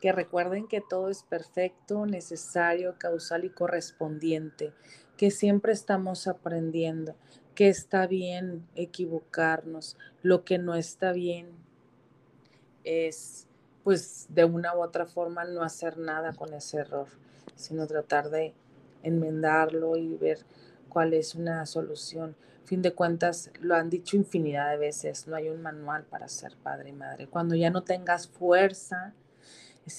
que 0.00 0.12
recuerden 0.12 0.68
que 0.68 0.80
todo 0.80 1.08
es 1.08 1.24
perfecto, 1.24 2.06
necesario, 2.06 2.94
causal 2.98 3.44
y 3.44 3.50
correspondiente, 3.50 4.72
que 5.16 5.32
siempre 5.32 5.72
estamos 5.72 6.28
aprendiendo, 6.28 7.16
que 7.56 7.68
está 7.68 8.06
bien 8.06 8.64
equivocarnos, 8.76 9.96
lo 10.22 10.44
que 10.44 10.58
no 10.58 10.76
está 10.76 11.10
bien 11.10 11.48
es 12.84 13.48
pues 13.82 14.28
de 14.28 14.44
una 14.44 14.76
u 14.76 14.84
otra 14.84 15.06
forma 15.06 15.46
no 15.46 15.64
hacer 15.64 15.98
nada 15.98 16.32
con 16.32 16.54
ese 16.54 16.76
error, 16.76 17.08
sino 17.56 17.88
tratar 17.88 18.30
de 18.30 18.54
enmendarlo 19.02 19.96
y 19.96 20.14
ver 20.14 20.38
cuál 20.88 21.12
es 21.12 21.34
una 21.34 21.66
solución 21.66 22.36
fin 22.68 22.82
de 22.82 22.92
cuentas, 22.92 23.50
lo 23.60 23.74
han 23.74 23.88
dicho 23.88 24.16
infinidad 24.16 24.70
de 24.70 24.76
veces, 24.76 25.26
no 25.26 25.36
hay 25.36 25.48
un 25.48 25.62
manual 25.62 26.04
para 26.04 26.28
ser 26.28 26.54
padre 26.56 26.90
y 26.90 26.92
madre. 26.92 27.26
Cuando 27.26 27.54
ya 27.54 27.70
no 27.70 27.82
tengas 27.82 28.28
fuerza, 28.28 29.14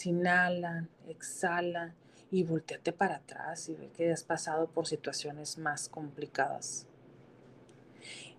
inhala, 0.05 0.87
exhala 1.07 1.95
y 2.29 2.43
volteate 2.43 2.93
para 2.93 3.15
atrás 3.15 3.67
y 3.69 3.73
ve 3.73 3.89
que 3.89 4.11
has 4.11 4.23
pasado 4.23 4.67
por 4.67 4.85
situaciones 4.85 5.57
más 5.57 5.89
complicadas. 5.89 6.85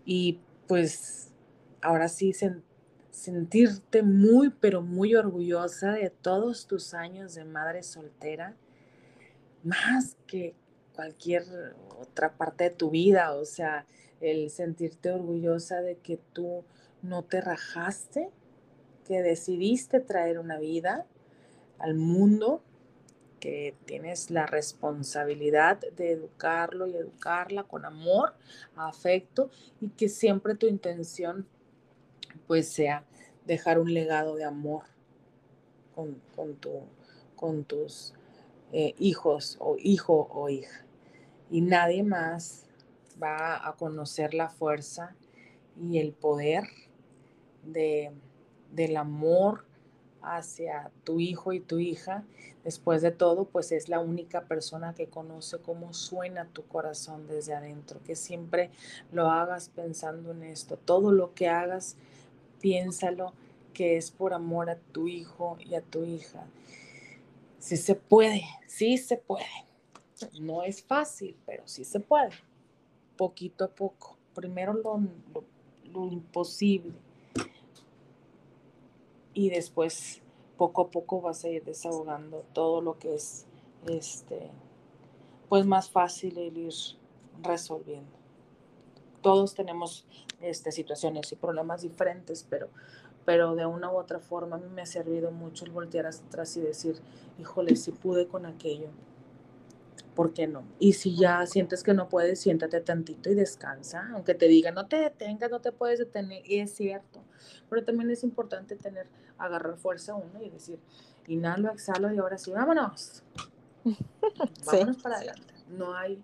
Y 0.04 0.38
pues 0.68 1.32
ahora 1.82 2.08
sí 2.08 2.32
sentirte 3.10 4.02
muy, 4.02 4.50
pero 4.50 4.80
muy 4.80 5.16
orgullosa 5.16 5.92
de 5.92 6.10
todos 6.10 6.68
tus 6.68 6.94
años 6.94 7.34
de 7.34 7.44
madre 7.44 7.82
soltera, 7.82 8.54
más 9.64 10.16
que 10.28 10.54
cualquier 10.94 11.44
otra 11.98 12.36
parte 12.36 12.64
de 12.64 12.70
tu 12.70 12.90
vida, 12.90 13.32
o 13.32 13.44
sea, 13.44 13.86
el 14.20 14.50
sentirte 14.50 15.10
orgullosa 15.10 15.80
de 15.80 15.96
que 15.96 16.18
tú 16.32 16.64
no 17.02 17.24
te 17.24 17.40
rajaste, 17.40 18.30
que 19.06 19.22
decidiste 19.22 20.00
traer 20.00 20.38
una 20.38 20.58
vida 20.58 21.06
al 21.78 21.94
mundo 21.94 22.62
que 23.40 23.74
tienes 23.86 24.30
la 24.30 24.46
responsabilidad 24.46 25.80
de 25.96 26.12
educarlo 26.12 26.86
y 26.86 26.94
educarla 26.94 27.64
con 27.64 27.86
amor, 27.86 28.34
afecto 28.76 29.50
y 29.80 29.88
que 29.88 30.08
siempre 30.08 30.54
tu 30.54 30.66
intención 30.66 31.46
pues 32.46 32.68
sea 32.68 33.04
dejar 33.46 33.78
un 33.78 33.92
legado 33.94 34.36
de 34.36 34.44
amor 34.44 34.84
con, 35.94 36.20
con, 37.36 37.64
tus 37.64 38.14
eh, 38.72 38.94
hijos 38.98 39.56
o 39.58 39.76
hijo 39.78 40.28
o 40.30 40.48
hija. 40.48 40.84
Y 41.50 41.62
nadie 41.62 42.02
más 42.02 42.66
va 43.22 43.66
a 43.66 43.74
conocer 43.74 44.34
la 44.34 44.48
fuerza 44.48 45.14
y 45.80 45.98
el 45.98 46.12
poder 46.12 46.64
de, 47.64 48.12
del 48.72 48.96
amor 48.96 49.64
hacia 50.22 50.90
tu 51.04 51.20
hijo 51.20 51.52
y 51.52 51.60
tu 51.60 51.78
hija, 51.78 52.24
después 52.64 53.02
de 53.02 53.10
todo, 53.10 53.46
pues 53.46 53.72
es 53.72 53.88
la 53.88 54.00
única 54.00 54.44
persona 54.44 54.94
que 54.94 55.06
conoce 55.06 55.58
cómo 55.58 55.94
suena 55.94 56.46
tu 56.46 56.66
corazón 56.66 57.26
desde 57.26 57.54
adentro, 57.54 58.00
que 58.04 58.16
siempre 58.16 58.70
lo 59.12 59.30
hagas 59.30 59.70
pensando 59.70 60.32
en 60.32 60.42
esto, 60.42 60.76
todo 60.76 61.12
lo 61.12 61.34
que 61.34 61.48
hagas, 61.48 61.96
piénsalo 62.60 63.32
que 63.72 63.96
es 63.96 64.10
por 64.10 64.34
amor 64.34 64.68
a 64.68 64.76
tu 64.76 65.08
hijo 65.08 65.56
y 65.60 65.74
a 65.74 65.80
tu 65.80 66.04
hija. 66.04 66.44
Sí 67.58 67.76
se 67.76 67.94
puede, 67.94 68.42
sí 68.66 68.98
se 68.98 69.16
puede. 69.16 69.46
No 70.38 70.62
es 70.62 70.82
fácil, 70.82 71.38
pero 71.46 71.62
sí 71.66 71.84
se 71.84 72.00
puede, 72.00 72.30
poquito 73.20 73.64
a 73.64 73.68
poco. 73.68 74.16
Primero 74.34 74.72
lo, 74.72 76.06
imposible 76.06 76.94
y 79.34 79.50
después 79.50 80.22
poco 80.56 80.82
a 80.82 80.90
poco 80.90 81.20
vas 81.20 81.44
a 81.44 81.50
ir 81.50 81.62
desahogando 81.62 82.46
todo 82.54 82.80
lo 82.80 82.98
que 82.98 83.14
es 83.14 83.44
este 83.86 84.50
pues 85.50 85.66
más 85.66 85.90
fácil 85.90 86.38
el 86.38 86.56
ir 86.56 86.72
resolviendo. 87.42 88.16
Todos 89.20 89.54
tenemos 89.54 90.06
este, 90.40 90.72
situaciones 90.72 91.30
y 91.30 91.36
problemas 91.36 91.82
diferentes, 91.82 92.46
pero, 92.48 92.70
pero 93.26 93.54
de 93.54 93.66
una 93.66 93.92
u 93.92 93.98
otra 93.98 94.20
forma 94.20 94.56
a 94.56 94.60
mí 94.60 94.68
me 94.70 94.80
ha 94.80 94.86
servido 94.86 95.30
mucho 95.30 95.66
el 95.66 95.72
voltear 95.72 96.06
atrás 96.06 96.56
y 96.56 96.62
decir, 96.62 96.96
híjole, 97.38 97.76
si 97.76 97.92
pude 97.92 98.28
con 98.28 98.46
aquello, 98.46 98.88
¿por 100.14 100.32
qué 100.32 100.46
no? 100.46 100.64
Y 100.78 100.94
si 100.94 101.16
ya 101.16 101.46
sientes 101.46 101.82
que 101.82 101.94
no 101.94 102.08
puedes, 102.08 102.40
siéntate 102.40 102.80
tantito 102.80 103.30
y 103.30 103.34
descansa, 103.34 104.08
aunque 104.12 104.34
te 104.34 104.48
digan, 104.48 104.74
no 104.74 104.86
te 104.86 104.96
detengas, 104.96 105.50
no 105.50 105.60
te 105.60 105.72
puedes 105.72 105.98
detener, 105.98 106.42
y 106.44 106.60
es 106.60 106.74
cierto, 106.74 107.22
pero 107.68 107.84
también 107.84 108.10
es 108.10 108.24
importante 108.24 108.76
tener, 108.76 109.06
agarrar 109.38 109.76
fuerza 109.76 110.14
uno 110.14 110.42
y 110.42 110.50
decir, 110.50 110.78
inhalo, 111.26 111.70
exhalo 111.70 112.12
y 112.12 112.18
ahora 112.18 112.38
sí, 112.38 112.50
vámonos. 112.50 113.22
vámonos 114.66 114.96
para 114.98 115.16
adelante. 115.16 115.54
No 115.68 115.94
hay, 115.94 116.22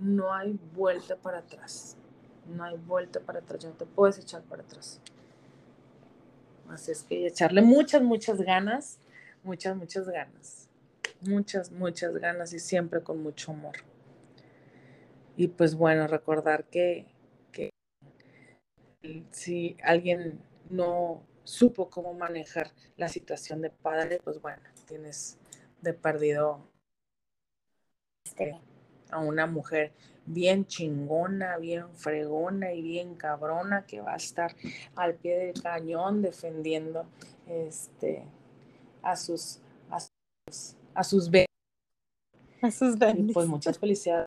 no 0.00 0.32
hay 0.32 0.58
vuelta 0.74 1.16
para 1.16 1.38
atrás. 1.38 1.96
No 2.46 2.64
hay 2.64 2.76
vuelta 2.76 3.20
para 3.20 3.38
atrás, 3.38 3.62
ya 3.62 3.68
no 3.68 3.74
te 3.76 3.86
puedes 3.86 4.18
echar 4.18 4.42
para 4.42 4.62
atrás. 4.62 5.00
Así 6.68 6.90
es 6.90 7.02
que 7.02 7.26
echarle 7.26 7.62
muchas, 7.62 8.02
muchas 8.02 8.40
ganas, 8.40 8.98
muchas, 9.42 9.76
muchas 9.76 10.08
ganas. 10.08 10.61
Muchas, 11.24 11.70
muchas 11.70 12.16
ganas 12.16 12.52
y 12.52 12.58
siempre 12.58 13.00
con 13.02 13.22
mucho 13.22 13.52
amor. 13.52 13.76
Y 15.36 15.48
pues 15.48 15.76
bueno, 15.76 16.06
recordar 16.08 16.64
que, 16.64 17.06
que 17.52 17.70
si 19.30 19.76
alguien 19.84 20.40
no 20.68 21.22
supo 21.44 21.90
cómo 21.90 22.12
manejar 22.14 22.72
la 22.96 23.08
situación 23.08 23.60
de 23.62 23.70
padre, 23.70 24.20
pues 24.22 24.40
bueno, 24.40 24.62
tienes 24.86 25.38
de 25.80 25.94
perdido 25.94 26.60
este, 28.24 28.60
a 29.10 29.18
una 29.18 29.46
mujer 29.46 29.92
bien 30.26 30.66
chingona, 30.66 31.56
bien 31.58 31.94
fregona 31.94 32.72
y 32.72 32.82
bien 32.82 33.14
cabrona 33.14 33.86
que 33.86 34.00
va 34.00 34.14
a 34.14 34.16
estar 34.16 34.54
al 34.96 35.14
pie 35.14 35.38
del 35.38 35.62
cañón 35.62 36.22
defendiendo 36.22 37.06
este, 37.46 38.24
a 39.02 39.16
sus 39.16 39.60
a 40.94 41.04
sus, 41.04 41.26
sus 41.26 41.32
A 42.62 42.70
sus 42.70 42.96
Y 43.16 43.32
pues 43.32 43.48
muchas 43.48 43.78
felicidades 43.78 44.26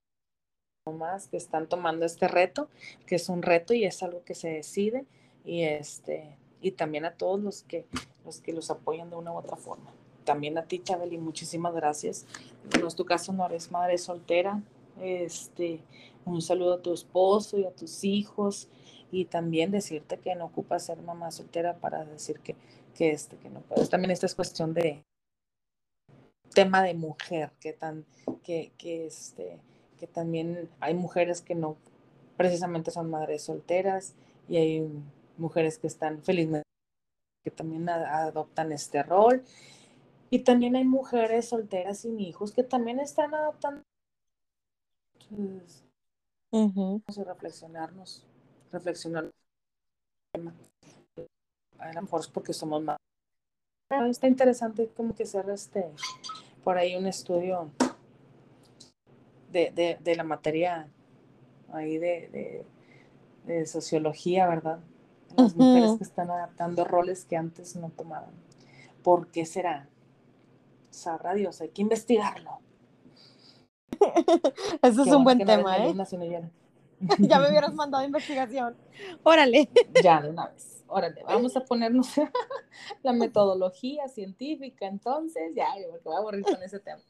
más 0.93 1.27
que 1.27 1.37
están 1.37 1.67
tomando 1.67 2.05
este 2.05 2.27
reto, 2.27 2.69
que 3.07 3.15
es 3.15 3.29
un 3.29 3.41
reto 3.41 3.73
y 3.73 3.85
es 3.85 4.03
algo 4.03 4.23
que 4.23 4.35
se 4.35 4.49
decide 4.49 5.05
y 5.43 5.63
este 5.63 6.37
y 6.61 6.71
también 6.71 7.05
a 7.05 7.13
todos 7.13 7.39
los 7.39 7.63
que 7.63 7.85
los 8.23 8.39
que 8.39 8.53
los 8.53 8.69
apoyan 8.69 9.09
de 9.09 9.15
una 9.15 9.31
u 9.31 9.37
otra 9.37 9.57
forma. 9.57 9.91
También 10.25 10.57
a 10.57 10.63
ti, 10.63 10.79
Chabeli, 10.79 11.17
muchísimas 11.17 11.73
gracias. 11.73 12.25
No 12.79 12.87
es 12.87 12.95
tu 12.95 13.05
caso, 13.05 13.31
no 13.33 13.45
eres 13.45 13.71
madre 13.71 13.97
soltera. 13.97 14.61
Este, 15.01 15.81
un 16.25 16.41
saludo 16.41 16.75
a 16.75 16.81
tu 16.81 16.93
esposo 16.93 17.59
y 17.59 17.65
a 17.65 17.71
tus 17.71 18.03
hijos 18.03 18.67
y 19.11 19.25
también 19.25 19.71
decirte 19.71 20.17
que 20.17 20.33
no 20.35 20.45
ocupas 20.45 20.85
ser 20.85 21.01
mamá 21.01 21.31
soltera 21.31 21.77
para 21.77 22.05
decir 22.05 22.39
que, 22.39 22.55
que, 22.95 23.11
este, 23.11 23.37
que 23.37 23.49
no 23.49 23.61
puedes. 23.61 23.89
También 23.89 24.11
esta 24.11 24.25
es 24.25 24.33
cuestión 24.33 24.73
de 24.73 25.03
tema 26.53 26.83
de 26.83 26.93
mujer, 26.93 27.51
que, 27.59 27.73
tan, 27.73 28.05
que, 28.43 28.71
que, 28.77 29.05
este, 29.05 29.59
que 29.97 30.07
también 30.07 30.69
hay 30.79 30.93
mujeres 30.93 31.41
que 31.41 31.55
no 31.55 31.77
precisamente 32.37 32.91
son 32.91 33.09
madres 33.09 33.43
solteras 33.43 34.15
y 34.47 34.57
hay 34.57 34.89
mujeres 35.37 35.77
que 35.77 35.87
están 35.87 36.21
felizmente, 36.23 36.67
que 37.43 37.51
también 37.51 37.87
adoptan 37.89 38.71
este 38.71 39.03
rol. 39.03 39.43
Y 40.29 40.39
también 40.39 40.75
hay 40.75 40.83
mujeres 40.83 41.49
solteras 41.49 41.99
sin 41.99 42.19
hijos 42.19 42.51
que 42.51 42.63
también 42.63 42.99
están 42.99 43.33
adoptando. 43.33 43.83
Entonces, 45.29 45.83
vamos 46.51 47.17
a 47.17 47.23
reflexionarnos, 47.23 48.25
reflexionar. 48.71 49.31
A 51.77 51.93
lo 51.93 52.01
mejor 52.01 52.19
es 52.21 52.27
porque 52.27 52.53
somos 52.53 52.81
más. 52.81 52.97
Está 54.09 54.27
interesante 54.27 54.89
como 54.95 55.15
que 55.15 55.23
hacer 55.23 55.49
este, 55.49 55.85
por 56.63 56.77
ahí 56.77 56.95
un 56.95 57.07
estudio 57.07 57.71
de, 59.51 59.71
de, 59.71 59.97
de 60.01 60.15
la 60.15 60.23
materia 60.23 60.87
ahí 61.73 61.97
de, 61.97 62.65
de 63.45 63.65
sociología, 63.65 64.47
¿verdad? 64.47 64.79
las 65.37 65.55
mujeres 65.55 65.97
que 65.97 66.03
están 66.03 66.29
adaptando 66.29 66.85
roles 66.85 67.25
que 67.25 67.37
antes 67.37 67.75
no 67.75 67.89
tomaban. 67.89 68.31
¿Por 69.03 69.27
qué 69.27 69.45
será? 69.45 69.87
Sabrá 70.89 71.33
Dios, 71.33 71.61
hay 71.61 71.69
que 71.69 71.81
investigarlo. 71.81 72.59
Eso 74.81 75.03
es 75.03 75.11
un 75.11 75.23
buen 75.23 75.39
tema, 75.39 75.77
¿eh? 75.77 75.93
ya 77.19 77.39
me 77.39 77.49
hubieras 77.49 77.73
mandado 77.73 78.03
investigación. 78.05 78.75
Órale. 79.23 79.69
Ya, 80.01 80.21
de 80.21 80.29
una 80.29 80.47
vez. 80.47 80.74
Órale, 80.87 81.23
vamos 81.23 81.55
a 81.57 81.61
ponernos 81.61 82.07
la 83.03 83.13
metodología 83.13 84.07
científica, 84.07 84.85
entonces, 84.85 85.53
ya, 85.55 85.67
porque 85.89 86.03
voy 86.03 86.15
a 86.15 86.19
aburrir 86.19 86.43
con 86.43 86.61
ese 86.61 86.79
tema. 86.79 87.01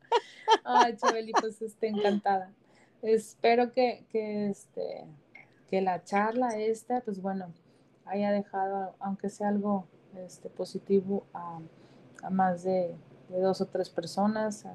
Ay, 0.64 0.96
Chabeli, 0.96 1.34
pues 1.34 1.62
esté 1.62 1.88
encantada. 1.88 2.54
Espero 3.02 3.74
que, 3.74 4.06
que, 4.10 4.50
este, 4.50 5.06
que 5.70 5.82
la 5.82 6.04
charla 6.04 6.58
esta, 6.58 7.02
pues 7.02 7.22
bueno, 7.22 7.54
haya 8.06 8.32
dejado, 8.32 8.96
aunque 9.00 9.30
sea 9.30 9.50
algo 9.50 9.86
este, 10.16 10.50
positivo, 10.50 11.26
a, 11.34 11.60
más 12.30 12.64
de, 12.64 12.96
dos 13.30 13.62
o 13.62 13.66
tres 13.66 13.90
personas, 13.90 14.66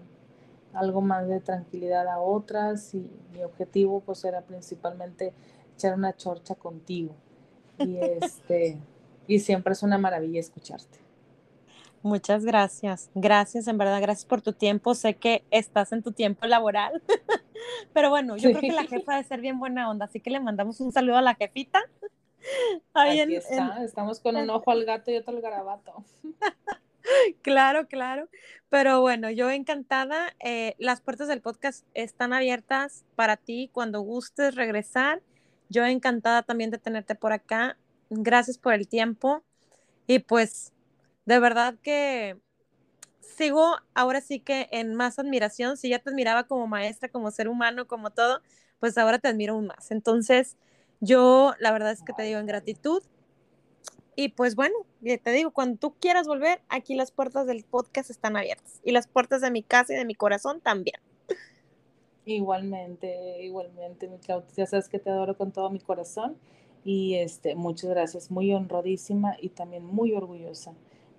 algo 0.73 1.01
más 1.01 1.27
de 1.29 1.41
tranquilidad 1.41 2.07
a 2.09 2.21
otras 2.21 2.95
y 2.95 3.11
mi 3.33 3.43
objetivo 3.43 4.01
pues 4.01 4.25
era 4.25 4.43
principalmente 4.43 5.33
echar 5.75 5.95
una 5.95 6.17
chorcha 6.17 6.55
contigo 6.55 7.15
y 7.79 7.97
este 7.97 8.79
y 9.31 9.39
siempre 9.39 9.73
es 9.73 9.83
una 9.83 9.97
maravilla 9.97 10.41
escucharte. 10.41 10.99
Muchas 12.03 12.45
gracias, 12.45 13.11
gracias, 13.15 13.69
en 13.69 13.79
verdad, 13.79 14.01
gracias 14.01 14.25
por 14.25 14.41
tu 14.41 14.53
tiempo. 14.53 14.95
Sé 14.95 15.15
que 15.15 15.45
estás 15.51 15.93
en 15.93 16.03
tu 16.03 16.13
tiempo 16.13 16.47
laboral, 16.47 17.01
pero 17.93 18.11
bueno, 18.11 18.37
yo 18.37 18.51
creo 18.51 18.61
que 18.61 18.73
la 18.73 18.85
jefa 18.85 19.13
debe 19.13 19.29
ser 19.29 19.41
bien 19.41 19.59
buena 19.59 19.89
onda, 19.89 20.07
así 20.07 20.19
que 20.19 20.31
le 20.31 20.41
mandamos 20.41 20.81
un 20.81 20.93
saludo 20.93 21.19
a 21.19 21.23
la 21.23 21.35
jefita 21.35 21.81
Ahí 22.95 23.21
Aquí 23.21 23.37
está, 23.37 23.85
estamos 23.85 24.19
con 24.19 24.35
un 24.35 24.51
ojo 24.51 24.71
al 24.71 24.85
gato 24.85 25.11
y 25.11 25.17
otro 25.17 25.37
al 25.37 25.43
garabato. 25.43 26.05
claro, 27.43 27.87
claro. 27.87 28.29
Pero 28.69 29.01
bueno, 29.01 29.31
yo 29.31 29.51
encantada. 29.51 30.35
Eh, 30.41 30.75
las 30.79 31.01
puertas 31.01 31.29
del 31.29 31.41
podcast 31.41 31.87
están 31.95 32.33
abiertas 32.33 33.05
para 33.15 33.37
ti 33.37 33.71
cuando 33.73 34.01
gustes 34.01 34.55
regresar. 34.55 35.23
Yo 35.69 35.85
encantada 35.85 36.43
también 36.43 36.71
de 36.71 36.79
tenerte 36.79 37.15
por 37.15 37.33
acá. 37.33 37.77
Gracias 38.11 38.59
por 38.59 38.75
el 38.75 38.89
tiempo. 38.89 39.45
Y 40.07 40.21
pues, 40.21 40.73
de 41.27 41.41
verdad 41.41 41.77
que 41.83 42.41
sigo 43.21 43.77
ahora 43.95 44.21
sí 44.23 44.41
que 44.41 44.69
en 44.73 44.95
más 44.95 45.19
admiración. 45.19 45.77
Si 45.79 45.91
ya 45.91 46.01
te 46.01 46.11
admiraba 46.11 46.45
como 46.47 46.67
maestra, 46.69 47.11
como 47.11 47.31
ser 47.33 47.49
humano, 47.49 47.87
como 47.89 48.11
todo, 48.13 48.43
pues 48.81 48.99
ahora 48.99 49.19
te 49.21 49.29
admiro 49.29 49.55
aún 49.55 49.69
más. 49.69 49.91
Entonces, 49.93 50.59
yo 51.01 51.55
la 51.61 51.73
verdad 51.73 51.93
es 51.93 52.03
que 52.05 52.15
te 52.15 52.23
digo 52.25 52.41
en 52.41 52.47
gratitud 52.47 53.03
Y 54.17 54.31
pues 54.31 54.55
bueno, 54.55 54.75
te 55.03 55.31
digo, 55.33 55.53
cuando 55.53 55.79
tú 55.79 55.95
quieras 55.99 56.27
volver, 56.27 56.63
aquí 56.69 56.95
las 56.95 57.11
puertas 57.13 57.47
del 57.47 57.65
podcast 57.65 58.11
están 58.11 58.37
abiertas 58.37 58.81
y 58.85 58.93
las 58.93 59.07
puertas 59.09 59.41
de 59.41 59.51
mi 59.51 59.63
casa 59.63 59.95
y 59.95 59.97
de 59.97 60.05
mi 60.05 60.15
corazón 60.15 60.61
también. 60.61 61.01
Igualmente, 62.25 63.43
igualmente, 63.43 64.07
mi 64.09 64.19
Claudia, 64.19 64.49
ya 64.57 64.67
sabes 64.67 64.89
que 64.89 64.99
te 64.99 65.11
adoro 65.11 65.37
con 65.37 65.53
todo 65.53 65.71
mi 65.71 65.81
corazón 65.81 66.39
y 66.85 67.15
este, 67.17 67.55
muchas 67.55 67.91
gracias, 67.91 68.31
muy 68.31 68.53
honradísima 68.53 69.37
y 69.41 69.51
también 69.51 69.85
muy 69.85 70.13
orgullosa, 70.13 70.73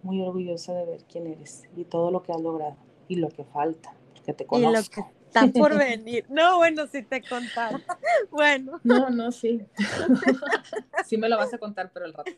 muy 0.03 0.21
orgullosa 0.21 0.73
de 0.73 0.85
ver 0.85 1.03
quién 1.11 1.27
eres 1.27 1.63
y 1.75 1.83
todo 1.83 2.11
lo 2.11 2.23
que 2.23 2.31
has 2.31 2.41
logrado 2.41 2.77
y 3.07 3.15
lo 3.15 3.29
que 3.29 3.43
falta, 3.43 3.93
porque 4.13 4.33
te 4.33 4.45
conozco. 4.45 4.69
Y 4.69 5.03
lo 5.03 5.07
que 5.07 5.21
está 5.27 5.47
por 5.59 5.77
venir. 5.77 6.25
No, 6.29 6.57
bueno, 6.57 6.87
si 6.87 7.03
te 7.03 7.21
contar. 7.21 7.81
Bueno. 8.29 8.79
No, 8.83 9.09
no, 9.09 9.31
sí. 9.31 9.65
sí 11.05 11.17
me 11.17 11.27
lo 11.27 11.37
vas 11.37 11.53
a 11.53 11.57
contar, 11.57 11.91
pero 11.93 12.05
el 12.05 12.13
rato. 12.13 12.31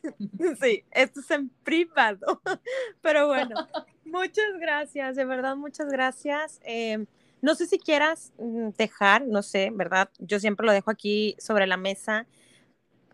Sí, 0.62 0.84
esto 0.91 1.20
es 1.20 1.32
en 1.32 1.50
privado. 1.64 2.41
Pero 3.02 3.28
bueno, 3.28 3.68
muchas 4.06 4.58
gracias, 4.60 5.16
de 5.16 5.26
verdad, 5.26 5.56
muchas 5.56 5.90
gracias. 5.90 6.60
Eh, 6.64 7.06
no 7.41 7.56
sé 7.56 7.66
si 7.68 7.78
quieras 7.78 8.34
mm, 8.38 8.70
dejar, 8.78 9.28
no 9.28 9.44
sé, 9.44 9.70
¿verdad? 9.74 10.10
Yo 10.20 10.40
siempre 10.40 10.66
lo 10.66 10.72
dejo 10.72 10.90
aquí 10.90 11.36
sobre 11.38 11.68
la 11.68 11.78
mesa. 11.78 12.26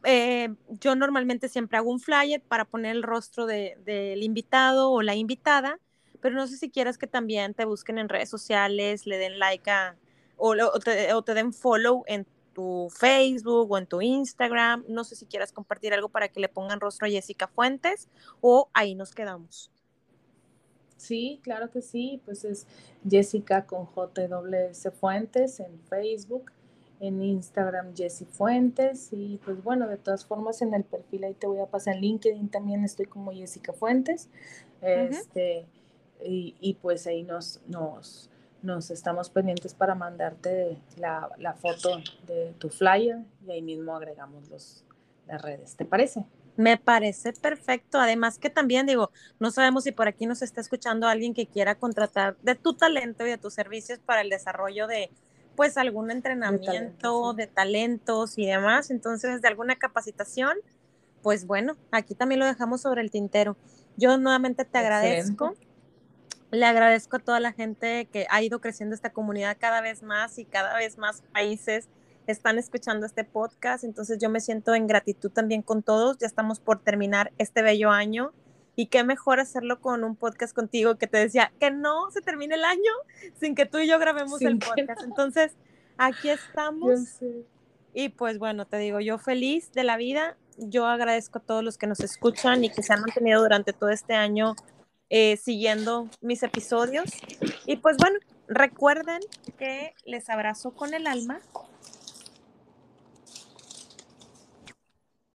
Eh, 0.04 0.54
yo 0.70 0.96
normalmente 0.96 1.50
siempre 1.50 1.78
hago 1.78 1.92
un 1.92 2.00
flyer 2.00 2.42
para 2.42 2.66
poner 2.66 2.96
el 2.96 3.04
rostro 3.04 3.46
del 3.46 4.24
invitado 4.24 4.92
o 4.92 5.02
la 5.02 5.16
invitada, 5.16 5.80
pero 6.22 6.36
no 6.36 6.48
sé 6.48 6.58
si 6.58 6.70
quieras 6.70 6.98
que 6.98 7.08
también 7.08 7.54
te 7.54 7.66
busquen 7.66 7.98
en 7.98 8.10
redes 8.10 8.30
sociales, 8.30 9.06
le 9.06 9.18
den 9.18 9.40
like 9.40 9.70
a, 9.70 9.98
o, 10.38 10.56
te, 10.80 11.14
o 11.14 11.22
te 11.22 11.34
den 11.34 11.54
follow 11.54 12.04
en 12.08 12.26
tu 12.54 12.90
Facebook 12.90 13.72
o 13.72 13.78
en 13.78 13.88
tu 13.88 14.02
Instagram. 14.02 14.86
No 14.88 15.04
sé 15.04 15.16
si 15.16 15.26
quieras 15.26 15.52
compartir 15.52 15.94
algo 15.94 16.10
para 16.10 16.30
que 16.30 16.40
le 16.40 16.50
pongan 16.50 16.80
rostro 16.80 17.08
a 17.08 17.10
Jessica 17.10 17.48
Fuentes 17.48 18.08
o 18.42 18.70
ahí 18.74 18.96
nos 18.96 19.14
quedamos. 19.14 19.72
Sí, 21.00 21.40
claro 21.44 21.72
que 21.72 21.82
sí, 21.82 22.22
pues 22.26 22.44
es 22.44 22.68
Jessica 23.10 23.66
con 23.66 23.88
JWS 23.88 24.92
Fuentes 25.00 25.62
en 25.62 25.80
Facebook, 25.84 26.52
en 27.00 27.22
Instagram 27.22 27.96
Jessy 27.96 28.26
Fuentes 28.26 29.10
y 29.12 29.40
pues 29.44 29.64
bueno, 29.64 29.88
de 29.88 29.98
todas 29.98 30.26
formas 30.26 30.62
en 30.62 30.74
el 30.74 30.84
perfil 30.84 31.24
ahí 31.24 31.34
te 31.34 31.48
voy 31.48 31.60
a 31.60 31.66
pasar 31.66 31.96
en 31.96 32.02
LinkedIn 32.02 32.50
también 32.50 32.84
estoy 32.84 33.06
como 33.06 33.32
Jessica 33.32 33.74
Fuentes. 33.74 34.30
Este, 34.82 35.66
y, 36.22 36.78
pues 36.82 37.08
ahí 37.08 37.24
nos, 37.24 37.62
nos, 37.68 38.30
nos 38.62 38.92
estamos 38.92 39.30
pendientes 39.30 39.74
para 39.74 39.96
mandarte 39.96 40.78
la, 40.98 41.30
la, 41.38 41.54
foto 41.54 42.02
de 42.28 42.54
tu 42.60 42.70
flyer 42.70 43.20
y 43.46 43.52
ahí 43.52 43.62
mismo 43.62 43.96
agregamos 43.96 44.50
los, 44.50 44.84
las 45.28 45.42
redes. 45.42 45.76
¿Te 45.76 45.86
parece? 45.86 46.26
Me 46.58 46.78
parece 46.78 47.32
perfecto. 47.32 48.00
Además 48.00 48.38
que 48.38 48.50
también 48.50 48.86
digo, 48.86 49.12
no 49.40 49.50
sabemos 49.52 49.86
si 49.86 49.94
por 49.94 50.10
aquí 50.10 50.26
nos 50.26 50.42
está 50.42 50.60
escuchando 50.60 51.08
alguien 51.08 51.34
que 51.34 51.48
quiera 51.48 51.76
contratar 51.76 52.36
de 52.42 52.56
tu 52.56 52.74
talento 52.74 53.26
y 53.26 53.30
de 53.30 53.38
tus 53.38 53.54
servicios 53.54 54.00
para 54.00 54.22
el 54.22 54.30
desarrollo 54.30 54.88
de 54.88 55.10
pues 55.60 55.76
algún 55.78 56.10
entrenamiento 56.10 57.34
de, 57.34 57.46
talentos 57.46 58.38
y 58.38 58.46
demás. 58.46 58.92
Entonces, 58.92 59.42
de 59.42 59.48
alguna 59.50 59.76
capacitación, 59.76 60.54
pues 61.22 61.46
bueno, 61.46 61.76
aquí 61.92 62.16
también 62.16 62.40
lo 62.40 62.46
dejamos 62.46 62.80
sobre 62.80 63.02
el 63.02 63.12
tintero. 63.12 63.58
Yo 63.98 64.18
nuevamente 64.18 64.64
te 64.64 64.78
agradezco. 64.78 65.56
Le 66.52 66.66
agradezco 66.66 67.18
a 67.18 67.20
toda 67.20 67.42
la 67.42 67.52
gente 67.52 68.06
que 68.06 68.26
ha 68.30 68.42
ido 68.42 68.62
creciendo 68.62 68.96
esta 68.96 69.10
comunidad 69.10 69.58
cada 69.60 69.82
vez 69.82 70.02
más 70.02 70.40
y 70.40 70.46
cada 70.46 70.78
vez 70.78 70.98
más 70.98 71.24
países 71.34 71.90
están 72.26 72.58
escuchando 72.58 73.06
este 73.06 73.26
podcast. 73.26 73.84
Entonces 73.84 74.18
yo 74.18 74.30
me 74.30 74.40
siento 74.40 74.74
en 74.76 74.88
gratitud 74.88 75.30
también 75.30 75.62
con 75.62 75.84
todos. 75.84 76.20
Ya 76.20 76.28
estamos 76.28 76.62
por 76.62 76.82
terminar 76.82 77.34
este 77.38 77.64
bello 77.64 77.92
año. 77.92 78.32
Y 78.80 78.86
qué 78.86 79.04
mejor 79.04 79.42
hacerlo 79.42 79.82
con 79.82 80.06
un 80.06 80.16
podcast 80.16 80.56
contigo 80.56 80.96
que 80.98 81.06
te 81.06 81.18
decía 81.18 81.52
que 81.60 81.70
no 81.70 82.10
se 82.12 82.22
termine 82.22 82.56
el 82.56 82.64
año 82.64 82.92
sin 83.38 83.54
que 83.54 83.66
tú 83.66 83.78
y 83.78 83.90
yo 83.90 84.00
grabemos 84.00 84.42
el 84.42 84.58
podcast. 84.58 85.04
Entonces, 85.04 85.52
aquí 85.98 86.30
estamos. 86.30 87.20
Y 87.94 88.08
pues 88.08 88.40
bueno, 88.40 88.66
te 88.66 88.78
digo, 88.78 89.02
yo 89.02 89.18
feliz 89.18 89.74
de 89.74 89.84
la 89.84 89.98
vida. 89.98 90.38
Yo 90.58 90.86
agradezco 90.86 91.40
a 91.40 91.42
todos 91.42 91.62
los 91.62 91.78
que 91.78 91.88
nos 91.88 92.00
escuchan 92.00 92.64
y 92.64 92.70
que 92.70 92.82
se 92.82 92.94
han 92.94 93.02
mantenido 93.02 93.42
durante 93.42 93.74
todo 93.74 93.90
este 93.90 94.14
año 94.14 94.56
eh, 95.10 95.36
siguiendo 95.36 96.08
mis 96.22 96.42
episodios. 96.44 97.10
Y 97.66 97.76
pues 97.76 97.98
bueno, 97.98 98.18
recuerden 98.48 99.20
que 99.58 99.94
les 100.06 100.30
abrazo 100.30 100.72
con 100.72 100.94
el 100.94 101.06
alma 101.06 101.42